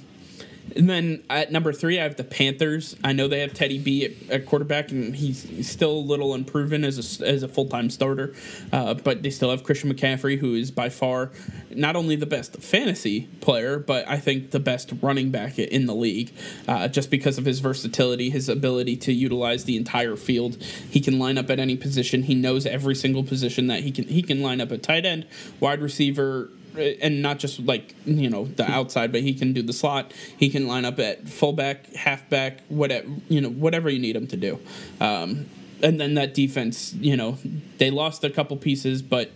and 0.76 0.90
then 0.90 1.24
at 1.30 1.52
number 1.52 1.74
three, 1.74 2.00
I 2.00 2.04
have 2.04 2.16
the 2.16 2.24
Panthers. 2.24 2.96
I 3.04 3.14
know 3.14 3.28
they 3.28 3.40
have 3.40 3.54
Teddy 3.54 3.80
B 3.80 4.06
at, 4.06 4.32
at 4.32 4.46
quarterback, 4.46 4.92
and 4.92 5.16
he's, 5.16 5.42
still 5.68 5.92
a 5.92 6.00
little 6.00 6.34
unproven 6.34 6.84
as 6.84 7.22
a, 7.22 7.28
as 7.28 7.44
a 7.44 7.48
full 7.48 7.68
time 7.68 7.90
starter. 7.90 8.34
Uh, 8.72 8.94
but 8.94 9.24
they 9.24 9.30
still 9.30 9.50
have 9.52 9.64
Christian 9.64 9.94
McCaffrey, 9.94 10.38
who 10.38 10.56
is 10.56 10.72
by 10.72 10.90
far 10.90 11.32
not 11.70 11.96
only 11.96 12.16
the 12.16 12.26
best 12.26 12.58
fantasy 12.58 13.28
player, 13.42 13.80
but 13.80 14.08
I 14.08 14.18
think 14.18 14.52
the 14.52 14.60
best 14.60 14.92
running 15.02 15.32
back 15.32 15.58
in 15.60 15.86
the 15.86 15.96
league, 15.96 16.32
uh, 16.68 16.88
just 16.88 17.10
because 17.10 17.38
of 17.38 17.46
his 17.46 17.60
versatility, 17.60 18.30
his 18.30 18.50
ability 18.50 18.98
to 18.98 19.14
utilize 19.14 19.66
the 19.66 19.78
entire 19.78 20.16
field. 20.16 20.62
He 20.62 21.00
can 21.00 21.20
line 21.20 21.38
up 21.38 21.50
at 21.50 21.60
any 21.60 21.76
position. 21.76 22.24
He 22.24 22.36
knows 22.36 22.66
every 22.66 22.96
single 22.96 23.24
position 23.24 23.68
that 23.68 23.82
he 23.82 23.92
can. 23.92 24.08
He 24.08 24.22
can 24.22 24.42
line 24.42 24.62
up 24.62 24.72
at 24.72 24.84
tight 24.84 25.06
end, 25.06 25.26
wide 25.60 25.82
receiver, 25.82 26.50
and 26.78 27.22
not 27.22 27.40
just 27.40 27.60
like 27.60 27.96
you 28.06 28.30
know 28.30 28.46
the 28.46 28.70
outside, 28.70 29.12
but 29.12 29.22
he 29.22 29.34
can 29.34 29.54
do 29.54 29.62
the 29.62 29.74
slot. 29.74 30.14
He 30.38 30.50
can 30.50 30.68
line 30.68 30.86
up 30.86 31.00
at 31.00 31.28
fullback, 31.28 31.94
halfback, 31.94 32.62
whatever 32.68 33.08
you 33.30 33.42
know, 33.42 33.50
whatever 33.50 33.90
you 33.90 34.00
need 34.00 34.16
him 34.16 34.28
to 34.28 34.38
do. 34.38 34.60
Um, 35.00 35.50
and 35.84 36.00
then 36.00 36.14
that 36.14 36.34
defense, 36.34 36.94
you 36.94 37.18
know, 37.18 37.38
they 37.78 37.90
lost 37.90 38.24
a 38.24 38.30
couple 38.30 38.56
pieces, 38.58 39.02
but 39.02 39.32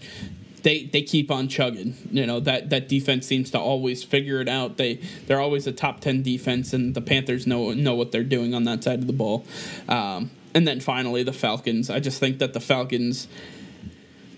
they 0.64 0.84
they 0.86 1.02
keep 1.02 1.32
on 1.32 1.48
chugging. 1.48 1.96
You 2.12 2.26
know 2.26 2.40
that 2.42 2.70
that 2.72 2.90
defense 2.90 3.28
seems 3.28 3.52
to 3.52 3.60
always 3.60 4.04
figure 4.04 4.42
it 4.42 4.50
out. 4.50 4.78
They 4.78 4.96
they're 5.28 5.40
always 5.40 5.68
a 5.68 5.72
top 5.72 6.02
ten 6.02 6.24
defense, 6.24 6.74
and 6.74 6.96
the 6.96 7.02
Panthers 7.02 7.46
know 7.46 7.72
know 7.74 7.96
what 7.96 8.12
they're 8.12 8.24
doing 8.24 8.54
on 8.54 8.64
that 8.64 8.84
side 8.84 9.00
of 9.00 9.08
the 9.08 9.14
ball. 9.14 9.46
Um, 9.88 10.32
and 10.56 10.68
then 10.68 10.80
finally 10.80 11.22
the 11.22 11.34
Falcons. 11.34 11.90
I 11.90 12.00
just 12.00 12.20
think 12.20 12.40
that 12.40 12.54
the 12.54 12.60
Falcons 12.60 13.28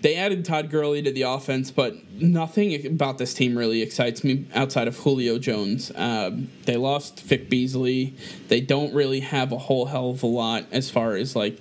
they 0.00 0.16
added 0.16 0.44
Todd 0.44 0.70
Gurley 0.70 1.02
to 1.02 1.10
the 1.10 1.22
offense, 1.22 1.70
but 1.70 1.94
nothing 2.12 2.86
about 2.86 3.18
this 3.18 3.34
team 3.34 3.56
really 3.56 3.82
excites 3.82 4.22
me 4.22 4.46
outside 4.54 4.88
of 4.88 4.96
Julio 4.98 5.38
Jones. 5.38 5.90
Um, 5.94 6.50
they 6.64 6.76
lost 6.76 7.20
Vic 7.22 7.48
Beasley. 7.48 8.14
They 8.48 8.60
don't 8.60 8.94
really 8.94 9.20
have 9.20 9.52
a 9.52 9.58
whole 9.58 9.86
hell 9.86 10.10
of 10.10 10.22
a 10.22 10.26
lot 10.26 10.66
as 10.70 10.90
far 10.90 11.14
as 11.16 11.34
like 11.34 11.58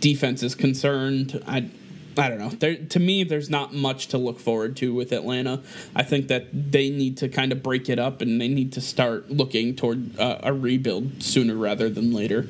defense 0.00 0.42
is 0.42 0.54
concerned. 0.54 1.42
I 1.46 1.70
I 2.18 2.28
don't 2.28 2.38
know. 2.38 2.48
There, 2.48 2.74
to 2.74 2.98
me, 2.98 3.22
there's 3.22 3.48
not 3.48 3.72
much 3.72 4.08
to 4.08 4.18
look 4.18 4.40
forward 4.40 4.76
to 4.78 4.92
with 4.92 5.12
Atlanta. 5.12 5.62
I 5.94 6.02
think 6.02 6.26
that 6.28 6.48
they 6.52 6.90
need 6.90 7.16
to 7.18 7.28
kind 7.28 7.52
of 7.52 7.62
break 7.62 7.88
it 7.88 7.98
up 8.00 8.20
and 8.20 8.40
they 8.40 8.48
need 8.48 8.72
to 8.72 8.80
start 8.80 9.30
looking 9.30 9.76
toward 9.76 10.18
uh, 10.18 10.40
a 10.42 10.52
rebuild 10.52 11.22
sooner 11.22 11.54
rather 11.54 11.88
than 11.88 12.12
later. 12.12 12.48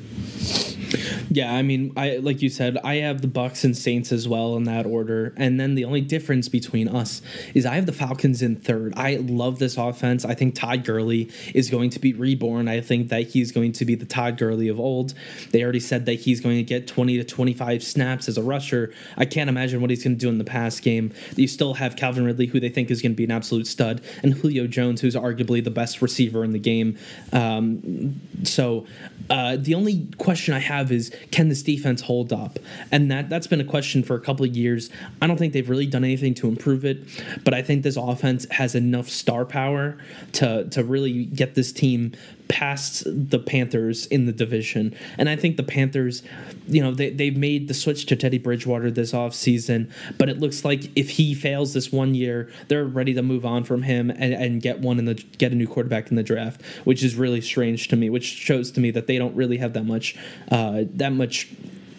Yeah, 1.29 1.53
I 1.53 1.61
mean, 1.61 1.93
I 1.95 2.17
like 2.17 2.41
you 2.41 2.49
said, 2.49 2.79
I 2.83 2.95
have 2.95 3.21
the 3.21 3.27
Bucks 3.27 3.63
and 3.63 3.77
Saints 3.77 4.11
as 4.11 4.27
well 4.27 4.55
in 4.55 4.63
that 4.63 4.87
order, 4.87 5.33
and 5.37 5.59
then 5.59 5.75
the 5.75 5.85
only 5.85 6.01
difference 6.01 6.49
between 6.49 6.87
us 6.87 7.21
is 7.53 7.65
I 7.67 7.75
have 7.75 7.85
the 7.85 7.93
Falcons 7.93 8.41
in 8.41 8.55
third. 8.55 8.93
I 8.97 9.17
love 9.17 9.59
this 9.59 9.77
offense. 9.77 10.25
I 10.25 10.33
think 10.33 10.55
Todd 10.55 10.83
Gurley 10.83 11.29
is 11.53 11.69
going 11.69 11.91
to 11.91 11.99
be 11.99 12.13
reborn. 12.13 12.67
I 12.67 12.81
think 12.81 13.09
that 13.09 13.27
he's 13.27 13.51
going 13.51 13.73
to 13.73 13.85
be 13.85 13.93
the 13.93 14.07
Todd 14.07 14.37
Gurley 14.39 14.67
of 14.67 14.79
old. 14.79 15.13
They 15.51 15.61
already 15.61 15.79
said 15.79 16.07
that 16.07 16.13
he's 16.13 16.41
going 16.41 16.57
to 16.57 16.63
get 16.63 16.87
20 16.87 17.17
to 17.17 17.23
25 17.23 17.83
snaps 17.83 18.27
as 18.27 18.37
a 18.37 18.43
rusher. 18.43 18.91
I 19.15 19.25
can't 19.25 19.49
imagine 19.49 19.58
what 19.81 19.89
he's 19.89 20.03
going 20.03 20.15
to 20.15 20.19
do 20.19 20.29
in 20.29 20.37
the 20.37 20.43
pass 20.43 20.79
game. 20.79 21.13
You 21.35 21.47
still 21.47 21.75
have 21.75 21.95
Calvin 21.95 22.25
Ridley, 22.25 22.47
who 22.47 22.59
they 22.59 22.69
think 22.69 22.91
is 22.91 23.01
going 23.01 23.11
to 23.13 23.15
be 23.15 23.23
an 23.23 23.31
absolute 23.31 23.67
stud, 23.67 24.01
and 24.23 24.33
Julio 24.33 24.67
Jones, 24.67 25.01
who's 25.01 25.15
arguably 25.15 25.63
the 25.63 25.71
best 25.71 26.01
receiver 26.01 26.43
in 26.43 26.51
the 26.51 26.59
game. 26.59 26.97
Um, 27.33 28.19
so 28.43 28.87
uh, 29.29 29.57
the 29.57 29.75
only 29.75 30.07
question 30.17 30.53
I 30.53 30.59
have 30.59 30.91
is 30.91 31.15
can 31.31 31.49
this 31.49 31.61
defense 31.61 32.01
hold 32.01 32.33
up? 32.33 32.59
And 32.91 33.11
that 33.11 33.29
that's 33.29 33.47
been 33.47 33.61
a 33.61 33.65
question 33.65 34.03
for 34.03 34.15
a 34.15 34.21
couple 34.21 34.45
of 34.45 34.55
years. 34.55 34.89
I 35.21 35.27
don't 35.27 35.37
think 35.37 35.53
they've 35.53 35.69
really 35.69 35.87
done 35.87 36.03
anything 36.03 36.33
to 36.35 36.47
improve 36.47 36.85
it, 36.85 36.99
but 37.43 37.53
I 37.53 37.61
think 37.61 37.83
this 37.83 37.97
offense 37.97 38.45
has 38.51 38.75
enough 38.75 39.09
star 39.09 39.45
power 39.45 39.97
to 40.33 40.67
to 40.69 40.83
really 40.83 41.25
get 41.25 41.55
this 41.55 41.71
team 41.71 42.13
past 42.49 43.03
the 43.05 43.39
Panthers 43.39 44.05
in 44.07 44.25
the 44.25 44.33
division. 44.33 44.93
And 45.17 45.29
I 45.29 45.35
think 45.35 45.55
the 45.55 45.63
Panthers, 45.63 46.23
you 46.67 46.83
know, 46.83 46.91
they, 46.91 47.11
they've 47.11 47.37
made 47.37 47.67
the 47.67 47.73
switch 47.73 48.05
to 48.07 48.15
Teddy 48.15 48.39
Bridgewater 48.39 48.91
this 48.91 49.13
offseason, 49.13 49.89
but 50.17 50.27
it 50.29 50.39
looks 50.39 50.65
like 50.65 50.91
if 50.97 51.11
he 51.11 51.33
fails 51.33 51.73
this 51.73 51.91
one 51.91 52.15
year, 52.15 52.51
they're 52.67 52.83
ready 52.83 53.13
to 53.13 53.21
move 53.21 53.45
on 53.45 53.63
from 53.63 53.83
him 53.83 54.09
and, 54.09 54.33
and 54.33 54.61
get 54.61 54.79
one 54.79 54.99
in 54.99 55.05
the 55.05 55.13
get 55.37 55.51
a 55.51 55.55
new 55.55 55.67
quarterback 55.67 56.09
in 56.09 56.15
the 56.17 56.23
draft, 56.23 56.61
which 56.83 57.03
is 57.03 57.15
really 57.15 57.39
strange 57.39 57.87
to 57.87 57.95
me, 57.95 58.09
which 58.09 58.25
shows 58.25 58.71
to 58.71 58.79
me 58.81 58.91
that 58.91 59.07
they 59.07 59.17
don't 59.17 59.35
really 59.35 59.57
have 59.57 59.73
that 59.73 59.85
much 59.85 60.17
uh, 60.51 60.83
that 60.95 61.13
much 61.13 61.47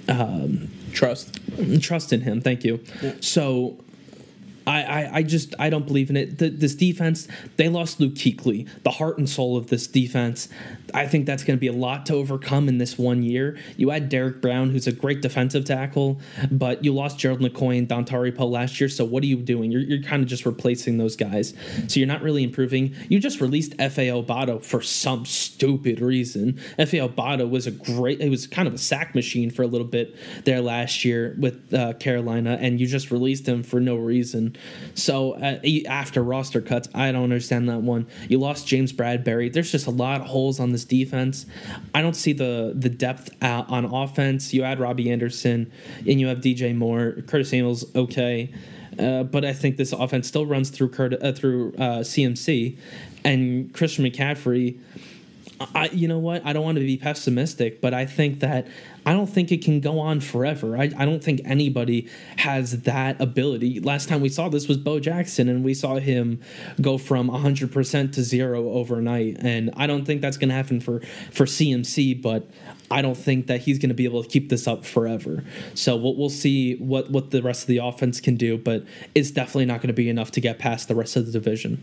um, 0.09 0.69
Trust. 0.93 1.39
trust 1.81 2.13
in 2.13 2.23
him. 2.23 2.41
Thank 2.41 2.65
you. 2.65 2.81
So. 3.21 3.79
I, 4.71 4.83
I, 4.83 5.11
I 5.17 5.23
just 5.23 5.55
I 5.59 5.69
don't 5.71 5.87
believe 5.87 6.11
in 6.11 6.17
it. 6.17 6.39
The, 6.39 6.49
this 6.49 6.75
defense, 6.75 7.27
they 7.57 7.69
lost 7.69 8.01
Luke 8.01 8.15
Kuechly, 8.15 8.69
the 8.85 8.91
heart 8.91 9.19
and 9.19 9.29
soul 9.29 9.57
of 9.57 9.67
this 9.67 9.87
defense. 9.87 10.49
I 10.95 11.07
think 11.07 11.27
that's 11.27 11.45
going 11.45 11.57
to 11.57 11.61
be 11.61 11.67
a 11.67 11.73
lot 11.73 12.07
to 12.07 12.15
overcome 12.15 12.69
in 12.69 12.79
this 12.79 12.99
one 12.99 13.23
year. 13.23 13.59
You 13.77 13.91
add 13.91 14.09
Derrick 14.09 14.41
Brown, 14.41 14.71
who's 14.71 14.87
a 14.87 14.93
great 14.93 15.23
defensive 15.23 15.65
tackle, 15.65 16.21
but 16.51 16.85
you 16.85 16.93
lost 16.95 17.19
Gerald 17.19 17.41
McCoy 17.41 17.79
and 17.79 17.89
Dontari 17.89 18.35
Poe 18.35 18.47
last 18.47 18.81
year. 18.81 18.89
So 18.89 19.05
what 19.05 19.23
are 19.23 19.27
you 19.27 19.37
doing? 19.37 19.71
You're, 19.71 19.83
you're 19.83 20.03
kind 20.03 20.23
of 20.23 20.29
just 20.29 20.47
replacing 20.47 20.99
those 20.99 21.17
guys. 21.17 21.55
So 21.89 22.01
you're 22.01 22.07
not 22.07 22.23
really 22.23 22.45
improving. 22.45 22.95
You 23.09 23.19
just 23.21 23.41
released 23.41 23.77
Efe 23.79 24.25
Obada 24.25 24.63
for 24.65 24.83
some 24.83 25.25
stupid 25.25 26.01
reason. 26.01 26.55
Efe 26.79 27.09
Obada 27.09 27.49
was 27.49 27.67
a 27.67 27.71
great, 27.71 28.21
it 28.21 28.31
was 28.31 28.47
kind 28.47 28.69
of 28.69 28.75
a 28.75 28.79
sack 28.79 29.15
machine 29.15 29.51
for 29.51 29.63
a 29.63 29.67
little 29.67 29.87
bit 29.87 30.17
there 30.45 30.61
last 30.61 31.05
year 31.05 31.37
with 31.39 31.73
uh, 31.75 31.93
Carolina, 31.95 32.59
and 32.61 32.81
you 32.81 32.87
just 32.87 33.11
released 33.11 33.47
him 33.47 33.63
for 33.63 33.81
no 33.81 33.97
reason. 33.97 34.57
So 34.95 35.33
uh, 35.33 35.61
after 35.89 36.23
roster 36.23 36.61
cuts, 36.61 36.89
I 36.95 37.13
don't 37.13 37.25
understand 37.25 37.69
that 37.69 37.83
one. 37.83 38.07
You 38.29 38.39
lost 38.39 38.67
James 38.67 38.93
Bradberry. 38.93 39.53
There's 39.53 39.71
just 39.71 39.87
a 39.87 39.91
lot 39.91 40.21
of 40.21 40.27
holes 40.27 40.61
on 40.61 40.73
this 40.73 40.85
defense. 40.85 41.47
I 41.95 42.03
don't 42.03 42.17
see 42.17 42.33
the 42.33 42.73
the 42.75 42.89
depth 42.89 43.31
uh, 43.43 43.65
on 43.69 43.85
offense. 43.85 44.53
You 44.53 44.65
add 44.65 44.81
Robbie 44.81 45.11
Anderson, 45.11 45.71
and 45.99 46.21
you 46.21 46.27
have 46.29 46.39
DJ 46.39 46.75
Moore. 46.75 47.17
Curtis 47.27 47.51
Samuel's 47.51 47.85
okay. 47.95 48.53
Uh, 48.99 49.23
but 49.23 49.45
I 49.45 49.53
think 49.53 49.77
this 49.77 49.93
offense 49.93 50.29
still 50.29 50.45
runs 50.45 50.69
through 50.71 50.91
Curt, 50.91 51.23
uh, 51.23 51.33
through 51.33 51.73
uh, 51.79 52.01
CMC 52.01 52.77
and 53.25 53.73
Christian 53.73 54.05
McCaffrey. 54.05 54.79
I, 55.75 55.91
you 55.93 56.09
know 56.09 56.19
what? 56.19 56.45
I 56.47 56.55
don't 56.55 56.65
want 56.65 56.79
to 56.79 56.85
be 56.85 56.97
pessimistic, 56.97 57.83
but 57.83 57.93
I 57.93 58.07
think 58.07 58.41
that 58.41 58.67
I 59.05 59.13
don't 59.13 59.27
think 59.27 59.53
it 59.53 59.63
can 59.63 59.81
go 59.81 59.99
on 59.99 60.21
forever. 60.21 60.75
I, 60.75 60.91
I 60.97 61.05
don't 61.05 61.23
think 61.23 61.43
anybody 61.45 62.09
has 62.39 62.83
that 62.83 63.21
ability. 63.21 63.81
Last 63.81 64.09
time 64.09 64.23
we 64.23 64.31
saw 64.31 64.49
this 64.49 64.69
was 64.69 64.79
Bo 64.79 65.01
Jackson, 65.01 65.51
and 65.51 65.63
we 65.63 65.75
saw 65.75 65.97
him 65.97 66.41
go 66.81 66.97
from 66.97 67.29
100% 67.29 68.13
to 68.13 68.23
zero 68.23 68.71
overnight. 68.71 69.37
And 69.41 69.71
I 69.77 69.87
don't 69.87 70.07
think 70.07 70.23
that's 70.23 70.39
going 70.39 70.49
to 70.49 70.55
happen 70.55 70.81
for, 70.81 71.01
for 71.31 71.45
CMC, 71.45 72.23
but 72.23 72.49
I 72.91 73.03
don't 73.03 73.17
think 73.17 73.47
that 73.49 73.61
he's 73.61 73.79
going 73.79 73.91
to 73.91 73.95
be 73.95 74.05
able 74.05 74.23
to 74.23 74.29
keep 74.29 74.49
this 74.49 74.67
up 74.67 74.87
forever. 74.87 75.45
So 75.75 75.95
we'll, 75.95 76.17
we'll 76.17 76.31
see 76.31 76.77
what, 76.77 77.11
what 77.11 77.33
the 77.33 77.43
rest 77.43 77.63
of 77.63 77.69
the 77.69 77.79
offense 77.79 78.19
can 78.21 78.37
do, 78.37 78.57
but 78.57 78.85
it's 79.15 79.31
definitely 79.31 79.67
not 79.67 79.83
going 79.83 79.89
to 79.89 79.95
be 79.95 80.09
enough 80.09 80.31
to 80.33 80.41
get 80.41 80.59
past 80.59 80.89
the 80.89 80.95
rest 80.95 81.17
of 81.17 81.27
the 81.27 81.33
division. 81.33 81.83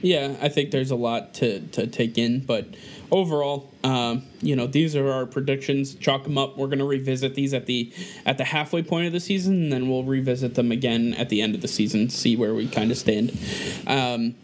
Yeah, 0.00 0.36
I 0.40 0.48
think 0.48 0.70
there's 0.70 0.90
a 0.90 0.96
lot 0.96 1.34
to, 1.34 1.60
to 1.68 1.86
take 1.86 2.18
in, 2.18 2.40
but 2.40 2.68
overall, 3.10 3.72
um, 3.82 4.22
you 4.40 4.54
know, 4.54 4.66
these 4.66 4.94
are 4.94 5.10
our 5.10 5.26
predictions. 5.26 5.94
Chalk 5.94 6.24
them 6.24 6.38
up. 6.38 6.56
We're 6.56 6.68
going 6.68 6.78
to 6.78 6.84
revisit 6.84 7.34
these 7.34 7.52
at 7.52 7.66
the 7.66 7.92
at 8.24 8.38
the 8.38 8.44
halfway 8.44 8.82
point 8.82 9.06
of 9.06 9.12
the 9.12 9.20
season, 9.20 9.64
and 9.64 9.72
then 9.72 9.88
we'll 9.88 10.04
revisit 10.04 10.54
them 10.54 10.70
again 10.70 11.14
at 11.14 11.28
the 11.28 11.42
end 11.42 11.54
of 11.54 11.62
the 11.62 11.68
season, 11.68 12.10
see 12.10 12.36
where 12.36 12.54
we 12.54 12.68
kind 12.68 12.90
of 12.90 12.96
stand. 12.96 13.36
Um, 13.86 14.36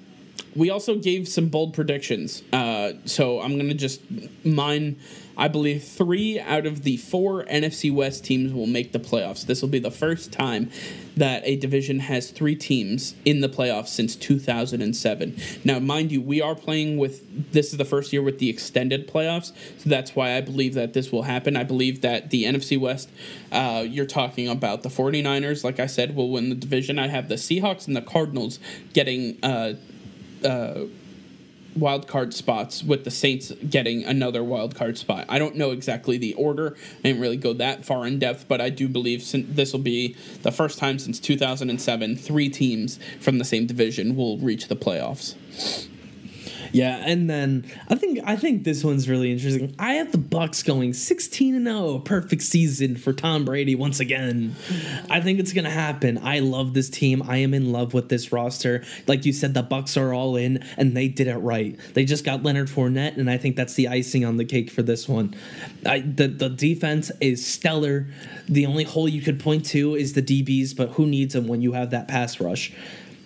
we 0.57 0.71
also 0.71 0.97
gave 0.97 1.29
some 1.29 1.49
bold 1.49 1.75
predictions. 1.75 2.43
Uh, 2.53 2.93
so 3.05 3.41
I'm 3.41 3.55
going 3.57 3.69
to 3.69 3.75
just 3.75 4.01
mine. 4.45 4.99
I 5.37 5.49
believe 5.49 5.83
three 5.85 6.39
out 6.39 6.67
of 6.67 6.83
the 6.83 6.97
four 6.97 7.45
NFC 7.45 7.93
West 7.93 8.25
teams 8.25 8.53
will 8.53 8.67
make 8.67 8.93
the 8.93 8.99
playoffs. 8.99 9.47
This 9.47 9.63
will 9.63 9.69
be 9.69 9.79
the 9.79 9.91
first 9.91 10.33
time 10.33 10.71
that 11.17 11.43
a 11.45 11.57
division 11.57 12.01
has 12.01 12.31
three 12.31 12.57
teams 12.57 13.15
in 13.25 13.41
the 13.41 13.49
playoffs 13.49 13.89
since 13.89 14.17
2007. 14.17 15.37
Now, 15.65 15.79
mind 15.79 16.13
you, 16.13 16.21
we 16.21 16.41
are 16.41 16.55
playing 16.55 16.99
with 16.99 17.53
this 17.53 17.73
is 17.73 17.79
the 17.79 17.85
first 17.85 18.13
year 18.13 18.23
with 18.23 18.39
the 18.39 18.49
extended 18.49 19.09
playoffs, 19.09 19.53
so 19.79 19.89
that's 19.89 20.15
why 20.15 20.37
I 20.37 20.41
believe 20.41 20.75
that 20.75 20.93
this 20.93 21.13
will 21.13 21.23
happen. 21.23 21.57
I 21.57 21.65
believe 21.65 22.01
that 22.03 22.31
the 22.31 22.45
NFC 22.45 22.79
West, 22.79 23.11
uh, 23.53 23.85
you're 23.87 24.07
talking 24.07 24.49
about 24.49 24.83
the 24.83 24.89
49ers, 24.89 25.65
like 25.65 25.81
I 25.81 25.87
said, 25.87 26.15
will 26.15 26.31
win 26.31 26.49
the 26.49 26.55
division. 26.55 26.99
I 26.99 27.09
have 27.09 27.29
the 27.29 27.37
Seahawks 27.37 27.87
and 27.87 27.97
the 27.97 28.03
Cardinals 28.03 28.59
getting. 28.93 29.39
Uh, 29.43 29.75
uh, 30.45 30.85
wild 31.77 32.07
card 32.07 32.35
spots 32.35 32.83
with 32.83 33.05
the 33.05 33.11
Saints 33.11 33.53
getting 33.69 34.05
another 34.05 34.43
wild 34.43 34.75
card 34.75 34.99
spot. 34.99 35.27
I 35.29 35.39
don't 35.39 35.57
know 35.57 35.71
exactly 35.71 36.19
the 36.19 36.35
order. 36.35 36.77
I 37.01 37.09
didn't 37.09 37.21
really 37.21 37.37
go 37.37 37.53
that 37.55 37.85
far 37.85 38.07
in 38.07 38.19
depth, 38.19 38.47
but 38.49 38.61
I 38.61 38.71
do 38.71 38.89
believe 38.89 39.25
this 39.55 39.73
will 39.73 39.81
be 39.81 40.17
the 40.43 40.53
first 40.53 40.79
time 40.79 40.99
since 40.99 41.19
2007 41.21 42.17
three 42.17 42.49
teams 42.49 42.99
from 43.21 43.39
the 43.39 43.45
same 43.45 43.67
division 43.67 44.17
will 44.17 44.39
reach 44.39 44.69
the 44.69 44.77
playoffs. 44.77 45.35
Yeah, 46.75 47.01
and 47.07 47.31
then 47.31 47.71
I 47.89 47.95
think 47.95 48.19
I 48.25 48.35
think 48.35 48.65
this 48.65 48.83
one's 48.83 49.09
really 49.09 49.31
interesting. 49.31 49.73
I 49.79 49.95
have 49.95 50.11
the 50.11 50.19
Bucks 50.19 50.65
going 50.65 50.93
16 50.93 51.55
and 51.55 51.67
0, 51.67 52.01
perfect 52.01 52.43
season 52.43 52.97
for 52.97 53.13
Tom 53.13 53.45
Brady 53.45 53.77
once 53.77 54.01
again. 54.01 54.57
I 55.09 55.21
think 55.21 55.39
it's 55.39 55.53
going 55.53 55.67
to 55.67 55.71
happen. 55.71 56.19
I 56.19 56.41
love 56.41 56.75
this 56.75 56.91
team. 56.91 57.23
I 57.23 57.37
am 57.37 57.55
in 57.55 57.71
love 57.71 57.95
with 57.95 58.09
this 58.09 58.33
roster. 58.33 58.83
Like 59.07 59.25
you 59.25 59.33
said 59.33 59.55
the 59.55 59.63
Bucks 59.63 59.97
are 59.97 60.13
all 60.13 60.35
in 60.35 60.65
and 60.77 60.97
they 60.97 61.07
did 61.07 61.29
it 61.29 61.37
right. 61.37 61.79
They 61.95 62.05
just 62.05 62.25
got 62.25 62.43
Leonard 62.43 62.67
Fournette 62.67 63.19
and 63.19 63.31
I 63.31 63.39
think 63.39 63.55
that's 63.55 63.75
the 63.75 63.87
icing 63.87 64.25
on 64.25 64.37
the 64.37 64.45
cake 64.45 64.69
for 64.69 64.83
this 64.83 65.09
one. 65.09 65.37
I, 65.87 66.01
the 66.01 66.27
the 66.27 66.49
defense 66.49 67.13
is 67.21 67.47
stellar. 67.47 68.09
The 68.49 68.67
only 68.67 68.83
hole 68.83 69.09
you 69.09 69.23
could 69.23 69.39
point 69.39 69.65
to 69.67 69.95
is 69.95 70.15
the 70.15 70.23
DBs, 70.23 70.77
but 70.77 70.91
who 70.91 71.07
needs 71.07 71.35
them 71.35 71.47
when 71.47 71.63
you 71.63 71.73
have 71.73 71.91
that 71.91 72.09
pass 72.09 72.41
rush? 72.41 72.73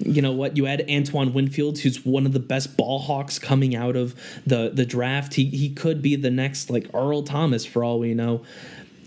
You 0.00 0.22
know 0.22 0.32
what? 0.32 0.56
You 0.56 0.66
add 0.66 0.84
Antoine 0.88 1.32
Winfield, 1.32 1.78
who's 1.80 2.04
one 2.04 2.26
of 2.26 2.32
the 2.32 2.40
best 2.40 2.76
ball 2.76 2.98
hawks 2.98 3.38
coming 3.38 3.74
out 3.74 3.96
of 3.96 4.14
the 4.46 4.70
the 4.72 4.86
draft. 4.86 5.34
He 5.34 5.46
he 5.46 5.70
could 5.70 6.02
be 6.02 6.16
the 6.16 6.30
next 6.30 6.70
like 6.70 6.88
Earl 6.94 7.22
Thomas 7.22 7.64
for 7.64 7.82
all 7.84 7.98
we 7.98 8.14
know 8.14 8.42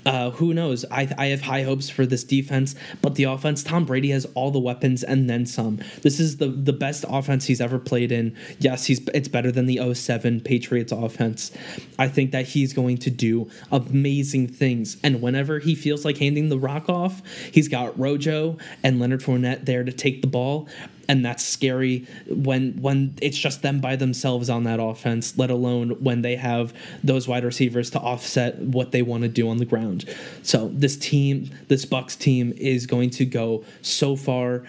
uh, 0.05 0.31
who 0.31 0.53
knows? 0.53 0.85
I, 0.89 1.13
I 1.17 1.27
have 1.27 1.41
high 1.41 1.63
hopes 1.63 1.89
for 1.89 2.05
this 2.05 2.23
defense, 2.23 2.75
but 3.01 3.15
the 3.15 3.23
offense, 3.25 3.63
Tom 3.63 3.85
Brady 3.85 4.09
has 4.09 4.25
all 4.33 4.51
the 4.51 4.59
weapons 4.59 5.03
and 5.03 5.29
then 5.29 5.45
some. 5.45 5.79
This 6.01 6.19
is 6.19 6.37
the 6.37 6.47
the 6.47 6.73
best 6.73 7.05
offense 7.07 7.45
he's 7.45 7.61
ever 7.61 7.79
played 7.79 8.11
in. 8.11 8.35
Yes, 8.59 8.85
he's 8.85 8.99
it's 9.13 9.27
better 9.27 9.51
than 9.51 9.65
the 9.65 9.93
07 9.93 10.41
Patriots 10.41 10.91
offense. 10.91 11.51
I 11.99 12.07
think 12.07 12.31
that 12.31 12.47
he's 12.47 12.73
going 12.73 12.97
to 12.99 13.09
do 13.09 13.49
amazing 13.71 14.47
things. 14.47 14.97
And 15.03 15.21
whenever 15.21 15.59
he 15.59 15.75
feels 15.75 16.05
like 16.05 16.17
handing 16.17 16.49
the 16.49 16.59
rock 16.59 16.89
off, 16.89 17.21
he's 17.51 17.67
got 17.67 17.97
Rojo 17.97 18.57
and 18.83 18.99
Leonard 18.99 19.21
Fournette 19.21 19.65
there 19.65 19.83
to 19.83 19.91
take 19.91 20.21
the 20.21 20.27
ball 20.27 20.67
and 21.07 21.25
that's 21.25 21.43
scary 21.43 22.07
when 22.27 22.73
when 22.81 23.15
it's 23.21 23.37
just 23.37 23.61
them 23.61 23.79
by 23.79 23.95
themselves 23.95 24.49
on 24.49 24.63
that 24.63 24.79
offense 24.79 25.37
let 25.37 25.49
alone 25.49 25.91
when 26.03 26.21
they 26.21 26.35
have 26.35 26.73
those 27.03 27.27
wide 27.27 27.43
receivers 27.43 27.89
to 27.89 27.99
offset 27.99 28.57
what 28.59 28.91
they 28.91 29.01
want 29.01 29.23
to 29.23 29.29
do 29.29 29.49
on 29.49 29.57
the 29.57 29.65
ground. 29.65 30.05
So 30.43 30.69
this 30.73 30.97
team 30.97 31.49
this 31.67 31.85
bucks 31.85 32.15
team 32.15 32.53
is 32.57 32.85
going 32.85 33.09
to 33.11 33.25
go 33.25 33.63
so 33.81 34.15
far. 34.15 34.63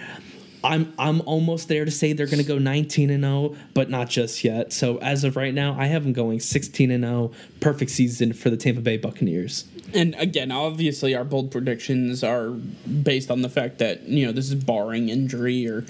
I'm 0.65 0.93
I'm 0.99 1.21
almost 1.23 1.69
there 1.69 1.85
to 1.85 1.91
say 1.91 2.13
they're 2.13 2.27
going 2.27 2.39
to 2.39 2.45
go 2.45 2.59
19 2.59 3.11
and 3.11 3.25
0, 3.25 3.57
but 3.75 3.91
not 3.91 4.09
just 4.09 4.45
yet. 4.45 4.73
So 4.73 4.99
as 4.99 5.25
of 5.25 5.37
right 5.37 5.53
now, 5.53 5.77
I 5.79 5.87
have 5.87 6.05
them 6.05 6.13
going 6.13 6.39
16 6.39 6.91
and 6.91 7.05
0, 7.05 7.33
perfect 7.61 7.91
season 7.91 8.33
for 8.33 8.49
the 8.49 8.57
Tampa 8.57 8.81
Bay 8.81 8.97
Buccaneers 8.97 9.65
and 9.95 10.15
again, 10.19 10.51
obviously, 10.51 11.15
our 11.15 11.25
bold 11.25 11.51
predictions 11.51 12.23
are 12.23 12.51
based 12.51 13.31
on 13.31 13.43
the 13.43 13.49
fact 13.49 13.79
that 13.79 14.03
you 14.09 14.27
know 14.27 14.33
this 14.33 14.49
is 14.49 14.55
barring 14.55 15.09
injury 15.09 15.67
or 15.69 15.85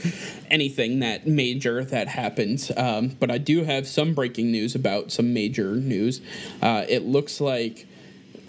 anything 0.50 1.00
that 1.00 1.26
major 1.26 1.84
that 1.84 2.08
happens. 2.08 2.70
Um, 2.76 3.16
but 3.20 3.30
I 3.30 3.38
do 3.38 3.64
have 3.64 3.86
some 3.86 4.14
breaking 4.14 4.50
news 4.50 4.74
about 4.74 5.12
some 5.12 5.32
major 5.32 5.76
news. 5.76 6.20
Uh, 6.60 6.84
it 6.88 7.04
looks 7.04 7.40
like 7.40 7.86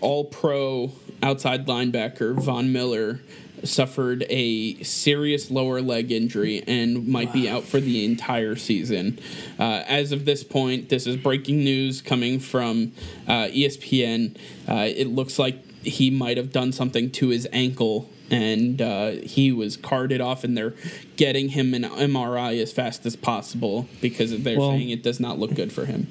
All 0.02 0.26
Pro 0.26 0.92
outside 1.22 1.66
linebacker 1.68 2.36
Von 2.36 2.74
Miller 2.74 3.20
suffered 3.64 4.26
a 4.30 4.82
serious 4.84 5.50
lower 5.50 5.82
leg 5.82 6.12
injury 6.12 6.64
and 6.68 7.08
might 7.08 7.28
wow. 7.28 7.34
be 7.34 7.50
out 7.50 7.64
for 7.64 7.80
the 7.80 8.06
entire 8.06 8.56
season. 8.56 9.20
Uh, 9.60 9.84
as 9.88 10.12
of 10.12 10.26
this 10.26 10.44
point, 10.44 10.90
this 10.90 11.08
is 11.08 11.16
breaking 11.16 11.64
news 11.64 12.02
coming 12.02 12.40
from 12.40 12.92
uh, 13.28 13.48
ESPN. 13.48 14.38
Uh, 14.68 14.88
it 14.96 15.08
looks 15.08 15.40
like 15.40 15.64
he 15.84 16.10
might 16.10 16.38
have 16.38 16.52
done 16.52 16.72
something 16.72 17.12
to 17.12 17.30
his 17.30 17.48
ankle 17.52 18.10
and 18.32 18.82
uh, 18.82 19.12
he 19.12 19.52
was 19.52 19.78
carted 19.78 20.22
off 20.22 20.44
and 20.44 20.58
they're 20.58 20.74
getting 21.18 21.50
him 21.50 21.74
an 21.74 21.84
MRI 21.84 22.62
as 22.62 22.72
fast 22.72 23.06
as 23.06 23.16
possible 23.16 23.88
because 24.02 24.38
they're 24.44 24.58
well, 24.58 24.72
saying 24.72 24.90
it 24.90 25.04
does 25.04 25.20
not 25.20 25.38
look 25.40 25.54
good 25.54 25.72
for 25.72 25.86
him 25.86 26.08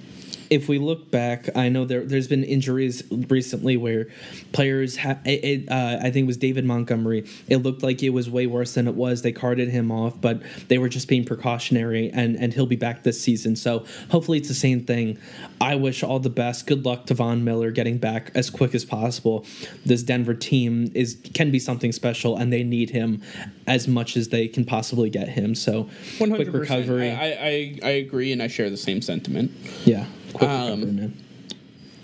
if 0.53 0.69
we 0.69 0.79
look 0.79 1.11
back, 1.11 1.49
I 1.57 1.71
know 1.71 1.87
there 1.87 2.05
there's 2.05 2.29
been 2.29 2.45
injuries 2.45 3.03
recently 3.11 3.79
where 3.79 4.09
players 4.53 4.99
ha- 4.99 5.19
it, 5.25 5.67
uh, 5.71 5.97
I 5.99 6.11
think 6.11 6.25
it 6.25 6.27
was 6.27 6.37
David 6.37 6.67
Montgomery. 6.67 7.27
It 7.49 7.59
looked 7.59 7.83
like 7.83 8.03
it 8.03 8.11
was 8.11 8.29
way 8.29 8.47
worse 8.47 8.75
than 8.75 8.87
it 8.87 8.95
was. 8.95 9.23
They 9.23 9.33
carted 9.33 9.71
him 9.71 9.91
off, 9.91 10.21
but 10.21 10.43
they 10.69 10.77
were 10.77 10.91
just 10.91 11.09
being 11.09 11.25
precautionary, 11.25 12.11
and 12.11 12.37
and 12.37 12.53
he'll 12.53 12.67
be 12.67 12.77
back 12.77 13.03
this 13.03 13.19
season. 13.19 13.57
So 13.57 13.87
hopefully 14.11 14.37
it's 14.37 14.49
the 14.49 14.55
same 14.55 14.85
thing. 14.85 15.17
I 15.59 15.75
wish 15.75 16.03
all 16.03 16.19
the 16.19 16.29
best. 16.29 16.67
Good 16.67 16.85
luck 16.85 17.07
to 17.07 17.15
Von 17.15 17.45
Miller 17.45 17.71
getting 17.71 17.97
back 17.97 18.31
as 18.35 18.51
quick 18.51 18.75
as 18.75 18.85
possible. 18.85 19.47
This 19.87 20.03
Denver 20.03 20.35
team 20.35 20.93
is 20.95 21.17
can 21.33 21.51
be 21.51 21.61
something 21.61 21.93
special, 21.93 22.37
and 22.37 22.53
they 22.53 22.63
need 22.63 22.91
him 22.91 23.23
as 23.67 23.89
much 23.89 24.19
as 24.19 24.29
they 24.29 24.49
can 24.49 24.67
possibly 24.67 25.09
get 25.09 25.31
him. 25.31 25.55
So 25.55 25.85
100%. 26.19 26.35
quick 26.35 26.53
recovery. 26.53 27.11
I, 27.11 27.25
I 27.25 27.79
I 27.83 27.91
agree, 28.05 28.33
and 28.33 28.43
I 28.43 28.49
share 28.49 28.69
the 28.69 28.77
same 28.77 29.01
sentiment. 29.01 29.51
Yeah. 29.87 30.05
Um. 30.41 31.15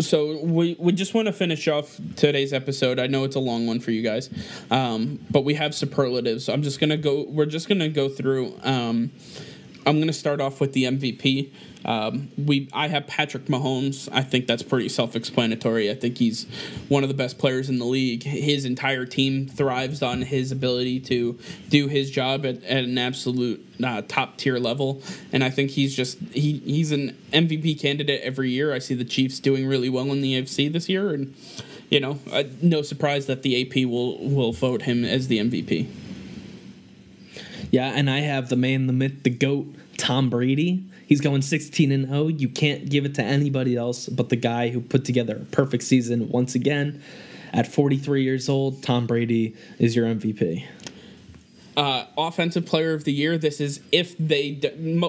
So 0.01 0.41
we 0.45 0.77
we 0.79 0.93
just 0.93 1.13
want 1.13 1.27
to 1.27 1.33
finish 1.33 1.67
off 1.67 2.01
today's 2.15 2.53
episode. 2.53 3.01
I 3.01 3.09
know 3.09 3.25
it's 3.25 3.35
a 3.35 3.41
long 3.41 3.67
one 3.67 3.81
for 3.81 3.91
you 3.91 4.03
guys, 4.03 4.31
um, 4.71 5.19
but 5.29 5.45
we 5.45 5.55
have 5.55 5.75
superlatives. 5.75 6.45
So 6.45 6.53
I'm 6.53 6.63
just 6.63 6.79
gonna 6.79 6.97
go. 6.97 7.25
We're 7.29 7.47
just 7.47 7.69
gonna 7.69 7.89
go 7.89 8.09
through. 8.09 8.55
Um, 8.63 9.11
I'm 9.89 9.99
gonna 10.01 10.13
start 10.13 10.41
off 10.41 10.61
with 10.61 10.75
the 10.75 10.85
MVP. 10.85 11.51
Um, 11.85 12.29
we 12.37 12.69
I 12.75 12.89
have 12.89 13.07
Patrick 13.07 13.47
Mahomes. 13.47 14.07
I 14.13 14.23
think 14.23 14.47
that's 14.47 14.63
pretty 14.63 14.91
self-explanatory. 14.91 15.91
I 15.91 15.95
think 15.95 16.19
he's 16.19 16.45
one 16.89 17.03
of 17.03 17.09
the 17.09 17.15
best 17.15 17.39
players 17.39 17.71
in 17.71 17.79
the 17.79 17.87
league. 17.87 18.25
His 18.25 18.67
entire 18.67 19.07
team 19.07 19.47
thrives 19.47 20.03
on 20.03 20.23
his 20.23 20.53
ability 20.53 21.01
to 21.01 21.39
do 21.71 21.89
his 21.89 22.11
job 22.11 22.45
at, 22.45 22.63
at 22.65 22.85
an 22.85 22.99
absolute 22.99 23.65
uh, 23.83 24.03
top 24.07 24.37
tier 24.37 24.59
level, 24.59 25.01
and 25.33 25.43
I 25.43 25.49
think 25.49 25.71
he's 25.71 25.97
just 25.97 26.19
he 26.33 26.59
he's 26.59 26.93
an 26.93 27.17
MVP 27.33 27.81
candidate 27.81 28.21
every 28.23 28.51
year. 28.51 28.75
I 28.75 28.81
see 28.81 28.95
the 28.95 29.07
Chiefs 29.07 29.41
doing 29.41 29.67
really 29.67 29.89
well 29.89 30.13
in 30.13 30.21
the 30.21 30.35
AFC 30.35 30.71
this 30.71 30.91
year, 30.91 31.15
and 31.15 31.35
you 31.89 32.01
know, 32.01 32.19
uh, 32.31 32.43
no 32.61 32.83
surprise 32.83 33.25
that 33.25 33.43
the 33.43 33.63
AP 33.63 33.89
will 33.89 34.19
will 34.19 34.53
vote 34.53 34.83
him 34.83 35.03
as 35.07 35.29
the 35.29 35.39
MVP. 35.39 35.89
Yeah, 37.71 37.93
and 37.95 38.09
I 38.09 38.21
have 38.21 38.49
the 38.49 38.57
man, 38.57 38.87
the 38.87 38.93
myth, 38.93 39.23
the 39.23 39.31
goat, 39.31 39.75
Tom 39.99 40.31
Brady. 40.31 40.85
He's 41.07 41.21
going 41.21 41.43
16 41.43 41.93
and 41.93 42.09
0. 42.09 42.29
You 42.29 42.49
can't 42.49 42.89
give 42.89 43.05
it 43.05 43.15
to 43.17 43.23
anybody 43.23 43.77
else 43.77 44.09
but 44.09 44.29
the 44.31 44.37
guy 44.37 44.71
who 44.71 44.81
put 44.81 45.05
together 45.05 45.37
a 45.37 45.45
perfect 45.47 45.83
season 45.85 46.29
once 46.31 46.55
again. 46.55 47.03
At 47.53 47.67
43 47.67 48.23
years 48.23 48.49
old, 48.49 48.83
Tom 48.83 49.07
Brady 49.07 49.57
is 49.79 49.97
your 49.97 50.07
MVP 50.07 50.67
uh, 51.79 52.07
offensive 52.19 52.67
player 52.67 52.93
of 52.93 53.05
the 53.05 53.13
year. 53.13 53.39
This 53.39 53.61
is 53.61 53.81
if 53.93 54.19
they 54.19 54.61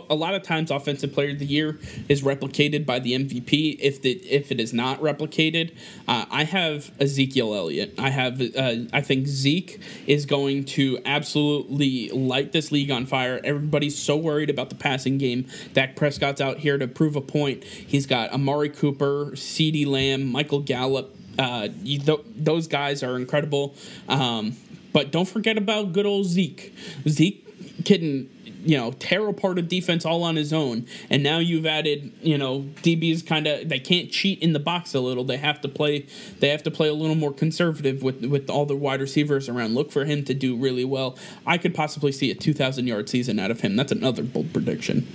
a 0.07 0.13
lot 0.13 0.35
of 0.35 0.43
times 0.43 0.69
offensive 0.69 1.11
player 1.11 1.31
of 1.31 1.39
the 1.39 1.45
year 1.47 1.79
is 2.07 2.21
replicated 2.21 2.85
by 2.85 2.99
the 2.99 3.13
MVP. 3.13 3.79
If 3.79 4.03
the 4.03 4.11
if 4.11 4.51
it 4.51 4.59
is 4.59 4.71
not 4.71 5.01
replicated, 5.01 5.75
uh, 6.07 6.27
I 6.29 6.43
have 6.43 6.91
Ezekiel 6.99 7.55
Elliott. 7.55 7.95
I 7.97 8.11
have 8.11 8.39
uh, 8.39 8.75
I 8.93 9.01
think 9.01 9.25
Zeke 9.25 9.81
is 10.05 10.27
going 10.27 10.65
to 10.65 10.99
absolutely 11.05 12.09
light 12.11 12.51
this 12.51 12.71
league 12.71 12.91
on 12.91 13.07
fire. 13.07 13.41
Everybody's 13.43 13.97
so 13.97 14.15
worried 14.15 14.51
about 14.51 14.69
the 14.69 14.75
passing 14.75 15.17
game. 15.17 15.47
Dak 15.73 15.95
Prescott's 15.95 16.39
out 16.39 16.59
here 16.59 16.77
to 16.77 16.87
prove 16.87 17.15
a 17.15 17.21
point. 17.21 17.63
He's 17.63 18.05
got 18.05 18.31
Amari 18.31 18.69
Cooper, 18.69 19.31
CeeDee 19.31 19.87
Lamb, 19.87 20.27
Michael 20.27 20.59
Gallup. 20.59 21.15
Uh, 21.39 21.69
th- 21.83 22.25
those 22.35 22.67
guys 22.67 23.01
are 23.01 23.15
incredible. 23.15 23.73
Um, 24.07 24.55
but 24.93 25.11
don't 25.11 25.27
forget 25.27 25.57
about 25.57 25.93
good 25.93 26.05
old 26.05 26.25
Zeke. 26.25 26.73
Zeke 27.07 27.45
can 27.85 28.29
you 28.61 28.77
know 28.77 28.91
tear 28.91 29.27
apart 29.27 29.57
a 29.57 29.61
defense 29.61 30.05
all 30.05 30.23
on 30.23 30.35
his 30.35 30.51
own. 30.51 30.85
And 31.09 31.23
now 31.23 31.39
you've 31.39 31.65
added 31.65 32.11
you 32.21 32.37
know 32.37 32.61
dbs 32.81 33.25
kind 33.25 33.47
of 33.47 33.69
they 33.69 33.79
can't 33.79 34.11
cheat 34.11 34.41
in 34.41 34.53
the 34.53 34.59
box 34.59 34.93
a 34.93 34.99
little. 34.99 35.23
They 35.23 35.37
have 35.37 35.61
to 35.61 35.67
play 35.67 36.05
they 36.39 36.49
have 36.49 36.63
to 36.63 36.71
play 36.71 36.87
a 36.87 36.93
little 36.93 37.15
more 37.15 37.33
conservative 37.33 38.03
with 38.03 38.25
with 38.25 38.49
all 38.49 38.65
the 38.65 38.75
wide 38.75 39.01
receivers 39.01 39.49
around. 39.49 39.75
Look 39.75 39.91
for 39.91 40.05
him 40.05 40.23
to 40.25 40.33
do 40.33 40.55
really 40.55 40.85
well. 40.85 41.17
I 41.45 41.57
could 41.57 41.73
possibly 41.73 42.11
see 42.11 42.31
a 42.31 42.35
2000 42.35 42.87
yard 42.87 43.09
season 43.09 43.39
out 43.39 43.51
of 43.51 43.61
him. 43.61 43.75
That's 43.75 43.91
another 43.91 44.23
bold 44.23 44.53
prediction. 44.53 45.07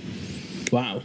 Wow. 0.71 1.03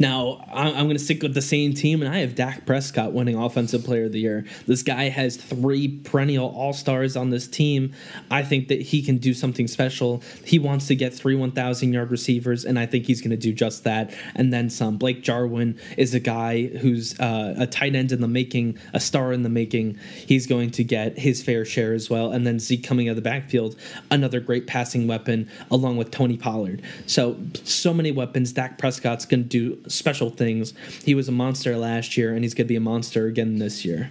Now 0.00 0.42
I'm 0.50 0.86
going 0.86 0.96
to 0.96 0.98
stick 0.98 1.22
with 1.22 1.34
the 1.34 1.42
same 1.42 1.74
team, 1.74 2.00
and 2.00 2.12
I 2.12 2.20
have 2.20 2.34
Dak 2.34 2.64
Prescott 2.64 3.12
winning 3.12 3.36
Offensive 3.36 3.84
Player 3.84 4.06
of 4.06 4.12
the 4.12 4.20
Year. 4.20 4.46
This 4.66 4.82
guy 4.82 5.10
has 5.10 5.36
three 5.36 5.88
perennial 5.98 6.48
All 6.56 6.72
Stars 6.72 7.16
on 7.16 7.28
this 7.28 7.46
team. 7.46 7.92
I 8.30 8.42
think 8.42 8.68
that 8.68 8.80
he 8.80 9.02
can 9.02 9.18
do 9.18 9.34
something 9.34 9.68
special. 9.68 10.22
He 10.42 10.58
wants 10.58 10.86
to 10.86 10.94
get 10.94 11.12
three 11.12 11.34
1,000 11.34 11.92
yard 11.92 12.10
receivers, 12.10 12.64
and 12.64 12.78
I 12.78 12.86
think 12.86 13.04
he's 13.04 13.20
going 13.20 13.32
to 13.32 13.36
do 13.36 13.52
just 13.52 13.84
that, 13.84 14.14
and 14.34 14.50
then 14.50 14.70
some. 14.70 14.96
Blake 14.96 15.22
Jarwin 15.22 15.78
is 15.98 16.14
a 16.14 16.20
guy 16.20 16.62
who's 16.62 17.18
uh, 17.20 17.54
a 17.58 17.66
tight 17.66 17.94
end 17.94 18.10
in 18.10 18.22
the 18.22 18.28
making, 18.28 18.78
a 18.94 19.00
star 19.00 19.34
in 19.34 19.42
the 19.42 19.50
making. 19.50 19.98
He's 20.26 20.46
going 20.46 20.70
to 20.70 20.82
get 20.82 21.18
his 21.18 21.42
fair 21.42 21.66
share 21.66 21.92
as 21.92 22.08
well, 22.08 22.32
and 22.32 22.46
then 22.46 22.58
Zeke 22.58 22.82
coming 22.82 23.08
out 23.08 23.12
of 23.12 23.16
the 23.16 23.22
backfield, 23.22 23.76
another 24.10 24.40
great 24.40 24.66
passing 24.66 25.06
weapon, 25.06 25.50
along 25.70 25.98
with 25.98 26.10
Tony 26.10 26.38
Pollard. 26.38 26.80
So 27.04 27.36
so 27.64 27.92
many 27.92 28.12
weapons. 28.12 28.52
Dak 28.52 28.78
Prescott's 28.78 29.26
going 29.26 29.42
to 29.42 29.48
do 29.48 29.89
special 29.90 30.30
things. 30.30 30.74
He 31.04 31.14
was 31.14 31.28
a 31.28 31.32
monster 31.32 31.76
last 31.76 32.16
year, 32.16 32.34
and 32.34 32.44
he's 32.44 32.54
going 32.54 32.66
to 32.66 32.68
be 32.68 32.76
a 32.76 32.80
monster 32.80 33.26
again 33.26 33.58
this 33.58 33.84
year. 33.84 34.10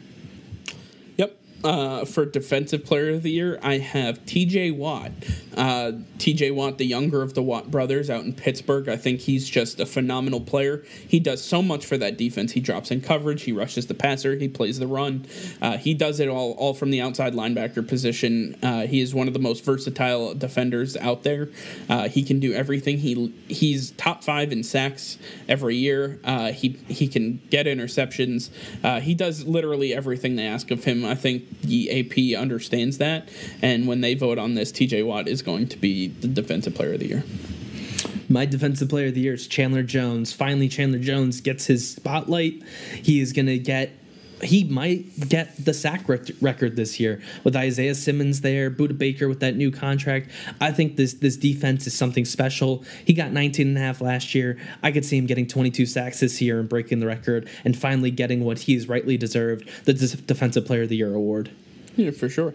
Uh, 1.61 2.05
for 2.05 2.25
defensive 2.25 2.85
player 2.85 3.09
of 3.11 3.23
the 3.23 3.31
year, 3.31 3.59
I 3.61 3.79
have 3.79 4.25
T.J. 4.25 4.71
Watt. 4.71 5.11
Uh, 5.57 5.91
T.J. 6.17 6.51
Watt, 6.51 6.77
the 6.77 6.85
younger 6.85 7.21
of 7.21 7.33
the 7.33 7.43
Watt 7.43 7.69
brothers, 7.69 8.09
out 8.09 8.23
in 8.23 8.31
Pittsburgh. 8.31 8.87
I 8.87 8.95
think 8.95 9.19
he's 9.19 9.49
just 9.49 9.77
a 9.81 9.85
phenomenal 9.85 10.39
player. 10.39 10.85
He 11.05 11.19
does 11.19 11.43
so 11.43 11.61
much 11.61 11.85
for 11.85 11.97
that 11.97 12.17
defense. 12.17 12.53
He 12.53 12.61
drops 12.61 12.91
in 12.91 13.01
coverage. 13.01 13.43
He 13.43 13.51
rushes 13.51 13.87
the 13.87 13.93
passer. 13.93 14.37
He 14.37 14.47
plays 14.47 14.79
the 14.79 14.87
run. 14.87 15.25
Uh, 15.61 15.77
he 15.77 15.93
does 15.93 16.21
it 16.21 16.29
all, 16.29 16.53
all 16.53 16.73
from 16.73 16.91
the 16.91 17.01
outside 17.01 17.33
linebacker 17.33 17.85
position. 17.85 18.57
Uh, 18.63 18.87
he 18.87 19.01
is 19.01 19.13
one 19.13 19.27
of 19.27 19.33
the 19.33 19.39
most 19.39 19.65
versatile 19.65 20.33
defenders 20.33 20.95
out 20.95 21.23
there. 21.23 21.49
Uh, 21.89 22.07
he 22.07 22.23
can 22.23 22.39
do 22.39 22.53
everything. 22.53 22.99
He 22.99 23.33
he's 23.49 23.91
top 23.91 24.23
five 24.23 24.53
in 24.53 24.63
sacks 24.63 25.17
every 25.49 25.75
year. 25.75 26.19
Uh, 26.23 26.53
he 26.53 26.79
he 26.87 27.09
can 27.09 27.41
get 27.49 27.65
interceptions. 27.65 28.49
He 29.01 29.13
does 29.13 29.45
literally 29.45 29.93
everything 29.93 30.37
they 30.37 30.45
ask 30.45 30.71
of 30.71 30.85
him. 30.85 31.03
I 31.03 31.15
think 31.15 31.48
the 31.61 31.99
AP 31.99 32.39
understands 32.39 32.97
that, 32.99 33.29
and 33.61 33.87
when 33.87 34.01
they 34.01 34.13
vote 34.13 34.37
on 34.37 34.55
this, 34.55 34.71
T.J. 34.71 35.03
Watt 35.03 35.27
is 35.27 35.41
going 35.41 35.67
to 35.67 35.77
be 35.77 36.07
the 36.07 36.27
defensive 36.27 36.75
player 36.75 36.93
of 36.93 36.99
the 36.99 37.07
year. 37.07 37.23
My 38.29 38.45
defensive 38.45 38.89
player 38.89 39.07
of 39.07 39.15
the 39.15 39.21
year 39.21 39.33
is 39.33 39.47
Chandler 39.47 39.83
Jones. 39.83 40.31
Finally, 40.31 40.69
Chandler 40.69 40.99
Jones 40.99 41.41
gets 41.41 41.65
his 41.65 41.89
spotlight. 41.89 42.61
He 42.93 43.19
is 43.19 43.33
going 43.33 43.47
to 43.47 43.57
get. 43.57 43.91
He 44.41 44.63
might 44.63 45.27
get 45.29 45.63
the 45.63 45.73
sack 45.73 46.07
rec- 46.07 46.29
record 46.41 46.75
this 46.75 46.99
year 46.99 47.21
with 47.43 47.55
Isaiah 47.55 47.95
Simmons 47.95 48.41
there, 48.41 48.71
Budda 48.71 48.97
Baker 48.97 49.27
with 49.27 49.39
that 49.41 49.55
new 49.55 49.71
contract. 49.71 50.29
I 50.61 50.71
think 50.71 50.95
this 50.95 51.13
this 51.13 51.35
defense 51.37 51.87
is 51.87 51.93
something 51.93 52.25
special. 52.25 52.83
He 53.05 53.13
got 53.13 53.31
19 53.31 53.67
and 53.67 53.77
a 53.77 53.81
half 53.81 54.01
last 54.01 54.33
year. 54.33 54.57
I 54.81 54.91
could 54.91 55.05
see 55.05 55.17
him 55.17 55.25
getting 55.25 55.47
22 55.47 55.85
sacks 55.85 56.19
this 56.21 56.41
year 56.41 56.59
and 56.59 56.69
breaking 56.69 56.99
the 56.99 57.07
record 57.07 57.49
and 57.65 57.77
finally 57.77 58.11
getting 58.11 58.43
what 58.43 58.59
he's 58.59 58.87
rightly 58.87 59.17
deserved, 59.17 59.69
the 59.85 59.93
defensive 59.93 60.65
player 60.65 60.83
of 60.83 60.89
the 60.89 60.97
year 60.97 61.13
award. 61.13 61.51
Yeah, 61.95 62.11
for 62.11 62.29
sure. 62.29 62.53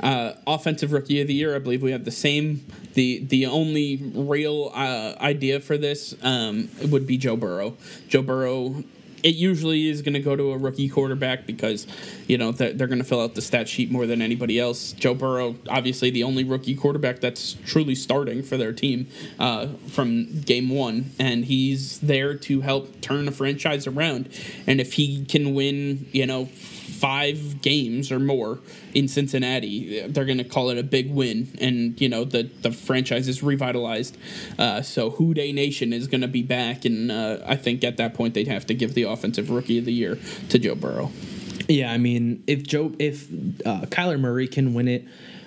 Uh, 0.00 0.32
offensive 0.46 0.92
rookie 0.92 1.20
of 1.20 1.28
the 1.28 1.34
year, 1.34 1.54
I 1.54 1.58
believe 1.58 1.82
we 1.82 1.92
have 1.92 2.04
the 2.04 2.10
same. 2.10 2.64
the 2.94 3.18
The 3.24 3.46
only 3.46 3.96
real 4.14 4.72
uh, 4.74 5.14
idea 5.20 5.60
for 5.60 5.76
this 5.76 6.14
um, 6.22 6.70
would 6.88 7.06
be 7.06 7.16
Joe 7.18 7.36
Burrow. 7.36 7.76
Joe 8.08 8.22
Burrow. 8.22 8.82
It 9.22 9.34
usually 9.34 9.88
is 9.88 10.02
going 10.02 10.14
to 10.14 10.20
go 10.20 10.36
to 10.36 10.52
a 10.52 10.56
rookie 10.56 10.88
quarterback 10.88 11.46
because, 11.46 11.86
you 12.26 12.38
know, 12.38 12.52
they're, 12.52 12.72
they're 12.72 12.86
going 12.86 12.98
to 12.98 13.04
fill 13.04 13.20
out 13.20 13.34
the 13.34 13.42
stat 13.42 13.68
sheet 13.68 13.90
more 13.90 14.06
than 14.06 14.22
anybody 14.22 14.58
else. 14.58 14.92
Joe 14.92 15.14
Burrow, 15.14 15.56
obviously, 15.68 16.10
the 16.10 16.24
only 16.24 16.44
rookie 16.44 16.74
quarterback 16.74 17.20
that's 17.20 17.54
truly 17.66 17.94
starting 17.94 18.42
for 18.42 18.56
their 18.56 18.72
team 18.72 19.08
uh, 19.38 19.68
from 19.88 20.40
game 20.40 20.68
one, 20.70 21.10
and 21.18 21.44
he's 21.44 22.00
there 22.00 22.34
to 22.34 22.60
help 22.62 23.00
turn 23.00 23.28
a 23.28 23.32
franchise 23.32 23.86
around. 23.86 24.28
And 24.66 24.80
if 24.80 24.94
he 24.94 25.24
can 25.24 25.54
win, 25.54 26.08
you 26.12 26.26
know, 26.26 26.48
five 27.00 27.62
games 27.62 28.12
or 28.12 28.18
more 28.18 28.58
in 28.92 29.08
Cincinnati, 29.08 30.06
they're 30.06 30.26
going 30.26 30.38
to 30.38 30.44
call 30.44 30.68
it 30.68 30.76
a 30.76 30.82
big 30.82 31.10
win, 31.10 31.48
and 31.58 31.98
you 31.98 32.08
know 32.08 32.24
the 32.24 32.42
the 32.60 32.70
franchise 32.70 33.26
is 33.26 33.42
revitalized. 33.42 34.18
Uh, 34.58 34.82
so 34.82 35.10
Who 35.10 35.32
Dey 35.32 35.50
Nation 35.50 35.94
is 35.94 36.06
going 36.06 36.20
to 36.20 36.28
be 36.28 36.42
back, 36.42 36.84
and 36.84 37.10
uh, 37.10 37.38
I 37.46 37.56
think 37.56 37.82
at 37.84 37.96
that 37.96 38.12
point 38.12 38.34
they'd 38.34 38.48
have 38.48 38.66
to 38.66 38.74
give 38.74 38.92
the 38.92 39.04
offensive 39.04 39.48
rookie 39.48 39.78
of 39.78 39.86
the 39.86 39.94
year 39.94 40.18
to 40.50 40.58
Joe 40.58 40.74
Burrow. 40.74 41.10
Yeah, 41.68 41.90
I 41.90 41.98
mean, 41.98 42.42
if 42.46 42.64
Joe, 42.64 42.92
if 42.98 43.30
uh, 43.64 43.86
Kyler 43.86 44.20
Murray 44.20 44.46
can 44.46 44.74
win 44.74 44.88
it 44.88 45.06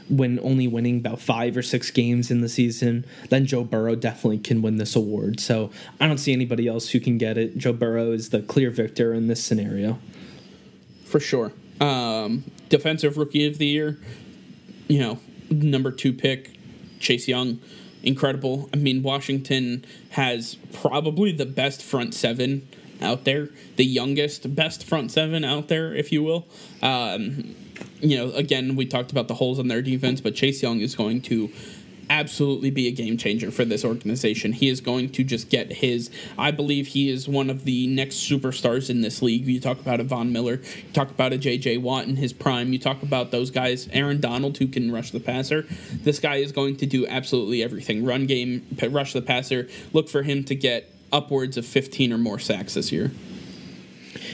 when 0.10 0.40
only 0.40 0.68
winning 0.68 0.98
about 0.98 1.20
five 1.20 1.56
or 1.56 1.62
six 1.62 1.92
games 1.92 2.32
in 2.32 2.42
the 2.42 2.50
season, 2.50 3.06
then 3.30 3.46
Joe 3.46 3.64
Burrow 3.64 3.96
definitely 3.96 4.40
can 4.40 4.62
win 4.62 4.78
this 4.78 4.96
award. 4.96 5.40
So 5.40 5.70
I 6.00 6.08
don't 6.08 6.18
see 6.18 6.34
anybody 6.34 6.68
else 6.68 6.90
who 6.90 7.00
can 7.00 7.18
get 7.18 7.38
it. 7.38 7.58
Joe 7.58 7.74
Burrow 7.74 8.12
is 8.12 8.30
the 8.30 8.42
clear 8.42 8.70
victor 8.70 9.14
in 9.14 9.28
this 9.28 9.44
scenario. 9.44 10.00
For 11.14 11.20
sure. 11.20 11.54
Um, 11.80 12.44
defensive 12.70 13.20
rookie 13.20 13.46
of 13.46 13.60
the 13.60 13.68
year, 13.68 14.00
you 14.88 14.98
know, 14.98 15.20
number 15.52 15.92
two 15.92 16.12
pick, 16.12 16.58
Chase 17.00 17.28
Young, 17.28 17.60
incredible. 18.02 18.68
I 18.74 18.78
mean, 18.78 19.04
Washington 19.04 19.86
has 20.10 20.56
probably 20.74 21.32
the 21.32 21.46
best 21.46 21.84
front 21.84 22.16
seven 22.16 22.68
out 23.00 23.26
there, 23.26 23.50
the 23.76 23.86
youngest, 23.86 24.56
best 24.56 24.84
front 24.86 25.12
seven 25.12 25.46
out 25.46 25.68
there, 25.68 25.94
if 25.94 26.12
you 26.12 26.24
will. 26.24 26.48
Um, 26.82 27.54
you 28.02 28.18
know, 28.18 28.32
again, 28.32 28.76
we 28.76 28.88
talked 28.88 29.12
about 29.12 29.28
the 29.28 29.36
holes 29.36 29.60
in 29.60 29.68
their 29.68 29.84
defense, 29.84 30.20
but 30.20 30.34
Chase 30.34 30.64
Young 30.64 30.80
is 30.80 30.96
going 30.96 31.22
to 31.22 31.52
absolutely 32.10 32.70
be 32.70 32.88
a 32.88 32.92
game 32.92 33.18
changer 33.18 33.52
for 33.52 33.66
this 33.66 33.84
organization. 33.84 34.54
He 34.54 34.70
is 34.70 34.82
going 34.82 35.10
to 35.10 35.24
just 35.24 35.50
get 35.50 35.72
his. 35.72 36.10
I 36.38 36.52
believe 36.52 36.88
he 36.88 37.10
is 37.10 37.28
one 37.28 37.50
of 37.50 37.66
the 37.66 37.88
next 37.88 38.18
superstars 38.30 38.90
in 38.90 39.02
this 39.02 39.22
league. 39.22 39.46
You 39.46 39.60
talk 39.60 39.80
about 39.80 40.00
a 40.00 40.04
Von 40.04 40.32
Miller, 40.32 40.56
you 40.56 40.94
talk 40.94 41.10
about 41.10 41.34
a 41.34 41.38
J.J. 41.38 41.78
Watt 41.78 42.06
in 42.06 42.16
his 42.16 42.34
prime, 42.34 42.74
you 42.74 42.80
talk 42.80 43.04
about 43.04 43.32
those 43.32 43.52
guys, 43.52 43.88
Aaron 43.92 44.20
Donald, 44.20 44.58
who 44.58 44.68
can 44.68 44.92
rush 44.92 45.12
the 45.12 45.20
passer. 45.20 45.66
This 45.92 46.20
guy 46.20 46.38
is 46.38 46.52
going 46.52 46.78
to 46.78 46.86
do 46.86 47.08
absolutely 47.08 47.64
everything 47.64 48.06
run 48.06 48.26
game, 48.26 48.66
rush 48.90 49.14
the 49.14 49.22
passer. 49.22 49.68
Look 49.92 50.10
for 50.10 50.24
him 50.24 50.44
to 50.46 50.56
get 50.56 50.94
upwards 51.12 51.58
of 51.58 51.66
15 51.66 52.12
or 52.12 52.18
more 52.18 52.40
sacks 52.40 52.74
this 52.74 52.92
year. 52.92 53.12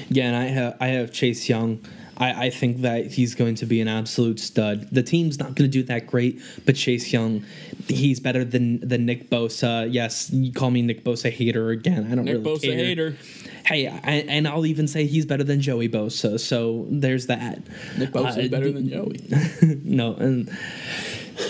Yeah, 0.09 0.27
and 0.27 0.35
I 0.35 0.45
have 0.45 0.77
I 0.79 0.87
have 0.87 1.11
Chase 1.11 1.47
Young. 1.49 1.79
I, 2.19 2.45
I 2.45 2.49
think 2.49 2.81
that 2.81 3.07
he's 3.13 3.33
going 3.35 3.55
to 3.55 3.65
be 3.65 3.79
an 3.81 3.87
absolute 3.87 4.39
stud. 4.39 4.89
The 4.91 5.03
team's 5.03 5.39
not 5.39 5.55
going 5.55 5.69
to 5.69 5.73
do 5.79 5.83
that 5.83 6.05
great, 6.07 6.41
but 6.65 6.75
Chase 6.75 7.13
Young, 7.13 7.45
he's 7.87 8.19
better 8.19 8.43
than 8.43 8.87
than 8.87 9.05
Nick 9.05 9.29
Bosa. 9.29 9.87
Yes, 9.91 10.29
you 10.31 10.51
call 10.51 10.69
me 10.71 10.81
Nick 10.81 11.03
Bosa 11.03 11.31
hater 11.31 11.69
again. 11.69 12.11
I 12.11 12.15
don't 12.15 12.25
Nick 12.25 12.35
really 12.35 12.45
Bosa 12.57 12.61
care. 12.61 12.75
hater. 12.75 13.17
Hey, 13.65 13.87
I, 13.87 14.25
and 14.27 14.47
I'll 14.47 14.65
even 14.65 14.87
say 14.87 15.05
he's 15.05 15.25
better 15.25 15.43
than 15.43 15.61
Joey 15.61 15.87
Bosa. 15.89 16.39
So 16.39 16.87
there's 16.89 17.27
that. 17.27 17.59
Nick 17.97 18.09
Bosa 18.11 18.45
Uh, 18.45 18.49
better 18.49 18.71
than 18.71 18.89
Joey. 18.89 19.19
no, 19.83 20.15
and 20.15 20.49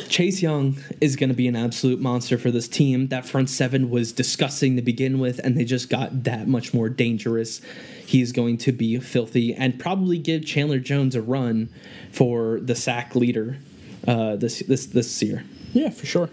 Chase 0.10 0.42
Young 0.42 0.78
is 1.02 1.16
going 1.16 1.30
to 1.30 1.36
be 1.36 1.48
an 1.48 1.56
absolute 1.56 2.00
monster 2.00 2.38
for 2.38 2.52
this 2.52 2.68
team. 2.68 3.08
That 3.08 3.26
front 3.26 3.50
seven 3.50 3.90
was 3.90 4.12
disgusting 4.12 4.76
to 4.76 4.82
begin 4.82 5.20
with, 5.20 5.40
and 5.40 5.58
they 5.58 5.64
just 5.66 5.90
got 5.90 6.24
that 6.26 6.48
much 6.48 6.74
more 6.74 6.90
dangerous. 6.90 7.62
He's 8.10 8.32
going 8.32 8.58
to 8.58 8.72
be 8.72 9.00
filthy 9.00 9.54
and 9.54 9.80
probably 9.80 10.18
give 10.18 10.44
Chandler 10.44 10.80
Jones 10.80 11.14
a 11.14 11.22
run 11.22 11.70
for 12.12 12.60
the 12.60 12.74
sack 12.74 13.14
leader 13.14 13.58
uh, 14.08 14.36
this 14.36 14.64
this 14.68 14.88
this 14.88 15.22
year. 15.22 15.44
Yeah, 15.74 15.92
for 15.92 16.08
sure. 16.08 16.32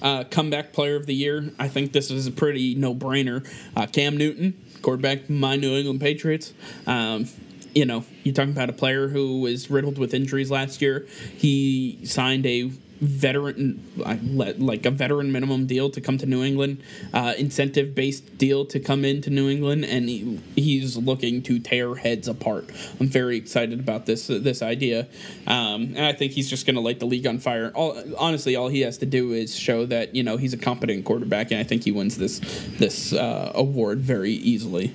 Uh, 0.00 0.22
comeback 0.22 0.72
player 0.72 0.94
of 0.94 1.06
the 1.06 1.16
year. 1.16 1.50
I 1.58 1.66
think 1.66 1.90
this 1.90 2.12
is 2.12 2.28
a 2.28 2.30
pretty 2.30 2.76
no 2.76 2.94
brainer. 2.94 3.44
Uh, 3.74 3.86
Cam 3.86 4.16
Newton, 4.16 4.54
quarterback, 4.82 5.28
my 5.28 5.56
New 5.56 5.74
England 5.74 6.00
Patriots. 6.00 6.54
Um, 6.86 7.26
you 7.74 7.84
know, 7.84 8.04
you're 8.22 8.32
talking 8.32 8.52
about 8.52 8.70
a 8.70 8.72
player 8.72 9.08
who 9.08 9.40
was 9.40 9.68
riddled 9.68 9.98
with 9.98 10.14
injuries 10.14 10.52
last 10.52 10.80
year. 10.80 11.08
He 11.36 11.98
signed 12.04 12.46
a 12.46 12.70
veteran 13.00 13.82
like 13.96 14.86
a 14.86 14.90
veteran 14.90 15.32
minimum 15.32 15.66
deal 15.66 15.90
to 15.90 16.00
come 16.00 16.18
to 16.18 16.26
New 16.26 16.42
England, 16.42 16.82
uh, 17.12 17.34
incentive 17.36 17.94
based 17.94 18.38
deal 18.38 18.64
to 18.66 18.80
come 18.80 19.04
into 19.04 19.30
New 19.30 19.48
England, 19.48 19.84
and 19.84 20.08
he, 20.08 20.40
he's 20.54 20.96
looking 20.96 21.42
to 21.42 21.58
tear 21.58 21.94
heads 21.94 22.28
apart. 22.28 22.70
I'm 23.00 23.08
very 23.08 23.36
excited 23.36 23.80
about 23.80 24.06
this 24.06 24.26
this 24.26 24.62
idea, 24.62 25.08
um, 25.46 25.94
and 25.96 26.04
I 26.04 26.12
think 26.12 26.32
he's 26.32 26.48
just 26.48 26.66
going 26.66 26.76
to 26.76 26.82
light 26.82 27.00
the 27.00 27.06
league 27.06 27.26
on 27.26 27.38
fire. 27.38 27.72
All, 27.74 27.96
honestly, 28.18 28.56
all 28.56 28.68
he 28.68 28.80
has 28.80 28.98
to 28.98 29.06
do 29.06 29.32
is 29.32 29.54
show 29.54 29.86
that 29.86 30.14
you 30.14 30.22
know 30.22 30.36
he's 30.36 30.52
a 30.52 30.58
competent 30.58 31.04
quarterback, 31.04 31.50
and 31.50 31.60
I 31.60 31.64
think 31.64 31.84
he 31.84 31.92
wins 31.92 32.16
this 32.16 32.40
this 32.78 33.12
uh, 33.12 33.52
award 33.54 34.00
very 34.00 34.32
easily. 34.32 34.94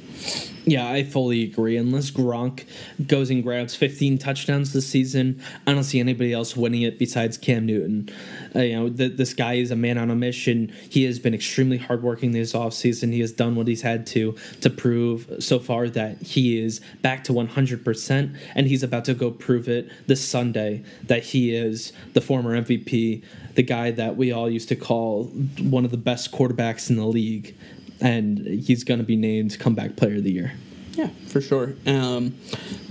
Yeah, 0.64 0.88
I 0.88 1.04
fully 1.04 1.44
agree. 1.44 1.76
Unless 1.76 2.12
Gronk 2.12 2.66
goes 3.08 3.32
and 3.32 3.42
grabs 3.42 3.74
15 3.74 4.20
touchdowns 4.20 4.74
this 4.74 4.86
season, 4.88 5.42
I 5.66 5.74
don't 5.74 5.84
see 5.84 6.00
anybody 6.00 6.34
else 6.34 6.56
winning 6.56 6.84
it 6.84 7.00
besides 7.00 7.36
Cam 7.38 7.66
Newton. 7.66 8.10
Uh, 8.56 8.60
you 8.60 8.76
know, 8.76 8.90
th- 8.90 9.18
this 9.18 9.34
guy 9.34 9.54
is 9.54 9.72
a 9.72 9.76
man 9.76 9.98
on 9.98 10.12
a 10.12 10.16
mission. 10.16 10.72
He 10.88 11.04
has 11.06 11.18
been 11.18 11.34
extremely 11.34 11.78
hardworking 11.78 12.32
this 12.32 12.54
offseason. 12.54 13.12
He 13.12 13.22
has 13.22 13.32
done 13.32 13.56
what 13.56 13.68
he's 13.68 13.82
had 13.82 14.06
to 14.08 14.36
to 14.62 14.70
prove 14.70 15.32
so 15.40 15.58
far 15.58 15.90
that 15.90 16.22
he 16.22 16.60
is 16.60 16.80
back 17.02 17.24
to 17.24 17.34
100%, 17.34 18.38
and 18.54 18.68
he's 18.68 18.84
about 18.84 19.06
to 19.06 19.16
go 19.16 19.32
prove 19.32 19.68
it 19.68 19.90
this 20.06 20.24
Sunday 20.24 20.84
that 21.04 21.24
he 21.24 21.56
is 21.56 21.92
the 22.14 22.22
former 22.22 22.60
MVP, 22.62 23.24
the 23.56 23.64
guy 23.64 23.90
that 23.90 24.16
we 24.16 24.32
all 24.32 24.50
used 24.50 24.70
to 24.70 24.76
call 24.76 25.26
one 25.60 25.86
of 25.86 25.92
the 25.92 25.98
best 25.98 26.32
quarterbacks 26.32 26.90
in 26.92 26.98
the 26.98 27.06
league 27.06 27.56
and 28.02 28.40
he's 28.40 28.84
going 28.84 29.00
to 29.00 29.06
be 29.06 29.16
named 29.16 29.58
comeback 29.60 29.96
player 29.96 30.16
of 30.16 30.24
the 30.24 30.32
year. 30.32 30.54
Yeah, 30.94 31.10
for 31.32 31.42
sure. 31.42 31.76
Um, 31.88 32.36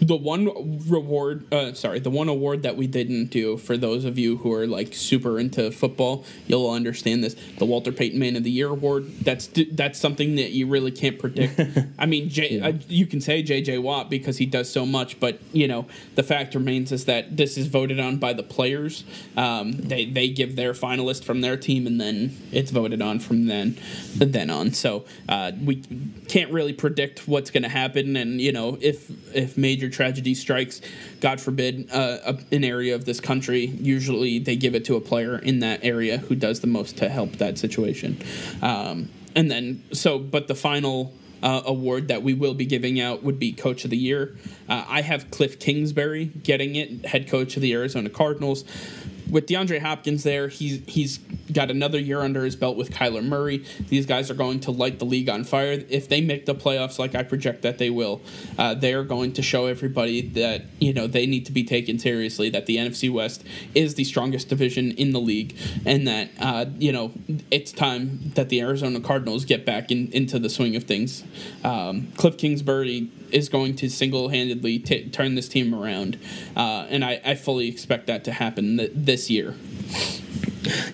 the 0.00 0.16
one 0.16 0.80
reward, 0.88 1.52
uh, 1.52 1.74
sorry, 1.74 2.00
the 2.00 2.10
one 2.10 2.28
award 2.28 2.62
that 2.62 2.76
we 2.76 2.86
didn't 2.86 3.26
do 3.26 3.58
for 3.58 3.76
those 3.76 4.04
of 4.04 4.18
you 4.18 4.38
who 4.38 4.52
are 4.52 4.66
like 4.66 4.94
super 4.94 5.38
into 5.38 5.70
football, 5.70 6.24
you'll 6.46 6.70
understand 6.70 7.22
this. 7.22 7.36
The 7.58 7.66
Walter 7.66 7.92
Payton 7.92 8.18
Man 8.18 8.36
of 8.36 8.42
the 8.42 8.50
Year 8.50 8.68
award. 8.68 9.10
That's 9.20 9.48
that's 9.72 9.98
something 9.98 10.36
that 10.36 10.52
you 10.52 10.66
really 10.66 10.90
can't 10.90 11.18
predict. 11.18 11.60
I 11.98 12.06
mean, 12.06 12.30
J, 12.30 12.56
yeah. 12.56 12.68
uh, 12.68 12.72
you 12.88 13.06
can 13.06 13.20
say 13.20 13.42
J.J. 13.42 13.78
Watt 13.78 14.08
because 14.08 14.38
he 14.38 14.46
does 14.46 14.70
so 14.70 14.86
much, 14.86 15.20
but 15.20 15.38
you 15.52 15.68
know 15.68 15.86
the 16.14 16.22
fact 16.22 16.54
remains 16.54 16.92
is 16.92 17.04
that 17.04 17.36
this 17.36 17.58
is 17.58 17.66
voted 17.66 18.00
on 18.00 18.16
by 18.16 18.32
the 18.32 18.42
players. 18.42 19.04
Um, 19.36 19.72
they 19.72 20.06
they 20.06 20.28
give 20.28 20.56
their 20.56 20.72
finalist 20.72 21.24
from 21.24 21.42
their 21.42 21.58
team, 21.58 21.86
and 21.86 22.00
then 22.00 22.36
it's 22.50 22.70
voted 22.70 23.02
on 23.02 23.20
from 23.20 23.46
then 23.46 23.78
then 24.16 24.48
on. 24.48 24.72
So 24.72 25.04
uh, 25.28 25.52
we 25.62 25.82
can't 26.28 26.50
really 26.50 26.72
predict 26.72 27.28
what's 27.28 27.50
going 27.50 27.62
to 27.62 27.68
happen 27.68 27.90
happen, 27.90 28.16
you 28.38 28.52
know, 28.52 28.76
if 28.80 29.10
if 29.34 29.56
major 29.56 29.88
tragedy 29.88 30.34
strikes, 30.34 30.80
God 31.20 31.40
forbid, 31.40 31.90
uh, 31.90 32.18
a, 32.24 32.38
an 32.54 32.64
area 32.64 32.94
of 32.94 33.04
this 33.04 33.20
country, 33.20 33.64
usually 33.64 34.38
they 34.38 34.56
give 34.56 34.74
it 34.74 34.84
to 34.86 34.96
a 34.96 35.00
player 35.00 35.38
in 35.38 35.60
that 35.60 35.80
area 35.82 36.18
who 36.18 36.34
does 36.34 36.60
the 36.60 36.66
most 36.66 36.98
to 36.98 37.08
help 37.08 37.32
that 37.36 37.58
situation. 37.58 38.22
Um, 38.62 39.08
and 39.34 39.50
then, 39.50 39.82
so, 39.92 40.18
but 40.18 40.48
the 40.48 40.54
final 40.54 41.14
uh, 41.42 41.62
award 41.64 42.08
that 42.08 42.22
we 42.22 42.34
will 42.34 42.54
be 42.54 42.66
giving 42.66 43.00
out 43.00 43.22
would 43.22 43.38
be 43.38 43.52
Coach 43.52 43.84
of 43.84 43.90
the 43.90 43.96
Year. 43.96 44.36
Uh, 44.68 44.84
I 44.86 45.02
have 45.02 45.30
Cliff 45.30 45.58
Kingsbury 45.58 46.26
getting 46.26 46.76
it, 46.76 47.06
head 47.06 47.28
coach 47.28 47.56
of 47.56 47.62
the 47.62 47.72
Arizona 47.72 48.10
Cardinals 48.10 48.64
with 49.30 49.46
DeAndre 49.46 49.80
Hopkins 49.80 50.22
there, 50.22 50.48
he's 50.48 50.82
he's 50.86 51.18
got 51.52 51.70
another 51.70 51.98
year 51.98 52.20
under 52.20 52.44
his 52.44 52.56
belt 52.56 52.76
with 52.76 52.90
Kyler 52.90 53.24
Murray. 53.24 53.64
These 53.88 54.06
guys 54.06 54.30
are 54.30 54.34
going 54.34 54.60
to 54.60 54.70
light 54.70 54.98
the 54.98 55.04
league 55.04 55.28
on 55.28 55.44
fire. 55.44 55.84
If 55.88 56.08
they 56.08 56.20
make 56.20 56.46
the 56.46 56.54
playoffs, 56.54 56.98
like 56.98 57.14
I 57.14 57.22
project 57.22 57.62
that 57.62 57.78
they 57.78 57.90
will, 57.90 58.20
uh, 58.58 58.74
they 58.74 58.94
are 58.94 59.04
going 59.04 59.32
to 59.34 59.42
show 59.42 59.66
everybody 59.66 60.20
that 60.20 60.64
you 60.78 60.92
know 60.92 61.06
they 61.06 61.26
need 61.26 61.46
to 61.46 61.52
be 61.52 61.64
taken 61.64 61.98
seriously. 61.98 62.50
That 62.50 62.66
the 62.66 62.76
NFC 62.76 63.10
West 63.12 63.44
is 63.74 63.94
the 63.94 64.04
strongest 64.04 64.48
division 64.48 64.92
in 64.92 65.12
the 65.12 65.20
league, 65.20 65.56
and 65.84 66.06
that 66.06 66.30
uh, 66.38 66.66
you 66.78 66.92
know 66.92 67.12
it's 67.50 67.72
time 67.72 68.32
that 68.34 68.48
the 68.48 68.60
Arizona 68.60 69.00
Cardinals 69.00 69.44
get 69.44 69.64
back 69.64 69.90
in, 69.90 70.10
into 70.12 70.38
the 70.38 70.48
swing 70.48 70.76
of 70.76 70.84
things. 70.84 71.24
Um, 71.64 72.12
Cliff 72.16 72.36
Kingsbury 72.36 73.10
is 73.32 73.48
going 73.48 73.76
to 73.76 73.88
single 73.88 74.28
handedly 74.28 74.78
t- 74.78 75.08
turn 75.08 75.34
this 75.34 75.48
team 75.48 75.74
around. 75.74 76.18
Uh, 76.56 76.86
and 76.88 77.04
I, 77.04 77.20
I, 77.24 77.34
fully 77.34 77.68
expect 77.68 78.06
that 78.06 78.24
to 78.24 78.32
happen 78.32 78.78
th- 78.78 78.92
this 78.94 79.30
year. 79.30 79.54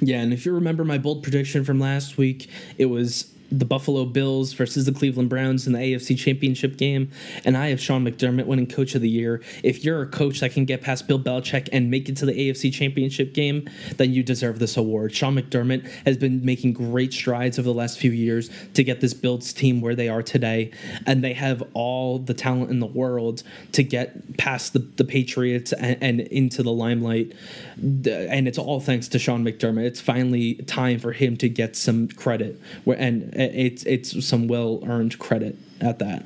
Yeah, 0.01 0.21
and 0.21 0.33
if 0.33 0.47
you 0.47 0.53
remember 0.53 0.85
my 0.85 0.99
bold 0.99 1.23
prediction 1.23 1.65
from 1.65 1.81
last 1.81 2.17
week, 2.17 2.49
it 2.79 2.87
was 2.87 3.33
the 3.51 3.65
Buffalo 3.65 4.05
Bills 4.05 4.53
versus 4.53 4.87
the 4.87 4.93
Cleveland 4.93 5.29
Browns 5.29 5.67
in 5.67 5.73
the 5.73 5.79
AFC 5.79 6.19
Championship 6.19 6.77
game, 6.77 7.11
and 7.45 7.57
I 7.57 7.69
have 7.69 7.81
Sean 7.81 8.05
McDermott 8.05 8.47
winning 8.47 8.67
Coach 8.67 8.95
of 8.95 9.03
the 9.03 9.09
Year. 9.09 9.43
If 9.63 9.85
you're 9.85 10.03
a 10.03 10.07
coach 10.07 10.41
that 10.41 10.53
can 10.53 10.65
get 10.65 10.83
past 10.83 11.07
Bill 11.07 11.19
Belichick 11.19 11.69
and 11.73 11.91
make 11.91 12.09
it 12.09 12.17
to 12.19 12.27
the 12.27 12.33
AFC 12.33 12.73
Championship 12.73 13.35
game, 13.35 13.69
then 13.97 14.13
you 14.13 14.23
deserve 14.23 14.59
this 14.59 14.77
award. 14.77 15.15
Sean 15.15 15.37
McDermott 15.37 15.89
has 16.05 16.17
been 16.17 16.45
making 16.45 16.73
great 16.73 17.13
strides 17.13 17.59
over 17.59 17.67
the 17.67 17.75
last 17.75 17.99
few 17.99 18.11
years 18.11 18.51
to 18.75 18.83
get 18.83 19.01
this 19.01 19.15
Bills 19.15 19.53
team 19.53 19.81
where 19.81 19.95
they 19.95 20.09
are 20.09 20.23
today, 20.23 20.71
and 21.07 21.23
they 21.23 21.35
have 21.35 21.63
all 21.75 22.19
the 22.19 22.35
talent 22.35 22.71
in 22.71 22.81
the 22.81 22.87
world 22.87 23.43
to 23.73 23.83
get 23.83 24.37
past 24.37 24.73
the, 24.73 24.81
the 24.81 25.05
Patriots 25.05 25.73
and, 25.73 25.99
and 26.03 26.21
into 26.21 26.63
the 26.63 26.73
limelight. 26.73 27.33
And 27.77 28.49
it's 28.49 28.59
all 28.59 28.81
thanks 28.81 29.09
to 29.09 29.19
Sean 29.19 29.45
McDermott. 29.45 29.85
It's 29.85 30.01
finally 30.01 30.55
time 30.55 30.99
for 30.99 31.13
him 31.13 31.37
to 31.39 31.49
get 31.49 31.77
some 31.77 32.09
credit. 32.09 32.61
And 32.87 33.36
it's 33.41 33.85
it's 33.85 34.27
some 34.27 34.49
well 34.49 34.81
earned 34.87 35.19
credit 35.19 35.57
at 35.81 35.99
that. 35.99 36.25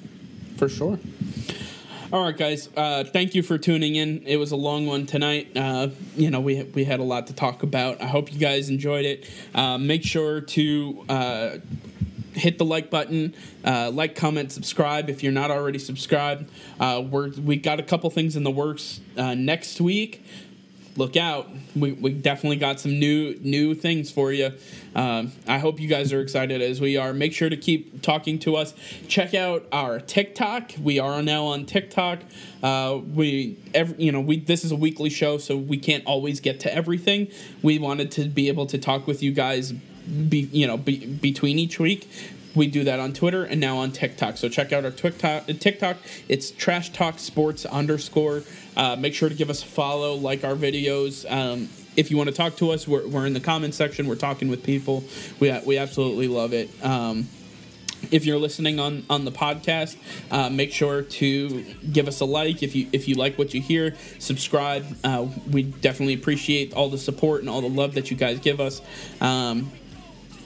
For 0.57 0.69
sure. 0.69 0.99
All 2.13 2.25
right, 2.25 2.37
guys. 2.37 2.69
Uh, 2.77 3.05
thank 3.05 3.37
you 3.37 3.43
for 3.43 3.57
tuning 3.57 3.95
in. 3.95 4.25
It 4.27 4.37
was 4.37 4.51
a 4.51 4.57
long 4.57 4.85
one 4.87 5.07
tonight. 5.07 5.57
Uh, 5.57 5.91
you 6.17 6.29
know, 6.29 6.41
we 6.41 6.63
we 6.65 6.85
had 6.85 6.99
a 6.99 7.05
lot 7.05 7.29
to 7.29 7.33
talk 7.33 7.63
about. 7.63 8.03
I 8.03 8.07
hope 8.07 8.33
you 8.33 8.39
guys 8.41 8.69
enjoyed 8.69 9.05
it. 9.05 9.31
Uh, 9.55 9.79
make 9.79 10.03
sure 10.03 10.41
to 10.41 11.05
uh, 11.09 11.51
hit 12.33 12.59
the 12.59 12.65
like 12.65 12.91
button, 12.91 13.35
uh, 13.65 13.93
like, 13.93 14.17
comment, 14.17 14.51
subscribe 14.51 15.09
if 15.09 15.23
you're 15.23 15.31
not 15.31 15.53
already 15.53 15.79
subscribed. 15.79 16.51
Uh, 16.81 17.05
we're 17.09 17.31
we 17.31 17.55
got 17.57 17.79
a 17.79 17.85
couple 17.85 18.11
things 18.11 18.35
in 18.35 18.43
the 18.43 18.51
works 18.51 19.01
next 19.17 19.81
week 19.81 20.25
look 20.97 21.17
out. 21.17 21.49
We, 21.77 21.93
we 21.93 22.13
definitely 22.13 22.57
got 22.57 22.81
some 22.81 22.99
new 22.99 23.39
new 23.41 23.75
things 23.75 24.11
for 24.11 24.33
you. 24.33 24.53
Um, 24.95 25.33
I 25.47 25.59
hope 25.59 25.81
you 25.81 25.89
guys 25.89 26.13
are 26.13 26.21
excited 26.21 26.61
as 26.61 26.81
we 26.81 26.97
are. 26.97 27.13
Make 27.13 27.33
sure 27.33 27.49
to 27.49 27.57
keep 27.57 28.03
talking 28.03 28.39
to 28.41 28.57
us. 28.57 28.75
Check 29.09 29.35
out 29.35 29.67
our 29.73 30.01
TikTok. 30.01 30.73
We 30.83 30.99
are 30.99 31.23
now 31.23 31.47
on 31.47 31.67
TikTok. 31.67 32.21
Uh, 32.63 33.01
we 33.15 33.57
every, 33.75 34.03
you 34.03 34.13
know 34.13 34.21
we 34.21 34.39
this 34.41 34.65
is 34.65 34.73
a 34.73 34.77
weekly 34.77 35.11
show, 35.11 35.39
so 35.39 35.57
we 35.57 35.77
can't 35.77 36.05
always 36.07 36.41
get 36.41 36.61
to 36.61 36.75
everything. 36.75 37.29
We 37.63 37.79
wanted 37.79 38.11
to 38.13 38.29
be 38.29 38.49
able 38.49 38.67
to 38.67 38.79
talk 38.79 39.07
with 39.07 39.23
you 39.23 39.33
guys. 39.33 39.73
Be, 39.73 40.49
you 40.51 40.67
know 40.67 40.77
be, 40.77 41.07
between 41.07 41.59
each 41.59 41.79
week 41.79 42.09
we 42.55 42.67
do 42.67 42.85
that 42.85 42.99
on 42.99 43.13
Twitter 43.13 43.45
and 43.45 43.61
now 43.61 43.79
on 43.79 43.93
TikTok. 43.93 44.37
So 44.37 44.49
check 44.49 44.73
out 44.73 44.85
our 44.85 44.91
TikTok. 44.91 45.97
It's 46.29 46.51
Trash 46.51 46.93
Talk 46.93 47.19
Sports 47.19 47.65
underscore. 47.65 48.43
Uh, 48.77 48.97
make 48.97 49.15
sure 49.15 49.29
to 49.29 49.35
give 49.35 49.51
us 49.51 49.63
a 49.63 49.67
follow, 49.67 50.15
like 50.15 50.45
our 50.45 50.55
videos. 50.55 51.31
Um, 51.31 51.69
if 51.97 52.11
you 52.11 52.17
want 52.17 52.29
to 52.29 52.35
talk 52.35 52.57
to 52.57 52.71
us, 52.71 52.87
we're, 52.87 53.07
we're 53.07 53.27
in 53.27 53.33
the 53.33 53.41
comment 53.41 53.75
section. 53.75 54.07
We're 54.07 54.15
talking 54.15 54.49
with 54.49 54.65
people. 54.65 55.05
We 55.39 55.57
we 55.65 55.79
absolutely 55.79 56.29
love 56.29 56.53
it. 56.53 56.71
Um, 56.85 57.29
if 58.11 58.25
you're 58.25 58.39
listening 58.39 58.81
on 58.81 59.05
on 59.11 59.25
the 59.25 59.33
podcast, 59.33 59.97
uh, 60.31 60.49
make 60.51 60.73
sure 60.73 61.03
to 61.03 61.65
give 61.93 62.09
us 62.09 62.21
a 62.21 62.25
like 62.25 62.63
if 62.63 62.75
you 62.75 62.89
if 62.93 63.09
you 63.09 63.17
like 63.17 63.39
what 63.39 63.55
you 63.55 63.61
hear. 63.61 63.95
Subscribe. 64.19 64.87
Uh, 65.05 65.27
we 65.51 65.63
definitely 65.65 66.15
appreciate 66.15 66.73
all 66.75 66.89
the 66.89 66.99
support 66.99 67.41
and 67.41 67.51
all 67.51 67.61
the 67.61 67.69
love 67.69 67.95
that 67.95 68.11
you 68.11 68.17
guys 68.17 68.39
give 68.41 68.61
us. 68.61 68.81
Um, 69.21 69.71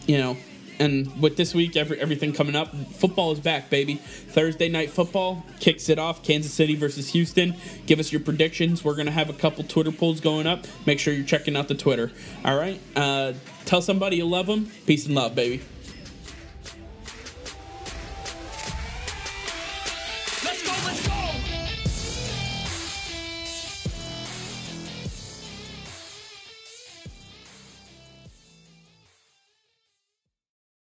you 0.06 0.18
know, 0.18 0.36
and 0.78 1.20
with 1.20 1.36
this 1.36 1.54
week, 1.54 1.76
every, 1.76 2.00
everything 2.00 2.32
coming 2.32 2.56
up, 2.56 2.74
football 2.92 3.32
is 3.32 3.40
back, 3.40 3.70
baby. 3.70 3.96
Thursday 3.96 4.68
night 4.68 4.90
football 4.90 5.44
kicks 5.60 5.88
it 5.88 5.98
off. 5.98 6.22
Kansas 6.22 6.52
City 6.52 6.74
versus 6.74 7.10
Houston. 7.10 7.54
Give 7.86 7.98
us 7.98 8.12
your 8.12 8.20
predictions. 8.20 8.84
We're 8.84 8.96
gonna 8.96 9.10
have 9.10 9.30
a 9.30 9.34
couple 9.34 9.64
Twitter 9.64 9.92
polls 9.92 10.20
going 10.20 10.46
up. 10.46 10.66
Make 10.86 10.98
sure 10.98 11.14
you're 11.14 11.24
checking 11.24 11.56
out 11.56 11.68
the 11.68 11.74
Twitter. 11.74 12.10
All 12.44 12.56
right. 12.56 12.80
Uh, 12.96 13.34
tell 13.64 13.82
somebody 13.82 14.16
you 14.16 14.26
love 14.26 14.46
them. 14.46 14.70
Peace 14.86 15.06
and 15.06 15.14
love, 15.14 15.34
baby. 15.34 15.62